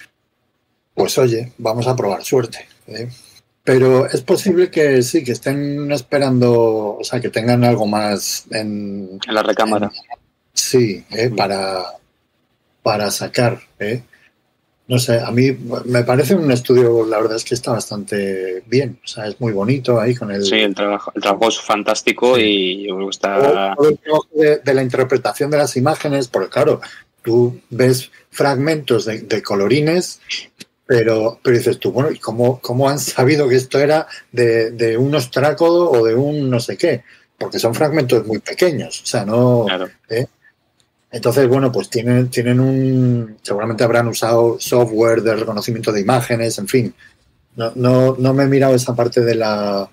pues 0.93 1.17
oye, 1.17 1.51
vamos 1.57 1.87
a 1.87 1.95
probar 1.95 2.23
suerte. 2.23 2.67
¿eh? 2.87 3.09
Pero 3.63 4.05
es 4.07 4.21
posible 4.21 4.71
que 4.71 5.01
sí, 5.03 5.23
que 5.23 5.33
estén 5.33 5.91
esperando, 5.91 6.97
o 6.97 7.03
sea, 7.03 7.19
que 7.19 7.29
tengan 7.29 7.63
algo 7.63 7.85
más 7.85 8.45
en, 8.51 9.19
en 9.27 9.33
la 9.33 9.43
recámara. 9.43 9.91
Sí, 10.53 11.03
eh, 11.11 11.29
para, 11.35 11.83
para 12.83 13.11
sacar. 13.11 13.59
eh. 13.79 14.03
No 14.91 14.99
sé, 14.99 15.21
a 15.21 15.31
mí 15.31 15.57
me 15.85 16.03
parece 16.03 16.35
un 16.35 16.51
estudio, 16.51 17.05
la 17.05 17.21
verdad 17.21 17.37
es 17.37 17.45
que 17.45 17.53
está 17.55 17.71
bastante 17.71 18.61
bien. 18.67 18.99
O 19.01 19.07
sea, 19.07 19.25
es 19.25 19.39
muy 19.39 19.53
bonito 19.53 20.01
ahí 20.01 20.13
con 20.13 20.29
el, 20.31 20.43
Sí, 20.43 20.55
el 20.55 20.75
trabajo, 20.75 21.13
el 21.15 21.21
trabajo 21.21 21.47
es 21.47 21.61
fantástico 21.61 22.37
y 22.37 22.89
yo 22.89 22.97
creo 22.97 23.09
que 23.09 23.17
todo, 23.17 23.35
está. 23.37 23.75
todo 23.77 23.87
el 23.87 23.97
trabajo 23.97 24.27
de, 24.33 24.57
de 24.57 24.73
la 24.73 24.83
interpretación 24.83 25.49
de 25.49 25.59
las 25.59 25.77
imágenes, 25.77 26.27
porque 26.27 26.49
claro, 26.49 26.81
tú 27.23 27.61
ves 27.69 28.11
fragmentos 28.31 29.05
de, 29.05 29.21
de 29.21 29.41
colorines, 29.41 30.19
pero, 30.85 31.39
pero 31.41 31.57
dices 31.57 31.79
tú, 31.79 31.93
bueno, 31.93 32.11
¿y 32.11 32.19
cómo, 32.19 32.59
cómo 32.59 32.89
han 32.89 32.99
sabido 32.99 33.47
que 33.47 33.55
esto 33.55 33.79
era 33.79 34.07
de, 34.33 34.71
de 34.71 34.97
un 34.97 35.15
ostrácodo 35.15 35.89
o 35.89 36.03
de 36.05 36.15
un 36.15 36.49
no 36.49 36.59
sé 36.59 36.75
qué? 36.75 37.05
Porque 37.37 37.59
son 37.59 37.73
fragmentos 37.73 38.27
muy 38.27 38.39
pequeños, 38.39 39.01
o 39.03 39.05
sea, 39.05 39.23
no... 39.23 39.63
Claro. 39.67 39.87
Entonces, 41.11 41.47
bueno, 41.47 41.71
pues 41.71 41.89
tienen, 41.89 42.29
tienen 42.29 42.59
un. 42.59 43.37
Seguramente 43.41 43.83
habrán 43.83 44.07
usado 44.07 44.57
software 44.59 45.21
de 45.21 45.35
reconocimiento 45.35 45.91
de 45.91 46.01
imágenes, 46.01 46.57
en 46.57 46.67
fin. 46.67 46.95
No, 47.57 47.71
no, 47.75 48.15
no 48.17 48.33
me 48.33 48.43
he 48.43 48.47
mirado 48.47 48.75
esa 48.75 48.95
parte 48.95 49.21
de 49.21 49.35
la 49.35 49.89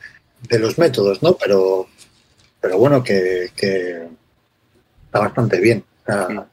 de 0.48 0.58
los 0.60 0.78
métodos, 0.78 1.20
¿no? 1.22 1.34
Pero, 1.34 1.88
pero 2.60 2.78
bueno, 2.78 3.02
que, 3.02 3.50
que 3.56 4.06
está 5.06 5.18
bastante 5.20 5.60
bien. 5.60 5.84
Está- 6.06 6.46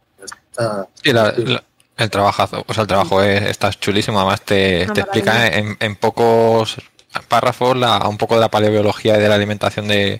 Sí, 1.03 1.11
la- 1.13 1.31
la- 1.37 1.63
el 1.97 2.09
trabajazo, 2.09 2.63
o 2.67 2.73
sea, 2.73 2.81
el 2.81 2.87
trabajo 2.87 3.21
es, 3.21 3.41
está 3.43 3.69
chulísimo, 3.71 4.19
además 4.19 4.41
te, 4.41 4.85
te 4.93 5.01
explica 5.01 5.47
en, 5.47 5.77
en 5.79 5.95
pocos 5.95 6.77
párrafos 7.29 7.77
la, 7.77 7.99
un 8.09 8.17
poco 8.17 8.35
de 8.35 8.41
la 8.41 8.49
paleobiología 8.49 9.17
y 9.17 9.21
de 9.21 9.29
la 9.29 9.35
alimentación 9.35 9.87
de, 9.87 10.19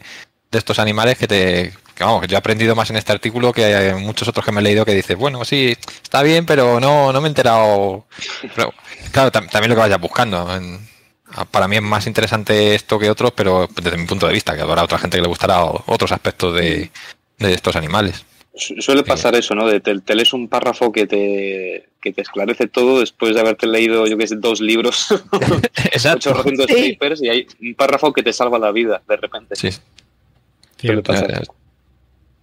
de 0.51 0.57
estos 0.57 0.79
animales 0.79 1.17
que 1.17 1.27
te 1.27 1.73
que 1.95 2.03
vamos, 2.03 2.27
yo 2.27 2.35
he 2.35 2.37
aprendido 2.37 2.75
más 2.75 2.89
en 2.89 2.97
este 2.97 3.11
artículo 3.13 3.53
que 3.53 3.63
hay 3.65 3.93
muchos 3.95 4.27
otros 4.27 4.45
que 4.45 4.51
me 4.51 4.59
he 4.59 4.63
leído 4.63 4.85
que 4.85 4.93
dices, 4.93 5.17
bueno, 5.17 5.43
sí, 5.45 5.75
está 6.03 6.21
bien, 6.23 6.45
pero 6.45 6.79
no, 6.79 7.11
no 7.13 7.21
me 7.21 7.27
he 7.27 7.29
enterado. 7.29 8.05
Pero, 8.55 8.73
claro, 9.11 9.31
tam- 9.31 9.49
también 9.49 9.69
lo 9.69 9.75
que 9.75 9.81
vayas 9.81 9.99
buscando. 10.01 10.53
en- 10.55 10.93
para 11.51 11.67
mí 11.67 11.75
es 11.77 11.81
más 11.81 12.07
interesante 12.07 12.75
esto 12.75 12.97
que 12.99 13.09
otros, 13.09 13.31
pero 13.35 13.67
desde 13.81 13.97
mi 13.97 14.05
punto 14.05 14.25
de 14.27 14.33
vista, 14.33 14.55
que 14.55 14.61
habrá 14.61 14.83
otra 14.83 14.97
gente 14.99 15.17
que 15.17 15.21
le 15.21 15.27
gustará 15.27 15.65
otros 15.65 16.11
aspectos 16.13 16.53
de, 16.55 16.89
de 17.39 17.53
estos 17.53 17.75
animales. 17.75 18.23
Su- 18.53 18.81
Suele 18.81 19.03
pasar 19.03 19.35
eso, 19.35 19.53
¿no? 19.53 19.67
De 19.67 19.81
te, 19.81 19.99
te 19.99 20.15
lees 20.15 20.31
un 20.31 20.47
párrafo 20.47 20.93
que 20.93 21.05
te, 21.07 21.89
que 22.01 22.13
te 22.13 22.21
esclarece 22.21 22.67
todo 22.67 23.01
después 23.01 23.35
de 23.35 23.41
haberte 23.41 23.67
leído, 23.67 24.07
yo 24.07 24.17
qué 24.17 24.27
sé, 24.27 24.35
dos 24.37 24.61
libros, 24.61 25.07
Exacto. 25.91 26.31
800 26.31 26.65
Sí. 26.67 26.93
papers 26.93 27.21
y 27.21 27.27
hay 27.29 27.47
un 27.61 27.75
párrafo 27.75 28.13
que 28.13 28.23
te 28.23 28.31
salva 28.31 28.57
la 28.57 28.71
vida 28.71 29.01
de 29.05 29.17
repente. 29.17 29.55
Sí, 29.57 29.69
Suele 30.79 31.01
pasar. 31.01 31.43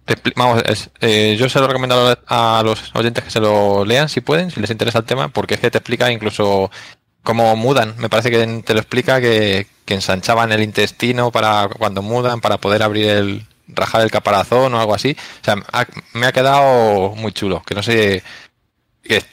Eh, 0.07 0.15
Vamos, 0.35 0.61
es- 0.65 0.89
eh, 1.01 1.35
yo 1.39 1.47
se 1.49 1.59
lo 1.59 1.67
recomiendo 1.67 2.17
a 2.27 2.61
los- 2.65 2.91
oyentes 2.95 3.23
que 3.23 3.29
se 3.31 3.39
lo 3.39 3.85
lean 3.85 4.09
si 4.09 4.21
pueden, 4.21 4.51
si 4.51 4.59
les 4.59 4.69
interesa 4.69 4.99
el 4.99 5.05
tema, 5.05 5.29
porque 5.29 5.53
es 5.55 5.59
que 5.61 5.71
te 5.71 5.77
explica 5.77 6.11
incluso 6.11 6.69
cómo 7.23 7.55
mudan. 7.55 7.95
Me 7.97 8.09
parece 8.09 8.29
que 8.29 8.45
te 8.63 8.73
lo 8.73 8.79
explica 8.81 9.21
que, 9.21 9.67
que 9.85 9.93
ensanchaban 9.93 10.51
el 10.51 10.61
intestino 10.61 11.31
para 11.31 11.69
cuando 11.77 12.01
mudan, 12.01 12.41
para 12.41 12.57
poder 12.57 12.83
abrir 12.83 13.07
el 13.09 13.47
rajar 13.67 14.01
el 14.01 14.11
caparazón 14.11 14.73
o 14.73 14.79
algo 14.79 14.93
así. 14.93 15.15
O 15.41 15.45
sea, 15.45 15.55
ha- 15.71 15.87
me 16.13 16.25
ha 16.27 16.31
quedado 16.33 17.15
muy 17.15 17.31
chulo. 17.31 17.63
Que 17.65 17.73
no 17.75 17.81
sé, 17.83 18.23
que 19.03 19.23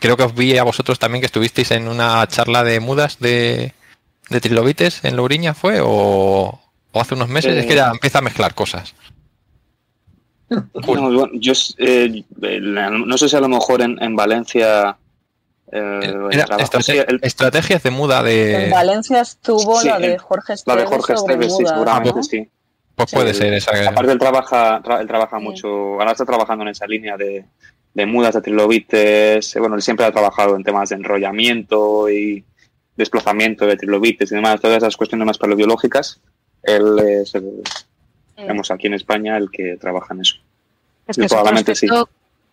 creo 0.00 0.16
que 0.16 0.22
os 0.24 0.34
vi 0.34 0.56
a 0.56 0.62
vosotros 0.62 0.98
también 1.00 1.20
que 1.20 1.26
estuvisteis 1.26 1.70
en 1.72 1.88
una 1.88 2.24
charla 2.28 2.62
de 2.62 2.78
mudas 2.78 3.18
de, 3.18 3.72
de 4.28 4.40
trilobites 4.40 5.00
en 5.04 5.16
Louriña, 5.16 5.54
¿fue? 5.54 5.80
O, 5.82 6.60
o 6.92 7.00
hace 7.00 7.14
unos 7.14 7.28
meses. 7.28 7.52
Eh, 7.56 7.60
es 7.60 7.66
que 7.66 7.74
ya 7.74 7.90
empieza 7.90 8.18
a 8.18 8.22
mezclar 8.22 8.54
cosas. 8.54 8.94
Bueno, 10.86 11.28
yo 11.34 11.52
eh, 11.78 12.24
la- 12.40 12.90
no 12.90 13.16
sé 13.18 13.28
si 13.28 13.36
a 13.36 13.40
lo 13.40 13.48
mejor 13.48 13.82
en, 13.82 14.02
en 14.02 14.14
Valencia 14.16 14.96
eh, 15.70 16.14
Era 16.30 16.56
el- 17.08 17.20
estrategias 17.22 17.82
de 17.82 17.90
muda 17.90 18.18
En 18.20 18.24
de. 18.26 18.70
Valencia 18.70 19.20
estuvo 19.22 19.80
Sí, 19.80 19.88
la 19.88 19.98
de 19.98 20.18
Jorge 20.18 20.50
la 20.50 20.54
Esteves. 20.54 20.80
de 20.82 20.86
Jorge 20.86 21.12
Esteves, 21.14 21.56
sí, 21.56 21.64
seguramente 21.66 22.12
¿no? 22.16 22.22
sí. 22.22 22.48
Pues 22.94 23.10
puede 23.10 23.32
ser 23.32 23.54
esa. 23.54 23.88
Aparte 23.88 24.12
él 24.12 24.18
trabaja, 24.18 24.82
tra- 24.82 25.00
él 25.00 25.06
trabaja 25.06 25.38
Sí. 25.38 25.44
mucho, 25.44 25.68
ahora 25.98 26.12
está 26.12 26.26
trabajando 26.26 26.62
en 26.64 26.68
esa 26.68 26.86
línea 26.86 27.16
de, 27.16 27.46
de 27.94 28.06
mudas, 28.06 28.34
de 28.34 28.42
trilobites, 28.42 29.56
eh, 29.56 29.60
bueno, 29.60 29.76
él 29.76 29.82
siempre 29.82 30.04
ha 30.04 30.12
trabajado 30.12 30.56
en 30.56 30.62
temas 30.62 30.90
de 30.90 30.96
enrollamiento 30.96 32.10
y 32.10 32.44
desplazamiento 32.94 33.64
de 33.66 33.76
trilobites 33.76 34.30
y 34.30 34.34
demás, 34.34 34.60
todas 34.60 34.76
esas 34.76 34.96
cuestiones 34.98 35.26
más 35.26 35.38
paleobiológicas, 35.38 36.20
él 36.62 36.98
es, 36.98 37.34
el, 37.34 37.62
digamos, 38.36 38.70
aquí 38.70 38.88
en 38.88 38.94
España 38.94 39.38
el 39.38 39.50
que 39.50 39.78
trabaja 39.80 40.12
en 40.12 40.20
eso. 40.20 40.36
Es 41.12 41.18
que 41.18 41.24
es 41.26 41.32
un 41.32 41.76
sí. 41.76 41.86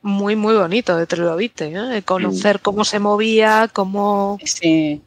muy, 0.02 0.36
muy 0.36 0.56
bonito 0.56 0.95
de 0.95 1.06
trilobite. 1.07 1.68
¿eh? 1.68 1.81
De 1.81 2.02
Conocer 2.03 2.60
cómo 2.61 2.84
se 2.86 2.99
movía, 2.99 3.69
cómo... 3.73 4.38
Sí. 4.44 5.02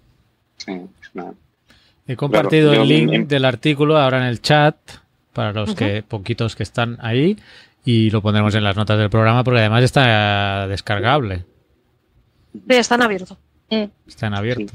He 2.07 2.16
compartido 2.16 2.70
Claro, 2.70 2.83
el 2.83 2.89
link 2.89 3.29
del 3.29 3.45
artículo 3.45 3.97
ahora 3.99 4.19
en 4.19 4.24
el 4.24 4.43
chat 4.43 4.77
para 5.33 5.53
los 5.53 5.74
que 5.74 6.03
poquitos 6.03 6.57
que 6.57 6.62
están 6.62 6.99
ahí 7.01 7.39
y 7.85 8.11
lo 8.11 8.23
pondremos 8.23 8.55
en 8.55 8.65
las 8.65 8.77
notas 8.77 8.99
del 8.99 9.11
programa 9.11 9.45
porque 9.45 9.61
además 9.61 9.83
está 9.85 10.66
descargable, 10.69 11.45
Sí, 12.53 12.61
están 12.69 13.03
abiertos. 13.03 13.39
está 14.07 14.27
en 14.27 14.35
abierto. 14.35 14.73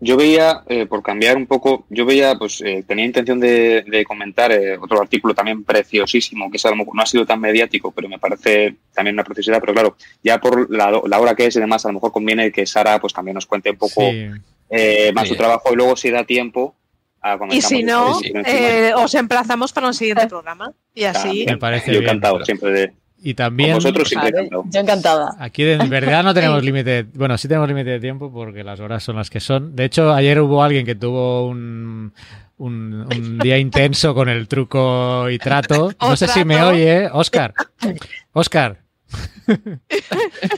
Yo 0.00 0.16
veía, 0.16 0.62
eh, 0.68 0.86
por 0.86 1.02
cambiar 1.02 1.36
un 1.36 1.46
poco, 1.46 1.84
yo 1.90 2.06
veía, 2.06 2.36
pues 2.36 2.60
eh, 2.64 2.84
tenía 2.86 3.04
intención 3.04 3.40
de, 3.40 3.82
de 3.82 4.04
comentar 4.04 4.52
eh, 4.52 4.78
otro 4.78 5.00
artículo 5.00 5.34
también 5.34 5.64
preciosísimo, 5.64 6.48
que 6.50 6.56
es 6.56 6.64
a 6.66 6.70
lo 6.70 6.76
mejor 6.76 6.94
no 6.94 7.02
ha 7.02 7.06
sido 7.06 7.26
tan 7.26 7.40
mediático, 7.40 7.90
pero 7.90 8.08
me 8.08 8.18
parece 8.18 8.76
también 8.94 9.14
una 9.16 9.24
preciosidad, 9.24 9.58
pero 9.60 9.72
claro, 9.74 9.96
ya 10.22 10.38
por 10.38 10.70
la, 10.70 11.00
la 11.04 11.18
hora 11.20 11.34
que 11.34 11.46
es 11.46 11.56
y 11.56 11.60
demás, 11.60 11.84
a 11.84 11.88
lo 11.88 11.94
mejor 11.94 12.12
conviene 12.12 12.52
que 12.52 12.64
Sara 12.64 13.00
pues 13.00 13.12
también 13.12 13.34
nos 13.34 13.46
cuente 13.46 13.70
un 13.70 13.76
poco 13.76 14.02
Sí. 14.02 14.26
eh, 14.70 15.10
más 15.14 15.24
Sí. 15.24 15.30
su 15.30 15.36
trabajo 15.36 15.72
y 15.72 15.76
luego 15.76 15.96
si 15.96 16.10
da 16.10 16.22
tiempo 16.24 16.76
a 17.20 17.36
Y 17.50 17.60
si 17.60 17.82
no, 17.82 18.20
eh, 18.22 18.92
os 18.94 19.12
emplazamos 19.14 19.72
para 19.72 19.88
un 19.88 19.94
siguiente 19.94 20.28
programa. 20.28 20.72
Y 20.94 21.02
así... 21.02 21.44
Me 21.48 21.56
parece 21.56 21.86
Yo 21.92 21.98
bien. 21.98 22.04
encantado 22.04 22.44
siempre 22.44 22.70
de, 22.70 22.92
Y 23.20 23.34
también... 23.34 23.70
Con 23.70 23.78
vosotros 23.78 24.08
siempre 24.08 24.30
encantado. 24.30 24.64
yo 24.70 24.80
encantada. 24.80 25.36
Aquí 25.38 25.64
en 25.64 25.88
verdad 25.88 26.22
no 26.22 26.34
tenemos 26.34 26.62
límite. 26.64 27.06
Bueno, 27.14 27.36
sí 27.36 27.48
tenemos 27.48 27.68
límite 27.68 27.90
de 27.90 28.00
tiempo 28.00 28.32
porque 28.32 28.62
las 28.62 28.80
horas 28.80 29.02
son 29.02 29.16
las 29.16 29.30
que 29.30 29.40
son. 29.40 29.74
De 29.74 29.84
hecho, 29.84 30.12
ayer 30.12 30.40
hubo 30.40 30.62
alguien 30.62 30.86
que 30.86 30.94
tuvo 30.94 31.46
un, 31.48 32.12
un, 32.58 32.94
un 33.12 33.38
día 33.42 33.58
intenso 33.58 34.14
con 34.14 34.28
el 34.28 34.46
truco 34.48 35.28
y 35.30 35.38
trato. 35.38 35.92
No 36.00 36.16
sé 36.16 36.28
si 36.28 36.44
me 36.44 36.62
oye, 36.62 37.08
Oscar. 37.12 37.54
Oscar, 38.32 38.78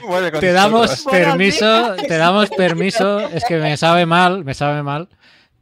Vuelve 0.07 0.32
con 0.32 0.41
te 0.41 0.53
damos 0.53 1.05
permiso, 1.05 1.95
te 1.97 2.16
damos 2.16 2.51
permiso. 2.51 3.20
Es 3.20 3.45
que 3.45 3.59
me 3.59 3.77
sabe 3.77 4.07
mal, 4.07 4.45
me 4.45 4.55
sabe 4.55 4.82
mal. 4.82 5.09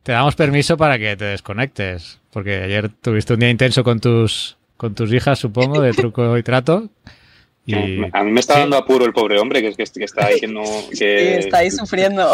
Te 0.03 0.13
damos 0.13 0.37
permiso 0.37 0.77
para 0.77 0.99
que 0.99 1.17
te 1.17 1.27
desconectes. 1.27 2.21
Porque 2.31 2.63
ayer 2.63 2.89
tuviste 2.89 3.35
un 3.35 3.41
día 3.41 3.51
intenso 3.51 3.85
con 3.85 4.01
tus, 4.01 4.58
con 4.79 4.95
tus 4.95 5.13
hijas, 5.13 5.39
supongo, 5.39 5.83
de 5.83 5.93
truco 5.93 6.39
y 6.39 6.43
trato. 6.43 6.89
Y 7.71 7.75
A 8.15 8.25
mí 8.25 8.31
me 8.33 8.41
está 8.41 8.55
Sí. 8.55 8.61
dando 8.61 8.79
apuro 8.79 9.05
el 9.05 9.13
pobre 9.13 9.39
hombre, 9.39 9.61
que, 9.61 9.69
es 9.69 9.77
que, 9.77 9.85
que 10.01 10.05
está 10.07 10.25
ahí, 10.25 10.37
que 10.41 10.47
no... 10.47 10.65
Sí, 10.91 11.01
Que, 11.01 11.37
está 11.41 11.59
ahí 11.59 11.71
sufriendo. 11.71 12.27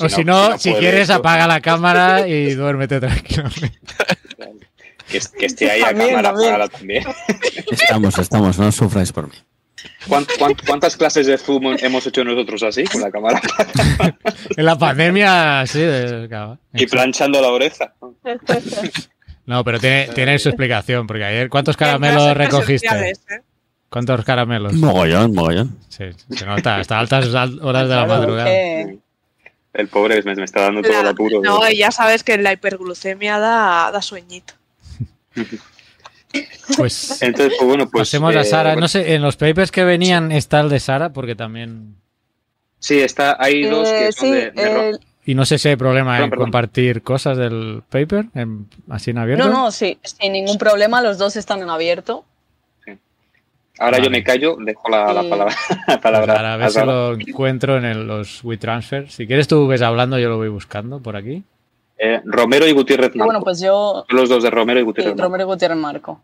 O 0.00 0.08
si 0.08 0.24
no, 0.24 0.58
si 0.58 0.70
puede 0.70 0.80
quieres, 0.80 1.00
esto, 1.02 1.14
apaga 1.14 1.46
la 1.46 1.60
cámara 1.60 2.26
y 2.26 2.52
duérmete 2.54 2.98
tranquilamente. 2.98 3.70
Que, 5.08 5.20
que 5.38 5.46
esté 5.46 5.70
ahí 5.70 5.82
a 5.82 5.86
También, 5.90 6.08
cámara 6.16 6.30
también. 6.32 6.50
apagada 6.50 6.68
también. 6.68 7.04
Estamos, 7.70 8.18
estamos, 8.18 8.58
no 8.58 8.72
sufráis 8.72 9.12
por 9.12 9.28
mí. 9.28 9.36
¿Cuánt- 10.08 10.26
cuánt- 10.36 10.66
¿Cuántas 10.66 10.96
clases 10.96 11.28
de 11.28 11.38
Zoom 11.38 11.76
hemos 11.80 12.04
hecho 12.08 12.24
nosotros 12.24 12.64
así, 12.64 12.82
con 12.86 13.02
la 13.02 13.10
cámara 13.12 13.40
En 14.56 14.64
la 14.64 14.76
pandemia, 14.76 15.64
sí. 15.68 15.78
de- 15.78 16.26
claro. 16.26 16.58
y 16.74 16.86
planchando 16.88 17.40
la 17.40 17.50
oreja? 17.52 17.94
No, 19.46 19.64
pero 19.64 19.78
tiene, 19.80 20.08
tiene 20.14 20.38
su 20.38 20.48
explicación, 20.50 21.06
porque 21.06 21.24
ayer, 21.24 21.48
¿cuántos 21.48 21.76
caramelos 21.78 22.36
recogiste? 22.36 23.10
¿eh? 23.10 23.12
¿Cuántos 23.88 24.24
caramelos? 24.24 24.72
Mogollón, 24.74 25.32
mogollón. 25.32 25.78
Sí, 25.88 26.04
se 26.30 26.44
nota, 26.44 26.76
hasta 26.76 26.98
altas 26.98 27.32
al- 27.34 27.60
horas 27.62 27.88
de 27.88 27.94
la 27.94 28.04
madrugada. 28.06 28.44
que- 28.46 28.98
El 29.74 29.88
pobre 29.88 30.22
me, 30.22 30.34
me 30.34 30.44
está 30.44 30.62
dando 30.62 30.82
todo 30.82 31.00
el 31.00 31.06
apuro. 31.06 31.40
no, 31.42 31.68
y 31.70 31.78
ya 31.78 31.90
sabes 31.90 32.22
que 32.24 32.36
la 32.38 32.52
hiperglucemia 32.52 33.38
da, 33.38 33.90
da 33.92 34.02
sueñito. 34.02 34.54
Pues 36.76 37.22
Entonces, 37.22 37.54
pues 37.58 37.66
bueno, 37.68 37.88
pues... 37.88 38.02
pasemos 38.02 38.34
a 38.36 38.40
eh, 38.40 38.44
Sara. 38.44 38.70
bueno, 38.70 38.80
No 38.82 38.88
sé, 38.88 39.14
en 39.14 39.22
los 39.22 39.36
papers 39.36 39.70
que 39.70 39.84
venían 39.84 40.32
está 40.32 40.60
el 40.60 40.68
de 40.68 40.80
Sara, 40.80 41.10
porque 41.12 41.34
también... 41.34 41.96
Sí, 42.78 43.00
está, 43.00 43.36
hay 43.38 43.62
dos 43.64 43.88
que 43.88 44.08
Eh, 44.08 44.12
son 44.12 44.26
sí, 44.28 44.34
de, 44.34 44.50
de 44.50 44.88
el- 44.90 45.00
Y 45.26 45.34
no 45.34 45.44
sé 45.44 45.58
si 45.58 45.68
hay 45.68 45.76
problema 45.76 46.22
en 46.22 46.30
perdón. 46.30 46.44
compartir 46.46 47.02
cosas 47.02 47.36
del 47.36 47.82
paper, 47.90 48.26
en- 48.34 48.68
así 48.88 49.10
en 49.10 49.18
abierto. 49.18 49.44
no, 49.46 49.52
no, 49.52 49.70
sí, 49.72 49.98
sin 50.02 50.32
ningún 50.32 50.56
problema, 50.56 51.02
los 51.02 51.18
dos 51.18 51.36
están 51.36 51.60
en 51.62 51.68
abierto. 51.68 52.24
Ahora 53.78 53.98
yo 53.98 54.08
me 54.08 54.22
callo, 54.24 54.56
dejo 54.58 54.88
la, 54.88 55.12
la 55.12 55.22
palabra, 55.28 55.54
la 55.70 55.84
Pues 55.86 55.98
palabra 55.98 56.36
ahora 56.36 56.54
a 56.54 56.56
ver 56.56 56.70
si 56.70 56.80
lo 56.80 57.12
encuentro 57.14 57.76
en 57.76 57.84
el- 57.84 58.06
los 58.06 58.42
WeTransfer. 58.42 59.10
Si 59.10 59.26
quieres 59.26 59.48
tú 59.48 59.66
ves 59.66 59.82
hablando, 59.82 60.18
yo 60.18 60.28
lo 60.30 60.38
voy 60.38 60.48
buscando 60.48 61.00
por 61.00 61.14
aquí. 61.16 61.42
Eh, 61.98 62.20
Romero 62.24 62.66
y 62.66 62.72
Gutiérrez 62.72 63.10
Y 63.14 63.18
Marco. 63.18 63.26
bueno, 63.32 63.42
pues 63.44 63.60
yo, 63.60 64.04
los 64.08 64.28
dos 64.30 64.42
de 64.42 64.50
Romero 64.50 64.80
y 64.80 64.82
Gutiérrez 64.82 65.12
Marco. 65.14 65.22
Romero 65.24 65.46
Gutiérrez 65.46 65.76
Marco. 65.78 66.20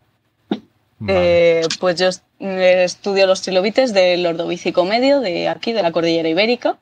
Vale. 0.99 1.59
Eh, 1.59 1.67
pues 1.79 1.99
yo 1.99 2.07
eh, 2.39 2.83
estudio 2.85 3.27
los 3.27 3.41
trilobites 3.41 3.93
del 3.93 4.25
Ordovícico 4.25 4.85
Medio, 4.85 5.19
de 5.19 5.47
aquí, 5.49 5.73
de 5.73 5.83
la 5.83 5.91
Cordillera 5.91 6.29
Ibérica. 6.29 6.77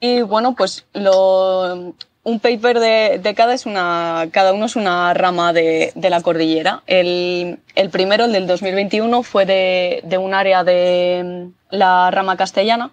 Y 0.00 0.22
bueno, 0.22 0.54
pues 0.54 0.86
lo, 0.94 1.94
un 2.22 2.40
paper 2.40 2.80
de, 2.80 3.20
de 3.22 3.34
cada 3.34 3.54
es 3.54 3.66
una, 3.66 4.28
cada 4.32 4.52
uno 4.52 4.66
es 4.66 4.76
una 4.76 5.12
rama 5.14 5.52
de, 5.52 5.92
de 5.94 6.10
la 6.10 6.20
cordillera. 6.22 6.82
El, 6.86 7.58
el 7.74 7.90
primero, 7.90 8.24
el 8.24 8.32
del 8.32 8.46
2021, 8.46 9.22
fue 9.22 9.46
de, 9.46 10.00
de 10.04 10.18
un 10.18 10.34
área 10.34 10.64
de 10.64 11.50
la 11.70 12.10
rama 12.10 12.36
castellana, 12.36 12.92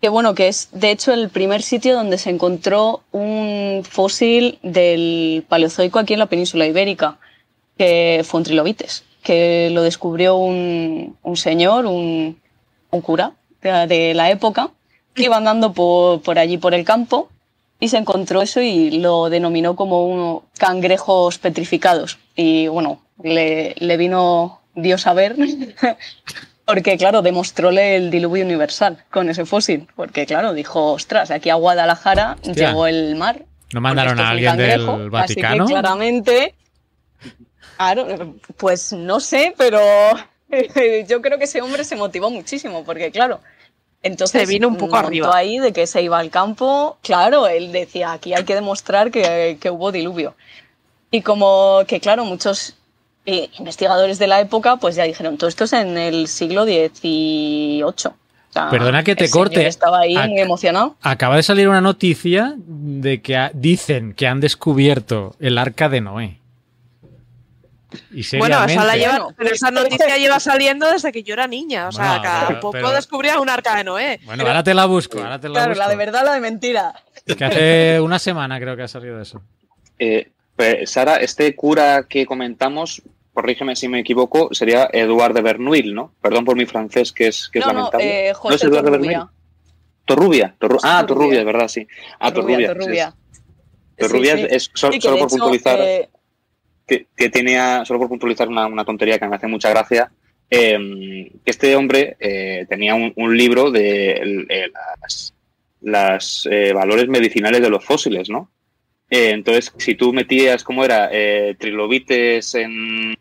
que 0.00 0.08
bueno, 0.08 0.34
que 0.34 0.48
es 0.48 0.68
de 0.72 0.90
hecho 0.90 1.12
el 1.12 1.28
primer 1.28 1.62
sitio 1.62 1.94
donde 1.94 2.16
se 2.16 2.30
encontró 2.30 3.02
un 3.12 3.82
fósil 3.88 4.58
del 4.62 5.44
Paleozoico 5.48 5.98
aquí 5.98 6.14
en 6.14 6.20
la 6.20 6.26
península 6.26 6.66
ibérica, 6.66 7.18
que 7.76 8.22
fue 8.24 8.38
un 8.38 8.44
trilobites, 8.44 9.04
que 9.22 9.70
lo 9.72 9.82
descubrió 9.82 10.36
un, 10.36 11.16
un 11.22 11.36
señor, 11.36 11.86
un, 11.86 12.40
un 12.90 13.00
cura 13.00 13.32
de, 13.62 14.14
la 14.14 14.30
época, 14.30 14.70
iba 15.16 15.36
andando 15.36 15.72
por, 15.72 16.22
por 16.22 16.38
allí 16.38 16.58
por 16.58 16.74
el 16.74 16.84
campo 16.84 17.28
y 17.78 17.88
se 17.88 17.96
encontró 17.96 18.42
eso 18.42 18.60
y 18.60 18.98
lo 18.98 19.30
denominó 19.30 19.74
como 19.74 20.06
unos 20.06 20.42
cangrejos 20.58 21.38
petrificados. 21.38 22.18
Y 22.36 22.68
bueno, 22.68 23.00
le, 23.22 23.74
le 23.78 23.96
vino 23.96 24.60
Dios 24.74 25.06
a 25.06 25.14
ver, 25.14 25.36
porque 26.64 26.96
claro, 26.98 27.22
demostróle 27.22 27.96
el 27.96 28.10
diluvio 28.10 28.44
universal 28.44 29.04
con 29.10 29.30
ese 29.30 29.46
fósil. 29.46 29.88
Porque 29.96 30.26
claro, 30.26 30.52
dijo, 30.52 30.92
ostras, 30.92 31.30
aquí 31.30 31.50
a 31.50 31.54
Guadalajara 31.54 32.36
Hostia. 32.46 32.68
llegó 32.68 32.86
el 32.86 33.16
mar. 33.16 33.44
¿No 33.72 33.80
mandaron 33.80 34.18
a 34.20 34.30
alguien 34.30 34.52
un 34.52 34.56
del 34.58 34.70
cangrejo, 34.70 35.10
Vaticano? 35.10 35.64
Así 35.64 35.72
que 35.74 35.80
claramente, 35.80 36.54
claro, 37.76 38.34
pues 38.56 38.92
no 38.92 39.20
sé, 39.20 39.54
pero 39.56 39.80
yo 41.08 41.22
creo 41.22 41.38
que 41.38 41.44
ese 41.44 41.62
hombre 41.62 41.84
se 41.84 41.96
motivó 41.96 42.30
muchísimo, 42.30 42.84
porque 42.84 43.10
claro, 43.10 43.40
entonces 44.02 44.40
Se 44.42 44.46
vino 44.46 44.68
un 44.68 44.76
poco 44.76 44.92
montó 44.94 45.06
arriba. 45.08 45.36
ahí 45.36 45.58
de 45.58 45.72
que 45.72 45.86
se 45.86 46.02
iba 46.02 46.18
al 46.18 46.30
campo, 46.30 46.98
claro, 47.02 47.46
él 47.46 47.70
decía, 47.72 48.12
aquí 48.12 48.34
hay 48.34 48.44
que 48.44 48.54
demostrar 48.54 49.10
que, 49.10 49.58
que 49.60 49.70
hubo 49.70 49.92
diluvio. 49.92 50.34
Y 51.10 51.22
como 51.22 51.80
que, 51.86 52.00
claro, 52.00 52.24
muchos 52.24 52.76
eh, 53.26 53.50
investigadores 53.58 54.18
de 54.18 54.26
la 54.26 54.40
época, 54.40 54.76
pues 54.76 54.94
ya 54.96 55.04
dijeron, 55.04 55.36
todo 55.36 55.48
esto 55.48 55.64
es 55.64 55.72
en 55.72 55.98
el 55.98 56.28
siglo 56.28 56.64
XVIII. 56.64 57.82
O 57.84 57.94
sea, 58.52 58.68
Perdona 58.70 59.04
que 59.04 59.14
te 59.14 59.24
el 59.24 59.30
señor 59.30 59.46
corte. 59.48 59.66
Estaba 59.66 60.00
ahí 60.00 60.14
Ac- 60.14 60.38
emocionado. 60.38 60.96
Acaba 61.02 61.36
de 61.36 61.42
salir 61.42 61.68
una 61.68 61.80
noticia 61.80 62.54
de 62.56 63.20
que 63.22 63.50
dicen 63.54 64.12
que 64.14 64.26
han 64.26 64.40
descubierto 64.40 65.34
el 65.38 65.56
arca 65.58 65.88
de 65.88 66.00
Noé. 66.00 66.39
Y 68.12 68.38
Bueno, 68.38 68.64
esa, 68.64 68.84
la 68.84 68.96
lleva- 68.96 69.28
pero 69.36 69.50
esa 69.50 69.70
noticia 69.70 70.16
lleva 70.16 70.38
saliendo 70.40 70.90
desde 70.90 71.10
que 71.12 71.22
yo 71.22 71.34
era 71.34 71.46
niña. 71.46 71.88
O 71.88 71.92
sea, 71.92 72.06
Bueno, 72.08 72.22
cada 72.22 72.46
pero- 72.48 72.60
poco 72.60 72.72
pero- 72.72 72.90
descubría 72.92 73.40
un 73.40 73.48
arca 73.48 73.76
de 73.76 73.84
Noé. 73.84 74.20
Bueno, 74.24 74.44
ahora 74.46 74.62
te 74.62 74.74
la 74.74 74.86
busco, 74.86 75.18
ahora 75.18 75.40
te 75.40 75.48
la 75.48 75.54
Claro, 75.54 75.70
busco. 75.70 75.82
la 75.84 75.88
de 75.88 75.96
verdad, 75.96 76.24
la 76.24 76.34
de 76.34 76.40
mentira. 76.40 76.94
Es 77.26 77.36
que 77.36 77.44
hace 77.44 78.00
una 78.00 78.18
semana 78.18 78.58
creo 78.60 78.76
que 78.76 78.82
ha 78.82 78.88
salido 78.88 79.20
eso. 79.20 79.42
Eh, 79.98 80.30
pues, 80.56 80.90
Sara, 80.90 81.16
este 81.16 81.54
cura 81.56 82.04
que 82.08 82.26
comentamos, 82.26 83.02
corrígeme 83.34 83.76
si 83.76 83.88
me 83.88 84.00
equivoco, 84.00 84.48
sería 84.52 84.88
Eduard 84.92 85.34
de 85.34 85.42
Bernuil, 85.42 85.94
¿no? 85.94 86.14
Perdón 86.22 86.44
por 86.44 86.56
mi 86.56 86.66
francés, 86.66 87.12
que 87.12 87.28
es, 87.28 87.48
que 87.48 87.58
es 87.60 87.66
no, 87.66 87.72
lamentable. 87.72 88.04
eh, 88.04 88.24
¿No 88.26 88.30
es 88.30 88.36
José 88.38 88.66
Eduard 88.66 88.84
de 88.84 88.90
Torrubia. 88.90 89.10
Bernuil? 89.18 89.28
Torrubia. 90.04 90.54
Torru- 90.58 90.80
ah, 90.82 91.04
Torrubia. 91.06 91.38
Es 91.40 91.44
verdad, 91.46 91.68
sí. 91.68 91.86
Ah, 92.18 92.32
Torrubia. 92.32 92.68
Torrubia. 92.68 93.14
Torrubia 93.96 94.36
Sí, 94.36 94.40
sí. 94.42 94.46
es 94.50 94.62
Sí, 94.64 94.70
solo 94.74 94.92
por 95.00 95.16
hecho, 95.18 95.26
puntualizar. 95.28 95.78
eh, 95.80 96.08
que, 97.16 97.30
tenía, 97.30 97.84
solo 97.84 98.00
por 98.00 98.08
puntualizar 98.08 98.48
una, 98.48 98.66
una 98.66 98.84
tontería 98.84 99.18
que 99.18 99.28
me 99.28 99.36
hace 99.36 99.46
mucha 99.46 99.70
gracia, 99.70 100.10
eh, 100.50 101.30
que 101.44 101.50
este 101.50 101.76
hombre 101.76 102.16
eh, 102.18 102.66
tenía 102.68 102.94
un, 102.94 103.36
libro 103.36 103.70
de 103.70 104.12
el- 104.12 104.46
eh, 104.48 104.70
las, 105.82 106.48
eh, 106.50 106.72
valores 106.72 107.08
medicinales 107.08 107.62
de 107.62 107.70
los 107.70 107.84
fósiles, 107.84 108.28
¿no? 108.28 108.50
Eh, 109.08 109.30
entonces, 109.30 109.72
si 109.78 109.94
tú 109.94 110.12
metías, 110.12 110.62
¿cómo 110.62 110.84
era? 110.84 111.10
Trilobites 111.58 112.54
en 112.54 113.16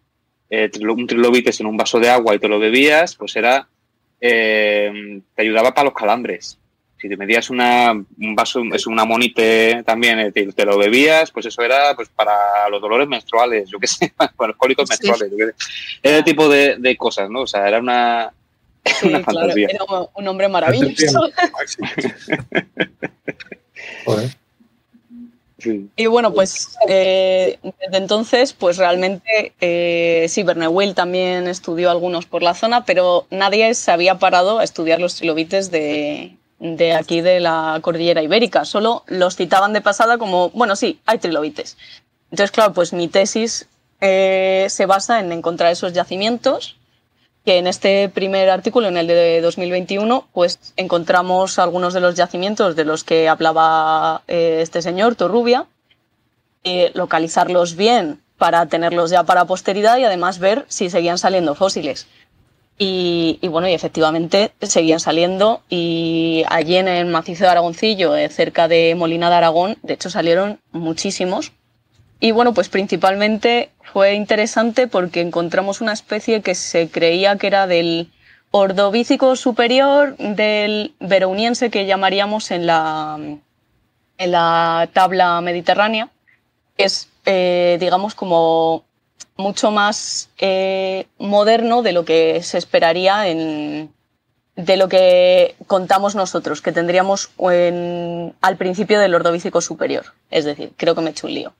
un 0.50 1.08
trilobites 1.08 1.60
en 1.60 1.68
un 1.68 1.78
vaso 1.78 2.00
de 2.00 2.10
agua 2.10 2.36
y 2.36 2.40
te 2.40 2.48
lo 2.48 2.60
bebías, 2.60 3.16
pues 3.16 3.36
era 3.36 3.68
eh, 4.22 5.22
te 5.36 5.42
ayudaba 5.42 5.74
para 5.74 5.86
los 5.86 5.94
calambres. 5.94 6.60
Si 7.02 7.08
te 7.08 7.16
metías 7.16 7.50
una, 7.50 7.92
un 7.94 8.36
vaso, 8.36 8.62
es 8.74 8.86
una 8.86 9.06
monite 9.06 9.84
también, 9.86 10.20
eh, 10.20 10.32
te, 10.34 10.52
te 10.52 10.66
lo 10.66 10.78
bebías, 10.78 11.32
pues 11.32 11.46
eso 11.46 11.62
era 11.62 11.96
pues 11.96 12.10
para 12.10 12.68
los 12.70 12.82
dolores 12.82 13.08
menstruales, 13.08 13.70
yo 13.70 13.80
qué 13.80 13.88
sé, 13.88 14.12
para 14.36 14.48
los 14.50 14.58
cólicos 14.58 14.88
Sí. 14.90 15.08
menstruales, 15.08 15.32
yo 15.32 15.38
qué 15.38 15.46
sé. 15.54 15.54
Era 16.04 16.18
el 16.18 16.24
tipo 16.26 16.50
de, 16.50 16.76
de 16.78 16.98
cosas, 16.98 17.30
¿no? 17.30 17.42
O 17.42 17.48
sea, 17.48 17.68
era 17.68 17.80
una, 17.80 18.34
sí, 18.86 19.08
una 19.08 19.24
claro, 19.24 19.40
fantasía. 19.40 19.68
era 19.70 19.86
un 20.14 20.28
hombre 20.28 20.48
maravilloso. 20.50 21.30
Joder. 24.06 24.30
Sí. 25.60 25.90
Y 25.98 26.06
bueno, 26.06 26.34
pues 26.34 26.78
eh, 26.88 27.60
desde 27.62 27.98
entonces, 27.98 28.54
pues 28.54 28.78
realmente 28.78 29.52
eh, 29.60 30.26
sí, 30.30 30.42
Bernewill 30.44 30.96
también 30.96 31.48
estudió 31.50 31.92
algunos 31.92 32.26
por 32.26 32.44
la 32.44 32.54
zona, 32.54 32.86
pero 32.86 33.28
nadie 33.30 33.74
se 33.74 33.92
había 33.92 34.20
parado 34.20 34.60
a 34.60 34.64
estudiar 34.64 35.02
los 35.02 35.16
trilobites 35.16 35.70
de, 35.70 36.32
de 36.60 36.94
aquí 36.94 37.22
de 37.22 37.40
la 37.40 37.80
cordillera 37.82 38.22
ibérica. 38.22 38.66
Solo 38.66 39.04
los 39.08 39.36
citaban 39.36 39.74
de 39.74 39.82
pasada 39.82 40.18
como, 40.18 40.50
bueno, 40.52 40.76
sí, 40.76 41.00
hay 41.06 41.18
trilobites. 41.18 41.78
Entonces, 42.32 42.52
claro, 42.52 42.74
pues 42.74 42.94
mi 42.94 43.08
tesis 43.08 43.68
eh, 44.02 44.68
se 44.70 44.86
basa 44.86 45.20
en 45.20 45.32
encontrar 45.32 45.72
esos 45.72 45.94
yacimientos 45.94 46.76
que 47.46 47.58
en 47.58 47.68
este 47.68 48.10
primer 48.10 48.50
artículo, 48.50 48.88
en 48.88 48.98
el 48.98 49.08
de 49.08 49.42
2021, 49.42 50.28
pues 50.34 50.60
encontramos 50.76 51.58
algunos 51.58 51.94
de 51.94 52.02
los 52.02 52.16
yacimientos 52.16 52.76
de 52.76 52.86
los 52.86 53.04
que 53.04 53.30
hablaba 53.30 54.24
eh, 54.28 54.60
este 54.62 54.82
señor, 54.82 55.16
Torrubia, 55.16 55.66
eh, 56.64 56.92
localizarlos 56.94 57.76
bien 57.76 58.22
para 58.38 58.66
tenerlos 58.68 59.10
ya 59.10 59.24
para 59.24 59.46
posteridad 59.46 59.98
y 59.98 60.04
además 60.04 60.40
ver 60.40 60.66
si 60.68 60.90
seguían 60.90 61.18
saliendo 61.18 61.56
fósiles. 61.56 62.08
Y, 62.82 63.40
y, 63.42 63.50
bueno, 63.50 63.68
y 63.68 63.74
efectivamente 63.74 64.54
seguían 64.62 65.02
saliendo 65.02 65.62
y 65.70 66.46
allí 66.48 66.78
en 66.78 66.88
el 66.88 67.08
macizo 67.08 67.44
de 67.44 67.50
Aragoncillo, 67.50 68.16
eh, 68.16 68.30
cerca 68.30 68.70
de 68.70 68.96
Molina 68.96 69.30
de 69.30 69.36
Aragón, 69.36 69.78
de 69.84 69.96
hecho 69.96 70.10
salieron 70.10 70.60
muchísimos. 70.72 71.52
Y 72.22 72.32
bueno, 72.32 72.54
pues 72.54 72.70
principalmente 72.70 73.70
fue 73.84 74.14
interesante 74.14 74.88
porque 74.88 75.20
encontramos 75.20 75.82
una 75.82 75.92
especie 75.92 76.42
que 76.42 76.56
se 76.56 76.90
creía 76.90 77.38
que 77.38 77.48
era 77.48 77.68
del 77.68 78.12
ordovícico 78.52 79.36
superior 79.36 80.16
del 80.18 80.94
verouniense 81.02 81.70
que 81.70 81.86
llamaríamos 81.86 82.50
en 82.52 82.66
la, 82.66 83.20
en 84.18 84.32
la 84.32 84.90
tabla 84.94 85.42
mediterránea, 85.42 86.10
es, 86.78 87.10
eh, 87.26 87.78
digamos, 87.80 88.16
como 88.16 88.84
mucho 89.40 89.72
más 89.72 90.30
eh, 90.38 91.08
moderno 91.18 91.82
de 91.82 91.94
lo 91.94 92.04
que 92.04 92.44
se 92.44 92.58
esperaría 92.58 93.28
en, 93.30 93.90
de 94.58 94.76
lo 94.76 94.90
que 94.90 95.56
contamos 95.66 96.14
nosotros, 96.14 96.62
que 96.62 96.74
tendríamos 96.74 97.32
en, 97.40 98.36
al 98.42 98.58
principio 98.58 99.00
del 99.00 99.16
ordovícico 99.16 99.62
superior. 99.62 100.14
Es 100.30 100.44
decir, 100.44 100.74
creo 100.76 100.94
que 100.94 101.02
me 101.02 101.08
he 101.08 101.12
hecho 101.12 101.28
un 101.28 101.34
lío. 101.34 101.54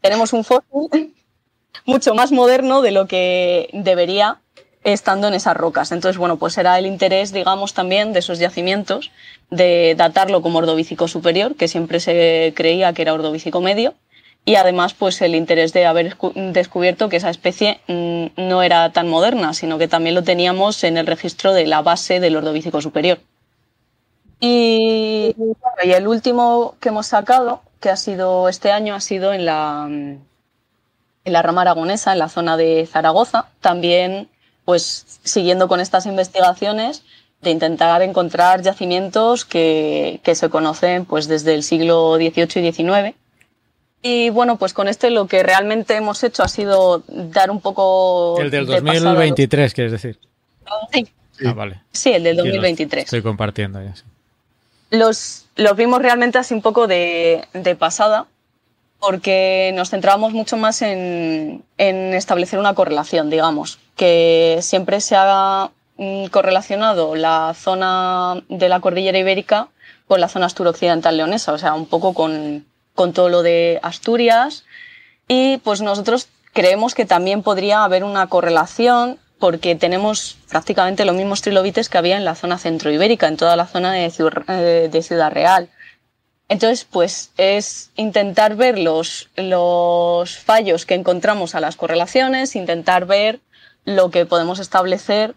Tenemos 0.00 0.32
un 0.32 0.42
fósil 0.42 1.14
mucho 1.86 2.14
más 2.14 2.32
moderno 2.32 2.82
de 2.82 2.90
lo 2.90 3.06
que 3.06 3.70
debería 3.72 4.40
estando 4.82 5.28
en 5.28 5.34
esas 5.34 5.56
rocas. 5.56 5.92
Entonces, 5.92 6.18
bueno, 6.18 6.36
pues 6.36 6.58
era 6.58 6.78
el 6.80 6.86
interés, 6.86 7.32
digamos, 7.32 7.74
también 7.74 8.12
de 8.12 8.18
esos 8.18 8.40
yacimientos 8.40 9.12
de 9.50 9.94
datarlo 9.96 10.42
como 10.42 10.58
ordovícico 10.58 11.06
superior, 11.06 11.54
que 11.54 11.68
siempre 11.68 12.00
se 12.00 12.52
creía 12.56 12.92
que 12.92 13.02
era 13.02 13.14
ordovícico 13.14 13.60
medio, 13.60 13.94
y 14.44 14.54
además, 14.54 14.94
pues 14.94 15.20
el 15.22 15.34
interés 15.34 15.72
de 15.72 15.86
haber 15.86 16.16
descubierto 16.34 17.08
que 17.08 17.18
esa 17.18 17.30
especie 17.30 17.80
mm, 17.88 18.48
no 18.48 18.62
era 18.62 18.90
tan 18.90 19.08
moderna, 19.08 19.52
sino 19.54 19.78
que 19.78 19.88
también 19.88 20.14
lo 20.14 20.24
teníamos 20.24 20.82
en 20.84 20.96
el 20.96 21.06
registro 21.06 21.52
de 21.52 21.66
la 21.66 21.82
base 21.82 22.20
del 22.20 22.36
ordovícico 22.36 22.80
superior. 22.80 23.20
Y, 24.40 25.36
y 25.84 25.90
el 25.90 26.08
último 26.08 26.74
que 26.80 26.88
hemos 26.88 27.06
sacado, 27.06 27.60
que 27.80 27.90
ha 27.90 27.96
sido 27.96 28.48
este 28.48 28.72
año, 28.72 28.94
ha 28.94 29.00
sido 29.00 29.34
en 29.34 29.44
la, 29.44 29.86
en 29.88 31.32
la 31.32 31.42
rama 31.42 31.60
aragonesa, 31.60 32.12
en 32.12 32.18
la 32.18 32.28
zona 32.30 32.56
de 32.56 32.88
Zaragoza, 32.90 33.50
también 33.60 34.28
pues 34.64 35.20
siguiendo 35.24 35.68
con 35.68 35.80
estas 35.80 36.06
investigaciones 36.06 37.04
de 37.42 37.50
intentar 37.50 38.02
encontrar 38.02 38.62
yacimientos 38.62 39.44
que, 39.44 40.20
que 40.22 40.34
se 40.34 40.48
conocen 40.48 41.04
pues 41.04 41.28
desde 41.28 41.54
el 41.54 41.62
siglo 41.62 42.16
XVIII 42.16 42.68
y 42.68 42.72
XIX. 42.72 43.16
Y 44.02 44.30
bueno, 44.30 44.56
pues 44.56 44.72
con 44.72 44.88
este 44.88 45.10
lo 45.10 45.26
que 45.26 45.42
realmente 45.42 45.94
hemos 45.94 46.22
hecho 46.24 46.42
ha 46.42 46.48
sido 46.48 47.02
dar 47.06 47.50
un 47.50 47.60
poco... 47.60 48.40
El 48.40 48.50
del 48.50 48.66
2023, 48.66 49.74
quieres 49.74 49.92
decir. 49.92 50.18
Sí. 50.92 51.06
Ah, 51.44 51.52
vale. 51.52 51.80
Sí, 51.92 52.12
el 52.12 52.22
del 52.22 52.36
2023. 52.36 53.04
Estoy 53.04 53.22
compartiendo 53.22 53.82
ya. 53.82 53.94
Sí. 53.94 54.04
Los, 54.90 55.46
los 55.56 55.76
vimos 55.76 56.00
realmente 56.00 56.38
así 56.38 56.54
un 56.54 56.62
poco 56.62 56.86
de, 56.86 57.46
de 57.52 57.76
pasada, 57.76 58.26
porque 58.98 59.72
nos 59.74 59.90
centrábamos 59.90 60.32
mucho 60.32 60.56
más 60.56 60.82
en, 60.82 61.62
en, 61.78 62.14
establecer 62.14 62.58
una 62.58 62.74
correlación, 62.74 63.30
digamos, 63.30 63.78
que 63.96 64.58
siempre 64.62 65.00
se 65.00 65.16
ha 65.16 65.70
mm, 65.96 66.26
correlacionado 66.26 67.14
la 67.14 67.54
zona 67.54 68.42
de 68.48 68.68
la 68.68 68.80
cordillera 68.80 69.18
ibérica 69.18 69.68
con 70.08 70.20
la 70.20 70.28
zona 70.28 70.46
asturo-occidental 70.46 71.16
leonesa, 71.16 71.52
o 71.52 71.58
sea, 71.58 71.74
un 71.74 71.86
poco 71.86 72.12
con, 72.12 72.66
con 73.00 73.14
todo 73.14 73.30
lo 73.30 73.42
de 73.42 73.80
Asturias. 73.82 74.64
Y 75.26 75.56
pues 75.64 75.80
nosotros 75.80 76.28
creemos 76.52 76.94
que 76.94 77.06
también 77.06 77.42
podría 77.42 77.82
haber 77.82 78.04
una 78.04 78.26
correlación 78.26 79.18
porque 79.38 79.74
tenemos 79.74 80.36
prácticamente 80.50 81.06
los 81.06 81.16
mismos 81.16 81.40
trilobites 81.40 81.88
que 81.88 81.96
había 81.96 82.18
en 82.18 82.26
la 82.26 82.34
zona 82.34 82.58
centroibérica, 82.58 83.26
en 83.26 83.38
toda 83.38 83.56
la 83.56 83.66
zona 83.66 83.94
de 83.94 84.12
eh, 84.48 84.90
de 84.92 85.02
Ciudad 85.02 85.32
Real. 85.32 85.70
Entonces, 86.50 86.84
pues 86.84 87.30
es 87.38 87.90
intentar 87.96 88.54
ver 88.56 88.78
los, 88.78 89.30
los 89.34 90.36
fallos 90.36 90.84
que 90.84 90.92
encontramos 90.92 91.54
a 91.54 91.60
las 91.60 91.76
correlaciones, 91.76 92.54
intentar 92.54 93.06
ver 93.06 93.40
lo 93.86 94.10
que 94.10 94.26
podemos 94.26 94.58
establecer 94.58 95.34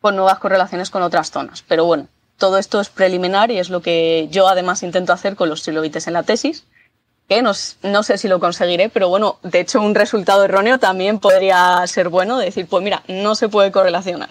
con 0.00 0.16
nuevas 0.16 0.40
correlaciones 0.40 0.90
con 0.90 1.04
otras 1.04 1.30
zonas. 1.30 1.62
Pero 1.68 1.84
bueno, 1.84 2.08
todo 2.38 2.58
esto 2.58 2.80
es 2.80 2.88
preliminar 2.88 3.50
y 3.50 3.58
es 3.58 3.70
lo 3.70 3.80
que 3.80 4.28
yo 4.30 4.48
además 4.48 4.82
intento 4.82 5.12
hacer 5.12 5.36
con 5.36 5.48
los 5.48 5.62
trilobites 5.62 6.06
en 6.06 6.12
la 6.12 6.22
tesis, 6.22 6.64
que 7.28 7.42
no, 7.42 7.54
sé 7.54 8.18
si 8.18 8.28
lo 8.28 8.38
conseguiré, 8.38 8.88
pero 8.88 9.08
bueno, 9.08 9.38
de 9.42 9.60
hecho 9.60 9.80
un 9.80 9.94
resultado 9.94 10.44
erróneo 10.44 10.78
también 10.78 11.18
podría 11.18 11.84
ser 11.86 12.08
bueno, 12.08 12.38
decir, 12.38 12.66
pues 12.68 12.84
mira, 12.84 13.02
no 13.08 13.34
se 13.34 13.48
puede 13.48 13.72
correlacionar. 13.72 14.30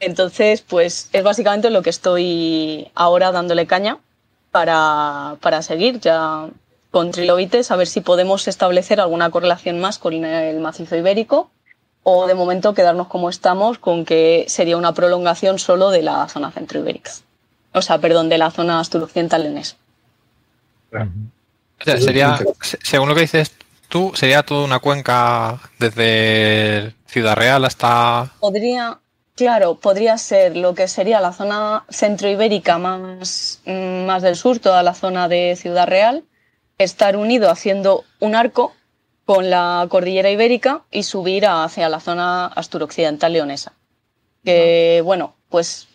Entonces, 0.00 0.62
pues 0.62 1.10
es 1.12 1.22
básicamente 1.22 1.70
lo 1.70 1.82
que 1.82 1.90
estoy 1.90 2.90
ahora 2.94 3.30
dándole 3.32 3.66
caña 3.66 3.98
para, 4.50 5.36
para 5.40 5.60
seguir 5.60 6.00
ya 6.00 6.48
con 6.90 7.10
trilobites, 7.10 7.70
a 7.70 7.76
ver 7.76 7.86
si 7.86 8.00
podemos 8.00 8.48
establecer 8.48 9.00
alguna 9.00 9.30
correlación 9.30 9.78
más 9.78 9.98
con 9.98 10.14
el 10.14 10.60
macizo 10.60 10.96
ibérico 10.96 11.50
o 12.10 12.26
de 12.26 12.34
momento 12.34 12.72
quedarnos 12.72 13.08
como 13.08 13.28
estamos 13.28 13.78
con 13.78 14.06
que 14.06 14.46
sería 14.48 14.78
una 14.78 14.94
prolongación 14.94 15.58
solo 15.58 15.90
de 15.90 16.00
la 16.00 16.26
zona 16.28 16.50
centroibérica. 16.50 17.10
O 17.74 17.82
sea, 17.82 17.98
perdón, 17.98 18.30
de 18.30 18.38
la 18.38 18.50
zona 18.50 18.80
asturo-occidental 18.80 19.42
leonesa. 19.42 19.76
O 20.90 21.84
sea, 21.84 22.00
sería, 22.00 22.38
según 22.62 23.10
lo 23.10 23.14
que 23.14 23.20
dices 23.20 23.52
tú, 23.88 24.12
sería 24.14 24.42
toda 24.42 24.64
una 24.64 24.78
cuenca 24.78 25.60
desde 25.78 26.94
Ciudad 27.06 27.36
Real 27.36 27.66
hasta... 27.66 28.32
Podría, 28.40 28.98
Claro, 29.36 29.74
podría 29.74 30.16
ser 30.16 30.56
lo 30.56 30.74
que 30.74 30.88
sería 30.88 31.20
la 31.20 31.34
zona 31.34 31.84
centroibérica 31.90 32.78
más, 32.78 33.60
mm, 33.66 34.06
más 34.06 34.22
del 34.22 34.34
sur, 34.34 34.60
toda 34.60 34.82
la 34.82 34.94
zona 34.94 35.28
de 35.28 35.56
Ciudad 35.56 35.86
Real, 35.86 36.24
estar 36.78 37.16
unido 37.18 37.50
haciendo 37.50 38.04
un 38.18 38.34
arco 38.34 38.72
con 39.28 39.50
la 39.50 39.86
cordillera 39.90 40.30
ibérica 40.30 40.84
y 40.90 41.02
subir 41.02 41.44
hacia 41.44 41.90
la 41.90 42.00
zona 42.00 42.46
asturo-occidental 42.46 43.30
leonesa. 43.30 43.74
Que, 44.42 45.02
bueno, 45.04 45.34
pues 45.50 45.86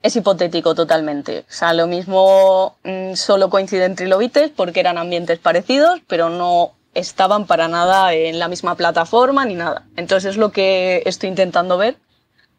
es 0.00 0.16
hipotético 0.16 0.74
totalmente. 0.74 1.40
O 1.40 1.52
sea, 1.52 1.74
lo 1.74 1.86
mismo 1.86 2.78
mm, 2.82 3.12
solo 3.12 3.50
coinciden 3.50 3.94
trilobites 3.94 4.48
porque 4.56 4.80
eran 4.80 4.96
ambientes 4.96 5.38
parecidos, 5.38 6.00
pero 6.06 6.30
no 6.30 6.72
estaban 6.94 7.46
para 7.46 7.68
nada 7.68 8.14
en 8.14 8.38
la 8.38 8.48
misma 8.48 8.74
plataforma 8.74 9.44
ni 9.44 9.54
nada. 9.54 9.84
Entonces 9.96 10.30
es 10.30 10.36
lo 10.38 10.50
que 10.50 11.02
estoy 11.04 11.28
intentando 11.28 11.76
ver 11.76 11.98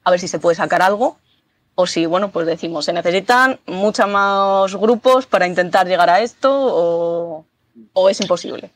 a 0.04 0.12
ver 0.12 0.20
si 0.20 0.28
se 0.28 0.38
puede 0.38 0.56
sacar 0.56 0.84
algo. 0.84 1.18
O 1.74 1.88
si, 1.88 2.06
bueno, 2.06 2.30
pues 2.30 2.46
decimos, 2.46 2.86
se 2.86 2.94
necesitan 2.94 3.60
muchos 3.66 4.08
más 4.08 4.76
grupos 4.76 5.26
para 5.26 5.48
intentar 5.48 5.88
llegar 5.88 6.12
a 6.12 6.22
esto 6.22 6.52
o, 6.54 7.46
o 7.94 8.10
es 8.10 8.22
imposible. 8.22 8.70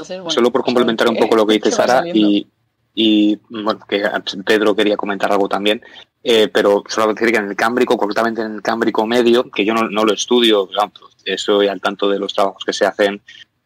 Entonces, 0.00 0.18
bueno, 0.18 0.30
Solo 0.30 0.50
por 0.50 0.64
complementar 0.64 1.08
un 1.08 1.16
poco 1.16 1.36
lo 1.36 1.46
que 1.46 1.54
dice 1.54 1.70
Sara 1.70 2.02
y, 2.06 2.46
y, 2.94 3.38
bueno, 3.50 3.80
que 3.86 4.02
Pedro 4.44 4.74
quería 4.74 4.96
comentar 4.96 5.30
algo 5.30 5.48
también, 5.48 5.82
eh, 6.24 6.48
pero 6.48 6.82
solo 6.88 7.12
decir 7.12 7.30
que 7.30 7.38
en 7.38 7.50
el 7.50 7.56
Cámbrico, 7.56 7.96
concretamente 7.98 8.40
en 8.40 8.54
el 8.54 8.62
Cámbrico 8.62 9.06
medio, 9.06 9.50
que 9.50 9.64
yo 9.64 9.74
no, 9.74 9.88
no 9.88 10.04
lo 10.04 10.12
estudio, 10.12 10.66
digamos, 10.66 10.94
estoy 11.24 11.68
al 11.68 11.80
tanto 11.80 12.08
de 12.08 12.18
los 12.18 12.32
trabajos 12.32 12.64
que 12.64 12.72
se 12.72 12.86
hacen 12.86 13.20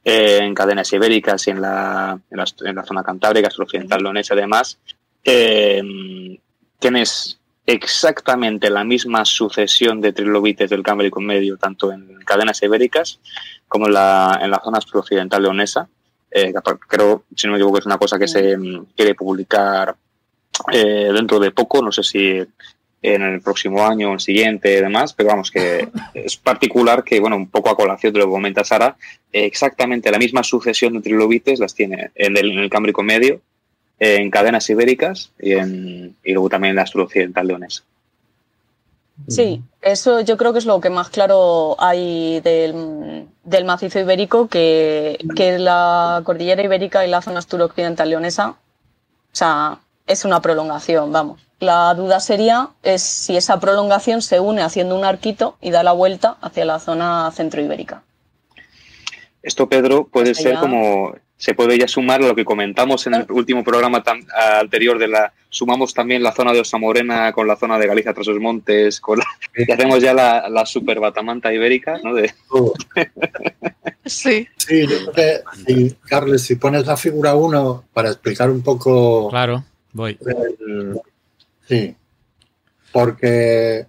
eh, 0.05 0.41
en 0.43 0.55
cadenas 0.55 0.93
ibéricas 0.93 1.47
y 1.47 1.51
en 1.51 1.61
la, 1.63 2.19
en 2.31 2.37
la, 2.37 2.45
en 2.65 2.75
la 2.77 2.85
zona 2.85 3.03
cantábrica, 3.03 3.49
occidental 3.57 4.03
leonesa 4.03 4.35
y 4.35 4.39
demás, 4.39 4.79
eh, 5.23 5.83
tienes 6.79 7.39
exactamente 7.67 8.69
la 8.69 8.85
misma 8.85 9.25
sucesión 9.25 10.01
de 10.01 10.13
trilobites 10.13 10.69
del 10.69 10.83
Cámbrico 10.83 11.21
medio, 11.21 11.57
tanto 11.57 11.93
en 11.93 12.19
cadenas 12.27 12.63
ibéricas 12.63 13.21
como 13.69 13.87
en 13.87 13.95
la, 13.95 14.39
en 14.43 14.51
la 14.51 14.61
zona 14.63 14.81
occidental 14.93 15.43
leonesa. 15.43 15.89
Eh, 16.37 16.53
creo, 16.89 17.23
si 17.37 17.47
no 17.47 17.53
me 17.53 17.59
equivoco, 17.59 17.79
es 17.79 17.87
una 17.87 17.97
cosa 17.97 18.19
que 18.19 18.27
se 18.27 18.59
quiere 18.97 19.15
publicar 19.15 19.95
eh, 20.73 21.11
dentro 21.15 21.39
de 21.39 21.53
poco, 21.53 21.81
no 21.81 21.93
sé 21.93 22.03
si 22.03 22.43
en 23.01 23.23
el 23.23 23.41
próximo 23.41 23.87
año 23.87 24.11
o 24.11 24.15
el 24.15 24.21
siguiente 24.21 24.73
y 24.73 24.81
demás, 24.81 25.13
pero 25.13 25.29
vamos, 25.29 25.53
que 25.53 25.89
es 26.15 26.37
particular 26.37 27.05
que, 27.05 27.21
bueno, 27.21 27.37
un 27.37 27.49
poco 27.49 27.71
a 27.71 27.77
colación 27.77 28.13
de 28.13 28.19
lo 28.19 28.25
que 28.27 28.33
comenta 28.33 28.65
Sara, 28.65 28.97
exactamente 29.33 30.11
la 30.11 30.19
misma 30.19 30.43
sucesión 30.43 30.95
de 30.95 31.03
trilobites 31.03 31.61
las 31.61 31.73
tiene 31.73 32.11
en 32.17 32.37
el, 32.37 32.51
en 32.51 32.59
el 32.59 32.71
Cámbrico 32.71 33.05
medio, 33.05 33.41
en 34.01 34.29
cadenas 34.29 34.69
ibéricas 34.69 35.31
y, 35.39 35.53
en, 35.53 36.17
y 36.25 36.33
luego 36.33 36.49
también 36.49 36.71
en 36.71 36.77
la 36.77 36.83
astro-occidental 36.83 37.47
leonesa. 37.47 37.85
Sí, 39.29 39.63
eso 39.81 40.21
yo 40.21 40.37
creo 40.37 40.53
que 40.53 40.59
es 40.59 40.67
lo 40.67 40.81
que 40.81 40.91
más 40.91 41.09
claro 41.09 41.77
hay 41.79 42.41
del, 42.41 43.29
del 43.45 43.65
macizo 43.65 44.01
ibérico, 44.01 44.49
que, 44.49 45.19
que, 45.37 45.59
la 45.59 46.23
cordillera 46.25 46.63
ibérica 46.63 47.07
y 47.07 47.11
la 47.11 47.23
zona 47.23 47.39
asturo-occidental 47.39 48.11
leonesa, 48.11 48.51
o 48.51 48.57
sea, 49.37 49.79
es 50.07 50.25
una 50.25 50.43
prolongación, 50.43 51.13
vamos. 51.13 51.41
La 51.61 51.95
duda 51.95 52.21
sería 52.21 52.71
es 52.83 53.03
si 53.03 53.37
esa 53.37 53.61
prolongación 53.61 54.21
se 54.21 54.41
une 54.41 54.63
haciendo 54.63 54.97
un 54.97 55.05
arquito 55.05 55.57
y 55.61 55.71
da 55.71 55.83
la 55.83 55.93
vuelta 55.93 56.37
hacia 56.43 56.65
la 56.65 56.79
zona 56.81 57.31
centroibérica. 57.33 58.03
Esto, 59.43 59.69
Pedro, 59.69 60.07
puede 60.09 60.35
ser 60.35 60.59
como 60.59 61.15
se 61.45 61.53
puede 61.53 61.77
ya 61.79 61.87
sumar 61.87 62.23
lo 62.23 62.35
que 62.35 62.43
comentamos 62.43 63.07
en 63.07 63.13
el 63.17 63.27
último 63.31 63.63
programa 63.63 64.03
tan- 64.03 64.27
anterior 64.61 64.99
de 64.99 65.09
la 65.09 65.31
sumamos 65.51 65.93
también 65.93 66.23
la 66.23 66.33
zona 66.33 66.55
de 66.55 66.61
Osa 66.61 66.79
Morena 66.79 67.33
con 67.33 67.47
la 67.47 67.55
zona 67.57 67.79
de 67.79 67.87
Galicia 67.87 68.15
tras 68.15 68.27
los 68.29 68.41
montes 68.41 68.99
con 68.99 69.19
la- 69.19 69.27
y 69.55 69.71
hacemos 69.71 70.01
ya 70.01 70.15
la, 70.15 70.49
la 70.49 70.65
super 70.65 71.01
batamanta 71.01 71.53
ibérica 71.53 71.99
¿no? 72.03 72.15
de, 72.15 72.33
Sí. 74.07 74.49
Sí, 74.57 74.87
yo 74.87 75.13
creo 75.13 75.13
que, 75.13 75.41
sí, 75.67 75.97
Carles, 76.09 76.43
si 76.43 76.55
pones 76.57 76.87
la 76.87 76.97
figura 76.97 77.35
1 77.35 77.85
para 77.93 78.09
explicar 78.09 78.51
un 78.51 78.63
poco 78.63 79.29
Claro, 79.29 79.65
voy. 79.93 80.19
el- 80.27 80.99
sí, 81.69 81.95
porque, 82.91 83.85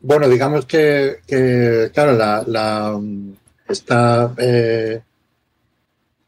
bueno, 0.00 0.26
digamos 0.28 0.64
que, 0.64 1.16
que, 1.26 1.90
claro, 1.92 2.12
la, 2.12 2.44
la, 2.46 2.98
esta 3.68 4.32
eh, 4.38 5.00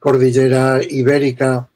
cordillera 0.03 0.81
ibérica, 0.83 1.69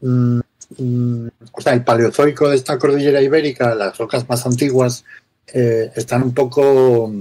mm, 0.00 0.40
mm, 0.78 1.28
o 1.52 1.60
sea, 1.60 1.74
el 1.74 1.84
paleozoico 1.84 2.48
de 2.48 2.56
esta 2.56 2.78
cordillera 2.78 3.20
ibérica, 3.20 3.74
las 3.74 3.98
rocas 3.98 4.26
más 4.26 4.46
antiguas, 4.46 5.04
eh, 5.52 5.92
están 5.94 6.22
un 6.22 6.32
poco, 6.32 7.12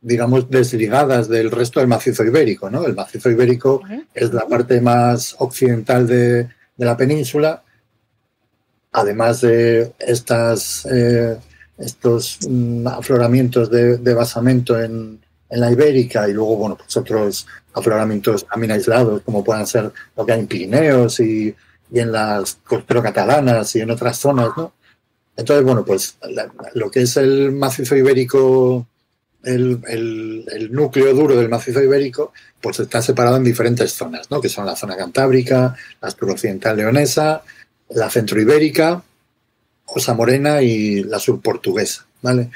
digamos, 0.00 0.48
desligadas 0.48 1.28
del 1.28 1.50
resto 1.50 1.80
del 1.80 1.88
macizo 1.90 2.24
ibérico, 2.24 2.70
¿no? 2.70 2.86
El 2.86 2.94
macizo 2.94 3.30
ibérico 3.30 3.82
es 4.14 4.32
la 4.32 4.46
parte 4.46 4.80
más 4.80 5.36
occidental 5.38 6.06
de, 6.06 6.44
de 6.44 6.84
la 6.86 6.96
península, 6.96 7.62
además 8.90 9.42
de 9.42 9.92
estas, 9.98 10.86
eh, 10.90 11.36
estos 11.76 12.38
mm, 12.48 12.86
afloramientos 12.86 13.70
de, 13.70 13.98
de 13.98 14.14
basamento 14.14 14.80
en, 14.80 15.23
en 15.50 15.60
la 15.60 15.70
ibérica 15.70 16.28
y 16.28 16.32
luego, 16.32 16.56
bueno, 16.56 16.76
pues 16.76 16.96
otros 16.96 17.46
afloramientos 17.74 18.46
también 18.46 18.72
aislados, 18.72 19.22
como 19.22 19.44
puedan 19.44 19.66
ser 19.66 19.92
lo 20.16 20.24
que 20.26 20.32
hay 20.32 20.40
en 20.40 20.46
Pirineos 20.46 21.20
y, 21.20 21.54
y 21.92 21.98
en 22.00 22.12
las 22.12 22.54
costero 22.64 23.02
catalanas 23.02 23.74
y 23.76 23.80
en 23.80 23.90
otras 23.90 24.16
zonas, 24.18 24.50
¿no? 24.56 24.72
Entonces, 25.36 25.64
bueno, 25.64 25.84
pues 25.84 26.16
la- 26.30 26.50
lo 26.74 26.90
que 26.90 27.02
es 27.02 27.16
el 27.16 27.52
macizo 27.52 27.96
ibérico, 27.96 28.86
el, 29.42 29.80
el- 29.88 30.72
núcleo 30.72 31.12
duro 31.14 31.36
del 31.36 31.48
macizo 31.48 31.82
ibérico, 31.82 32.32
pues 32.60 32.80
está 32.80 33.02
separado 33.02 33.36
en 33.36 33.44
diferentes 33.44 33.92
zonas, 33.92 34.30
¿no? 34.30 34.40
Que 34.40 34.48
son 34.48 34.64
la 34.64 34.76
zona 34.76 34.96
cantábrica, 34.96 35.74
la 36.00 36.10
suroccidental 36.10 36.76
leonesa, 36.76 37.42
la 37.90 38.08
centroibérica, 38.10 39.02
Osa 39.86 40.14
Morena 40.14 40.62
y 40.62 41.02
la 41.04 41.18
surportuguesa, 41.18 42.06
¿vale? 42.22 42.50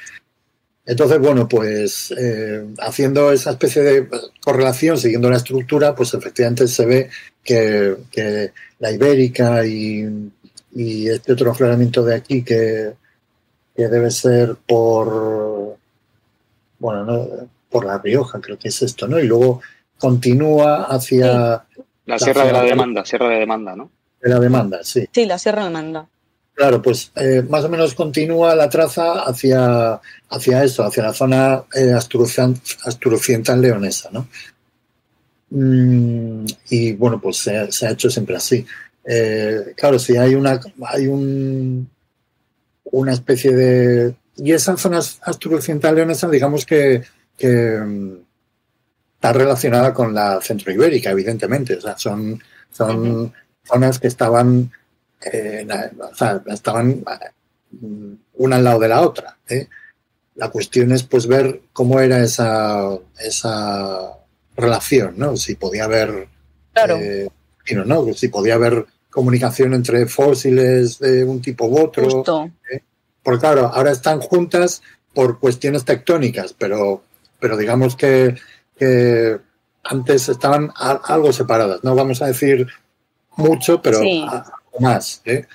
Entonces, 0.88 1.18
bueno, 1.18 1.46
pues 1.46 2.14
eh, 2.16 2.64
haciendo 2.78 3.30
esa 3.30 3.50
especie 3.50 3.82
de 3.82 4.08
correlación, 4.40 4.96
siguiendo 4.96 5.28
la 5.28 5.36
estructura, 5.36 5.94
pues 5.94 6.14
efectivamente 6.14 6.66
se 6.66 6.86
ve 6.86 7.10
que, 7.44 7.94
que 8.10 8.52
la 8.78 8.90
ibérica 8.90 9.66
y, 9.66 10.30
y 10.74 11.08
este 11.10 11.34
otro 11.34 11.50
afloramiento 11.50 12.02
de 12.02 12.14
aquí 12.14 12.42
que, 12.42 12.94
que 13.76 13.88
debe 13.88 14.10
ser 14.10 14.56
por, 14.66 15.76
bueno, 16.78 17.04
no, 17.04 17.28
por 17.68 17.84
La 17.84 17.98
Rioja, 17.98 18.40
creo 18.40 18.58
que 18.58 18.68
es 18.68 18.80
esto, 18.80 19.06
¿no? 19.06 19.20
Y 19.20 19.26
luego 19.26 19.60
continúa 19.98 20.84
hacia 20.84 21.66
la 22.06 22.18
Sierra 22.18 22.46
de 22.46 22.52
la 22.52 22.62
Demanda, 22.62 23.04
Sierra 23.04 23.28
de 23.28 23.40
Demanda, 23.40 23.76
¿no? 23.76 23.90
de 24.20 24.28
la 24.30 24.40
demanda, 24.40 24.78
sí. 24.82 25.06
Sí, 25.12 25.26
la 25.26 25.38
Sierra 25.38 25.64
de 25.64 25.70
Manda. 25.70 26.06
Claro, 26.58 26.82
pues 26.82 27.12
eh, 27.14 27.44
más 27.48 27.64
o 27.64 27.68
menos 27.68 27.94
continúa 27.94 28.52
la 28.56 28.68
traza 28.68 29.20
hacia, 29.20 30.00
hacia 30.28 30.64
eso, 30.64 30.82
hacia 30.82 31.04
la 31.04 31.14
zona 31.14 31.62
eh, 31.72 31.92
astroccidental 31.92 33.60
leonesa, 33.62 34.10
¿no? 34.10 34.26
Mm, 35.50 36.46
y 36.68 36.94
bueno, 36.94 37.20
pues 37.20 37.36
se, 37.36 37.70
se 37.70 37.86
ha 37.86 37.92
hecho 37.92 38.10
siempre 38.10 38.34
así. 38.34 38.66
Eh, 39.04 39.72
claro, 39.76 40.00
si 40.00 40.16
hay 40.16 40.34
una 40.34 40.60
hay 40.84 41.06
un, 41.06 41.88
una 42.90 43.12
especie 43.12 43.52
de 43.52 44.16
y 44.34 44.50
esa 44.50 44.76
zona 44.76 44.98
astroccidental 44.98 45.94
leonesa, 45.94 46.28
digamos 46.28 46.66
que, 46.66 47.02
que, 47.36 47.78
mm, 47.78 48.14
está 49.14 49.32
relacionada 49.32 49.94
con 49.94 50.12
la 50.12 50.40
centroibérica, 50.42 51.10
evidentemente. 51.10 51.76
O 51.76 51.80
sea, 51.80 51.96
son, 51.96 52.42
son 52.72 53.32
zonas 53.62 54.00
que 54.00 54.08
estaban 54.08 54.72
eh, 55.22 55.64
na- 55.66 55.90
o 56.10 56.14
sea, 56.14 56.42
estaban 56.46 57.04
mm, 57.70 58.12
una 58.34 58.56
al 58.56 58.64
lado 58.64 58.78
de 58.80 58.88
la 58.88 59.00
otra. 59.02 59.36
¿eh? 59.48 59.68
La 60.36 60.50
cuestión 60.50 60.92
es 60.92 61.02
pues 61.02 61.26
ver 61.26 61.62
cómo 61.72 62.00
era 62.00 62.20
esa, 62.22 62.96
esa 63.18 64.12
relación, 64.56 65.14
¿no? 65.16 65.36
Si 65.36 65.54
podía 65.56 65.84
haber, 65.84 66.28
Claro. 66.72 66.96
eh, 66.96 67.28
no, 67.74 67.84
no, 67.84 68.12
si 68.14 68.28
podía 68.28 68.54
haber 68.54 68.86
comunicación 69.10 69.74
entre 69.74 70.06
fósiles 70.06 70.98
de 70.98 71.24
un 71.24 71.40
tipo 71.42 71.66
u 71.66 71.78
otro. 71.80 72.04
Justo. 72.04 72.50
Porque 73.22 73.40
claro, 73.40 73.66
ahora 73.74 73.90
están 73.90 74.20
juntas 74.20 74.80
por 75.12 75.38
cuestiones 75.40 75.84
tectónicas, 75.84 76.54
pero, 76.56 77.02
pero 77.40 77.56
digamos 77.56 77.96
que, 77.96 78.36
que 78.78 79.38
antes 79.84 80.28
estaban 80.28 80.70
a- 80.76 81.00
algo 81.04 81.32
separadas. 81.32 81.82
No 81.82 81.94
vamos 81.94 82.22
a 82.22 82.26
decir 82.26 82.66
mucho, 83.36 83.82
pero 83.82 83.98
Sí. 84.00 84.24
a- 84.28 84.44
más. 84.80 85.22
¿eh? 85.24 85.46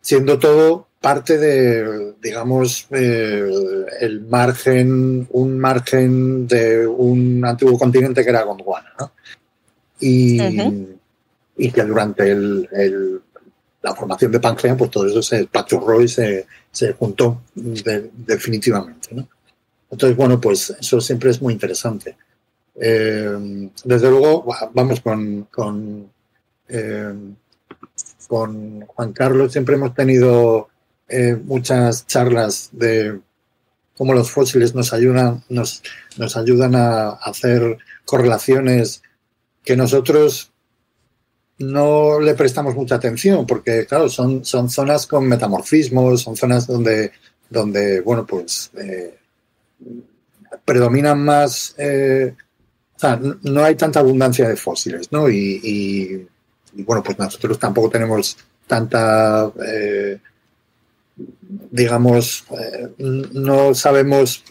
Siendo 0.00 0.38
todo 0.38 0.86
parte 1.00 1.38
de, 1.38 2.14
digamos, 2.20 2.86
eh, 2.90 3.48
el 4.00 4.22
margen, 4.22 5.26
un 5.30 5.58
margen 5.58 6.46
de 6.46 6.86
un 6.86 7.44
antiguo 7.44 7.78
continente 7.78 8.22
que 8.22 8.30
era 8.30 8.42
Gondwana, 8.42 8.92
¿no? 8.98 9.12
Y, 10.00 10.38
y 11.56 11.70
que 11.70 11.82
durante 11.84 12.30
el, 12.30 12.68
el- 12.72 13.20
la 13.82 13.94
formación 13.94 14.30
de 14.32 14.40
Pangea, 14.40 14.76
pues 14.76 14.90
todo 14.90 15.06
eso 15.06 15.22
se 15.22 15.46
pachurró 15.46 16.02
y 16.02 16.08
se, 16.08 16.46
se 16.70 16.92
juntó 16.92 17.42
de- 17.54 18.10
definitivamente, 18.14 19.14
¿no? 19.14 19.26
Entonces, 19.90 20.16
bueno, 20.16 20.38
pues 20.38 20.68
eso 20.78 21.00
siempre 21.00 21.30
es 21.30 21.40
muy 21.40 21.54
interesante. 21.54 22.14
Eh, 22.78 23.70
desde 23.84 24.10
luego, 24.10 24.44
va- 24.44 24.70
vamos 24.74 25.00
con, 25.00 25.44
con, 25.50 26.10
eh, 26.68 27.14
con 28.30 28.86
Juan 28.86 29.12
Carlos, 29.12 29.50
siempre 29.50 29.74
hemos 29.74 29.92
tenido 29.92 30.68
eh, 31.08 31.34
muchas 31.34 32.06
charlas 32.06 32.68
de 32.70 33.18
cómo 33.96 34.14
los 34.14 34.30
fósiles 34.30 34.72
nos 34.72 34.92
ayudan, 34.92 35.42
nos, 35.48 35.82
nos 36.16 36.36
ayudan 36.36 36.76
a 36.76 37.08
hacer 37.10 37.78
correlaciones 38.04 39.02
que 39.64 39.74
nosotros 39.76 40.52
no 41.58 42.20
le 42.20 42.34
prestamos 42.34 42.76
mucha 42.76 42.94
atención, 42.94 43.44
porque 43.48 43.84
claro, 43.86 44.08
son, 44.08 44.44
son 44.44 44.70
zonas 44.70 45.08
con 45.08 45.26
metamorfismos, 45.26 46.22
son 46.22 46.36
zonas 46.36 46.68
donde, 46.68 47.10
donde 47.50 48.00
bueno, 48.00 48.24
pues 48.24 48.70
eh, 48.80 49.18
predominan 50.64 51.20
más, 51.24 51.74
eh, 51.78 52.32
no 53.42 53.64
hay 53.64 53.74
tanta 53.74 53.98
abundancia 53.98 54.48
de 54.48 54.56
fósiles, 54.56 55.10
¿no? 55.10 55.28
Y, 55.28 55.60
y- 55.64 56.28
y, 56.74 56.82
bueno, 56.82 57.02
pues 57.02 57.18
nosotros 57.18 57.58
tampoco 57.58 57.90
tenemos 57.90 58.36
tanta, 58.66 59.50
eh, 59.66 60.18
digamos, 61.70 62.44
eh, 62.58 62.88
no 62.98 63.74
sabemos 63.74 64.44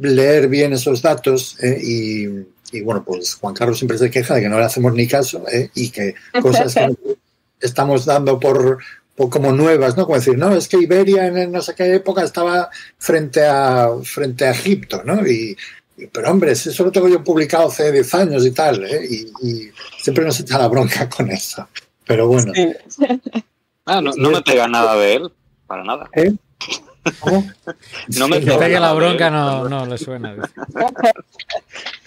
leer 0.00 0.48
bien 0.48 0.72
esos 0.72 1.02
datos 1.02 1.56
eh, 1.62 1.78
y, 1.82 2.76
y, 2.76 2.80
bueno, 2.82 3.02
pues 3.04 3.34
Juan 3.34 3.54
Carlos 3.54 3.78
siempre 3.78 3.98
se 3.98 4.10
queja 4.10 4.34
de 4.34 4.42
que 4.42 4.48
no 4.48 4.58
le 4.58 4.64
hacemos 4.64 4.92
ni 4.94 5.06
caso 5.06 5.44
eh, 5.50 5.70
y 5.74 5.90
que 5.90 6.14
cosas 6.40 6.74
que 6.74 6.96
estamos 7.60 8.04
dando 8.04 8.38
por, 8.38 8.78
por 9.16 9.30
como 9.30 9.52
nuevas, 9.52 9.96
¿no? 9.96 10.04
Como 10.04 10.18
decir, 10.18 10.38
no, 10.38 10.54
es 10.54 10.68
que 10.68 10.78
Iberia 10.78 11.26
en 11.26 11.52
no 11.52 11.60
sé 11.62 11.74
qué 11.74 11.94
época 11.94 12.22
estaba 12.22 12.70
frente 12.98 13.44
a, 13.44 13.88
frente 14.02 14.44
a 14.44 14.50
Egipto, 14.50 15.02
¿no? 15.04 15.26
Y- 15.26 15.56
pero 16.12 16.30
hombre, 16.30 16.54
si 16.54 16.70
eso 16.70 16.84
lo 16.84 16.92
tengo 16.92 17.08
yo 17.08 17.22
publicado 17.22 17.68
hace 17.68 17.92
10 17.92 18.14
años 18.14 18.46
y 18.46 18.50
tal, 18.52 18.84
¿eh? 18.84 19.06
y, 19.08 19.46
y 19.46 19.70
siempre 20.00 20.24
nos 20.24 20.38
echa 20.40 20.58
la 20.58 20.68
bronca 20.68 21.08
con 21.16 21.30
eso. 21.30 21.68
Pero 22.06 22.26
bueno, 22.28 22.52
Ah, 23.84 24.00
no, 24.00 24.12
no 24.16 24.30
me 24.30 24.42
pega 24.42 24.68
nada 24.68 24.94
de 24.96 25.14
él, 25.14 25.32
para 25.66 25.82
nada. 25.82 26.08
¿eh? 26.14 26.32
¿Cómo? 27.20 27.44
No 28.16 28.28
me 28.28 28.40
Que 28.40 28.52
pega 28.52 28.78
la 28.78 28.92
bronca 28.92 29.28
no, 29.28 29.68
no 29.68 29.86
le 29.86 29.98
suena. 29.98 30.36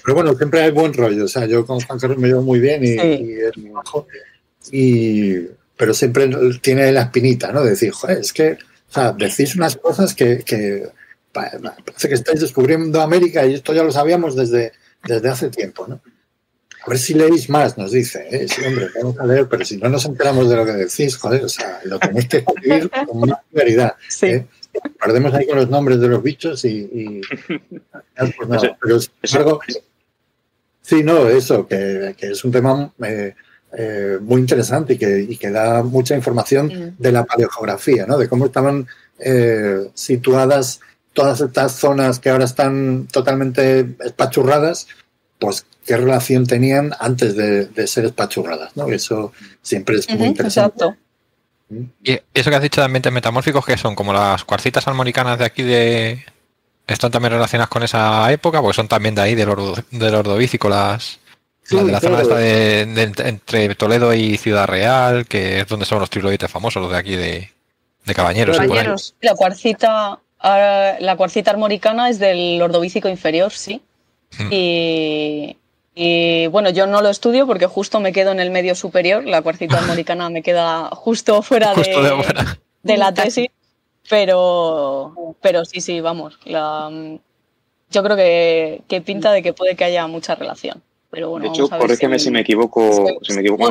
Pero 0.04 0.16
bueno, 0.16 0.34
siempre 0.36 0.62
hay 0.62 0.72
buen 0.72 0.94
rollo. 0.94 1.26
O 1.26 1.28
sea, 1.28 1.46
yo 1.46 1.66
con 1.66 1.82
Juan 1.82 2.00
Carlos 2.00 2.18
me 2.18 2.30
llevo 2.30 2.44
muy 2.44 2.60
bien 2.60 2.84
y, 2.84 2.88
Sí. 2.98 2.98
y 3.02 3.34
es 3.34 3.58
muy 3.58 3.72
majo. 3.72 4.08
Y, 4.72 5.40
pero 5.76 5.94
siempre 5.94 6.30
tiene 6.62 6.92
la 6.94 7.04
espinita, 7.04 7.52
¿no? 7.52 7.62
De 7.64 7.72
decir, 7.72 7.92
joder, 7.92 8.20
es 8.20 8.32
que, 8.32 8.54
o 8.54 8.94
sea, 8.94 9.12
decís 9.12 9.56
unas 9.56 9.76
cosas 9.76 10.14
que, 10.16 10.44
parece 11.36 12.08
que 12.08 12.14
estáis 12.16 12.40
descubriendo 12.40 13.02
América 13.02 13.46
y 13.46 13.54
esto 13.54 13.74
ya 13.74 13.84
lo 13.84 13.92
sabíamos 13.92 14.36
desde, 14.36 14.72
desde 15.04 15.30
hace 15.30 15.50
tiempo, 15.50 15.86
¿no? 15.88 16.02
A 16.86 16.90
ver 16.90 17.00
si 17.00 17.14
leéis 17.16 17.50
más, 17.50 17.78
nos 17.78 17.92
dice. 17.92 18.28
¿eh? 18.30 18.48
Sí, 18.48 18.62
hombre, 18.64 18.90
vamos 18.96 19.20
a 19.20 19.26
leer, 19.26 19.48
pero 19.50 19.66
si 19.66 19.78
no 19.78 19.90
nos 19.90 20.06
enteramos 20.06 20.48
de 20.50 20.56
lo 20.56 20.66
que 20.66 20.74
decís, 20.74 21.18
joder, 21.18 21.44
o 21.44 21.50
sea, 21.50 21.80
lo 21.84 21.98
tenéis 22.00 22.28
que 22.28 22.38
escribir 22.38 22.92
con 23.08 23.22
más 23.22 23.40
claridad. 23.52 23.96
Sí. 24.08 24.28
¿eh? 24.28 24.48
Perdemos 25.00 25.34
ahí 25.34 25.48
con 25.48 25.58
los 25.58 25.70
nombres 25.70 26.00
de 26.00 26.08
los 26.08 26.22
bichos 26.22 26.64
y. 26.66 26.90
y- 26.94 27.22
pues 28.38 28.50
no, 28.50 28.62
pero 28.80 29.00
sin 29.00 29.12
embargo, 29.24 29.62
Sí, 30.86 31.02
no, 31.02 31.28
eso, 31.28 31.68
que, 31.68 32.14
que 32.16 32.28
es 32.28 32.46
un 32.46 32.52
tema 32.52 32.94
eh, 33.04 33.34
eh, 33.76 34.20
muy 34.22 34.40
interesante 34.40 34.94
y 34.94 34.98
que, 35.00 35.20
y 35.28 35.36
que, 35.36 35.50
da 35.50 35.82
mucha 35.82 36.16
información 36.16 36.96
de 37.00 37.12
la 37.12 37.24
paleogeografía, 37.24 38.06
¿no? 38.06 38.20
De 38.20 38.30
cómo 38.30 38.46
estaban 38.46 38.86
eh, 39.18 39.90
situadas 39.96 40.82
todas 41.16 41.42
estas 41.42 41.72
zonas 41.72 42.20
que 42.20 42.30
ahora 42.30 42.46
están 42.46 43.08
totalmente 43.12 43.96
espachurradas, 44.04 44.88
pues 45.40 45.66
qué 45.86 45.98
relación 45.98 46.46
tenían 46.46 46.94
antes 47.00 47.36
de, 47.36 47.66
de 47.66 47.88
ser 47.88 48.06
espachurradas, 48.06 48.76
¿no? 48.78 48.88
Eso 48.90 49.34
siempre 49.64 49.96
es 49.96 50.08
muy 50.10 50.28
interesante. 50.28 50.84
exacto. 50.84 50.98
Y 52.04 52.20
eso 52.34 52.50
que 52.52 52.56
has 52.56 52.62
dicho 52.62 52.80
de 52.82 52.86
ambientes 52.86 53.12
metamórficos, 53.12 53.66
que 53.66 53.76
son 53.78 53.96
como 53.96 54.14
las 54.14 54.44
cuarcitas 54.44 54.88
armonicanas 54.88 55.40
de 55.40 55.46
aquí 55.46 55.64
de. 55.64 56.24
Están 56.86 57.10
también 57.10 57.34
relacionadas 57.34 57.70
con 57.70 57.82
esa 57.82 58.32
época, 58.32 58.62
porque 58.62 58.76
son 58.76 58.88
también 58.88 59.16
de 59.16 59.22
ahí, 59.24 59.34
del, 59.34 59.50
ordo, 59.50 59.74
del 59.90 60.14
Ordovícico, 60.14 60.70
las, 60.70 61.20
Sí, 61.64 61.76
las 61.76 61.86
de 61.88 61.92
la 61.94 62.00
claro. 62.00 62.16
zona 62.18 62.22
esta 62.22 62.38
de, 62.38 62.86
de- 62.86 63.28
entre 63.30 63.74
Toledo 63.74 64.14
y 64.14 64.38
Ciudad 64.38 64.68
Real, 64.68 65.26
que 65.26 65.62
es 65.62 65.68
donde 65.68 65.86
son 65.88 66.00
los 66.00 66.12
trilobites 66.12 66.52
famosos, 66.52 66.84
los 66.84 66.92
de 66.92 66.98
aquí 66.98 67.16
de, 67.16 67.52
de 68.06 68.14
Cabañeros. 68.14 68.60
La 69.22 69.34
cuarcita, 69.34 70.20
la 70.42 71.16
cuarcita 71.18 71.52
armoricana 71.52 72.10
es 72.10 72.20
del 72.20 72.62
ordovícico 72.62 73.10
inferior, 73.10 73.52
sí. 73.52 73.82
Mm. 74.38 74.48
Y, 74.52 75.58
y, 75.96 76.48
bueno, 76.48 76.70
yo 76.70 76.88
no 76.88 77.02
lo 77.02 77.10
estudio 77.10 77.48
porque 77.48 77.68
justo 77.68 78.00
me 78.00 78.12
quedo 78.12 78.32
en 78.32 78.40
el 78.40 78.52
medio 78.52 78.76
superior. 78.76 79.26
La 79.26 79.42
cuarcita 79.42 79.78
armoricana 79.80 80.30
me 80.30 80.42
queda 80.44 80.90
justo 80.92 81.42
fuera 81.42 81.74
Justo 81.76 82.02
de, 82.04 82.10
de 82.10 82.46
de 82.84 82.98
la 82.98 83.14
tesis. 83.14 83.48
Pero, 84.10 85.36
pero 85.42 85.66
sí, 85.66 85.82
sí, 85.82 86.00
vamos. 86.02 86.38
la- 86.46 87.18
yo 87.90 88.04
creo 88.04 88.16
que, 88.18 88.82
que 88.88 89.02
pinta 89.02 89.32
de 89.32 89.42
que 89.42 89.54
puede 89.54 89.76
que 89.76 89.84
haya 89.86 90.06
mucha 90.08 90.36
relación. 90.36 90.82
Pero 91.10 91.30
bueno, 91.30 91.46
De 91.46 91.50
hecho, 91.52 91.70
corrígeme 91.70 92.20
si 92.20 92.30
me 92.30 92.42
equivoco. 92.42 93.08
Si 93.22 93.34
me 93.34 93.42
equivoco, 93.42 93.70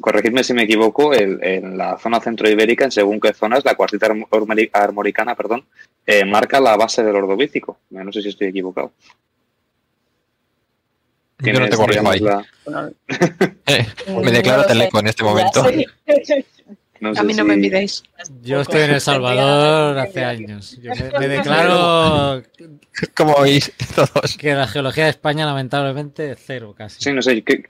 corregidme 0.00 0.42
si 0.44 0.52
me 0.54 0.62
equivoco, 0.64 1.12
el- 1.12 1.38
en 1.42 1.76
la 1.78 1.98
zona 1.98 2.20
centroibérica, 2.20 2.84
en 2.84 2.90
según 2.92 3.20
qué 3.20 3.32
zonas, 3.34 3.64
la 3.64 3.74
armori- 4.06 4.70
armoricana, 4.72 5.34
perdón, 5.34 5.64
eh, 6.06 6.24
marca 6.24 6.60
la 6.60 6.76
base 6.76 7.02
del 7.02 7.16
ordovícico. 7.16 7.78
No 7.90 8.12
sé 8.12 8.22
si 8.22 8.28
estoy 8.28 8.48
equivocado. 8.48 8.92
Yo 11.38 11.52
no 11.60 11.68
te 11.68 11.76
corrijo 11.76 12.10
ahí. 12.10 12.20
la- 12.20 12.44
Eh, 13.66 13.86
me 14.24 14.30
declaro 14.30 14.64
teleco 14.66 15.00
en 15.00 15.06
este 15.08 15.22
momento. 15.24 15.64
sé. 16.98 17.04
no 17.04 17.14
sé 17.14 17.20
A 17.20 17.24
mí 17.24 17.34
no 17.34 17.44
me 17.44 17.54
envidéis. 17.54 18.02
Yo 18.42 18.60
estoy 18.60 18.82
en 18.82 18.90
El 18.90 19.00
Salvador 19.00 19.98
hace 19.98 20.24
años. 20.24 20.78
Yo 20.82 20.92
me, 20.94 21.18
me 21.20 21.28
declaro 21.28 22.42
Como 23.16 23.40
veis 23.42 23.72
todos. 23.94 24.36
que 24.36 24.54
la 24.54 24.66
geología 24.66 25.04
de 25.04 25.10
España, 25.10 25.44
lamentablemente, 25.46 26.34
cero 26.36 26.74
casi. 26.76 27.02
Sí, 27.02 27.12
no 27.12 27.22
sé, 27.22 27.42
que, 27.42 27.62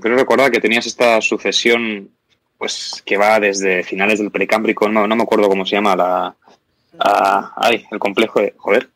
creo 0.00 0.16
recordar 0.16 0.50
que 0.50 0.60
tenías 0.60 0.86
esta 0.86 1.20
sucesión 1.20 2.10
pues 2.58 3.02
que 3.04 3.16
va 3.16 3.40
desde 3.40 3.82
finales 3.82 4.18
del 4.20 4.30
precámbrico, 4.30 4.88
no, 4.88 5.06
no 5.06 5.16
me 5.16 5.22
acuerdo 5.24 5.48
cómo 5.48 5.66
se 5.66 5.72
llama, 5.76 5.96
la, 5.96 6.34
a- 6.98 7.52
ay, 7.56 7.84
el 7.90 7.98
complejo 7.98 8.40
de, 8.40 8.54
joder, 8.56 8.88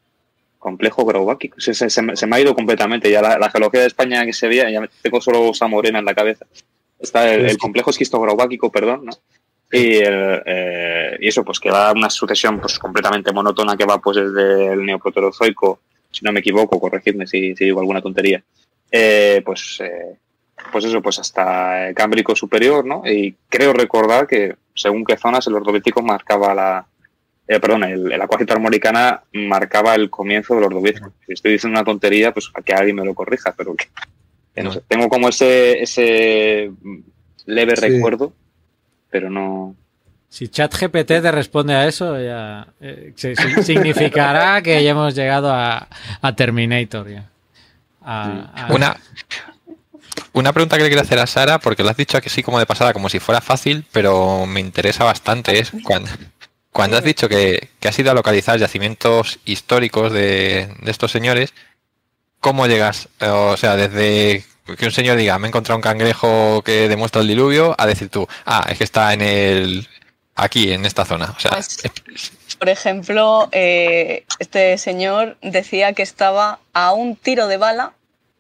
complejo 0.59 1.05
graubáquico, 1.05 1.61
se, 1.61 1.75
se- 1.75 1.91
se 1.91 2.01
me- 2.01 2.17
se 2.17 2.27
me 2.27 2.37
ha 2.37 2.41
ido 2.41 2.55
completamente 2.55 3.11
ya 3.11 3.21
la, 3.21 3.37
la 3.39 3.51
geología 3.51 3.81
de 3.81 3.89
España 3.89 4.25
que 4.25 4.33
se 4.33 4.47
veía, 4.49 4.71
ya 4.71 4.81
me- 4.81 4.89
tengo 5.03 5.21
solo 5.21 5.51
esa 5.51 5.67
morena 5.67 5.99
en 5.99 6.05
la 6.05 6.15
cabeza, 6.15 6.47
está 6.99 7.31
el, 7.35 7.47
el 7.47 7.59
complejo 7.59 7.91
esquisto-graubáquico, 7.91 8.71
perdón, 8.71 9.05
¿no? 9.07 9.13
Y, 9.71 9.97
el, 9.97 10.43
eh, 10.47 11.17
y 11.21 11.29
eso, 11.29 11.45
pues 11.45 11.61
que 11.61 11.71
va 11.71 11.93
una 11.93 12.09
sucesión 12.09 12.59
pues 12.59 12.79
completamente 12.79 13.33
monótona 13.33 13.77
que 13.77 13.85
va 13.85 13.99
pues 14.01 14.17
desde 14.17 14.73
el 14.73 14.85
neoproterozoico, 14.85 15.81
si 16.11 16.25
no 16.25 16.33
me 16.33 16.41
equivoco, 16.41 16.81
corregidme 16.81 17.27
si, 17.27 17.55
si 17.55 17.67
digo 17.67 17.81
alguna 17.81 18.01
tontería, 18.01 18.43
eh, 18.91 19.43
pues, 19.45 19.79
eh, 19.81 20.17
pues 20.73 20.87
eso, 20.87 21.03
pues 21.03 21.19
hasta 21.19 21.89
el 21.89 21.95
Cámbrico 21.95 22.35
superior, 22.35 22.85
¿no? 22.87 23.03
Y 23.05 23.37
creo 23.49 23.75
recordar 23.75 24.27
que 24.27 24.57
según 24.75 25.05
qué 25.05 25.17
zonas 25.19 25.47
el 25.47 25.55
ordovícico 25.55 26.03
marcaba 26.03 26.55
la, 26.55 26.87
eh, 27.47 27.61
perdón, 27.61 27.85
el, 27.85 28.13
el 28.13 28.21
acuácito 28.23 28.55
armoricana 28.55 29.23
marcaba 29.33 29.95
el 29.95 30.09
comienzo 30.09 30.55
del 30.55 30.65
ordovícico. 30.65 31.13
Si 31.27 31.33
estoy 31.33 31.53
diciendo 31.53 31.79
una 31.79 31.85
tontería, 31.85 32.33
pues 32.33 32.51
a 32.55 32.63
que 32.63 32.73
alguien 32.73 32.97
me 32.97 33.05
lo 33.05 33.15
corrija, 33.15 33.55
pero 33.57 33.75
que, 33.75 33.87
que 34.55 34.63
no 34.63 34.73
sé. 34.73 34.83
Tengo 34.89 35.09
como 35.09 35.29
ese, 35.29 35.83
ese 35.83 36.71
leve 37.47 37.77
Sí. 37.77 37.89
recuerdo, 37.89 38.33
pero 39.11 39.31
no. 39.31 39.75
Si 40.31 40.49
ChatGPT 40.49 41.07
te 41.07 41.33
responde 41.33 41.75
a 41.75 41.87
eso, 41.87 42.21
ya 42.21 42.67
eh, 42.81 43.13
si- 43.17 43.35
si- 43.35 43.63
significará 43.63 44.61
que 44.63 44.83
ya 44.85 44.91
hemos 44.91 45.15
llegado 45.15 45.53
a, 45.53 45.89
a 46.21 46.37
Terminator. 46.37 47.09
Ya. 47.11 47.29
A- 48.03 48.67
a- 48.69 48.73
Una, 48.75 48.97
una 50.33 50.53
pregunta 50.53 50.77
que 50.77 50.83
le 50.83 50.89
quiero 50.89 51.03
hacer 51.03 51.19
a 51.19 51.27
Sara, 51.27 51.59
porque 51.59 51.83
lo 51.83 51.91
has 51.91 51.97
dicho 51.97 52.17
aquí 52.19 52.29
sí 52.29 52.43
como 52.43 52.59
de 52.59 52.67
pasada, 52.67 52.93
como 52.93 53.09
si 53.09 53.19
fuera 53.21 53.41
fácil, 53.41 53.85
pero 53.93 54.47
me 54.47 54.61
interesa 54.61 55.05
bastante, 55.05 55.59
es 55.59 55.73
cuando, 55.85 56.11
cuando 56.73 56.97
has 56.99 57.05
dicho 57.05 57.29
que, 57.29 57.71
que 57.81 57.89
has 57.89 57.99
ido 57.99 58.11
a 58.11 58.15
localizar 58.15 58.59
yacimientos 58.59 59.39
históricos 59.45 60.13
de, 60.13 60.75
de 60.83 60.91
estos 60.91 61.11
señores, 61.11 61.55
¿cómo 62.41 62.67
llegas? 62.67 63.09
O 63.21 63.57
sea, 63.57 63.77
desde 63.77 64.45
que 64.77 64.87
un 64.87 64.93
señor 64.93 65.17
diga, 65.17 65.39
me 65.39 65.47
he 65.47 65.51
encontrado 65.51 65.77
un 65.77 65.83
cangrejo 65.83 66.63
que 66.63 66.89
demuestra 66.89 67.23
el 67.23 67.29
diluvio, 67.29 67.75
a 67.79 67.87
decir 67.87 68.09
tú, 68.09 68.27
ah, 68.45 68.67
es 68.69 68.79
que 68.79 68.85
está 68.85 69.13
en 69.13 69.23
el... 69.23 69.89
aquí, 70.35 70.73
en 70.73 70.85
esta 70.85 71.05
zona. 71.05 71.35
O 71.37 71.41
sea, 71.41 71.53
Pues, 71.53 71.79
por 72.59 72.69
ejemplo, 72.69 73.49
eh, 73.53 74.25
este 74.39 74.79
señor 74.79 75.37
decía 75.43 75.93
que 75.93 76.03
estaba 76.03 76.59
a 76.73 76.93
un 76.93 77.17
tiro 77.17 77.47
de 77.47 77.57
bala 77.57 77.93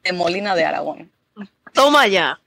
de 0.02 0.12
Molina 0.12 0.54
de 0.54 0.64
Aragón. 0.64 1.10
Toma 1.72 2.06
ya. 2.06 2.40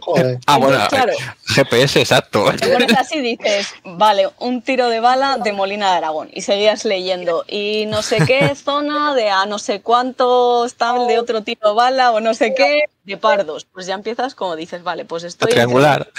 Joder. 0.00 0.38
ah, 0.46 0.58
bueno, 0.58 0.74
Entonces, 0.74 0.88
claro, 0.88 1.12
GPS, 1.46 2.00
exacto. 2.00 2.44
te 2.58 2.68
pones 2.68 2.96
así 2.96 3.20
dices, 3.20 3.74
vale, 3.84 4.28
un 4.38 4.62
tiro 4.62 4.88
de 4.88 5.00
bala 5.00 5.38
de 5.38 5.52
Molina 5.52 5.90
de 5.90 5.96
Aragón. 5.98 6.30
Y 6.32 6.42
seguías 6.42 6.84
leyendo. 6.84 7.44
Y 7.48 7.86
no 7.86 8.02
sé 8.02 8.18
qué 8.26 8.54
zona 8.54 9.14
de 9.14 9.30
a 9.30 9.46
no 9.46 9.58
sé 9.58 9.80
cuánto 9.82 10.64
está 10.64 10.92
de 11.06 11.18
otro 11.18 11.42
tiro 11.42 11.68
de 11.68 11.74
bala 11.74 12.12
o 12.12 12.20
no 12.20 12.34
sé 12.34 12.54
qué 12.54 12.84
de 13.04 13.16
pardos. 13.16 13.64
Pues 13.64 13.86
ya 13.86 13.94
empiezas 13.94 14.34
como 14.34 14.56
dices, 14.56 14.82
vale, 14.82 15.04
pues 15.04 15.24
estoy... 15.24 15.52
triangular. 15.52 16.10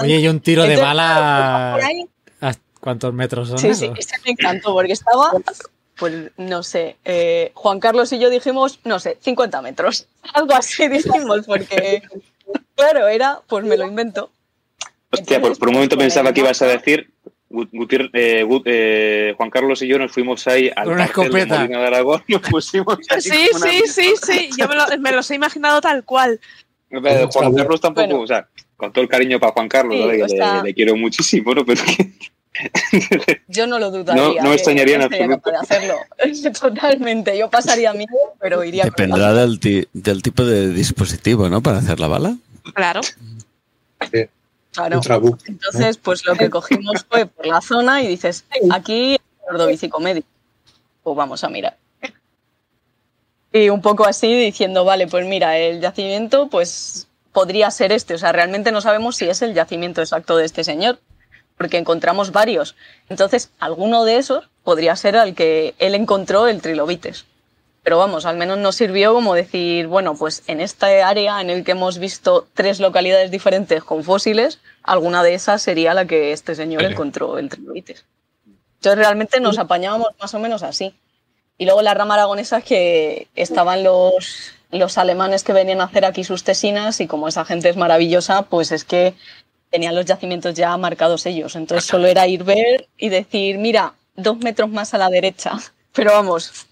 Oye, 0.00 0.18
y 0.18 0.28
un 0.28 0.40
tiro 0.40 0.64
de 0.64 0.76
bala. 0.76 1.72
por 1.74 1.84
ahí 1.84 2.08
¿a 2.40 2.54
¿Cuántos 2.80 3.14
metros 3.14 3.48
son? 3.48 3.58
Sí, 3.58 3.74
sí, 3.74 3.90
ese 3.96 4.16
me 4.24 4.32
encantó 4.32 4.72
porque 4.74 4.92
estaba, 4.92 5.32
pues 5.96 6.32
no 6.36 6.62
sé, 6.62 6.96
eh, 7.04 7.52
Juan 7.54 7.80
Carlos 7.80 8.12
y 8.12 8.18
yo 8.18 8.30
dijimos, 8.30 8.80
no 8.84 8.98
sé, 8.98 9.16
50 9.20 9.62
metros. 9.62 10.06
Algo 10.34 10.54
así 10.54 10.88
dijimos 10.88 11.46
porque, 11.46 12.02
claro, 12.74 13.08
era, 13.08 13.40
pues 13.46 13.64
me 13.64 13.76
lo 13.76 13.86
invento. 13.86 14.30
Hostia, 15.10 15.40
por, 15.40 15.56
por 15.58 15.68
un 15.68 15.74
momento 15.74 15.96
pensaba 15.96 16.32
que 16.32 16.40
ibas 16.40 16.60
a 16.62 16.66
decir. 16.66 17.10
Eh, 18.12 18.42
Gut- 18.44 18.64
eh, 18.66 19.32
Juan 19.36 19.48
Carlos 19.48 19.80
y 19.82 19.86
yo 19.86 19.96
nos 19.96 20.10
fuimos 20.10 20.44
ahí 20.48 20.72
al 20.74 20.88
una 20.88 21.04
escopeta. 21.04 21.58
Molina 21.60 21.78
de 21.80 21.86
Aragón 21.86 22.22
y 22.26 22.32
nos 22.32 22.42
pusimos 22.42 22.98
ahí 23.10 23.20
Sí, 23.20 23.48
una 23.54 23.70
sí, 23.70 23.82
sí, 23.86 24.14
sí. 24.20 24.50
Yo 24.58 24.66
me, 24.66 24.74
lo- 24.74 24.86
me 24.98 25.12
los 25.12 25.30
he 25.30 25.36
imaginado 25.36 25.80
tal 25.80 26.02
cual. 26.04 26.40
Eh, 26.90 27.28
Juan 27.32 27.54
Carlos 27.54 27.80
tampoco, 27.80 28.06
Bueno. 28.08 28.22
o 28.22 28.26
sea, 28.26 28.48
con 28.76 28.92
todo 28.92 29.02
el 29.02 29.08
cariño 29.08 29.38
para 29.38 29.52
Juan 29.52 29.68
Carlos, 29.68 29.94
Sí, 29.94 30.00
¿vale? 30.04 30.16
que 30.16 30.22
o 30.24 30.28
sea- 30.28 30.56
le, 30.56 30.62
le 30.70 30.74
quiero 30.74 30.96
muchísimo, 30.96 31.54
¿no? 31.54 31.64
Pero 31.64 31.80
que- 31.84 33.40
Yo 33.48 33.66
no 33.68 33.78
lo 33.78 33.90
dudaría. 33.92 34.20
No- 34.22 34.34
no 34.34 34.48
me 34.48 34.54
extrañaría 34.54 34.96
en 34.96 35.28
capaz 35.28 35.50
de 35.52 35.56
hacerlo. 35.58 35.94
Totalmente. 36.60 37.38
Yo 37.38 37.50
pasaría 37.50 37.92
miedo, 37.92 38.10
pero 38.40 38.64
iría 38.64 38.82
con 38.84 38.90
Dependerá 38.90 39.32
del, 39.32 39.60
ti- 39.60 39.86
del 39.92 40.22
tipo 40.22 40.44
de 40.44 40.70
dispositivo, 40.72 41.48
¿no? 41.48 41.62
Para 41.62 41.78
hacer 41.78 42.00
la 42.00 42.08
bala. 42.08 42.36
Claro. 42.72 43.00
Claro. 44.72 45.00
Trabuco. 45.00 45.38
Entonces, 45.46 45.98
pues 45.98 46.24
lo 46.24 46.34
que 46.34 46.50
cogimos 46.50 47.04
fue 47.08 47.26
por 47.26 47.46
la 47.46 47.60
zona 47.60 48.02
y 48.02 48.08
dices, 48.08 48.44
aquí 48.70 49.14
el 49.14 49.54
ordovicico 49.54 50.00
medio. 50.00 50.24
Pues 51.02 51.16
vamos 51.16 51.44
a 51.44 51.48
mirar. 51.48 51.76
Y 53.52 53.68
un 53.68 53.82
poco 53.82 54.04
así 54.04 54.34
diciendo, 54.36 54.84
vale, 54.84 55.06
pues 55.06 55.24
mira, 55.26 55.56
el 55.58 55.80
yacimiento 55.80 56.48
pues 56.48 57.06
podría 57.30 57.70
ser 57.70 57.92
este. 57.92 58.14
O 58.14 58.18
sea, 58.18 58.32
realmente 58.32 58.72
no 58.72 58.80
sabemos 58.80 59.16
si 59.16 59.26
es 59.28 59.42
el 59.42 59.54
yacimiento 59.54 60.00
exacto 60.00 60.36
de 60.36 60.44
este 60.44 60.64
señor, 60.64 60.98
porque 61.56 61.78
encontramos 61.78 62.32
varios. 62.32 62.74
Entonces, 63.08 63.50
alguno 63.60 64.04
de 64.04 64.16
esos 64.16 64.50
podría 64.64 64.96
ser 64.96 65.16
al 65.16 65.36
que 65.36 65.74
él 65.78 65.94
encontró 65.94 66.48
el 66.48 66.60
trilobites. 66.60 67.26
Pero 67.84 67.98
vamos, 67.98 68.24
al 68.24 68.38
menos 68.38 68.56
nos 68.58 68.76
sirvió 68.76 69.12
como 69.12 69.34
decir, 69.34 69.86
bueno, 69.88 70.14
pues 70.16 70.42
en 70.46 70.62
esta 70.62 70.86
área 71.06 71.42
en 71.42 71.50
el 71.50 71.64
que 71.64 71.72
hemos 71.72 71.98
visto 71.98 72.48
tres 72.54 72.80
localidades 72.80 73.30
diferentes 73.30 73.84
con 73.84 74.02
fósiles, 74.02 74.58
alguna 74.82 75.22
de 75.22 75.34
esas 75.34 75.60
sería 75.60 75.92
la 75.92 76.06
que 76.06 76.32
este 76.32 76.54
señor 76.54 76.82
Vale. 76.82 76.94
encontró 76.94 77.38
el 77.38 77.50
trilobites. 77.50 78.06
Entonces 78.76 78.98
realmente 78.98 79.38
nos 79.38 79.58
apañábamos 79.58 80.08
más 80.18 80.32
o 80.32 80.38
menos 80.38 80.62
así. 80.62 80.94
Y 81.58 81.66
luego 81.66 81.82
la 81.82 81.92
rama 81.92 82.14
aragonesa 82.14 82.58
es 82.58 82.64
que 82.64 83.28
estaban 83.34 83.84
los, 83.84 84.52
los 84.70 84.96
alemanes 84.96 85.44
que 85.44 85.52
venían 85.52 85.82
a 85.82 85.84
hacer 85.84 86.06
aquí 86.06 86.24
sus 86.24 86.42
tesinas 86.42 87.00
y 87.00 87.06
como 87.06 87.28
esa 87.28 87.44
gente 87.44 87.68
es 87.68 87.76
maravillosa, 87.76 88.42
pues 88.42 88.72
es 88.72 88.84
que 88.84 89.14
tenían 89.70 89.94
los 89.94 90.06
yacimientos 90.06 90.54
ya 90.54 90.74
marcados 90.78 91.26
ellos. 91.26 91.54
Entonces 91.54 91.84
solo 91.84 92.06
era 92.06 92.26
ir 92.26 92.44
ver 92.44 92.88
y 92.96 93.10
decir, 93.10 93.58
mira, 93.58 93.92
dos 94.16 94.38
metros 94.38 94.70
más 94.70 94.94
a 94.94 94.98
la 94.98 95.10
derecha. 95.10 95.52
Pero 95.92 96.12
vamos, 96.12 96.66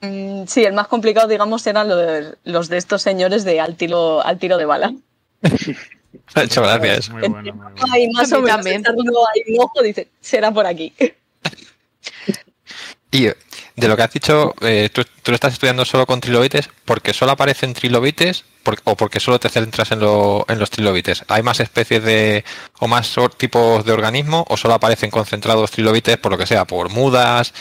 Mm, 0.00 0.46
sí, 0.46 0.64
el 0.64 0.72
más 0.72 0.88
complicado, 0.88 1.28
digamos, 1.28 1.66
eran 1.66 1.88
los, 1.88 2.36
los 2.44 2.68
de 2.68 2.78
estos 2.78 3.02
señores 3.02 3.44
de 3.44 3.60
al 3.60 3.76
tiro, 3.76 4.24
al 4.24 4.38
tiro 4.38 4.56
de 4.58 4.64
bala. 4.64 4.94
Ha 6.34 6.42
hecho 6.42 6.62
gracia 6.62 6.94
eso. 6.94 7.12
Muy 7.12 7.28
bueno, 7.28 7.40
muy 7.40 7.50
bueno. 7.50 7.74
Ahí 7.92 8.08
más 8.10 8.32
o 8.32 8.40
menos 8.40 8.56
también. 8.56 8.82
ahí 8.86 9.54
un 9.54 9.60
ojo, 9.60 9.82
dice, 9.82 10.08
será 10.20 10.50
por 10.50 10.66
aquí. 10.66 10.92
Y 13.12 13.26
de 13.76 13.88
lo 13.88 13.96
que 13.96 14.02
has 14.02 14.12
dicho, 14.12 14.54
eh, 14.60 14.88
¿tú, 14.92 15.02
lo 15.26 15.34
estás 15.34 15.52
estudiando 15.54 15.84
solo 15.84 16.06
con 16.06 16.20
trilobites 16.20 16.68
porque 16.84 17.12
solo 17.14 17.32
aparecen 17.32 17.72
trilobites 17.72 18.44
o 18.84 18.94
porque 18.94 19.20
solo 19.20 19.40
te 19.40 19.48
centras 19.48 19.90
en, 19.90 20.00
lo- 20.00 20.44
en 20.48 20.58
los 20.58 20.70
trilobites. 20.70 21.24
¿Hay 21.28 21.42
más 21.42 21.60
especies 21.60 22.02
de 22.04 22.44
o 22.78 22.86
más 22.88 23.14
tipos 23.38 23.84
de 23.84 23.92
organismos 23.92 24.44
o 24.48 24.56
solo 24.56 24.74
aparecen 24.74 25.10
concentrados 25.10 25.70
trilobites 25.70 26.18
por 26.18 26.32
lo 26.32 26.38
que 26.38 26.46
sea, 26.46 26.64
por 26.66 26.90
mudas, 26.90 27.54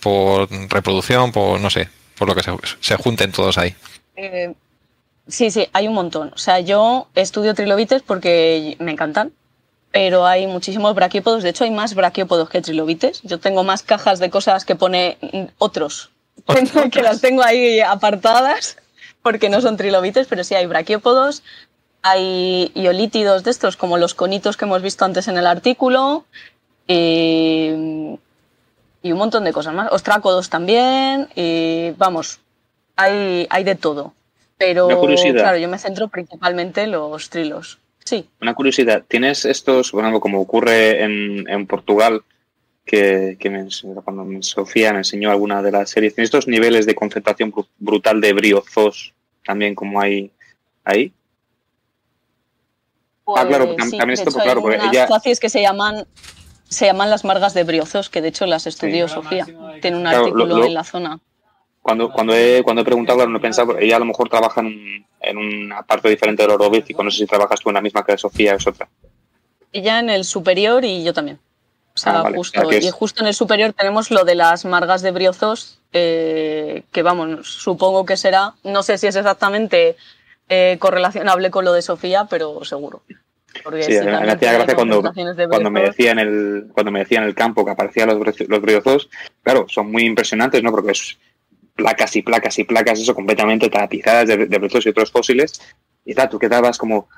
por 0.00 0.48
reproducción, 0.70 1.32
por 1.32 1.58
no 1.60 1.70
sé, 1.70 1.88
por 2.18 2.28
lo 2.28 2.34
que 2.34 2.42
se, 2.42 2.52
se 2.80 2.96
junten 2.96 3.32
todos 3.32 3.56
ahí? 3.58 3.74
Eh, 4.16 4.52
sí, 5.26 5.50
sí, 5.50 5.68
hay 5.72 5.88
un 5.88 5.94
montón. 5.94 6.32
O 6.34 6.38
sea, 6.38 6.60
yo 6.60 7.08
estudio 7.14 7.54
trilobites 7.54 8.02
porque 8.02 8.76
me 8.78 8.92
encantan, 8.92 9.32
pero 9.96 10.26
hay 10.26 10.46
muchísimos 10.46 10.94
braquiópodos. 10.94 11.42
De 11.42 11.48
hecho, 11.48 11.64
hay 11.64 11.70
más 11.70 11.94
braquiópodos 11.94 12.50
que 12.50 12.60
trilobites. 12.60 13.22
Yo 13.22 13.40
tengo 13.40 13.64
más 13.64 13.82
cajas 13.82 14.18
de 14.18 14.28
cosas 14.28 14.66
que 14.66 14.76
pone 14.76 15.16
mm, 15.22 15.44
otros, 15.58 16.10
que 16.92 17.00
las 17.00 17.22
tengo 17.22 17.42
ahí 17.42 17.80
apartadas 17.80 18.76
porque 19.22 19.48
no 19.48 19.62
son 19.62 19.78
trilobites, 19.78 20.26
pero 20.26 20.44
sí 20.44 20.54
hay 20.54 20.66
braquiópodos. 20.66 21.42
Hay 22.02 22.70
iolítidos 22.74 23.42
de 23.42 23.50
estos, 23.50 23.78
como 23.78 23.96
los 23.96 24.12
conitos 24.12 24.58
que 24.58 24.66
hemos 24.66 24.82
visto 24.82 25.06
antes 25.06 25.28
en 25.28 25.38
el 25.38 25.46
artículo. 25.46 26.26
Y, 26.86 27.70
y 29.02 29.12
un 29.12 29.18
montón 29.18 29.44
de 29.44 29.52
cosas 29.54 29.72
más. 29.72 29.90
Ostrácodos 29.90 30.50
también. 30.50 31.30
Y 31.34 31.92
vamos, 31.92 32.40
hay, 32.96 33.46
hay 33.48 33.64
de 33.64 33.76
todo. 33.76 34.12
Pero 34.58 34.88
claro, 34.88 35.56
yo 35.56 35.68
me 35.68 35.78
centro 35.78 36.08
principalmente 36.08 36.82
en 36.82 36.92
los 36.92 37.30
trilos. 37.30 37.78
Sí. 38.06 38.28
Una 38.40 38.54
curiosidad, 38.54 39.04
¿tienes 39.06 39.44
estos, 39.44 39.90
por 39.90 40.00
ejemplo, 40.02 40.20
como 40.20 40.40
ocurre 40.40 41.02
en, 41.02 41.48
en 41.48 41.66
Portugal, 41.66 42.22
que, 42.84 43.36
que 43.38 43.50
me 43.50 43.66
cuando 44.04 44.24
me- 44.24 44.42
Sofía 44.42 44.92
me 44.92 44.98
enseñó 44.98 45.30
alguna 45.30 45.60
de 45.60 45.72
las 45.72 45.90
series, 45.90 46.14
¿tienes 46.14 46.28
estos 46.28 46.46
niveles 46.46 46.86
de 46.86 46.94
concentración 46.94 47.52
bru- 47.52 47.66
brutal 47.78 48.20
de 48.20 48.32
briozos 48.32 49.12
también 49.44 49.74
como 49.74 50.00
hay 50.00 50.30
ahí? 50.84 51.12
Ah, 53.26 53.44
claro, 53.46 53.74
Pues 53.74 53.90
sí, 53.90 53.98
también 53.98 54.10
esto, 54.10 54.30
hecho, 54.30 54.38
claro, 54.38 54.60
porque 54.62 54.76
ella- 54.76 55.08
que 55.40 55.48
se 55.48 55.60
llaman 55.60 56.06
se 56.68 56.86
llaman 56.86 57.10
las 57.10 57.24
margas 57.24 57.54
de 57.54 57.62
briozos, 57.62 58.08
que 58.10 58.20
de 58.20 58.28
hecho 58.28 58.44
las 58.46 58.66
estudió 58.66 59.06
Sofía. 59.08 59.44
Tiene 59.80 59.96
un 59.98 60.02
Claro, 60.02 60.18
lo- 60.18 60.24
artículo 60.26 60.56
lo- 60.58 60.64
en 60.66 60.74
la 60.74 60.82
zona. 60.84 61.20
Cuando, 61.86 62.10
cuando, 62.10 62.34
he, 62.34 62.64
cuando 62.64 62.82
he 62.82 62.84
preguntado, 62.84 63.18
claro, 63.18 63.30
no 63.30 63.38
he 63.38 63.40
pensado, 63.40 63.78
ella 63.78 63.94
a 63.94 63.98
lo 64.00 64.06
mejor 64.06 64.28
trabaja 64.28 64.60
en, 64.60 64.66
un- 64.66 65.06
en 65.20 65.38
una 65.38 65.82
parte 65.82 66.08
diferente 66.08 66.42
del 66.42 66.50
orovícico, 66.50 67.04
no 67.04 67.12
sé 67.12 67.18
si 67.18 67.26
trabajas 67.26 67.60
tú 67.60 67.68
en 67.70 67.74
la 67.76 67.80
misma 67.80 68.04
que 68.04 68.18
Sofía 68.18 68.54
o 68.54 68.56
es 68.56 68.66
otra. 68.66 68.88
Ella 69.72 70.00
en 70.00 70.10
el 70.10 70.24
superior 70.24 70.84
y 70.84 71.04
yo 71.04 71.14
también. 71.14 71.38
O 71.94 71.98
sea, 71.98 72.18
Ah, 72.18 72.22
vale, 72.22 72.36
justo. 72.38 72.60
o 72.60 72.70
sea 72.72 72.80
Y 72.80 72.90
justo 72.90 73.20
en 73.22 73.28
el 73.28 73.34
superior 73.34 73.72
tenemos 73.72 74.10
lo 74.10 74.24
de 74.24 74.34
las 74.34 74.64
margas 74.64 75.00
de 75.02 75.12
briozos, 75.12 75.78
eh, 75.92 76.82
que 76.90 77.02
vamos, 77.02 77.46
supongo 77.48 78.04
que 78.04 78.16
será, 78.16 78.54
no 78.64 78.82
sé 78.82 78.98
si 78.98 79.06
es 79.06 79.14
exactamente 79.14 79.94
eh, 80.48 80.76
correlacionable 80.80 81.50
con 81.52 81.64
lo 81.64 81.72
de 81.72 81.82
Sofía, 81.82 82.26
pero 82.28 82.64
seguro. 82.64 83.02
Porque 83.62 83.84
Sí, 83.84 83.92
si 83.96 84.04
me 84.04 84.12
hacía 84.12 84.52
gracia 84.54 84.74
cuando, 84.74 85.02
me 85.70 85.82
decía 85.82 86.10
en 86.10 86.18
el 86.18 86.66
cuando 86.74 86.90
me 86.90 86.98
decía 86.98 87.18
en 87.18 87.24
el 87.24 87.34
campo 87.36 87.64
que 87.64 87.70
aparecían 87.70 88.08
los, 88.08 88.40
los 88.48 88.60
briozos, 88.60 89.08
claro, 89.44 89.66
son 89.68 89.90
muy 89.92 90.02
impresionantes, 90.04 90.62
¿no? 90.64 90.72
Porque 90.72 90.90
es 90.90 91.16
placas 91.76 92.16
y 92.16 92.22
placas 92.22 92.58
y 92.58 92.64
placas, 92.64 92.98
eso, 92.98 93.14
completamente 93.14 93.68
tapizadas 93.68 94.26
de, 94.28 94.46
de 94.46 94.80
y 94.84 94.88
otros 94.88 95.10
fósiles. 95.10 95.60
Y 96.04 96.14
tal, 96.14 96.28
tú 96.28 96.38
quedabas 96.38 96.78
como, 96.78 97.08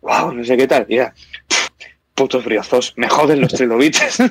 wow, 0.00 0.32
no 0.32 0.42
sé 0.44 0.56
qué 0.56 0.66
tal. 0.66 0.86
Y 0.88 0.96
era, 0.96 1.14
"Pff, 1.46 1.68
putos 2.14 2.44
briozos, 2.44 2.94
me 2.96 3.08
joden 3.08 3.40
los 3.42 3.52
trilobites. 3.52 4.18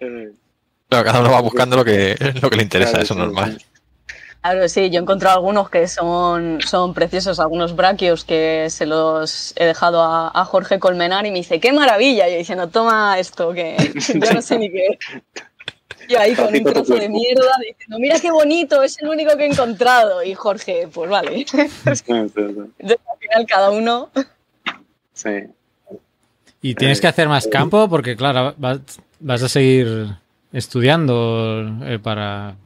Eh, 0.00 0.30
Claro, 0.88 1.04
cada 1.04 1.20
uno 1.20 1.32
va 1.32 1.40
buscando 1.40 1.76
lo 1.76 1.84
que, 1.84 2.16
lo 2.40 2.48
que 2.48 2.56
le 2.56 2.62
interesa, 2.62 2.92
claro, 2.92 3.04
eso 3.04 3.14
es 3.14 3.18
normal. 3.18 3.58
sí. 3.58 3.66
Claro, 4.40 4.68
sí, 4.68 4.88
yo 4.90 5.00
he 5.00 5.02
encontrado 5.02 5.36
algunos 5.36 5.68
que 5.68 5.86
son, 5.88 6.60
son 6.62 6.94
preciosos, 6.94 7.40
algunos 7.40 7.74
braquios 7.76 8.24
que 8.24 8.68
se 8.70 8.86
los 8.86 9.52
he 9.56 9.66
dejado 9.66 10.00
a, 10.02 10.30
a 10.32 10.44
Jorge 10.44 10.78
Colmenar 10.78 11.26
y 11.26 11.30
me 11.30 11.38
dice, 11.38 11.60
¡qué 11.60 11.72
maravilla! 11.72 12.28
Y 12.28 12.32
yo 12.32 12.38
diciendo, 12.38 12.68
toma 12.68 13.18
esto, 13.18 13.52
que 13.52 13.76
yo 14.14 14.32
no 14.32 14.40
sé 14.40 14.58
ni 14.58 14.70
qué. 14.70 14.98
Y 16.08 16.14
ahí 16.16 16.34
con 16.34 16.54
un 16.54 16.64
trozo 16.64 16.94
de 16.94 17.08
mierda 17.08 17.52
diciendo, 17.66 17.98
mira 17.98 18.18
qué 18.18 18.30
bonito, 18.30 18.82
es 18.82 19.00
el 19.02 19.08
único 19.08 19.36
que 19.36 19.44
he 19.44 19.50
encontrado. 19.50 20.22
Y 20.22 20.34
Jorge, 20.34 20.88
pues 20.92 21.10
vale. 21.10 21.44
Entonces, 21.54 22.04
al 22.08 23.18
final 23.18 23.46
cada 23.46 23.70
uno... 23.70 24.10
Sí. 25.12 25.30
Y 26.62 26.74
tienes 26.74 27.00
que 27.00 27.06
hacer 27.06 27.28
más 27.28 27.46
campo 27.46 27.88
porque, 27.88 28.16
claro, 28.16 28.54
vas, 28.56 28.80
vas 29.20 29.42
a 29.42 29.48
seguir 29.48 30.08
estudiando 30.52 31.64
eh, 31.84 31.98
para, 31.98 32.56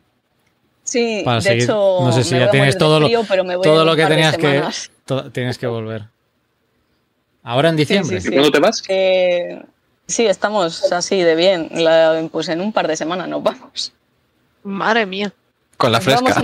Sí, 0.85 1.23
para 1.25 1.37
de 1.37 1.43
seguir. 1.43 1.63
hecho, 1.65 1.99
no 2.01 2.13
sé 2.13 2.25
si 2.25 2.35
me 2.35 2.41
ya 2.41 2.47
voy 2.47 2.49
a 2.49 2.51
tienes 2.53 2.79
todo 2.79 3.01
lo, 3.01 3.07
frío, 3.07 3.25
pero 3.29 3.45
me 3.45 3.57
voy 3.57 3.65
todo 3.65 3.85
lo 3.85 3.97
que 3.97 4.07
tenías 4.07 4.37
que, 4.37 4.63
tienes 5.33 5.59
que 5.59 5.67
volver. 5.67 6.05
Ahora 7.43 7.71
en 7.71 7.77
diciembre. 7.77 8.21
sí, 8.21 8.29
¿Y 8.29 8.33
cuándo 8.33 8.51
te 8.51 8.61
vas? 8.61 8.83
Eh, 8.89 9.63
sí, 10.07 10.27
estamos 10.27 10.93
así 10.93 11.21
de 11.23 11.35
bien. 11.35 11.69
La- 11.73 12.27
pues 12.31 12.49
en 12.49 12.61
un 12.61 12.73
par 12.73 12.89
de 12.89 12.97
semanas 12.97 13.29
nos 13.29 13.43
vamos. 13.43 13.93
Madre 14.63 15.07
mía. 15.07 15.33
Con 15.77 15.93
la 15.93 16.01
fresca. 16.01 16.33
a- 16.39 16.43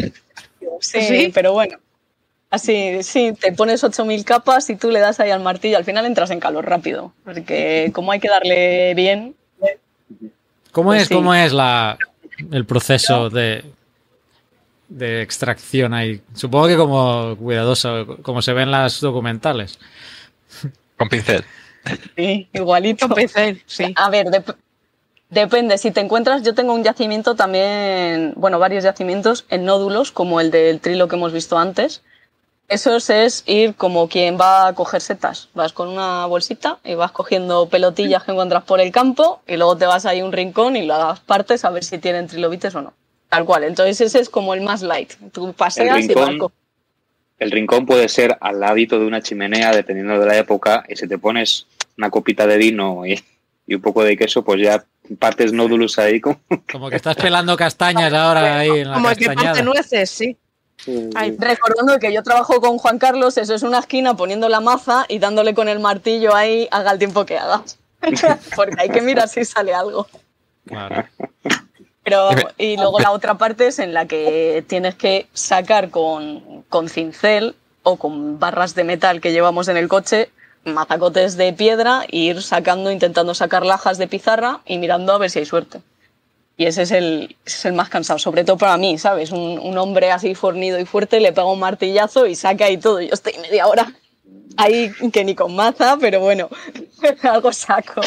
Sí, 0.80 1.00
¿Sí? 1.00 1.30
pero 1.34 1.52
bueno. 1.52 1.78
Así, 2.50 3.02
sí, 3.02 3.34
te 3.38 3.52
pones 3.52 3.82
8.000 3.84 4.24
capas 4.24 4.70
y 4.70 4.76
tú 4.76 4.90
le 4.90 5.00
das 5.00 5.20
ahí 5.20 5.30
al 5.30 5.42
martillo. 5.42 5.76
Al 5.76 5.84
final 5.84 6.06
entras 6.06 6.30
en 6.30 6.40
calor 6.40 6.64
rápido. 6.66 7.12
Porque 7.24 7.90
como 7.94 8.12
hay 8.12 8.20
que 8.20 8.28
darle 8.28 8.94
bien, 8.94 9.34
¿Cómo 10.72 10.90
Pues 10.90 11.02
es, 11.02 11.08
sí. 11.08 11.14
cómo 11.14 11.34
es 11.34 11.52
la, 11.52 11.98
el 12.52 12.64
proceso 12.64 13.30
de, 13.30 13.64
de 14.88 15.22
extracción 15.22 15.92
ahí? 15.94 16.20
Supongo 16.34 16.68
que 16.68 16.76
como 16.76 17.36
cuidadoso, 17.36 18.18
como 18.22 18.42
se 18.42 18.52
ve 18.52 18.62
en 18.62 18.70
las 18.70 19.00
documentales. 19.00 19.78
Con 20.96 21.08
pincel. 21.08 21.44
Sí, 22.16 22.48
igualito. 22.52 23.08
Pincel, 23.14 23.62
sí. 23.66 23.92
A 23.96 24.10
ver, 24.10 24.26
dep- 24.26 24.56
depende. 25.30 25.78
Si 25.78 25.90
te 25.90 26.00
encuentras, 26.00 26.42
yo 26.42 26.54
tengo 26.54 26.72
un 26.74 26.84
yacimiento 26.84 27.34
también, 27.34 28.32
bueno, 28.36 28.58
varios 28.58 28.84
yacimientos 28.84 29.44
en 29.50 29.64
nódulos, 29.64 30.12
como 30.12 30.40
el 30.40 30.50
del 30.50 30.80
trilo 30.80 31.08
que 31.08 31.16
hemos 31.16 31.32
visto 31.32 31.58
antes. 31.58 32.02
Eso 32.68 32.94
es 32.96 33.44
ir 33.46 33.74
como 33.76 34.08
quien 34.10 34.38
va 34.38 34.66
a 34.68 34.74
coger 34.74 35.00
setas. 35.00 35.48
Vas 35.54 35.72
con 35.72 35.88
una 35.88 36.26
bolsita 36.26 36.78
y 36.84 36.94
vas 36.94 37.12
cogiendo 37.12 37.66
pelotillas 37.70 38.24
que 38.24 38.32
encuentras 38.32 38.64
por 38.64 38.78
el 38.80 38.92
campo 38.92 39.40
y 39.46 39.56
luego 39.56 39.78
te 39.78 39.86
vas 39.86 40.04
ahí 40.04 40.20
a 40.20 40.24
un 40.24 40.32
rincón 40.32 40.76
y 40.76 40.84
las 40.84 41.18
partes 41.20 41.64
a 41.64 41.70
ver 41.70 41.82
si 41.82 41.96
tienen 41.96 42.26
trilobites 42.26 42.74
o 42.74 42.82
no. 42.82 42.92
Tal 43.30 43.46
cual. 43.46 43.64
Entonces 43.64 43.98
ese 44.02 44.20
es 44.20 44.28
como 44.28 44.52
el 44.52 44.60
más 44.60 44.82
light. 44.82 45.14
Tú 45.32 45.54
paseas 45.54 45.98
y 46.10 46.12
vas 46.12 46.30
El 47.38 47.50
rincón 47.52 47.86
puede 47.86 48.06
ser 48.10 48.36
al 48.38 48.60
ladito 48.60 48.98
de 48.98 49.06
una 49.06 49.22
chimenea, 49.22 49.70
dependiendo 49.72 50.18
de 50.20 50.26
la 50.26 50.36
época, 50.36 50.84
y 50.88 50.96
si 50.96 51.08
te 51.08 51.16
pones 51.16 51.66
una 51.98 52.10
copita 52.10 52.46
de 52.46 52.56
vino 52.56 53.04
y, 53.04 53.22
y 53.66 53.74
un 53.74 53.82
poco 53.82 54.02
de 54.02 54.16
queso, 54.16 54.42
pues 54.42 54.62
ya 54.62 54.84
partes 55.18 55.52
nódulos 55.52 55.98
ahí. 55.98 56.20
Como... 56.20 56.40
Como 56.72 56.88
que 56.88 56.96
estás 56.96 57.16
pelando 57.16 57.56
castañas 57.56 58.12
ahora 58.12 58.58
ahí 58.58 58.70
en 58.70 58.88
la 58.88 58.94
Como 58.94 59.10
el 59.10 59.16
que 59.16 59.26
parte 59.26 59.44
castañada. 59.44 59.62
nueces, 59.62 60.10
sí. 60.10 60.36
Ay, 61.16 61.36
Recordando 61.36 61.98
que 61.98 62.12
yo 62.12 62.22
trabajo 62.22 62.60
con 62.60 62.78
Juan 62.78 62.98
Carlos, 62.98 63.36
eso 63.36 63.54
es 63.54 63.64
una 63.64 63.80
esquina 63.80 64.16
poniendo 64.16 64.48
la 64.48 64.60
maza 64.60 65.04
y 65.08 65.18
dándole 65.18 65.52
con 65.52 65.68
el 65.68 65.80
martillo 65.80 66.34
ahí, 66.34 66.68
haga 66.70 66.92
el 66.92 66.98
tiempo 66.98 67.26
que 67.26 67.36
haga. 67.36 67.62
Porque 68.56 68.76
hay 68.78 68.88
que 68.88 69.02
mirar 69.02 69.28
si 69.28 69.44
sale 69.44 69.74
algo. 69.74 70.06
Claro. 70.66 71.04
Pero, 72.04 72.30
y 72.56 72.76
luego 72.76 73.00
la 73.00 73.10
otra 73.10 73.36
parte 73.36 73.66
es 73.66 73.80
en 73.80 73.92
la 73.92 74.06
que 74.06 74.64
tienes 74.66 74.94
que 74.94 75.26
sacar 75.34 75.90
con, 75.90 76.62
con 76.68 76.88
cincel 76.88 77.56
o 77.82 77.96
con 77.96 78.38
barras 78.38 78.74
de 78.74 78.84
metal 78.84 79.20
que 79.20 79.32
llevamos 79.32 79.68
en 79.68 79.76
el 79.76 79.88
coche, 79.88 80.30
mazacotes 80.64 81.36
de 81.36 81.52
piedra, 81.52 82.04
e 82.08 82.18
ir 82.18 82.42
sacando, 82.42 82.90
intentando 82.90 83.34
sacar 83.34 83.64
lajas 83.64 83.98
de 83.98 84.08
pizarra 84.08 84.60
y 84.66 84.78
mirando 84.78 85.12
a 85.12 85.18
ver 85.18 85.30
si 85.30 85.40
hay 85.40 85.46
suerte. 85.46 85.80
Y 86.56 86.66
ese 86.66 86.82
es 86.82 86.90
el, 86.90 87.36
ese 87.46 87.56
es 87.56 87.64
el 87.66 87.72
más 87.72 87.88
cansado, 87.88 88.18
sobre 88.18 88.44
todo 88.44 88.58
para 88.58 88.76
mí, 88.76 88.98
¿sabes? 88.98 89.30
Un, 89.30 89.58
un 89.58 89.78
hombre 89.78 90.10
así 90.10 90.34
fornido 90.34 90.78
y 90.78 90.84
fuerte 90.84 91.20
le 91.20 91.32
pega 91.32 91.46
un 91.46 91.60
martillazo 91.60 92.26
y 92.26 92.34
saca 92.34 92.64
ahí 92.64 92.78
todo. 92.78 93.00
Yo 93.00 93.14
estoy 93.14 93.34
media 93.40 93.66
hora 93.68 93.92
ahí 94.56 94.92
que 95.12 95.24
ni 95.24 95.34
con 95.34 95.54
maza, 95.54 95.96
pero 96.00 96.20
bueno, 96.20 96.48
algo 97.22 97.52
saco. 97.52 98.00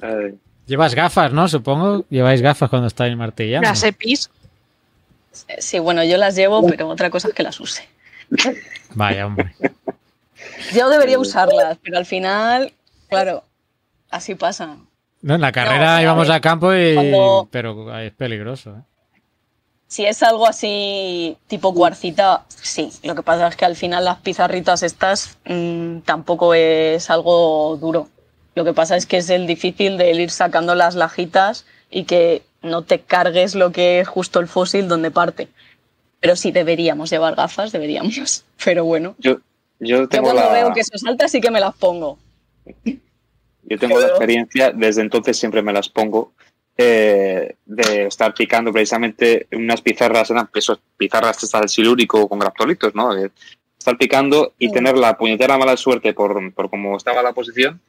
Ay, 0.00 0.38
Llevas 0.68 0.94
gafas, 0.94 1.32
¿no? 1.32 1.48
Supongo. 1.48 2.04
Lleváis 2.10 2.42
gafas 2.42 2.68
cuando 2.68 2.88
estáis 2.88 3.16
martillando. 3.16 3.66
las 3.66 3.82
EPIs. 3.82 4.30
Sí, 5.58 5.78
bueno, 5.78 6.04
yo 6.04 6.18
las 6.18 6.34
llevo, 6.36 6.66
pero 6.66 6.88
otra 6.88 7.08
cosa 7.08 7.28
es 7.28 7.34
que 7.34 7.42
las 7.42 7.58
use. 7.58 7.88
Vaya, 8.94 9.26
hombre. 9.26 9.54
Yo 10.74 10.88
debería 10.88 11.18
usarlas, 11.18 11.78
pero 11.82 11.98
al 11.98 12.06
final, 12.06 12.72
claro, 13.08 13.44
así 14.10 14.34
pasa. 14.34 14.76
No, 15.22 15.34
en 15.34 15.40
la 15.40 15.52
carrera 15.52 15.96
a 15.96 16.02
íbamos 16.02 16.30
a 16.30 16.40
campo 16.40 16.72
y... 16.74 16.94
cuando- 16.94 17.48
Pero 17.50 17.98
es 17.98 18.12
peligroso, 18.12 18.70
¿eh? 18.76 18.82
Si 19.90 20.04
es 20.04 20.22
algo 20.22 20.46
así 20.46 21.38
tipo 21.46 21.72
cuarcita, 21.74 22.44
sí. 22.48 22.90
Lo 23.02 23.14
que 23.14 23.22
pasa 23.22 23.48
es 23.48 23.56
que 23.56 23.64
al 23.64 23.74
final 23.74 24.04
las 24.04 24.18
pizarritas 24.18 24.82
estas 24.82 25.38
mm, 25.46 26.00
tampoco 26.00 26.52
es 26.52 27.08
algo 27.08 27.78
duro. 27.80 28.08
Lo 28.54 28.64
que 28.64 28.74
pasa 28.74 28.96
es 28.96 29.06
que 29.06 29.16
es 29.16 29.30
el 29.30 29.46
difícil 29.46 29.96
de 29.96 30.10
ir 30.12 30.30
sacando 30.30 30.74
las 30.74 30.94
lajitas 30.94 31.64
y 31.90 32.04
que 32.04 32.42
no 32.60 32.82
te 32.82 33.00
cargues 33.00 33.54
lo 33.54 33.72
que 33.72 34.00
es 34.00 34.08
justo 34.08 34.40
el 34.40 34.48
fósil 34.48 34.88
donde 34.88 35.10
parte. 35.10 35.48
Pero 36.20 36.36
sí 36.36 36.50
deberíamos 36.50 37.10
llevar 37.10 37.34
gafas, 37.34 37.72
deberíamos. 37.72 38.44
Pero 38.64 38.84
bueno, 38.84 39.14
Yo, 39.18 39.38
yo 39.78 39.98
yo 40.02 40.08
tengo 40.08 40.24
cuando 40.24 40.42
la, 40.42 40.52
veo 40.52 40.72
que 40.72 40.84
se 40.84 40.98
salta 40.98 41.28
sí 41.28 41.40
que 41.40 41.50
me 41.50 41.60
las 41.60 41.76
pongo. 41.76 42.18
yo 42.84 43.78
tengo 43.78 44.00
la 44.00 44.08
experiencia, 44.08 44.72
desde 44.72 45.02
entonces 45.02 45.38
siempre 45.38 45.62
me 45.62 45.72
las 45.72 45.88
pongo, 45.88 46.32
eh, 46.76 47.56
de 47.66 48.06
estar 48.06 48.34
picando 48.34 48.72
precisamente 48.72 49.48
unas 49.52 49.80
pizarras, 49.80 50.30
eran 50.30 50.48
esos 50.54 50.80
pizarras 50.96 51.42
estas 51.42 51.60
del 51.60 51.68
silúrico 51.68 52.28
con 52.28 52.38
graptolitos, 52.38 52.94
¿no? 52.94 53.14
De 53.14 53.30
estar 53.76 53.96
picando 53.96 54.54
y 54.58 54.70
tener 54.70 54.96
la 54.96 55.16
puñetera 55.16 55.58
mala 55.58 55.76
suerte 55.76 56.12
por, 56.12 56.52
por 56.52 56.70
cómo 56.70 56.96
estaba 56.96 57.22
la 57.22 57.32
posición, 57.32 57.80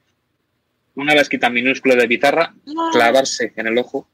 una 0.95 1.15
lasquita 1.15 1.49
minúscula 1.49 1.95
de 1.95 2.07
pizarra, 2.07 2.53
clavarse 2.91 3.53
en 3.55 3.67
el 3.67 3.77
ojo. 3.77 4.07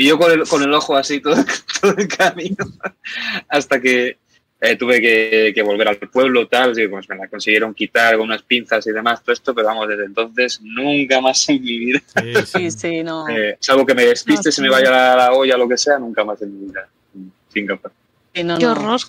Y 0.00 0.06
yo 0.06 0.16
con 0.16 0.30
el, 0.30 0.46
con 0.46 0.62
el 0.62 0.72
ojo 0.72 0.96
así 0.96 1.18
todo, 1.20 1.34
todo 1.80 1.92
el 1.96 2.06
camino, 2.06 2.64
hasta 3.48 3.80
que 3.80 4.16
eh, 4.60 4.76
tuve 4.76 5.00
que, 5.00 5.50
que 5.52 5.62
volver 5.62 5.88
al 5.88 5.96
pueblo, 5.96 6.46
tal, 6.46 6.78
y 6.78 6.86
pues 6.86 7.08
me 7.08 7.16
la 7.16 7.26
consiguieron 7.26 7.74
quitar 7.74 8.16
con 8.16 8.26
unas 8.26 8.42
pinzas 8.42 8.86
y 8.86 8.92
demás, 8.92 9.22
todo 9.24 9.32
esto, 9.32 9.52
pero 9.54 9.66
vamos, 9.66 9.88
desde 9.88 10.04
entonces 10.04 10.60
nunca 10.62 11.20
más 11.20 11.48
en 11.48 11.62
mi 11.62 11.78
vida, 11.80 12.00
Sí, 12.16 12.34
Sí, 12.46 12.70
sí, 12.70 13.02
no. 13.02 13.28
eh, 13.28 13.56
salvo 13.60 13.84
que 13.84 13.94
me 13.94 14.04
despiste, 14.06 14.48
No, 14.50 14.52
se 14.52 14.62
me 14.62 14.68
vaya 14.70 14.88
la, 14.90 15.16
la 15.16 15.32
olla, 15.32 15.56
lo 15.56 15.68
que 15.68 15.76
sea, 15.76 15.98
nunca 15.98 16.24
más 16.24 16.40
en 16.42 16.60
mi 16.60 16.66
vida, 16.66 16.88
sin. 17.52 17.66
Sí, 18.34 18.44
no, 18.44 18.56
Qué 18.58 18.64
no. 18.66 18.72
horror. 18.72 19.00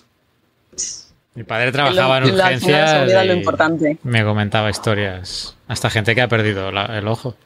Mi 1.34 1.44
padre 1.44 1.70
trabajaba 1.70 2.18
en 2.18 2.22
Lo- 2.24 2.28
se 2.36 2.42
urgencias 2.42 3.26
lo 3.26 3.32
importante. 3.34 3.98
me 4.02 4.24
comentaba 4.24 4.68
historias. 4.70 5.56
Hasta 5.68 5.88
gente 5.88 6.14
que 6.16 6.22
ha 6.22 6.28
perdido 6.28 6.72
la- 6.72 6.98
el 6.98 7.06
ojo. 7.06 7.36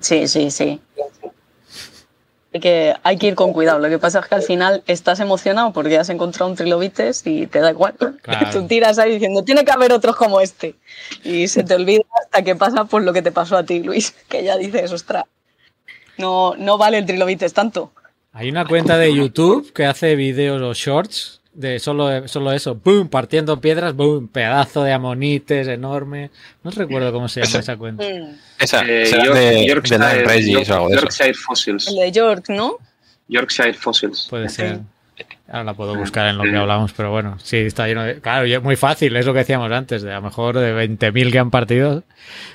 Sí, 0.00 0.28
sí, 0.28 0.50
sí. 0.50 0.80
Hay 2.52 2.60
que, 2.60 2.94
hay 3.02 3.18
que 3.18 3.26
ir 3.26 3.34
con 3.34 3.52
cuidado. 3.52 3.78
Lo 3.78 3.88
que 3.88 3.98
pasa 3.98 4.20
es 4.20 4.26
que 4.26 4.34
al 4.34 4.42
final 4.42 4.82
estás 4.86 5.20
emocionado 5.20 5.72
porque 5.72 5.98
has 5.98 6.08
encontrado 6.08 6.50
un 6.50 6.56
trilobites 6.56 7.26
y 7.26 7.46
te 7.46 7.60
da 7.60 7.70
igual. 7.70 7.94
Claro. 8.22 8.50
Tú 8.52 8.66
tiras 8.66 8.98
ahí 8.98 9.12
diciendo, 9.12 9.44
tiene 9.44 9.64
que 9.64 9.72
haber 9.72 9.92
otros 9.92 10.16
como 10.16 10.40
este. 10.40 10.74
Y 11.24 11.48
se 11.48 11.62
te 11.62 11.74
olvida 11.74 12.02
hasta 12.22 12.42
que 12.42 12.56
pasa 12.56 12.86
por 12.86 13.02
lo 13.02 13.12
que 13.12 13.22
te 13.22 13.32
pasó 13.32 13.56
a 13.56 13.64
ti, 13.64 13.82
Luis, 13.82 14.14
que 14.28 14.42
ya 14.42 14.56
dices, 14.56 14.92
ostras, 14.92 15.24
no, 16.16 16.54
no 16.56 16.78
vale 16.78 16.98
el 16.98 17.06
trilobites 17.06 17.52
tanto. 17.52 17.92
Hay 18.32 18.50
una 18.50 18.66
cuenta 18.66 18.98
de 18.98 19.14
YouTube 19.14 19.72
que 19.72 19.84
hace 19.84 20.14
vídeos 20.14 20.62
o 20.62 20.72
shorts 20.72 21.37
de 21.58 21.78
solo, 21.80 22.28
solo 22.28 22.52
eso, 22.52 22.76
boom, 22.76 23.08
partiendo 23.08 23.60
piedras, 23.60 23.94
boom, 23.94 24.28
pedazo 24.28 24.84
de 24.84 24.92
amonites 24.92 25.66
enorme. 25.66 26.30
No 26.62 26.70
recuerdo 26.70 27.12
cómo 27.12 27.28
se 27.28 27.40
llama 27.40 27.48
Ese- 27.48 27.58
esa 27.58 27.76
cuenta. 27.76 28.04
Esa 28.58 28.82
Eh, 28.86 29.10
York- 29.10 29.34
de, 29.34 29.66
Yorkshire, 29.66 29.98
de 29.98 30.60
eso. 30.62 30.88
Yorkshire 30.88 31.34
Fossils. 31.34 31.88
El 31.88 31.96
de 31.96 32.12
York, 32.12 32.44
¿no? 32.50 32.76
Yorkshire 33.26 33.74
Fossils. 33.74 34.26
Puede 34.30 34.48
ser. 34.48 34.80
Ahora 35.50 35.64
la 35.64 35.72
puedo 35.74 35.94
buscar 35.96 36.28
en 36.28 36.36
lo 36.36 36.44
que 36.44 36.54
hablamos, 36.54 36.92
pero 36.92 37.10
bueno, 37.10 37.38
sí, 37.42 37.56
está 37.56 37.86
lleno 37.86 38.02
de... 38.02 38.20
Claro, 38.20 38.44
es 38.44 38.62
muy 38.62 38.76
fácil, 38.76 39.16
es 39.16 39.24
lo 39.24 39.32
que 39.32 39.38
decíamos 39.38 39.72
antes, 39.72 40.02
de 40.02 40.12
a 40.12 40.16
lo 40.16 40.22
mejor 40.22 40.58
de 40.58 40.74
20.000 40.74 41.32
que 41.32 41.38
han 41.38 41.50
partido. 41.50 42.04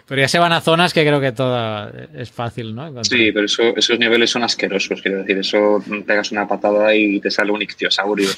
Pero 0.07 0.21
ya 0.21 0.27
se 0.27 0.37
van 0.37 0.51
a 0.53 0.61
zonas 0.61 0.93
que 0.93 1.01
creo 1.03 1.19
que 1.19 1.31
toda 1.31 1.91
es 2.15 2.29
fácil, 2.31 2.75
¿no? 2.75 2.83
Encontrar. 2.83 3.05
Sí, 3.07 3.31
pero 3.31 3.45
eso- 3.47 3.75
esos 3.75 3.97
niveles 3.97 4.29
son 4.29 4.43
asquerosos, 4.43 5.01
quiero 5.01 5.17
decir, 5.19 5.39
eso 5.39 5.83
pegas 6.05 6.31
una 6.31 6.47
patada 6.47 6.93
y 6.93 7.19
te 7.19 7.31
sale 7.31 7.51
un 7.51 7.63
ictiosaurio, 7.63 8.29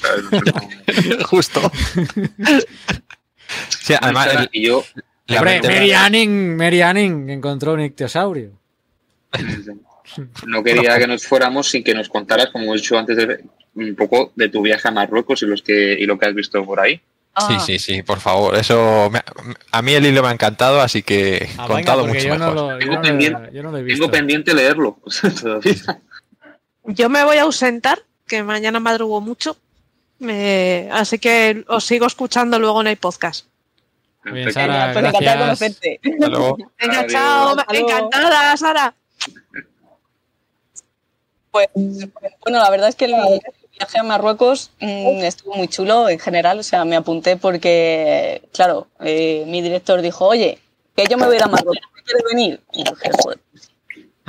Justo. 1.26 1.70
Sí, 3.68 3.94
además, 4.00 4.28
el- 4.34 4.48
y 4.52 4.66
yo, 4.68 4.82
Hombre, 5.28 5.60
Mary 5.62 5.92
Anning, 5.92 6.56
Mary 6.56 6.80
Anning 6.80 7.28
encontró 7.30 7.74
un 7.74 7.80
ictiosaurio. 7.82 8.52
no 10.46 10.62
quería 10.62 10.98
que 10.98 11.06
nos 11.06 11.26
fuéramos 11.26 11.68
sin 11.68 11.82
que 11.84 11.92
nos 11.94 12.08
contaras, 12.08 12.46
como 12.50 12.72
he 12.72 12.76
dicho 12.76 12.96
antes, 12.98 13.16
de- 13.16 13.44
un 13.76 13.94
poco 13.94 14.32
de 14.34 14.48
tu 14.48 14.62
viaje 14.62 14.88
a 14.88 14.90
Marruecos 14.90 15.42
y, 15.42 15.46
los 15.46 15.62
que, 15.62 15.92
y 15.98 16.04
lo 16.06 16.18
que 16.18 16.26
has 16.26 16.34
visto 16.34 16.64
por 16.64 16.80
ahí. 16.80 17.00
Ah, 17.34 17.46
Sí, 17.46 17.60
sí, 17.60 17.78
sí, 17.78 18.02
por 18.02 18.18
favor. 18.20 18.56
Eso 18.56 19.10
me- 19.10 19.22
a 19.70 19.82
mí 19.82 19.92
el 19.92 20.06
hilo 20.06 20.22
me 20.22 20.28
ha 20.28 20.32
encantado, 20.32 20.80
así 20.80 21.02
que 21.02 21.48
Ah, 21.58 21.66
contado 21.66 22.06
mucho 22.06 22.20
yo 22.20 22.38
no, 22.38 22.52
mejor. 22.54 22.80
yo, 22.82 22.86
no 22.88 22.94
lo- 22.96 23.02
pendiente- 23.02 23.50
yo 23.52 23.62
no 23.62 23.70
lo 23.70 23.76
he 23.78 23.82
visto. 23.82 24.00
Tengo 24.04 24.10
pendiente 24.12 24.54
leerlo. 24.54 24.98
Yo 26.88 27.08
me 27.10 27.24
voy 27.24 27.36
a 27.38 27.42
ausentar, 27.42 27.98
que 28.28 28.42
mañana 28.44 28.78
madrugo 28.80 29.20
mucho. 29.20 29.56
Me- 30.20 30.88
así 30.92 31.18
que 31.18 31.64
os 31.68 31.84
sigo 31.84 32.06
escuchando 32.06 32.58
luego 32.60 32.80
en 32.80 32.86
el 32.86 32.96
podcast. 32.96 33.46
Bien. 34.24 34.52
Sara, 34.52 34.92
Pues 34.92 35.04
encantada 35.04 35.32
de 35.36 35.42
conocerte. 35.42 36.00
Venga, 36.04 36.26
Adiós. 37.00 37.12
chao. 37.12 37.56
Encantada, 37.72 38.56
Sara. 38.56 38.94
Pues 41.50 41.68
bueno, 41.74 42.58
la 42.58 42.70
verdad 42.70 42.88
es 42.90 42.96
que 42.96 43.06
el 43.06 43.14
viaje 43.78 43.98
a 43.98 44.02
Marruecos 44.02 44.70
mm, 44.80 45.22
estuvo 45.22 45.54
muy 45.54 45.68
chulo 45.68 46.08
en 46.08 46.18
general. 46.18 46.58
O 46.58 46.62
sea, 46.62 46.84
me 46.84 46.96
apunté 46.96 47.36
porque, 47.36 48.42
claro, 48.52 48.88
eh, 49.00 49.44
mi 49.46 49.62
director 49.62 50.02
dijo, 50.02 50.26
oye, 50.26 50.58
que 50.94 51.06
yo 51.06 51.18
me 51.18 51.26
voy 51.26 51.34
a 51.34 51.38
ir 51.38 51.44
a 51.44 51.48
Marruecos, 51.48 51.78
¿quieres 52.04 52.24
venir? 52.30 52.60
Y 52.72 52.84
dije, 52.84 53.10
joder, 53.22 53.38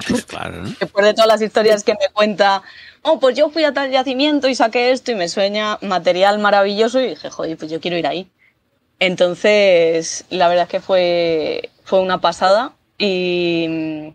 Pues 0.08 0.26
claro, 0.26 0.64
¿no? 0.64 0.76
después 0.80 1.06
de 1.06 1.14
todas 1.14 1.28
las 1.28 1.42
historias 1.42 1.84
que 1.84 1.94
me 1.94 2.10
cuenta, 2.14 2.64
oh, 3.02 3.20
pues 3.20 3.36
yo 3.36 3.50
fui 3.50 3.64
a 3.64 3.74
tal 3.74 3.90
yacimiento 3.90 4.48
y 4.48 4.56
saqué 4.56 4.92
esto 4.92 5.12
y 5.12 5.16
me 5.16 5.30
sueña 5.30 5.78
material 5.82 6.40
maravilloso 6.40 7.00
y 7.00 7.10
dije, 7.10 7.30
joder, 7.30 7.58
pues 7.58 7.72
yo 7.72 7.80
quiero 7.80 7.98
ir 7.98 8.08
ahí. 8.08 8.30
Entonces, 9.00 10.26
la 10.30 10.48
verdad 10.48 10.64
es 10.64 10.70
que 10.70 10.80
fue, 10.82 11.70
fue 11.84 12.00
una 12.00 12.20
pasada 12.20 12.74
y 12.98 13.68
mm, 13.70 14.08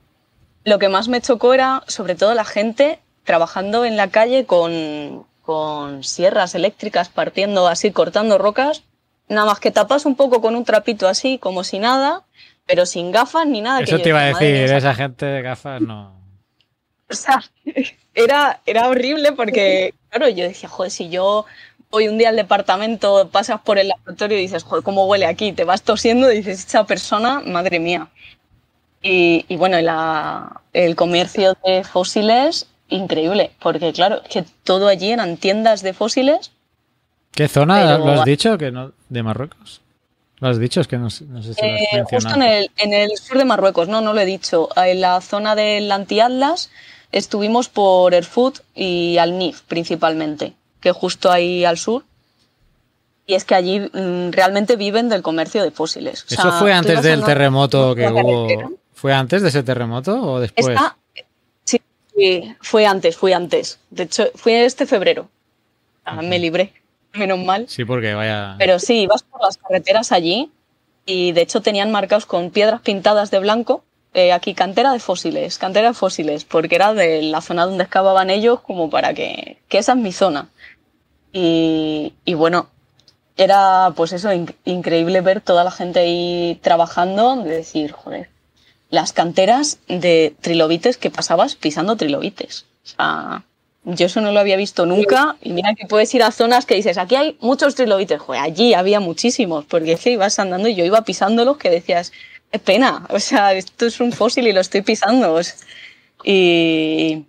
lo 0.65 0.79
que 0.79 0.89
más 0.89 1.09
me 1.09 1.21
chocó 1.21 1.55
era 1.55 1.85
sobre 1.87 2.15
todo 2.17 2.35
la 2.35 2.45
gente 2.45 2.99
trabajando 3.25 3.85
en 3.85 3.97
la 3.97 4.09
calle 4.09 4.47
con, 4.47 5.27
con 5.43 6.05
sierras 6.05 6.55
eléctricas, 6.55 7.09
partiendo 7.09 7.69
así, 7.69 7.91
cortando 7.93 8.39
rocas, 8.39 8.83
nada 9.29 9.47
más 9.47 9.61
que 9.61 9.71
tapas 9.71 10.07
un 10.07 10.17
poco 10.17 10.41
con 10.41 10.57
un 10.57 10.65
trapito 10.65 11.09
así, 11.09 11.39
como 11.39 11.65
si 11.65 11.79
nada, 11.79 12.25
pero 12.67 12.87
sin 12.87 13.11
gafas 13.13 13.47
ni 13.47 13.61
nada. 13.61 13.79
que 13.79 13.85
Eso 13.85 13.97
yo 13.99 14.03
te 14.03 14.09
iba 14.11 14.21
a 14.21 14.23
decía, 14.25 14.35
"Madre 14.35 14.53
decir, 14.53 14.69
mía, 14.69 14.79
esa 14.79 14.95
gente 14.95 15.27
de 15.27 15.43
gafas 15.43 15.81
no. 15.83 16.15
o 17.11 17.15
sea, 17.15 17.43
era, 18.15 18.61
era 18.67 18.89
horrible 18.89 19.33
porque, 19.33 19.95
claro, 20.11 20.29
yo 20.29 20.45
decía, 20.45 20.69
joder, 20.69 20.91
si 20.91 21.09
yo 21.11 21.45
voy 21.91 22.09
un 22.09 22.17
día 22.19 22.31
al 22.31 22.37
departamento, 22.37 23.29
pasas 23.31 23.61
por 23.61 23.79
el 23.79 23.89
laboratorio 23.89 24.39
y 24.39 24.43
dices, 24.43 24.63
joder, 24.63 24.83
¿cómo 24.83 25.07
huele 25.07 25.27
aquí? 25.27 25.53
Te 25.53 25.65
vas 25.65 25.83
tosiendo 25.83 26.33
y 26.33 26.37
dices, 26.39 26.61
esta 26.61 26.85
persona, 26.87 27.41
madre 27.45 27.79
mía. 27.81 28.09
Y, 29.03 29.45
y 29.49 29.57
bueno, 29.57 29.81
la- 29.81 30.61
el 30.73 30.97
comercio 30.97 31.55
de 31.65 31.85
fósiles, 31.85 32.69
increíble, 32.95 33.51
porque 33.61 33.93
claro, 33.93 34.23
que 34.29 34.45
todo 34.65 34.89
allí 34.89 35.11
eran 35.11 35.37
tiendas 35.37 35.83
de 35.83 35.93
fósiles. 35.93 36.53
¿Qué 37.33 37.49
zona 37.49 37.81
Pero- 37.83 37.99
lo 38.05 38.13
has 38.13 38.25
dicho? 38.25 38.59
que 38.59 38.71
no 38.71 38.93
¿De 39.09 39.23
Marruecos? 39.23 39.81
Lo 40.39 40.49
has 40.49 40.59
dicho, 40.59 40.81
es 40.81 40.89
que 40.89 40.97
no, 40.99 41.05
no 41.05 41.09
sé 41.11 41.55
si 41.55 41.61
lo 41.63 41.75
has 41.75 41.81
eh, 41.81 42.05
justo 42.11 42.35
en 42.35 42.43
el, 42.43 42.71
en 42.77 42.93
el 42.93 43.17
sur 43.17 43.39
de 43.39 43.45
Marruecos, 43.45 43.87
no, 43.89 44.01
no 44.01 44.13
lo 44.13 44.21
he 44.21 44.25
dicho. 44.25 44.69
En 44.77 45.01
la 45.01 45.21
zona 45.21 45.55
del 45.55 45.91
Anti-Atlas 45.93 46.71
estuvimos 47.13 47.69
por 47.69 48.13
Erfoud 48.13 48.55
y 48.75 49.19
Al-Nif 49.19 49.61
principalmente, 49.63 50.55
que 50.81 50.91
justo 50.91 51.31
ahí 51.31 51.65
al 51.65 51.79
sur. 51.79 52.03
Y 53.25 53.35
es 53.35 53.45
que 53.45 53.55
allí 53.55 53.79
mm, 53.79 54.33
realmente 54.33 54.75
viven 54.75 55.09
del 55.09 55.23
comercio 55.23 55.63
de 55.63 55.71
fósiles. 55.71 56.23
O 56.25 56.35
¿Eso 56.35 56.43
sea, 56.43 56.53
fue 56.53 56.71
tú 56.73 56.77
antes 56.77 57.03
del 57.03 57.23
terremoto 57.23 57.95
que 57.95 58.09
hubo? 58.09 58.49
¿Fue 58.95 59.13
antes 59.13 59.43
de 59.43 59.49
ese 59.49 59.63
terremoto 59.63 60.21
o 60.21 60.41
después? 60.41 60.69
Está- 60.69 60.97
sí, 62.17 62.55
fue 62.61 62.87
antes, 62.87 63.17
fue 63.17 63.35
antes. 63.35 63.79
De 63.91 64.05
hecho, 64.05 64.25
fue 64.35 64.65
este 64.65 64.87
febrero. 64.87 65.29
Ah, 66.05 66.21
Me 66.23 66.39
libré, 66.39 66.73
menos 67.13 67.39
mal. 67.39 67.67
Sí, 67.69 67.85
porque 67.85 68.15
vaya. 68.15 68.57
Pero 68.59 68.79
sí, 68.79 69.03
ibas 69.03 69.23
por 69.23 69.41
las 69.43 69.57
carreteras 69.59 70.13
allí 70.13 70.51
y 71.07 71.33
de 71.33 71.43
hecho 71.43 71.61
tenían 71.63 71.91
marcados 71.91 72.27
con 72.27 72.51
piedras 72.51 72.81
pintadas 72.83 73.31
de 73.31 73.39
blanco. 73.41 73.85
eh, 74.15 74.33
aquí 74.33 74.53
cantera 74.55 74.93
de 74.93 74.99
fósiles, 74.99 75.57
cantera 75.59 75.89
de 75.89 75.95
fósiles, 75.95 76.45
porque 76.45 76.75
era 76.75 76.93
de 76.95 77.23
la 77.23 77.41
zona 77.41 77.65
donde 77.65 77.85
excavaban 77.85 78.29
ellos 78.31 78.61
como 78.61 78.91
para 78.91 79.15
que, 79.15 79.57
que 79.69 79.79
esa 79.79 79.93
es 79.93 79.99
mi 79.99 80.13
zona. 80.13 80.49
Y, 81.33 82.13
y 82.25 82.35
bueno, 82.35 82.69
era 83.39 83.93
pues 83.97 84.13
eso, 84.13 84.31
inc- 84.33 84.55
increíble 84.65 85.21
ver 85.23 85.41
toda 85.41 85.65
la 85.65 85.71
gente 85.71 86.01
ahí 86.01 86.59
trabajando, 86.63 87.37
de 87.43 87.51
decir, 87.57 87.93
joder, 87.93 88.29
las 88.93 89.15
canteras 89.15 89.79
de 89.89 90.35
trilobites 90.43 90.99
que 90.99 91.11
pasabas 91.11 91.57
pisando 91.57 91.97
trilobites. 91.97 92.67
O 92.85 92.89
sea, 92.89 93.43
yo 93.85 94.07
eso 94.07 94.21
no 94.21 94.33
lo 94.33 94.39
había 94.39 94.59
visto 94.59 94.85
nunca 94.85 95.37
y 95.41 95.55
mira 95.55 95.75
que 95.75 95.87
puedes 95.87 96.15
ir 96.15 96.23
a 96.23 96.31
zonas 96.31 96.67
que 96.67 96.75
dices, 96.75 96.99
aquí 96.99 97.17
hay 97.17 97.39
muchos 97.41 97.75
trilobites, 97.75 98.21
allí 98.29 98.75
había 98.75 99.01
muchísimos, 99.01 99.65
porque 99.65 99.93
es 99.93 100.01
que 100.03 100.11
ibas 100.11 100.39
andando 100.39 100.69
y 100.69 100.75
yo 100.75 100.85
iba 100.85 101.03
pisándolos 101.05 101.57
que 101.57 101.71
decías, 101.71 102.13
es 102.53 102.61
pena. 102.61 103.07
O 103.09 103.19
sea, 103.19 103.55
esto 103.55 103.87
es 103.87 103.99
un 103.99 104.13
fósil 104.13 104.47
y 104.47 104.53
lo 104.53 104.61
estoy 104.61 104.83
pisando. 104.83 105.41
Y, 106.23 107.25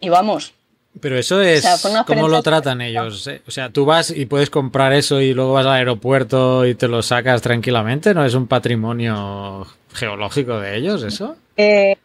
y 0.00 0.08
vamos, 0.08 0.54
Pero 1.00 1.18
eso 1.18 1.40
es. 1.40 1.62
sea, 1.62 1.90
una 1.90 2.04
¿Cómo 2.04 2.28
lo 2.28 2.42
tratan 2.42 2.80
ellos? 2.80 3.26
eh? 3.26 3.42
O 3.46 3.50
sea, 3.50 3.70
tú 3.70 3.84
vas 3.84 4.10
y 4.10 4.26
puedes 4.26 4.50
comprar 4.50 4.92
eso 4.92 5.20
y 5.20 5.34
luego 5.34 5.52
vas 5.52 5.66
al 5.66 5.72
aeropuerto 5.72 6.66
y 6.66 6.74
te 6.74 6.88
lo 6.88 7.02
sacas 7.02 7.42
tranquilamente. 7.42 8.14
¿No 8.14 8.24
es 8.24 8.34
un 8.34 8.46
patrimonio 8.46 9.66
geológico 9.92 10.58
de 10.58 10.76
ellos 10.76 11.02
eso? 11.02 11.36
Eh, 11.56 11.96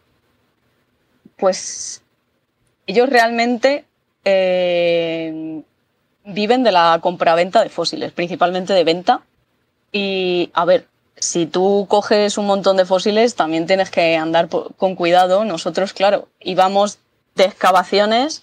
pues 1.36 2.02
ellos 2.86 3.08
realmente 3.08 3.84
eh, 4.24 5.62
viven 6.24 6.62
de 6.62 6.72
la 6.72 6.98
compraventa 7.02 7.62
de 7.62 7.68
fósiles, 7.70 8.12
principalmente 8.12 8.72
de 8.72 8.84
venta. 8.84 9.22
Y 9.90 10.50
a 10.54 10.64
ver, 10.64 10.86
si 11.16 11.46
tú 11.46 11.86
coges 11.88 12.38
un 12.38 12.46
montón 12.46 12.76
de 12.76 12.84
fósiles, 12.84 13.34
también 13.34 13.66
tienes 13.66 13.90
que 13.90 14.16
andar 14.16 14.48
con 14.48 14.94
cuidado. 14.96 15.44
Nosotros, 15.44 15.92
claro, 15.92 16.28
íbamos 16.40 16.98
de 17.34 17.44
excavaciones, 17.44 18.42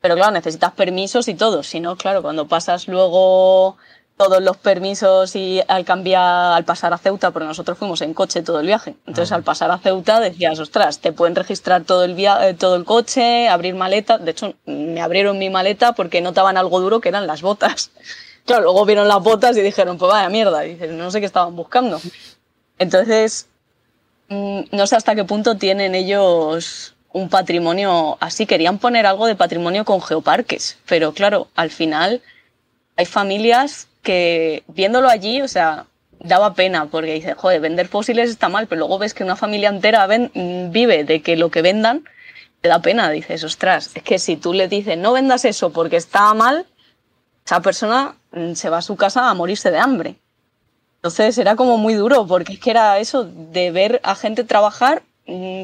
pero 0.00 0.14
claro, 0.14 0.32
necesitas 0.32 0.72
permisos 0.72 1.28
y 1.28 1.34
todo. 1.34 1.62
Si 1.62 1.80
no, 1.80 1.96
claro, 1.96 2.22
cuando 2.22 2.46
pasas 2.48 2.88
luego 2.88 3.76
todos 4.16 4.42
los 4.42 4.58
permisos 4.58 5.34
y 5.34 5.62
al 5.66 5.84
cambiar, 5.86 6.52
al 6.52 6.64
pasar 6.64 6.92
a 6.92 6.98
Ceuta, 6.98 7.30
porque 7.30 7.46
nosotros 7.48 7.78
fuimos 7.78 8.02
en 8.02 8.12
coche 8.12 8.42
todo 8.42 8.60
el 8.60 8.66
viaje. 8.66 8.94
Entonces, 9.06 9.32
Ah. 9.32 9.36
al 9.36 9.42
pasar 9.44 9.70
a 9.70 9.78
Ceuta 9.78 10.20
decías, 10.20 10.58
ostras, 10.58 10.98
te 11.00 11.12
pueden 11.12 11.34
registrar 11.34 11.84
todo 11.84 12.04
el, 12.04 12.14
via- 12.14 12.46
eh, 12.48 12.52
todo 12.54 12.76
el 12.76 12.84
coche, 12.84 13.48
abrir 13.48 13.74
maleta. 13.74 14.18
De 14.18 14.32
hecho, 14.32 14.52
me 14.66 15.00
abrieron 15.00 15.38
mi 15.38 15.48
maleta 15.48 15.94
porque 15.94 16.20
notaban 16.20 16.58
algo 16.58 16.80
duro 16.80 17.00
que 17.00 17.08
eran 17.08 17.26
las 17.26 17.42
botas. 17.42 17.90
Claro, 18.46 18.62
luego 18.64 18.84
vieron 18.86 19.06
las 19.06 19.22
botas 19.22 19.56
y 19.56 19.60
dijeron, 19.60 19.96
pues 19.98 20.10
vaya 20.10 20.28
mierda. 20.28 20.64
Y 20.66 20.70
dices, 20.74 20.90
no 20.90 21.10
sé 21.10 21.20
qué 21.20 21.26
estaban 21.26 21.54
buscando. 21.54 22.00
Entonces, 22.78 23.46
mm, 24.28 24.60
no 24.72 24.86
sé 24.86 24.96
hasta 24.96 25.14
qué 25.14 25.24
punto 25.24 25.56
tienen 25.56 25.94
ellos 25.94 26.94
un 27.12 27.28
patrimonio 27.28 28.16
así. 28.20 28.46
Querían 28.46 28.78
poner 28.78 29.06
algo 29.06 29.26
de 29.26 29.36
patrimonio 29.36 29.84
con 29.84 30.00
geoparques, 30.02 30.78
pero 30.86 31.12
claro, 31.12 31.48
al 31.54 31.70
final 31.70 32.22
hay 32.96 33.06
familias 33.06 33.88
que 34.02 34.62
viéndolo 34.68 35.08
allí, 35.08 35.42
o 35.42 35.48
sea, 35.48 35.86
daba 36.18 36.54
pena 36.54 36.86
porque 36.86 37.14
dices, 37.14 37.34
joder, 37.36 37.60
vender 37.60 37.88
fósiles 37.88 38.30
está 38.30 38.48
mal, 38.48 38.66
pero 38.66 38.80
luego 38.80 38.98
ves 38.98 39.14
que 39.14 39.24
una 39.24 39.36
familia 39.36 39.68
entera 39.68 40.06
mm, 40.06 40.70
vive 40.70 41.04
de 41.04 41.22
que 41.22 41.36
lo 41.36 41.50
que 41.50 41.62
vendan, 41.62 42.04
te 42.60 42.68
da 42.68 42.82
pena. 42.82 43.10
Dices, 43.10 43.42
ostras, 43.44 43.90
es 43.94 44.02
que 44.02 44.18
si 44.18 44.36
tú 44.36 44.52
le 44.52 44.68
dices, 44.68 44.98
no 44.98 45.12
vendas 45.12 45.44
eso 45.44 45.72
porque 45.72 45.96
está 45.96 46.32
mal, 46.34 46.66
esa 47.44 47.60
persona 47.62 48.16
mm, 48.32 48.52
se 48.54 48.70
va 48.70 48.78
a 48.78 48.82
su 48.82 48.96
casa 48.96 49.28
a 49.28 49.34
morirse 49.34 49.70
de 49.70 49.78
hambre. 49.78 50.16
Entonces 50.96 51.38
era 51.38 51.56
como 51.56 51.78
muy 51.78 51.94
duro, 51.94 52.26
porque 52.26 52.54
es 52.54 52.60
que 52.60 52.70
era 52.70 52.98
eso, 52.98 53.24
de 53.24 53.70
ver 53.70 54.00
a 54.04 54.14
gente 54.14 54.44
trabajar 54.44 55.02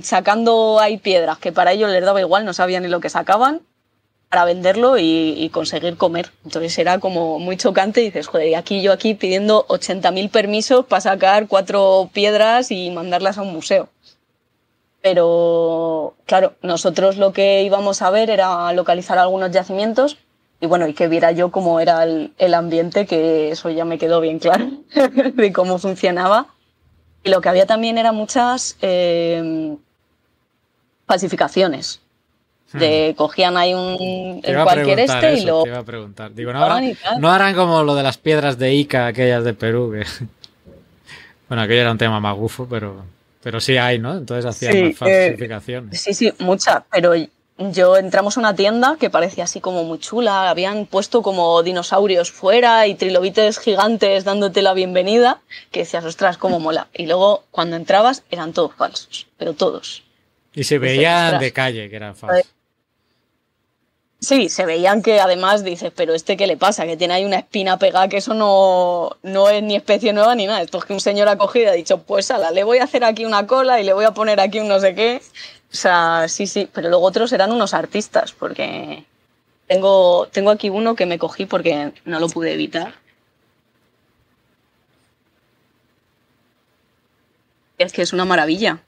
sacando 0.03 0.79
ahí 0.81 0.99
piedras, 0.99 1.39
que 1.39 1.53
para 1.53 1.73
ellos 1.73 1.91
les 1.91 2.05
daba 2.05 2.21
igual, 2.21 2.45
no 2.45 2.53
sabían 2.53 2.83
ni 2.83 2.89
lo 2.89 3.01
que 3.01 3.11
sacaban, 3.11 3.63
para 4.29 4.45
venderlo 4.45 4.99
y, 4.99 5.49
conseguir 5.53 5.97
comer. 5.97 6.31
Entonces 6.45 6.77
era 6.79 6.99
como 6.99 7.39
muy 7.39 7.57
chocante 7.57 8.01
y 8.03 8.07
dices, 8.07 8.27
joder, 8.27 8.49
y 8.49 8.55
aquí 8.55 8.83
yo 8.83 8.93
aquí 8.93 9.15
pidiendo 9.15 9.67
80.000 9.69 10.31
permisos 10.31 10.85
para 10.87 11.01
sacar 11.01 11.47
cuatro 11.49 12.11
piedras 12.13 12.71
y 12.71 12.91
mandarlas 12.91 13.39
a 13.39 13.43
un 13.43 13.53
museo. 13.53 13.89
Pero 15.01 16.15
claro, 16.27 16.55
nosotros 16.63 17.17
lo 17.17 17.33
que 17.33 17.63
íbamos 17.63 18.03
a 18.03 18.11
ver 18.11 18.29
era 18.31 18.73
localizar 18.73 19.19
algunos 19.19 19.53
yacimientos 19.53 20.19
y 20.61 20.67
bueno, 20.67 20.89
y 20.89 20.95
que 20.95 21.07
viera 21.07 21.33
yo 21.33 21.51
cómo 21.51 21.81
era 21.81 22.05
el 22.05 22.55
ambiente, 22.55 23.07
que 23.07 23.51
eso 23.51 23.71
ya 23.71 23.85
me 23.85 23.99
quedó 23.99 24.21
bien 24.21 24.39
claro 24.39 24.67
de 25.35 25.53
cómo 25.53 25.79
funcionaba. 25.79 26.56
Y 27.27 27.31
lo 27.31 27.41
que 27.41 27.49
había 27.49 27.67
también 27.67 27.99
eran 27.99 28.15
muchas 28.15 28.77
eh, 28.81 29.77
falsificaciones. 31.07 32.01
De 32.73 33.15
cogían 33.17 33.57
ahí 33.57 33.75
un 33.75 34.43
Te 34.43 34.51
iba 34.51 34.65
cualquier 34.65 35.01
este 35.01 35.35
y 35.39 35.45
lo 35.45 35.63
te 35.63 35.71
iba 35.71 35.79
a 35.79 35.85
preguntar. 35.85 36.35
Digo, 36.35 36.53
no 36.53 36.63
harán, 36.63 37.55
no 37.55 37.57
como 37.57 37.83
lo 37.83 37.95
de 37.95 38.03
las 38.03 38.19
piedras 38.19 38.59
de 38.59 38.75
Ica, 38.75 39.07
aquellas 39.07 39.45
de 39.45 39.55
Perú, 39.55 39.93
que... 39.93 40.07
Bueno, 41.49 41.63
aquello 41.63 41.83
era 41.83 41.93
un 41.93 41.99
tema 41.99 42.19
magufo, 42.19 42.67
pero, 42.69 43.05
pero 43.41 43.61
sí 43.61 43.77
hay, 43.77 44.01
¿no? 44.01 44.17
Entonces 44.17 44.45
hacían 44.45 44.73
Sí, 44.73 44.83
más 44.83 45.09
eh, 45.09 45.29
falsificaciones. 45.29 46.01
Sí, 46.01 46.13
sí, 46.13 46.33
muchas, 46.41 46.83
pero 46.91 47.15
yo 47.59 47.97
entramos 47.97 48.37
a 48.37 48.41
una 48.41 48.55
tienda 48.55 48.97
que 48.99 49.11
parecía 49.11 49.45
así 49.45 49.61
como 49.61 49.85
muy 49.85 49.99
chula, 49.99 50.51
habían 50.51 50.87
puesto 50.87 51.23
como 51.23 51.63
dinosaurios 51.63 52.31
fuera 52.31 52.87
y 52.87 52.95
trilobites 52.95 53.59
gigantes 53.59 54.25
dándote 54.25 54.63
la 54.63 54.75
bienvenida, 54.75 55.41
que 55.71 55.81
decías, 55.81 56.05
ostras, 56.05 56.37
cómo 56.37 56.61
mola. 56.61 56.89
Y 56.93 57.07
luego 57.07 57.45
cuando 57.51 57.77
entrabas 57.77 58.25
eran 58.31 58.53
todos 58.53 58.75
falsos, 58.75 59.27
pero 59.39 59.55
todos. 59.55 60.03
Y 60.55 60.65
se 60.65 60.79
veían 60.79 61.39
de 61.39 61.53
calle, 61.53 61.89
que 61.89 61.97
eran 61.97 62.15
falsos. 62.15 62.47
Sí, 64.19 64.49
se 64.49 64.65
veían 64.65 65.03
que 65.03 65.21
además 65.21 65.63
dices, 65.63 65.93
pero 65.95 66.15
este 66.15 66.37
qué 66.37 66.47
le 66.47 66.57
pasa, 66.57 66.87
que 66.87 66.97
tiene 66.97 67.15
ahí 67.15 67.25
una 67.25 67.37
espina 67.37 67.79
pegada, 67.79 68.09
que 68.09 68.17
eso 68.17 68.33
no, 68.33 69.11
no 69.23 69.51
es 69.51 69.63
ni 69.63 69.77
especie 69.77 70.13
nueva 70.13 70.35
ni 70.35 70.47
nada. 70.47 70.63
Esto 70.63 70.79
es 70.79 70.85
que 70.85 70.95
un 70.95 71.01
señor 71.01 71.29
ha 71.29 71.37
cogido 71.37 71.67
y 71.67 71.69
ha 71.69 71.73
dicho, 71.73 71.99
pues 71.99 72.31
ala, 72.31 72.51
le 72.51 72.65
voy 72.65 72.79
a 72.79 72.85
hacer 72.85 73.05
aquí 73.05 73.25
una 73.27 73.47
cola 73.47 73.79
y 73.81 73.85
le 73.85 73.93
voy 73.93 74.07
a 74.07 74.13
poner 74.13 74.41
aquí 74.41 74.59
un 74.59 74.69
no 74.69 74.81
sé 74.81 74.95
qué. 74.95 75.21
O 75.77 75.79
sea, 75.79 76.27
sí, 76.29 76.47
sí, 76.47 76.71
pero 76.73 76.89
luego 76.89 77.05
otros 77.05 77.35
eran 77.35 77.53
unos 77.53 77.75
artistas, 77.75 78.33
porque 78.33 79.05
tengo, 79.67 80.27
tengo 80.33 80.51
aquí 80.51 80.71
uno 80.71 80.97
que 80.97 81.05
me 81.05 81.19
cogí 81.19 81.45
porque 81.45 81.93
no 82.07 82.19
lo 82.19 82.31
pude 82.31 82.55
evitar. 82.55 82.95
Es 87.77 87.93
que 87.93 88.01
es 88.01 88.15
una 88.15 88.25
maravilla. 88.25 88.79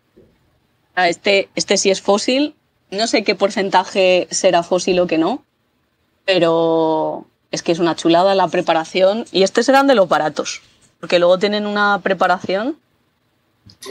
Este, 0.96 1.50
este 1.56 1.76
sí 1.76 1.90
es 1.90 2.00
fósil, 2.00 2.54
no 2.90 3.06
sé 3.06 3.22
qué 3.22 3.34
porcentaje 3.34 4.26
será 4.30 4.62
fósil 4.62 4.98
o 5.00 5.06
que 5.06 5.18
no, 5.18 5.44
pero 6.24 7.26
es 7.50 7.62
que 7.62 7.72
es 7.72 7.80
una 7.80 7.96
chulada 7.96 8.34
la 8.34 8.48
preparación. 8.48 9.26
Y 9.30 9.42
estos 9.42 9.66
serán 9.66 9.86
de 9.88 9.94
los 9.94 10.08
baratos, 10.08 10.62
porque 11.00 11.18
luego 11.18 11.38
tienen 11.38 11.66
una 11.66 12.00
preparación. 12.02 12.78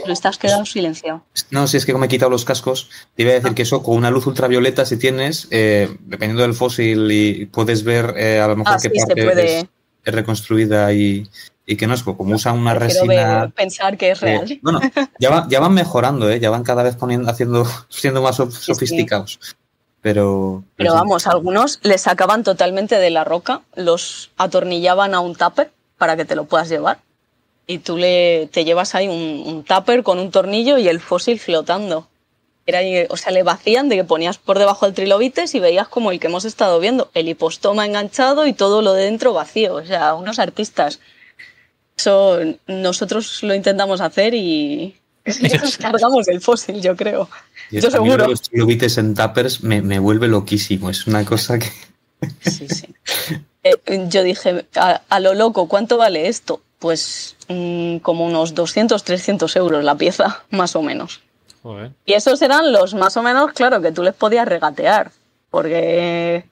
Pero 0.00 0.12
estás 0.12 0.38
quedado 0.38 0.64
silenciado. 0.66 1.22
No, 1.50 1.66
si 1.66 1.76
es 1.76 1.86
que 1.86 1.92
como 1.92 2.04
he 2.04 2.08
quitado 2.08 2.30
los 2.30 2.44
cascos, 2.44 2.90
te 3.14 3.22
iba 3.22 3.32
a 3.32 3.34
decir 3.34 3.54
que 3.54 3.62
eso 3.62 3.82
con 3.82 3.96
una 3.96 4.10
luz 4.10 4.26
ultravioleta, 4.26 4.84
si 4.86 4.96
tienes, 4.96 5.48
eh, 5.50 5.96
dependiendo 6.00 6.42
del 6.42 6.54
fósil, 6.54 7.10
y 7.10 7.46
puedes 7.46 7.84
ver 7.84 8.14
eh, 8.16 8.40
a 8.40 8.48
lo 8.48 8.56
mejor 8.56 8.74
Ah, 8.74 8.78
qué 8.82 8.90
sí, 8.90 8.98
parte 8.98 9.24
puede. 9.24 9.58
es, 9.60 9.66
es 10.04 10.14
reconstruida 10.14 10.92
y, 10.92 11.28
y 11.66 11.76
que 11.76 11.86
no 11.86 11.94
es 11.94 12.02
como 12.02 12.34
usan 12.34 12.56
una 12.58 12.72
Quiero 12.76 12.86
resina. 12.86 13.40
ver- 13.42 13.52
pensar 13.52 13.96
que 13.98 14.10
es 14.12 14.22
eh, 14.22 14.26
real. 14.26 14.58
bueno, 14.62 14.80
ya, 15.18 15.30
va- 15.30 15.46
ya 15.48 15.60
van 15.60 15.74
mejorando, 15.74 16.30
¿eh? 16.30 16.40
ya 16.40 16.50
van 16.50 16.62
cada 16.64 16.82
vez 16.82 16.96
poniendo, 16.96 17.30
haciendo, 17.30 17.66
siendo 17.88 18.22
más 18.22 18.36
sí. 18.36 18.42
sofisticados. 18.60 19.38
Pero, 20.00 20.62
Pero 20.76 20.92
sí. 20.92 20.96
vamos, 20.96 21.26
algunos 21.26 21.80
les 21.82 22.02
sacaban 22.02 22.44
totalmente 22.44 22.94
de 22.96 23.10
la 23.10 23.24
roca, 23.24 23.62
los 23.74 24.30
atornillaban 24.36 25.12
a 25.12 25.20
un 25.20 25.34
tupper 25.34 25.72
para 25.98 26.16
que 26.16 26.24
te 26.24 26.36
lo 26.36 26.44
puedas 26.44 26.68
llevar. 26.68 26.98
Y 27.70 27.78
tú 27.78 27.98
le, 27.98 28.48
te 28.50 28.64
llevas 28.64 28.94
ahí 28.94 29.08
un, 29.08 29.42
un 29.46 29.62
tupper 29.62 30.02
con 30.02 30.18
un 30.18 30.30
tornillo 30.30 30.78
y 30.78 30.88
el 30.88 31.00
fósil 31.00 31.38
flotando. 31.38 32.08
Era, 32.64 32.80
o 33.10 33.16
sea, 33.18 33.30
le 33.30 33.42
vacían 33.42 33.90
de 33.90 33.96
que 33.96 34.04
ponías 34.04 34.38
por 34.38 34.58
debajo 34.58 34.86
el 34.86 34.94
trilobites 34.94 35.54
y 35.54 35.60
veías 35.60 35.86
como 35.86 36.10
el 36.10 36.18
que 36.18 36.28
hemos 36.28 36.46
estado 36.46 36.80
viendo, 36.80 37.10
el 37.12 37.28
hipostoma 37.28 37.84
enganchado 37.84 38.46
y 38.46 38.54
todo 38.54 38.80
lo 38.80 38.94
de 38.94 39.04
dentro 39.04 39.34
vacío. 39.34 39.74
O 39.74 39.84
sea, 39.84 40.14
unos 40.14 40.38
artistas. 40.38 40.98
Eso 41.96 42.38
nosotros 42.66 43.42
lo 43.42 43.54
intentamos 43.54 44.00
hacer 44.00 44.32
y 44.32 44.96
nos 45.60 45.76
cargamos 45.76 46.26
el 46.28 46.40
fósil, 46.40 46.80
yo 46.80 46.96
creo. 46.96 47.28
Y 47.70 47.80
yo 47.80 47.88
es 47.88 47.94
que 47.94 47.96
a 47.98 48.00
mí 48.00 48.08
lo 48.08 48.14
de 48.14 48.18
seguro. 48.18 48.30
Los 48.30 48.42
trilobites 48.42 48.96
en 48.96 49.14
tuppers 49.14 49.62
me, 49.62 49.82
me 49.82 49.98
vuelve 49.98 50.26
loquísimo. 50.28 50.88
Es 50.88 51.06
una 51.06 51.22
cosa 51.26 51.58
que. 51.58 51.70
Sí, 52.50 52.66
sí. 52.68 52.94
Eh, 53.62 53.76
yo 54.08 54.22
dije, 54.22 54.64
a, 54.76 55.02
a 55.08 55.20
lo 55.20 55.34
loco, 55.34 55.68
¿cuánto 55.68 55.98
vale 55.98 56.28
esto? 56.28 56.62
Pues 56.78 57.36
mm, 57.48 57.98
como 57.98 58.26
unos 58.26 58.54
200, 58.54 59.02
300 59.02 59.56
euros 59.56 59.84
la 59.84 59.96
pieza, 59.96 60.42
más 60.50 60.76
o 60.76 60.82
menos. 60.82 61.20
Joder. 61.62 61.90
Y 62.06 62.12
esos 62.12 62.40
eran 62.42 62.72
los 62.72 62.94
más 62.94 63.16
o 63.16 63.22
menos, 63.22 63.52
claro, 63.52 63.80
que 63.80 63.92
tú 63.92 64.02
les 64.02 64.14
podías 64.14 64.46
regatear. 64.46 65.10
Porque 65.50 66.44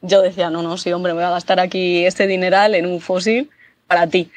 yo 0.00 0.22
decía, 0.22 0.50
no, 0.50 0.62
no, 0.62 0.76
sí, 0.76 0.92
hombre, 0.92 1.12
me 1.12 1.20
voy 1.20 1.26
a 1.26 1.30
gastar 1.30 1.60
aquí 1.60 2.04
este 2.04 2.26
dineral 2.26 2.74
en 2.74 2.86
un 2.86 3.00
fósil 3.00 3.50
para 3.86 4.06
ti. 4.06 4.30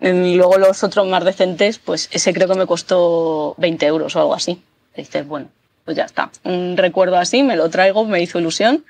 Y 0.00 0.34
luego 0.34 0.58
los 0.58 0.82
otros 0.82 1.06
más 1.06 1.24
decentes, 1.24 1.78
pues 1.78 2.08
ese 2.12 2.32
creo 2.32 2.48
que 2.48 2.54
me 2.54 2.66
costó 2.66 3.54
20 3.58 3.86
euros 3.86 4.16
o 4.16 4.20
algo 4.20 4.34
así. 4.34 4.62
Y 4.94 5.02
dices, 5.02 5.26
bueno, 5.26 5.48
pues 5.84 5.96
ya 5.96 6.04
está. 6.04 6.30
Un 6.44 6.76
recuerdo 6.76 7.16
así, 7.16 7.42
me 7.42 7.56
lo 7.56 7.68
traigo, 7.68 8.04
me 8.04 8.22
hizo 8.22 8.38
ilusión 8.38 8.84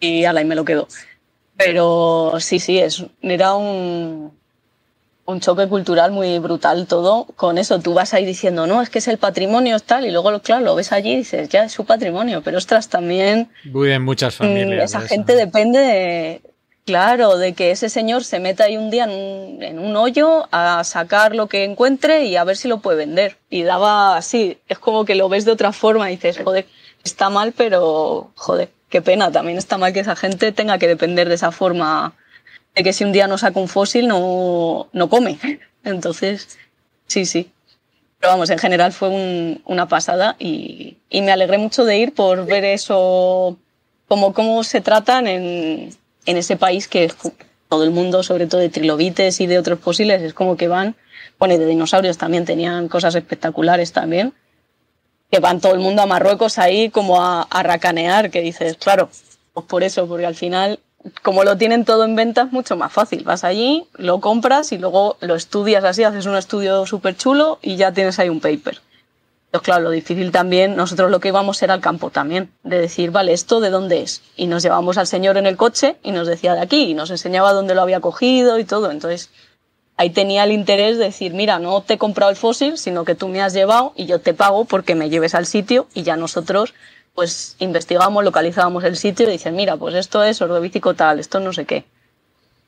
y 0.00 0.24
ala, 0.24 0.40
y 0.40 0.44
me 0.44 0.54
lo 0.54 0.64
quedo. 0.64 0.88
Pero 1.56 2.34
sí, 2.40 2.58
sí, 2.58 2.78
es, 2.78 3.04
era 3.22 3.54
un, 3.54 4.32
un 5.30 5.40
choque 5.40 5.66
cultural 5.68 6.12
muy 6.12 6.38
brutal 6.38 6.86
todo 6.86 7.26
con 7.36 7.58
eso. 7.58 7.80
Tú 7.80 7.94
vas 7.94 8.14
ahí 8.14 8.24
diciendo, 8.24 8.66
no, 8.66 8.82
es 8.82 8.90
que 8.90 8.98
es 8.98 9.08
el 9.08 9.18
patrimonio, 9.18 9.78
tal, 9.80 10.06
y 10.06 10.10
luego, 10.10 10.40
claro, 10.40 10.64
lo 10.64 10.74
ves 10.74 10.92
allí 10.92 11.12
y 11.12 11.16
dices, 11.18 11.48
ya 11.48 11.64
es 11.64 11.72
su 11.72 11.84
patrimonio, 11.84 12.42
pero 12.42 12.58
ostras, 12.58 12.88
también 12.88 13.48
Viven 13.64 14.02
muchas 14.02 14.34
mm, 14.34 14.38
familias. 14.38 14.90
esa 14.90 15.00
de 15.00 15.08
gente 15.08 15.34
depende 15.36 15.78
de... 15.78 16.42
Claro, 16.86 17.36
de 17.36 17.52
que 17.52 17.70
ese 17.70 17.88
señor 17.88 18.24
se 18.24 18.40
meta 18.40 18.64
ahí 18.64 18.76
un 18.76 18.90
día 18.90 19.04
en 19.04 19.10
un, 19.10 19.62
en 19.62 19.78
un 19.78 19.94
hoyo 19.96 20.48
a 20.50 20.82
sacar 20.82 21.36
lo 21.36 21.46
que 21.46 21.62
encuentre 21.62 22.24
y 22.24 22.34
a 22.34 22.42
ver 22.42 22.56
si 22.56 22.66
lo 22.68 22.78
puede 22.80 22.96
vender. 22.96 23.36
Y 23.48 23.62
daba 23.62 24.16
así, 24.16 24.58
es 24.66 24.78
como 24.78 25.04
que 25.04 25.14
lo 25.14 25.28
ves 25.28 25.44
de 25.44 25.52
otra 25.52 25.72
forma 25.72 26.10
y 26.10 26.16
dices, 26.16 26.40
joder, 26.42 26.66
está 27.04 27.30
mal, 27.30 27.52
pero 27.52 28.32
joder, 28.34 28.70
qué 28.88 29.00
pena, 29.00 29.30
también 29.30 29.56
está 29.56 29.78
mal 29.78 29.92
que 29.92 30.00
esa 30.00 30.16
gente 30.16 30.52
tenga 30.52 30.78
que 30.78 30.88
depender 30.88 31.28
de 31.28 31.36
esa 31.36 31.52
forma, 31.52 32.12
de 32.74 32.82
que 32.82 32.92
si 32.92 33.04
un 33.04 33.12
día 33.12 33.26
no 33.26 33.38
saca 33.38 33.58
un 33.60 33.68
fósil 33.68 34.06
no, 34.08 34.88
no 34.92 35.08
come. 35.08 35.38
Entonces, 35.84 36.58
sí, 37.06 37.24
sí. 37.26 37.50
Pero 38.18 38.32
vamos, 38.32 38.50
en 38.50 38.58
general 38.58 38.92
fue 38.92 39.08
un- 39.08 39.62
una 39.64 39.88
pasada 39.88 40.36
y, 40.38 40.98
y 41.08 41.22
me 41.22 41.32
alegré 41.32 41.58
mucho 41.58 41.84
de 41.84 41.96
ir 41.98 42.14
por 42.14 42.44
ver 42.46 42.64
eso, 42.64 43.56
como 44.08 44.34
cómo 44.34 44.62
se 44.64 44.80
tratan 44.82 45.26
en, 45.26 45.90
en 46.26 46.36
ese 46.36 46.56
país 46.56 46.86
que 46.86 47.10
todo 47.68 47.84
el 47.84 47.90
mundo, 47.92 48.22
sobre 48.22 48.46
todo 48.46 48.60
de 48.60 48.68
trilobites 48.68 49.40
y 49.40 49.46
de 49.46 49.58
otros 49.58 49.80
fósiles, 49.80 50.20
es 50.22 50.34
como 50.34 50.56
que 50.56 50.68
van, 50.68 50.96
bueno, 51.38 51.54
y 51.54 51.58
de 51.58 51.66
dinosaurios 51.66 52.18
también 52.18 52.44
tenían 52.44 52.88
cosas 52.88 53.14
espectaculares 53.14 53.92
también, 53.92 54.34
que 55.30 55.38
van 55.38 55.60
todo 55.60 55.72
el 55.72 55.78
mundo 55.80 56.02
a 56.02 56.06
Marruecos 56.06 56.58
ahí 56.58 56.90
como 56.90 57.22
a, 57.22 57.42
a 57.42 57.62
racanear, 57.62 58.30
que 58.30 58.40
dices, 58.42 58.76
claro, 58.76 59.08
pues 59.54 59.66
por 59.66 59.82
eso, 59.84 60.06
porque 60.08 60.26
al 60.26 60.34
final, 60.34 60.80
como 61.22 61.44
lo 61.44 61.56
tienen 61.56 61.84
todo 61.84 62.04
en 62.04 62.16
venta, 62.16 62.42
es 62.42 62.52
mucho 62.52 62.76
más 62.76 62.92
fácil. 62.92 63.24
Vas 63.24 63.44
allí, 63.44 63.86
lo 63.96 64.20
compras 64.20 64.72
y 64.72 64.78
luego 64.78 65.16
lo 65.20 65.34
estudias 65.34 65.84
así, 65.84 66.04
haces 66.04 66.26
un 66.26 66.36
estudio 66.36 66.86
súper 66.86 67.16
chulo 67.16 67.58
y 67.62 67.76
ya 67.76 67.92
tienes 67.92 68.18
ahí 68.18 68.28
un 68.28 68.40
paper. 68.40 68.80
Entonces, 69.46 69.64
claro, 69.64 69.82
lo 69.82 69.90
difícil 69.90 70.30
también, 70.30 70.76
nosotros 70.76 71.10
lo 71.10 71.18
que 71.18 71.28
íbamos 71.28 71.60
era 71.62 71.74
al 71.74 71.80
campo 71.80 72.10
también, 72.10 72.52
de 72.62 72.78
decir, 72.78 73.10
vale, 73.10 73.32
¿esto 73.32 73.60
de 73.60 73.70
dónde 73.70 74.00
es? 74.02 74.22
Y 74.36 74.46
nos 74.46 74.62
llevamos 74.62 74.96
al 74.96 75.08
señor 75.08 75.38
en 75.38 75.46
el 75.46 75.56
coche 75.56 75.96
y 76.04 76.12
nos 76.12 76.28
decía 76.28 76.54
de 76.54 76.60
aquí, 76.60 76.82
y 76.84 76.94
nos 76.94 77.10
enseñaba 77.10 77.52
dónde 77.52 77.74
lo 77.74 77.82
había 77.82 77.98
cogido 77.98 78.60
y 78.60 78.64
todo. 78.64 78.92
Entonces, 78.92 79.30
ahí 79.96 80.10
tenía 80.10 80.44
el 80.44 80.52
interés 80.52 80.98
de 80.98 81.04
decir, 81.06 81.34
mira, 81.34 81.58
no 81.58 81.80
te 81.80 81.94
he 81.94 81.98
comprado 81.98 82.30
el 82.30 82.36
fósil, 82.36 82.78
sino 82.78 83.04
que 83.04 83.16
tú 83.16 83.26
me 83.26 83.42
has 83.42 83.52
llevado 83.52 83.92
y 83.96 84.06
yo 84.06 84.20
te 84.20 84.34
pago 84.34 84.66
porque 84.66 84.94
me 84.94 85.10
lleves 85.10 85.34
al 85.34 85.46
sitio 85.46 85.88
y 85.94 86.04
ya 86.04 86.16
nosotros, 86.16 86.72
pues, 87.14 87.56
investigamos, 87.58 88.24
localizábamos 88.24 88.84
el 88.84 88.96
sitio 88.96 89.28
y 89.28 89.32
dicen, 89.32 89.54
mira, 89.56 89.76
pues 89.76 89.94
esto 89.94 90.22
es 90.22 90.40
ordovícico 90.40 90.94
tal, 90.94 91.18
esto 91.20 91.40
no 91.40 91.52
sé 91.52 91.64
qué. 91.64 91.84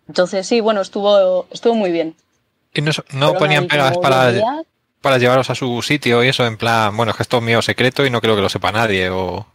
Entonces, 0.09 0.47
sí, 0.47 0.61
bueno, 0.61 0.81
estuvo, 0.81 1.47
estuvo 1.51 1.75
muy 1.75 1.91
bien. 1.91 2.15
Y 2.75 2.81
no, 2.81 2.91
no 3.13 3.35
ponían 3.35 3.67
pegas 3.69 3.97
para, 3.99 4.33
días. 4.33 4.47
para 5.01 5.19
llevaros 5.19 5.49
a 5.51 5.55
su 5.55 5.81
sitio 5.83 6.25
y 6.25 6.29
eso, 6.29 6.45
en 6.47 6.57
plan, 6.57 6.97
bueno, 6.97 7.11
es 7.11 7.17
que 7.17 7.23
esto 7.23 7.39
es 7.39 7.43
mío 7.43 7.63
secreto 7.63 8.05
y 8.05 8.11
no 8.11 8.21
creo 8.21 8.35
que 8.35 8.43
lo 8.43 8.49
sepa 8.49 8.73
nadie. 8.73 9.11
O... 9.11 9.47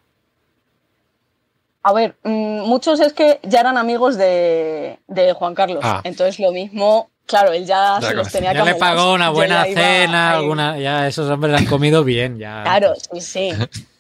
A 1.84 1.94
ver, 1.94 2.16
mm, 2.24 2.62
muchos 2.62 3.00
es 3.00 3.14
que 3.14 3.40
ya 3.44 3.60
eran 3.60 3.78
amigos 3.78 4.18
de, 4.18 5.00
de 5.08 5.34
Juan 5.34 5.56
Carlos. 5.56 5.80
Ah. 5.84 6.02
Entonces 6.04 6.40
lo 6.40 6.52
mismo, 6.52 7.10
claro, 7.26 7.54
él 7.54 7.66
ya, 7.66 8.00
Ya 8.00 8.10
se 8.10 8.14
los 8.14 8.32
tenía 8.32 8.54
Ya 8.54 8.64
le 8.64 8.72
camelados. 8.72 8.80
pagó 8.98 9.14
una 9.14 9.30
buena 9.30 9.68
ya 9.68 9.74
cena, 9.74 10.32
alguna, 10.34 10.78
ya 10.78 11.08
esos 11.08 11.30
hombres 11.30 11.56
han 11.56 11.66
comido 11.66 12.04
bien, 12.04 12.38
ya. 12.40 12.64
Claro, 12.64 12.94
sí, 12.96 13.22
sí. 13.22 13.52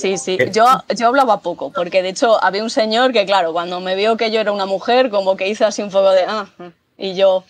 Sí, 0.00 0.16
sí. 0.18 0.38
Yo, 0.52 0.64
yo 0.96 1.06
hablaba 1.08 1.40
poco, 1.40 1.70
porque 1.72 2.02
de 2.02 2.10
hecho 2.10 2.42
había 2.42 2.62
un 2.62 2.70
señor 2.70 3.12
que, 3.12 3.26
claro, 3.26 3.52
cuando 3.52 3.80
me 3.80 3.94
vio 3.94 4.16
que 4.16 4.30
yo 4.30 4.40
era 4.40 4.52
una 4.52 4.66
mujer, 4.66 5.10
como 5.10 5.36
que 5.36 5.48
hizo 5.48 5.66
así 5.66 5.82
un 5.82 5.90
poco 5.90 6.10
de... 6.10 6.24
Ah, 6.26 6.46
y 6.96 7.14
yo... 7.14 7.44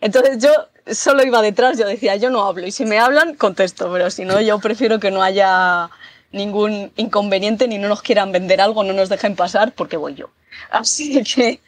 Entonces 0.00 0.38
yo 0.38 0.50
solo 0.92 1.24
iba 1.24 1.40
detrás, 1.40 1.78
yo 1.78 1.86
decía, 1.86 2.16
yo 2.16 2.30
no 2.30 2.44
hablo, 2.44 2.66
y 2.66 2.72
si 2.72 2.84
me 2.84 2.98
hablan, 2.98 3.34
contesto, 3.36 3.90
pero 3.92 4.10
si 4.10 4.24
no, 4.24 4.40
yo 4.40 4.58
prefiero 4.58 5.00
que 5.00 5.10
no 5.10 5.22
haya 5.22 5.88
ningún 6.32 6.92
inconveniente, 6.96 7.68
ni 7.68 7.78
no 7.78 7.88
nos 7.88 8.02
quieran 8.02 8.32
vender 8.32 8.60
algo, 8.60 8.82
no 8.82 8.92
nos 8.92 9.08
dejen 9.08 9.36
pasar, 9.36 9.72
porque 9.72 9.96
voy 9.96 10.14
yo. 10.14 10.30
Así 10.70 11.22
que... 11.22 11.60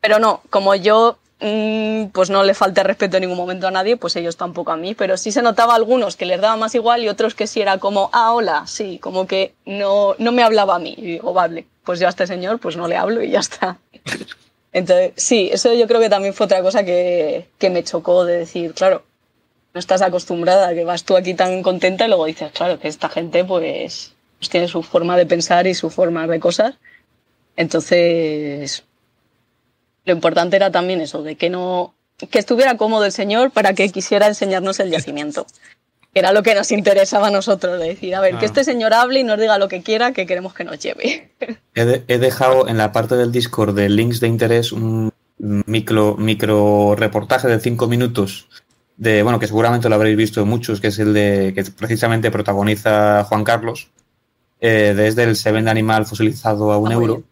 Pero 0.00 0.18
no, 0.18 0.42
como 0.50 0.74
yo 0.74 1.16
mm, 1.44 2.06
pues 2.12 2.30
no 2.30 2.42
le 2.42 2.54
falta 2.54 2.82
respeto 2.82 3.18
en 3.18 3.22
ningún 3.22 3.36
momento 3.36 3.68
a 3.68 3.70
nadie, 3.70 3.96
pues 3.96 4.16
ellos 4.16 4.36
tampoco 4.36 4.72
a 4.72 4.76
mí, 4.76 4.94
pero 4.94 5.16
sí 5.16 5.30
se 5.30 5.42
notaba 5.42 5.74
algunos 5.74 6.16
que 6.16 6.26
les 6.26 6.40
daba 6.40 6.56
más 6.56 6.74
igual 6.74 7.04
y 7.04 7.08
otros 7.08 7.34
que 7.34 7.46
sí 7.46 7.60
era 7.60 7.78
como, 7.78 8.08
ah, 8.12 8.32
hola, 8.32 8.66
sí, 8.66 8.98
como 8.98 9.26
que 9.26 9.54
no, 9.66 10.14
no 10.18 10.32
me 10.32 10.42
hablaba 10.42 10.76
a 10.76 10.78
mí. 10.78 10.94
Y 10.96 11.02
digo, 11.02 11.32
vale, 11.34 11.66
pues 11.84 12.00
yo 12.00 12.06
a 12.06 12.10
este 12.10 12.26
señor 12.26 12.58
pues 12.58 12.76
no 12.76 12.88
le 12.88 12.96
hablo 12.96 13.22
y 13.22 13.30
ya 13.30 13.40
está. 13.40 13.78
Entonces, 14.72 15.12
sí, 15.16 15.50
eso 15.52 15.72
yo 15.74 15.86
creo 15.86 16.00
que 16.00 16.08
también 16.08 16.34
fue 16.34 16.46
otra 16.46 16.62
cosa 16.62 16.84
que, 16.84 17.46
que 17.58 17.70
me 17.70 17.84
chocó 17.84 18.24
de 18.24 18.38
decir, 18.38 18.74
claro, 18.74 19.04
no 19.72 19.78
estás 19.78 20.02
acostumbrada, 20.02 20.74
que 20.74 20.84
vas 20.84 21.04
tú 21.04 21.16
aquí 21.16 21.34
tan 21.34 21.62
contenta 21.62 22.06
y 22.06 22.08
luego 22.08 22.26
dices, 22.26 22.50
claro, 22.52 22.78
que 22.80 22.88
esta 22.88 23.08
gente 23.08 23.44
pues, 23.44 24.14
pues 24.38 24.48
tiene 24.48 24.66
su 24.66 24.82
forma 24.82 25.16
de 25.16 25.26
pensar 25.26 25.66
y 25.66 25.74
su 25.74 25.90
forma 25.90 26.26
de 26.26 26.40
cosas. 26.40 26.74
Entonces, 27.56 28.84
lo 30.04 30.12
importante 30.12 30.56
era 30.56 30.70
también 30.70 31.00
eso, 31.00 31.22
de 31.22 31.36
que 31.36 31.50
no 31.50 31.94
que 32.30 32.38
estuviera 32.38 32.76
cómodo 32.76 33.04
el 33.04 33.12
señor 33.12 33.50
para 33.50 33.74
que 33.74 33.88
quisiera 33.90 34.26
enseñarnos 34.28 34.78
el 34.80 34.90
yacimiento. 34.90 35.46
Que 36.12 36.20
era 36.20 36.32
lo 36.32 36.44
que 36.44 36.54
nos 36.54 36.70
interesaba 36.70 37.26
a 37.26 37.30
nosotros, 37.32 37.80
de 37.80 37.88
decir, 37.88 38.14
a 38.14 38.20
ver, 38.20 38.30
que 38.30 38.36
Claro. 38.38 38.46
este 38.46 38.62
señor 38.64 38.94
hable 38.94 39.18
y 39.20 39.24
nos 39.24 39.38
diga 39.38 39.58
lo 39.58 39.66
que 39.66 39.82
quiera, 39.82 40.12
que 40.12 40.24
queremos 40.26 40.54
que 40.54 40.62
nos 40.62 40.78
lleve. 40.78 41.32
He, 41.74 41.84
de- 41.84 42.04
he 42.06 42.18
dejado 42.18 42.68
en 42.68 42.76
la 42.76 42.92
parte 42.92 43.16
del 43.16 43.32
Discord 43.32 43.74
de 43.74 43.88
links 43.88 44.20
de 44.20 44.28
interés 44.28 44.70
un 44.70 45.10
micro, 45.38 46.14
micro 46.16 46.94
reportaje 46.96 47.48
de 47.48 47.58
cinco 47.58 47.88
minutos 47.88 48.46
de, 48.96 49.24
bueno, 49.24 49.40
que 49.40 49.48
seguramente 49.48 49.88
lo 49.88 49.96
habréis 49.96 50.16
visto 50.16 50.46
muchos, 50.46 50.80
que 50.80 50.86
es 50.86 50.98
el 51.00 51.12
de 51.12 51.52
que 51.52 51.64
precisamente 51.64 52.30
protagoniza 52.30 53.24
Juan 53.24 53.42
Carlos, 53.42 53.90
eh, 54.60 54.94
desde 54.96 55.24
el 55.24 55.34
se 55.34 55.50
vende 55.50 55.72
animal 55.72 56.06
fosilizado 56.06 56.70
a 56.70 56.78
un 56.78 56.92
Ah, 56.92 56.94
euro. 56.94 57.14
bien. 57.16 57.26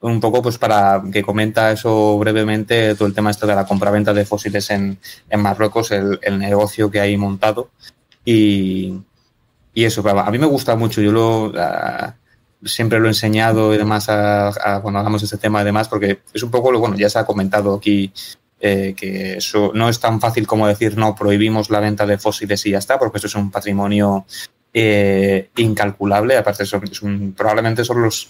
Un 0.00 0.20
poco 0.20 0.42
pues 0.42 0.58
para 0.58 1.02
que 1.10 1.22
comenta 1.22 1.72
eso 1.72 2.18
brevemente, 2.18 2.94
todo 2.94 3.08
el 3.08 3.14
tema 3.14 3.30
este 3.30 3.46
de 3.46 3.54
la 3.54 3.64
compraventa 3.64 4.12
de 4.12 4.26
fósiles 4.26 4.70
en, 4.70 4.98
en 5.30 5.40
Marruecos, 5.40 5.90
el, 5.90 6.18
el 6.22 6.38
negocio 6.38 6.90
que 6.90 7.00
hay 7.00 7.16
montado. 7.16 7.70
Y, 8.24 8.94
y 9.72 9.84
eso, 9.84 10.06
a 10.06 10.30
mí 10.30 10.38
me 10.38 10.46
gusta 10.46 10.76
mucho. 10.76 11.00
Yo 11.00 11.12
lo, 11.12 11.52
siempre 12.64 12.98
lo 12.98 13.06
he 13.06 13.10
enseñado 13.10 13.74
y 13.74 13.78
demás 13.78 14.08
a, 14.08 14.48
a- 14.48 14.80
cuando 14.82 14.98
hablamos 14.98 15.22
de 15.22 15.26
este 15.26 15.38
tema 15.38 15.62
y 15.62 15.64
demás, 15.64 15.88
porque 15.88 16.20
es 16.32 16.42
un 16.42 16.50
poco 16.50 16.70
lo 16.70 16.78
bueno, 16.78 16.96
ya 16.96 17.08
se 17.08 17.18
ha 17.18 17.24
comentado 17.26 17.74
aquí 17.74 18.12
eh, 18.60 18.94
que 18.96 19.36
eso 19.38 19.70
no 19.74 19.88
es 19.88 19.98
tan 20.00 20.20
fácil 20.20 20.46
como 20.46 20.66
decir 20.66 20.96
no, 20.96 21.14
prohibimos 21.14 21.70
la 21.70 21.80
venta 21.80 22.06
de 22.06 22.18
fósiles 22.18 22.64
y 22.66 22.70
ya 22.70 22.78
está, 22.78 22.98
porque 22.98 23.18
eso 23.18 23.26
es 23.28 23.34
un 23.34 23.50
patrimonio 23.50 24.26
eh, 24.72 25.50
incalculable. 25.56 26.36
Aparte, 26.36 26.66
son, 26.66 27.34
probablemente 27.36 27.84
son 27.84 28.02
los 28.02 28.28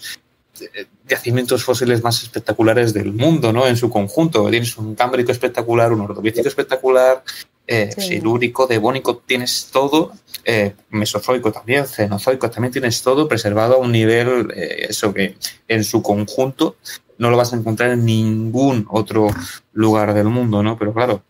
yacimientos 1.07 1.63
fósiles 1.63 2.03
más 2.03 2.21
espectaculares 2.23 2.93
del 2.93 3.13
mundo, 3.13 3.51
¿no? 3.53 3.67
En 3.67 3.77
su 3.77 3.89
conjunto. 3.89 4.49
Tienes 4.49 4.77
un 4.77 4.95
cámbrico 4.95 5.31
espectacular, 5.31 5.91
un 5.93 6.01
ordovícico 6.01 6.47
espectacular, 6.47 7.23
eh, 7.67 7.89
Sí. 7.97 8.01
silúrico, 8.15 8.67
devónico, 8.67 9.17
tienes 9.25 9.69
todo. 9.71 10.11
eh, 10.49 10.73
mesozoico 10.91 11.51
también, 11.51 11.85
cenozoico, 11.85 12.49
también 12.49 12.71
tienes 12.71 13.01
todo 13.01 13.27
preservado 13.27 13.73
a 13.73 13.77
un 13.79 13.91
nivel, 13.91 14.49
eh, 14.55 14.85
eso 14.87 15.13
que 15.13 15.35
en 15.67 15.83
su 15.83 16.01
conjunto 16.01 16.77
no 17.17 17.29
lo 17.29 17.35
vas 17.35 17.51
a 17.51 17.57
encontrar 17.57 17.89
en 17.91 18.05
ningún 18.05 18.85
otro 18.89 19.27
lugar 19.73 20.13
del 20.13 20.27
mundo, 20.29 20.63
¿no? 20.63 20.77
Pero 20.79 20.93
claro, 20.93 21.21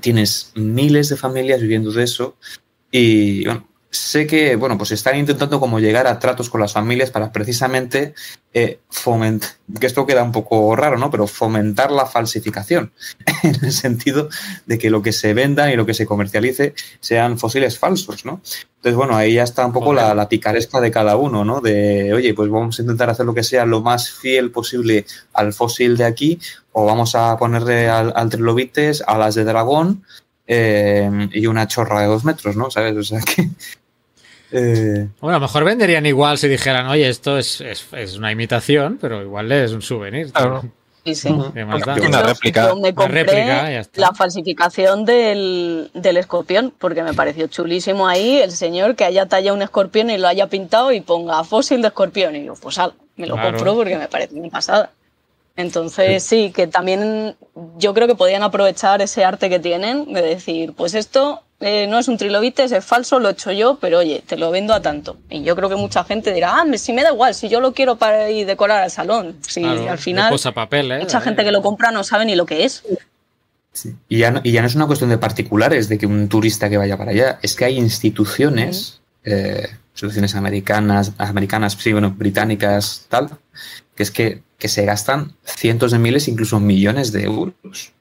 tienes 0.00 0.52
miles 0.54 1.10
de 1.10 1.16
familias 1.16 1.60
viviendo 1.60 1.92
de 1.92 2.04
eso 2.04 2.36
y 2.90 3.44
bueno, 3.44 3.68
sé 3.96 4.26
que, 4.26 4.56
bueno, 4.56 4.78
pues 4.78 4.92
están 4.92 5.16
intentando 5.16 5.58
como 5.60 5.80
llegar 5.80 6.06
a 6.06 6.18
tratos 6.18 6.50
con 6.50 6.60
las 6.60 6.72
familias 6.72 7.10
para 7.10 7.32
precisamente 7.32 8.14
eh, 8.52 8.80
fomentar, 8.88 9.50
que 9.80 9.86
esto 9.86 10.06
queda 10.06 10.22
un 10.22 10.32
poco 10.32 10.74
raro, 10.76 10.98
¿no? 10.98 11.10
Pero 11.10 11.26
fomentar 11.26 11.90
la 11.90 12.06
falsificación, 12.06 12.92
en 13.42 13.64
el 13.64 13.72
sentido 13.72 14.28
de 14.66 14.78
que 14.78 14.90
lo 14.90 15.02
que 15.02 15.12
se 15.12 15.34
venda 15.34 15.72
y 15.72 15.76
lo 15.76 15.86
que 15.86 15.94
se 15.94 16.06
comercialice 16.06 16.74
sean 17.00 17.38
fósiles 17.38 17.78
falsos, 17.78 18.24
¿no? 18.24 18.40
Entonces, 18.76 18.96
bueno, 18.96 19.16
ahí 19.16 19.34
ya 19.34 19.42
está 19.42 19.66
un 19.66 19.72
poco 19.72 19.92
la, 19.92 20.14
la 20.14 20.28
picaresca 20.28 20.80
de 20.80 20.90
cada 20.90 21.16
uno, 21.16 21.44
¿no? 21.44 21.60
De, 21.60 22.12
oye, 22.14 22.34
pues 22.34 22.50
vamos 22.50 22.78
a 22.78 22.82
intentar 22.82 23.10
hacer 23.10 23.26
lo 23.26 23.34
que 23.34 23.42
sea 23.42 23.66
lo 23.66 23.80
más 23.80 24.10
fiel 24.10 24.50
posible 24.50 25.06
al 25.32 25.52
fósil 25.52 25.96
de 25.96 26.04
aquí, 26.04 26.38
o 26.72 26.84
vamos 26.84 27.14
a 27.14 27.36
ponerle 27.36 27.88
al, 27.88 28.12
al 28.14 28.28
trilobites, 28.28 29.02
a 29.06 29.18
las 29.18 29.34
de 29.34 29.44
dragón 29.44 30.04
eh, 30.46 31.28
y 31.32 31.46
una 31.46 31.66
chorra 31.66 32.02
de 32.02 32.06
dos 32.06 32.24
metros, 32.24 32.56
¿no? 32.56 32.70
¿Sabes? 32.70 32.96
O 32.96 33.02
sea 33.02 33.20
que... 33.36 33.50
eh, 34.52 35.08
Bueno, 35.20 35.36
a 35.36 35.40
lo 35.40 35.46
mejor 35.46 35.64
venderían 35.64 36.06
igual 36.06 36.38
si 36.38 36.48
dijeran, 36.48 36.86
oye, 36.88 37.08
esto 37.08 37.38
es, 37.38 37.60
es, 37.60 37.86
es 37.92 38.16
una 38.16 38.30
imitación, 38.32 38.98
pero 39.00 39.22
igual 39.22 39.50
es 39.52 39.72
un 39.72 39.82
souvenir. 39.82 40.32
Claro. 40.32 40.62
Sí, 41.04 41.14
sí. 41.14 41.28
Una 41.28 42.22
réplica. 42.22 42.66
Yo 42.68 42.76
me 42.76 42.92
compré 42.92 43.22
réplica, 43.22 43.70
ya 43.70 43.80
está. 43.80 44.00
la 44.00 44.12
falsificación 44.12 45.04
del, 45.04 45.88
del 45.94 46.16
escorpión, 46.16 46.72
porque 46.76 47.04
me 47.04 47.14
pareció 47.14 47.46
chulísimo 47.46 48.08
ahí 48.08 48.38
el 48.38 48.50
señor 48.50 48.96
que 48.96 49.04
haya 49.04 49.26
tallado 49.26 49.56
un 49.56 49.62
escorpión 49.62 50.10
y 50.10 50.18
lo 50.18 50.26
haya 50.26 50.48
pintado 50.48 50.90
y 50.90 51.00
ponga 51.00 51.44
fósil 51.44 51.80
de 51.80 51.88
escorpión. 51.88 52.34
Y 52.34 52.46
yo, 52.46 52.54
pues 52.54 52.78
al, 52.78 52.94
me 53.16 53.28
lo 53.28 53.34
Claro. 53.34 53.50
compro 53.52 53.74
porque 53.76 53.96
me 53.96 54.08
parece 54.08 54.34
una 54.34 54.48
pasada. 54.50 54.90
Entonces, 55.54 56.22
sí, 56.24 56.52
que 56.54 56.66
también 56.66 57.36
yo 57.78 57.94
creo 57.94 58.06
que 58.08 58.14
podían 58.16 58.42
aprovechar 58.42 59.00
ese 59.00 59.24
arte 59.24 59.48
que 59.48 59.58
tienen 59.60 60.12
de 60.12 60.20
decir, 60.22 60.74
pues 60.74 60.94
esto 60.94 61.42
eh, 61.60 61.86
no 61.88 61.98
es 61.98 62.08
un 62.08 62.16
trilobites, 62.18 62.70
es 62.72 62.84
falso, 62.84 63.18
lo 63.18 63.28
he 63.28 63.32
hecho 63.32 63.50
yo, 63.52 63.78
pero 63.80 63.98
oye, 64.00 64.22
te 64.26 64.36
lo 64.36 64.50
vendo 64.50 64.74
a 64.74 64.82
tanto. 64.82 65.16
Y 65.30 65.42
yo 65.42 65.56
creo 65.56 65.68
que 65.68 65.76
mucha 65.76 66.04
gente 66.04 66.32
dirá, 66.32 66.60
ah, 66.60 66.64
me- 66.64 66.78
si 66.78 66.92
me 66.92 67.02
da 67.02 67.10
igual, 67.12 67.34
si 67.34 67.48
yo 67.48 67.60
lo 67.60 67.72
quiero 67.72 67.96
para 67.96 68.30
ir 68.30 68.46
decorar 68.46 68.82
al 68.82 68.90
salón. 68.90 69.36
Si 69.46 69.60
Claro, 69.62 69.90
al 69.90 69.98
final, 69.98 70.38
papel, 70.54 70.92
¿eh? 70.92 70.98
mucha 70.98 71.20
gente 71.20 71.44
que 71.44 71.52
lo 71.52 71.62
compra 71.62 71.90
no 71.92 72.04
sabe 72.04 72.24
ni 72.26 72.34
lo 72.36 72.44
que 72.46 72.64
es. 72.64 72.82
Y 74.08 74.18
ya, 74.18 74.30
no, 74.30 74.40
y 74.42 74.52
ya 74.52 74.62
no 74.62 74.66
es 74.68 74.74
una 74.74 74.86
cuestión 74.86 75.10
de 75.10 75.18
particulares, 75.18 75.88
de 75.88 75.98
que 75.98 76.06
un 76.06 76.28
turista 76.28 76.70
que 76.70 76.78
vaya 76.78 76.96
para 76.96 77.10
allá, 77.10 77.38
es 77.42 77.54
que 77.54 77.66
hay 77.66 77.76
instituciones, 77.78 79.00
eh, 79.24 79.68
instituciones 79.92 80.34
americanas, 80.34 81.12
americanas, 81.18 81.76
sí, 81.78 81.92
bueno, 81.92 82.14
británicas, 82.16 83.04
tal, 83.10 83.30
que 83.94 84.02
es 84.02 84.10
que, 84.10 84.42
que 84.58 84.68
se 84.68 84.84
gastan 84.86 85.34
cientos 85.44 85.92
de 85.92 85.98
miles, 85.98 86.26
incluso 86.28 86.58
millones 86.58 87.12
de 87.12 87.24
euros. 87.24 87.92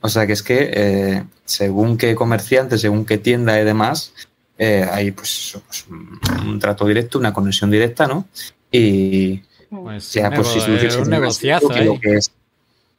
O 0.00 0.08
sea 0.08 0.26
que 0.26 0.32
es 0.34 0.42
que 0.42 0.70
eh, 0.72 1.24
según 1.44 1.96
qué 1.98 2.14
comerciante, 2.14 2.78
según 2.78 3.04
qué 3.04 3.18
tienda 3.18 3.60
y 3.60 3.64
demás, 3.64 4.12
eh, 4.58 4.88
hay 4.90 5.10
pues, 5.10 5.58
pues, 5.66 5.86
un 5.88 6.20
un 6.46 6.58
trato 6.60 6.86
directo, 6.86 7.18
una 7.18 7.32
conexión 7.32 7.70
directa, 7.70 8.06
¿no? 8.06 8.26
Y 8.70 9.42
Pues 9.70 10.12
ya 10.12 10.28
un 10.28 10.34
pues 10.36 10.48
nego- 10.48 10.54
instituciones 10.56 10.94
un 10.96 11.02
que 11.04 11.04
tienen 11.04 11.10
más 11.10 11.10
negociazo 11.20 11.68
que 11.68 11.84
lo 11.84 11.92
ahí. 11.92 12.00
que 12.00 12.14
es. 12.16 12.30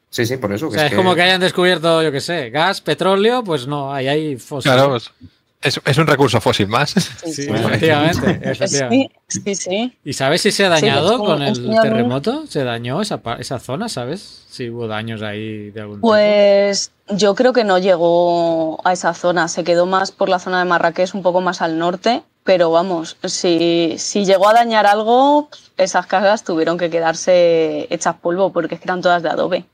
Sí, 0.10 0.26
sí, 0.26 0.38
por 0.38 0.54
eso. 0.54 0.68
O 0.68 0.70
que 0.70 0.76
sea, 0.78 0.86
es 0.88 0.92
es 0.92 0.98
como 0.98 1.14
que 1.16 1.22
hayan 1.22 1.42
descubierto, 1.42 2.02
yo 2.04 2.12
qué 2.12 2.22
sé, 2.22 2.50
gas, 2.50 2.82
petróleo, 2.82 3.44
pues 3.44 3.68
no, 3.68 3.94
ahí 3.94 4.08
hay 4.08 4.38
fósiles. 4.38 4.74
Claro, 4.76 4.90
pues, 4.92 5.12
es, 5.61 5.82
es 5.84 5.98
un 5.98 6.07
recurso 6.07 6.40
fósil 6.41 6.68
más. 6.68 6.91
Sí, 6.91 7.02
Sí, 7.26 7.34
sí. 7.44 7.49
efectivamente, 7.49 8.40
efectivamente. 8.44 9.15
Sí, 9.27 9.41
sí, 9.44 9.56
sí. 9.56 9.98
¿Y 10.03 10.14
sabes 10.14 10.41
si 10.41 10.52
se 10.52 10.65
ha 10.65 10.69
dañado 10.69 11.18
con 11.19 11.41
el 11.41 11.69
terremoto? 11.82 12.45
¿Se 12.48 12.64
dañó 12.64 13.02
esa, 13.02 13.22
esa 13.40 13.60
zona, 13.60 13.90
sabes? 13.90 14.45
Si 14.49 14.69
hubo 14.69 14.88
daños 14.88 15.22
ahí 15.22 15.72
de 15.72 15.82
algún 15.82 15.98
tipo. 15.98 16.07
Pues 16.07 16.91
yo 17.10 17.36
creo 17.36 17.52
que 17.53 17.64
no 17.64 17.77
llegó 17.80 18.80
a 18.88 18.94
esa 18.94 19.14
zona, 19.14 19.48
se 19.48 19.64
quedó 19.64 19.86
más 19.86 20.11
por 20.11 20.30
la 20.30 20.40
zona 20.40 20.60
de 20.60 20.65
Marrakech, 20.65 21.15
un 21.15 21.23
poco 21.23 21.41
más 21.41 21.61
al 21.61 21.77
norte, 21.80 22.22
pero 22.44 22.69
vamos, 22.69 23.18
si, 23.23 23.95
si 23.98 24.23
llegó 24.26 24.48
a 24.48 24.53
dañar 24.53 24.86
algo, 24.86 25.49
esas 25.77 26.06
casas 26.06 26.44
tuvieron 26.44 26.77
que 26.77 26.90
quedarse 26.91 27.88
hechas 27.90 28.15
polvo 28.22 28.53
porque 28.53 28.76
es 28.76 28.82
que 28.82 28.86
eran 28.86 29.02
todas 29.02 29.23
de 29.23 29.30
adobe. 29.30 29.65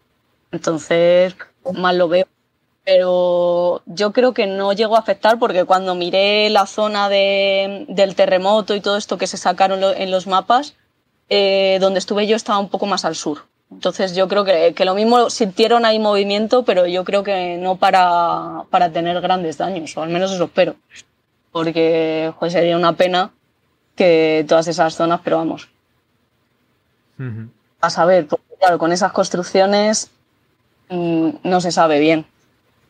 Entonces, 0.51 1.35
mal 1.73 1.97
lo 1.97 2.07
veo. 2.07 2.27
Pero 2.83 3.83
yo 3.85 4.11
creo 4.11 4.33
que 4.33 4.47
no 4.47 4.73
llegó 4.73 4.95
a 4.95 4.99
afectar 4.99 5.37
porque 5.37 5.65
cuando 5.65 5.93
miré 5.95 6.49
la 6.49 6.65
zona 6.65 7.09
de- 7.09 7.85
del 7.89 8.15
terremoto 8.15 8.73
y 8.75 8.81
todo 8.81 8.97
esto 8.97 9.17
que 9.17 9.27
se 9.27 9.37
sacaron 9.37 9.79
lo- 9.81 9.93
en 9.93 10.09
los 10.09 10.25
mapas, 10.27 10.75
eh, 11.29 11.77
donde 11.79 11.99
estuve 11.99 12.25
yo 12.27 12.35
estaba 12.35 12.57
un 12.59 12.69
poco 12.69 12.87
más 12.87 13.05
al 13.05 13.15
sur. 13.15 13.45
Entonces 13.71 14.15
yo 14.15 14.27
creo 14.27 14.43
que, 14.43 14.73
que 14.73 14.83
lo 14.83 14.95
mismo 14.95 15.29
sintieron 15.29 15.85
ahí 15.85 15.99
movimiento, 15.99 16.63
pero 16.65 16.87
yo 16.87 17.05
creo 17.05 17.23
que 17.23 17.57
no 17.57 17.77
para, 17.77 18.63
para 18.69 18.91
tener 18.91 19.21
grandes 19.21 19.57
daños, 19.57 19.95
o 19.95 20.01
al 20.01 20.09
menos 20.09 20.31
eso 20.31 20.43
espero. 20.45 20.75
Porque 21.51 22.33
joder, 22.37 22.51
sería 22.51 22.75
una 22.77 22.93
pena 22.93 23.31
que 23.95 24.43
todas 24.47 24.67
esas 24.67 24.95
zonas, 24.95 25.21
pero 25.23 25.37
vamos, 25.37 25.69
a 27.79 27.89
saber, 27.89 28.27
porque 28.27 28.45
claro, 28.59 28.77
con 28.79 28.91
esas 28.91 29.11
construcciones 29.13 30.09
mm, 30.89 31.29
no 31.43 31.61
se 31.61 31.71
sabe 31.71 31.99
bien. 31.99 32.25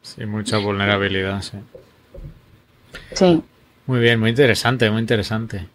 Sí, 0.02 0.26
mucha 0.26 0.57
vulnerabilidad, 0.57 1.41
sí. 1.41 1.57
Sí. 3.14 3.41
Muy 3.86 3.99
bien, 3.99 4.19
muy 4.19 4.30
interesante, 4.30 4.90
muy 4.90 5.02
interesante. 5.02 5.68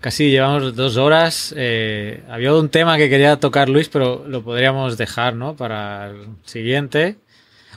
Casi 0.00 0.30
llevamos 0.30 0.76
dos 0.76 0.96
horas. 0.96 1.54
eh, 1.56 2.22
había 2.28 2.54
un 2.54 2.68
tema 2.68 2.98
que 2.98 3.08
quería 3.08 3.40
tocar 3.40 3.68
Luis, 3.68 3.88
pero 3.88 4.24
lo 4.28 4.42
podríamos 4.42 4.98
dejar, 4.98 5.34
¿no? 5.34 5.56
Para 5.56 6.10
el 6.10 6.26
siguiente. 6.44 7.16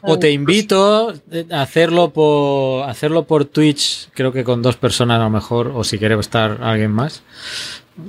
O 0.01 0.19
te 0.19 0.31
invito 0.31 1.13
a 1.51 1.61
hacerlo 1.61 2.11
por 2.11 2.87
hacerlo 2.87 3.23
por 3.23 3.45
Twitch, 3.45 4.09
creo 4.13 4.31
que 4.31 4.43
con 4.43 4.61
dos 4.61 4.75
personas 4.75 5.19
a 5.19 5.23
lo 5.23 5.29
mejor, 5.29 5.71
o 5.73 5.83
si 5.83 5.97
quiere 5.97 6.19
estar 6.19 6.59
alguien 6.61 6.91
más. 6.91 7.23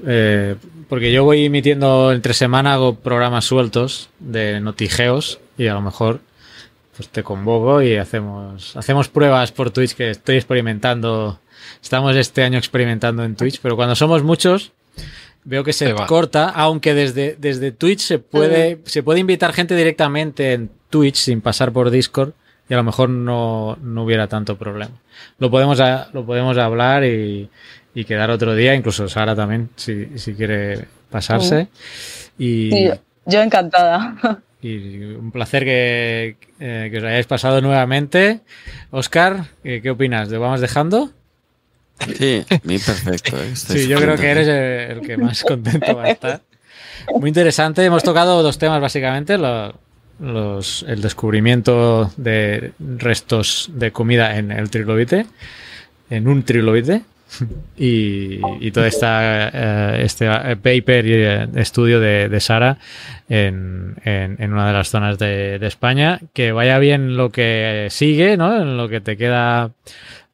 Eh, 0.07 0.57
porque 0.89 1.13
yo 1.13 1.25
voy 1.25 1.47
emitiendo 1.47 2.13
entre 2.13 2.35
semana, 2.35 2.75
hago 2.75 2.97
programas 2.97 3.45
sueltos 3.47 4.11
de 4.19 4.61
notigeos 4.61 5.41
y 5.57 5.67
a 5.67 5.75
lo 5.75 5.81
mejor 5.81 6.21
pues 6.99 7.09
te 7.09 7.23
convoco 7.23 7.81
y 7.81 7.97
hacemos 7.97 8.77
hacemos 8.77 9.09
pruebas 9.09 9.53
por 9.53 9.71
Twitch 9.71 9.95
que 9.95 10.11
estoy 10.11 10.37
experimentando. 10.37 11.41
Estamos 11.83 12.15
este 12.17 12.43
año 12.43 12.59
experimentando 12.59 13.25
en 13.25 13.37
Twitch, 13.37 13.61
pero 13.63 13.77
cuando 13.77 13.95
somos 13.95 14.23
muchos 14.25 14.73
veo 15.45 15.63
que 15.65 15.73
se 15.73 15.87
corta, 16.09 16.49
aunque 16.51 16.93
desde, 16.95 17.37
desde 17.39 17.71
Twitch 17.73 18.01
se 18.01 18.19
puede 18.19 18.81
se 18.85 19.03
puede 19.03 19.21
invitar 19.21 19.53
gente 19.53 19.75
directamente 19.77 20.53
en 20.55 20.71
Twitch 20.91 21.17
sin 21.17 21.41
pasar 21.41 21.73
por 21.73 21.91
Discord 21.91 22.33
y 22.69 22.75
a 22.75 22.77
lo 22.77 22.83
mejor 22.85 23.09
no, 23.09 23.79
no 23.81 24.03
hubiera 24.05 24.27
tanto 24.27 24.57
problema. 24.59 24.93
Lo 25.39 25.51
podemos 25.51 25.79
a- 25.81 26.09
lo 26.13 26.27
podemos 26.27 26.59
hablar 26.59 27.05
y, 27.05 27.49
y 27.95 28.05
quedar 28.05 28.31
otro 28.31 28.55
día, 28.55 28.75
incluso 28.75 29.09
Sara 29.09 29.35
también 29.37 29.71
si, 29.77 30.19
si 30.19 30.35
quiere 30.35 30.87
pasarse. 31.11 31.69
Y, 32.39 32.71
Sí, 32.73 32.91
yo 33.27 33.41
encantada. 33.41 34.43
Y 34.61 34.99
un 35.15 35.31
placer 35.31 35.65
que, 35.65 36.37
eh, 36.61 36.89
que 36.91 36.99
os 36.99 37.05
hayáis 37.05 37.27
pasado 37.27 37.61
nuevamente. 37.61 38.41
Oscar, 38.91 39.45
¿qué, 39.63 39.81
qué 39.83 39.91
opinas? 39.91 40.29
¿Lo 40.31 40.41
vamos 40.41 40.61
dejando? 40.61 41.13
Sí, 42.17 42.45
mí 42.65 42.79
perfecto. 42.79 43.37
eh, 43.43 43.57
Sí, 43.57 43.89
yo 43.89 43.99
creo 44.01 44.17
que 44.17 44.31
eres 44.31 44.47
el, 44.49 44.99
el 44.99 45.01
que 45.01 45.17
más 45.17 45.43
contento 45.45 45.97
va 45.97 46.05
a 46.05 46.11
estar. 46.11 46.41
Muy 47.21 47.29
interesante. 47.29 47.85
Hemos 47.85 48.03
tocado 48.03 48.43
dos 48.43 48.59
temas 48.59 48.81
básicamente. 48.81 49.39
lo- 49.39 49.75
los, 50.21 50.85
el 50.89 51.01
descubrimiento 51.01 52.13
de 52.17 52.73
restos 52.81 53.71
de 53.73 53.93
comida 53.93 54.37
en 54.37 54.51
el 54.51 54.69
trilobite, 54.69 55.27
en 56.11 56.27
un 56.27 56.43
trilobite, 56.43 57.03
y, 57.77 58.41
y 58.61 58.71
todo 58.71 58.85
esta, 58.87 59.49
eh, 59.49 60.03
este 60.05 60.27
eh, 60.27 60.57
paper 60.57 61.07
y 61.07 61.13
eh, 61.15 61.49
estudio 61.57 62.01
de, 62.01 62.29
de 62.29 62.41
Sara 62.41 62.79
en, 63.29 63.95
en- 64.05 64.37
en 64.41 64.53
una 64.53 64.67
de 64.69 64.73
las 64.73 64.89
zonas 64.89 65.19
de, 65.19 65.59
de 65.59 65.67
España. 65.67 66.21
Que 66.33 66.53
vaya 66.53 66.79
bien 66.79 67.17
lo 67.17 67.31
que 67.31 67.89
sigue, 67.91 68.37
¿no? 68.37 68.57
En 68.61 68.77
lo 68.77 68.89
que 68.89 69.01
te 69.01 69.17
queda 69.17 69.71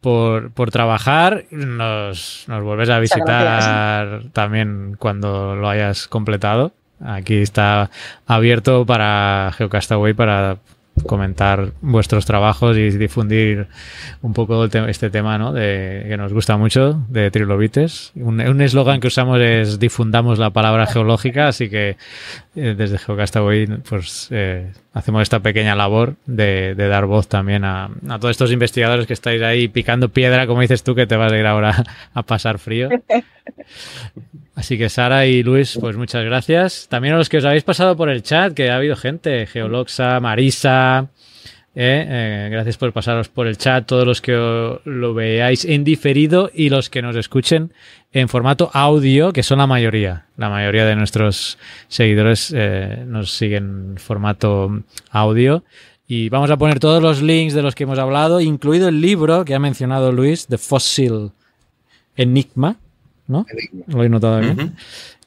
por, 0.01 0.51
por 0.53 0.71
trabajar. 0.71 1.45
Nos, 1.51 2.45
nos 2.47 2.63
vuelves 2.63 2.91
a 2.91 2.99
visitar 3.01 4.23
también 4.33 4.97
cuando 4.99 5.57
lo 5.57 5.69
hayas 5.69 6.07
completado. 6.09 6.73
Aquí 7.05 7.37
está 7.39 7.91
abierto 8.27 8.87
para 8.87 9.51
Geocastaway 9.59 10.15
para 10.15 10.59
comentar 11.07 11.73
vuestros 11.81 12.25
trabajos 12.25 12.77
y 12.77 12.91
difundir 12.91 13.67
un 14.23 14.33
poco 14.33 14.65
este 14.65 15.11
tema 15.11 15.39
¿no? 15.39 15.53
de, 15.53 16.07
que 16.09 16.17
nos 16.17 16.33
gusta 16.33 16.57
mucho 16.57 17.05
de 17.09 17.31
trilobites. 17.31 18.13
Un 18.15 18.61
eslogan 18.61 19.01
que 19.01 19.09
usamos 19.09 19.41
es 19.41 19.79
difundamos 19.79 20.39
la 20.39 20.51
palabra 20.51 20.87
geológica, 20.87 21.49
así 21.49 21.69
que 21.69 21.97
eh, 22.57 22.75
desde 22.77 22.99
Geocastaway 22.99 23.67
pues, 23.89 24.29
eh, 24.31 24.71
hacemos 24.93 25.23
esta 25.23 25.41
pequeña 25.41 25.75
labor 25.75 26.15
de, 26.27 26.75
de 26.75 26.89
dar 26.89 27.07
voz 27.07 27.29
también 27.29 27.65
a, 27.65 27.91
a 28.09 28.19
todos 28.19 28.31
estos 28.31 28.53
investigadores 28.53 29.07
que 29.07 29.13
estáis 29.13 29.43
ahí 29.43 29.69
picando 29.69 30.09
piedra, 30.09 30.47
como 30.47 30.61
dices 30.61 30.85
tú, 30.85 30.95
que 30.95 31.07
te 31.07 31.17
vas 31.17 31.33
a 31.33 31.39
ir 31.39 31.47
ahora 31.47 31.85
a 32.15 32.23
pasar 32.23 32.59
frío. 32.59 32.89
Así 34.55 34.79
que 34.79 34.89
Sara 34.89 35.27
y 35.27 35.43
Luis, 35.43 35.77
pues 35.81 35.97
muchas 35.97 36.25
gracias. 36.25 36.87
También 36.89 37.15
a 37.15 37.19
los 37.19 37.29
que 37.29 37.39
os 37.39 37.45
habéis 37.45 37.65
pasado 37.65 37.97
por 37.97 38.09
el 38.09 38.23
chat, 38.23 38.55
que 38.55 38.71
ha 38.71 38.77
habido 38.77 38.97
gente, 38.97 39.47
Geoloxa, 39.47 40.21
Marisa, 40.21 41.09
eh, 41.77 42.07
eh, 42.09 42.49
gracias 42.53 42.77
por 42.77 42.93
pasaros 42.93 43.29
por 43.29 43.49
el 43.49 43.59
chat, 43.59 43.85
todos 43.85 44.07
los 44.07 44.21
que 44.21 44.33
lo 44.85 45.15
veáis 45.15 45.65
en 45.65 45.83
diferido 45.83 46.49
y 46.55 46.69
los 46.69 46.89
que 46.89 47.03
nos 47.03 47.17
escuchen 47.17 47.73
en 48.13 48.29
formato 48.29 48.71
audio, 48.73 49.33
que 49.33 49.43
son 49.43 49.59
la 49.59 49.67
mayoría. 49.67 50.27
La 50.37 50.49
mayoría 50.49 50.87
de 50.87 50.95
nuestros 50.95 51.59
seguidores 51.89 52.55
eh, 52.57 53.03
nos 53.07 53.33
siguen 53.33 53.91
en 53.91 53.97
formato 53.97 54.85
audio. 55.11 55.65
Y 56.07 56.29
vamos 56.29 56.51
a 56.51 56.57
poner 56.59 56.79
todos 56.79 57.03
los 57.03 57.23
links 57.23 57.55
de 57.55 57.63
los 57.63 57.75
que 57.75 57.85
hemos 57.85 57.99
hablado, 57.99 58.41
incluido 58.41 58.89
el 58.89 59.01
libro 59.01 59.45
que 59.45 59.55
ha 59.55 59.59
mencionado 59.59 60.13
Luis, 60.13 60.47
The 60.47 60.59
Fossil 60.59 61.33
Enigma, 62.15 62.77
¿no? 63.27 63.47
Lo 63.87 64.05
he 64.05 64.09
notado 64.09 64.41
bien. 64.41 64.75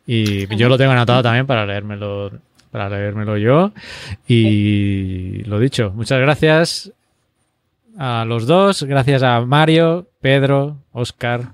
Y 0.06 0.56
yo 0.56 0.69
lo 0.69 0.78
tengo 0.78 0.91
anotado 0.91 1.22
también 1.22 1.45
para 1.45 1.65
leérmelo, 1.65 2.32
para 2.72 2.90
leérmelo 2.90 3.38
yo. 3.38 3.74
Y 4.28 5.44
lo 5.44 5.60
dicho, 5.60 5.91
muchas 5.94 6.19
gracias 6.19 6.91
a 7.98 8.26
los 8.26 8.45
dos, 8.48 8.84
gracias 8.84 9.24
a 9.24 9.41
Mario, 9.41 10.07
Pedro, 10.22 10.78
Oscar 10.91 11.53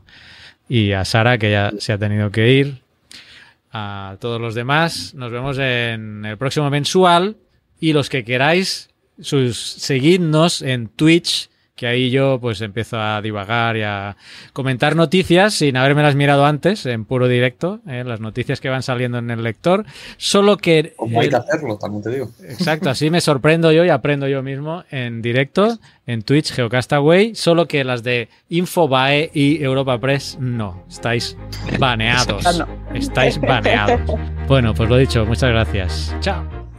y 0.70 0.92
a 0.92 1.06
Sara 1.06 1.38
que 1.38 1.52
ya 1.52 1.72
se 1.80 1.94
ha 1.94 1.98
tenido 1.98 2.32
que 2.32 2.52
ir. 2.52 2.84
A 3.76 4.18
todos 4.20 4.40
los 4.40 4.54
demás, 4.54 5.16
nos 5.16 5.32
vemos 5.32 5.58
en 5.58 6.26
el 6.26 6.38
próximo 6.38 6.70
mensual 6.70 7.38
y 7.80 7.94
los 7.94 8.08
que 8.08 8.24
queráis, 8.24 8.92
sus, 9.20 9.58
seguidnos 9.58 10.62
en 10.62 10.90
Twitch 10.90 11.50
que 11.76 11.88
ahí 11.88 12.12
yo 12.12 12.40
pues 12.40 12.62
empiezo 12.62 13.00
a 13.00 13.22
divagar 13.22 13.78
y 13.78 13.82
a 13.82 14.16
comentar 14.54 14.96
noticias 14.96 15.56
sin 15.56 15.76
habérmelas 15.76 16.16
mirado 16.16 16.46
antes, 16.46 16.86
en 16.86 17.06
puro 17.06 17.28
directo, 17.28 17.80
¿eh? 17.88 18.04
las 18.06 18.20
noticias 18.20 18.62
que 18.62 18.70
van 18.70 18.84
saliendo 18.84 19.18
en 19.18 19.32
el 19.32 19.44
lector, 19.44 19.86
solo 20.18 20.58
que... 20.58 20.94
Como 20.96 21.20
hay 21.20 21.30
que 21.30 21.36
hacerlo, 21.36 21.78
también 21.78 22.04
te 22.04 22.10
digo. 22.12 22.30
Exacto, 22.44 22.90
así 22.90 23.10
me 23.10 23.22
sorprendo 23.22 23.72
yo 23.72 23.84
y 23.86 23.90
aprendo 23.90 24.28
yo 24.28 24.44
mismo 24.44 24.84
en 24.92 25.22
directo, 25.22 25.80
en 26.06 26.22
Twitch, 26.22 26.52
Geocastaway, 26.52 27.34
solo 27.34 27.68
que 27.68 27.84
las 27.84 28.04
de 28.04 28.30
Infobae 28.50 29.32
y 29.34 29.64
Europa 29.64 30.00
Press 30.00 30.38
no, 30.40 30.84
estáis 30.88 31.38
baneados. 31.80 32.46
Estáis 32.94 33.40
baneados. 33.40 34.00
Bueno, 34.48 34.74
pues 34.74 34.90
lo 34.90 34.98
dicho, 34.98 35.26
muchas 35.26 35.50
gracias. 35.50 36.16
Chao. 36.20 36.63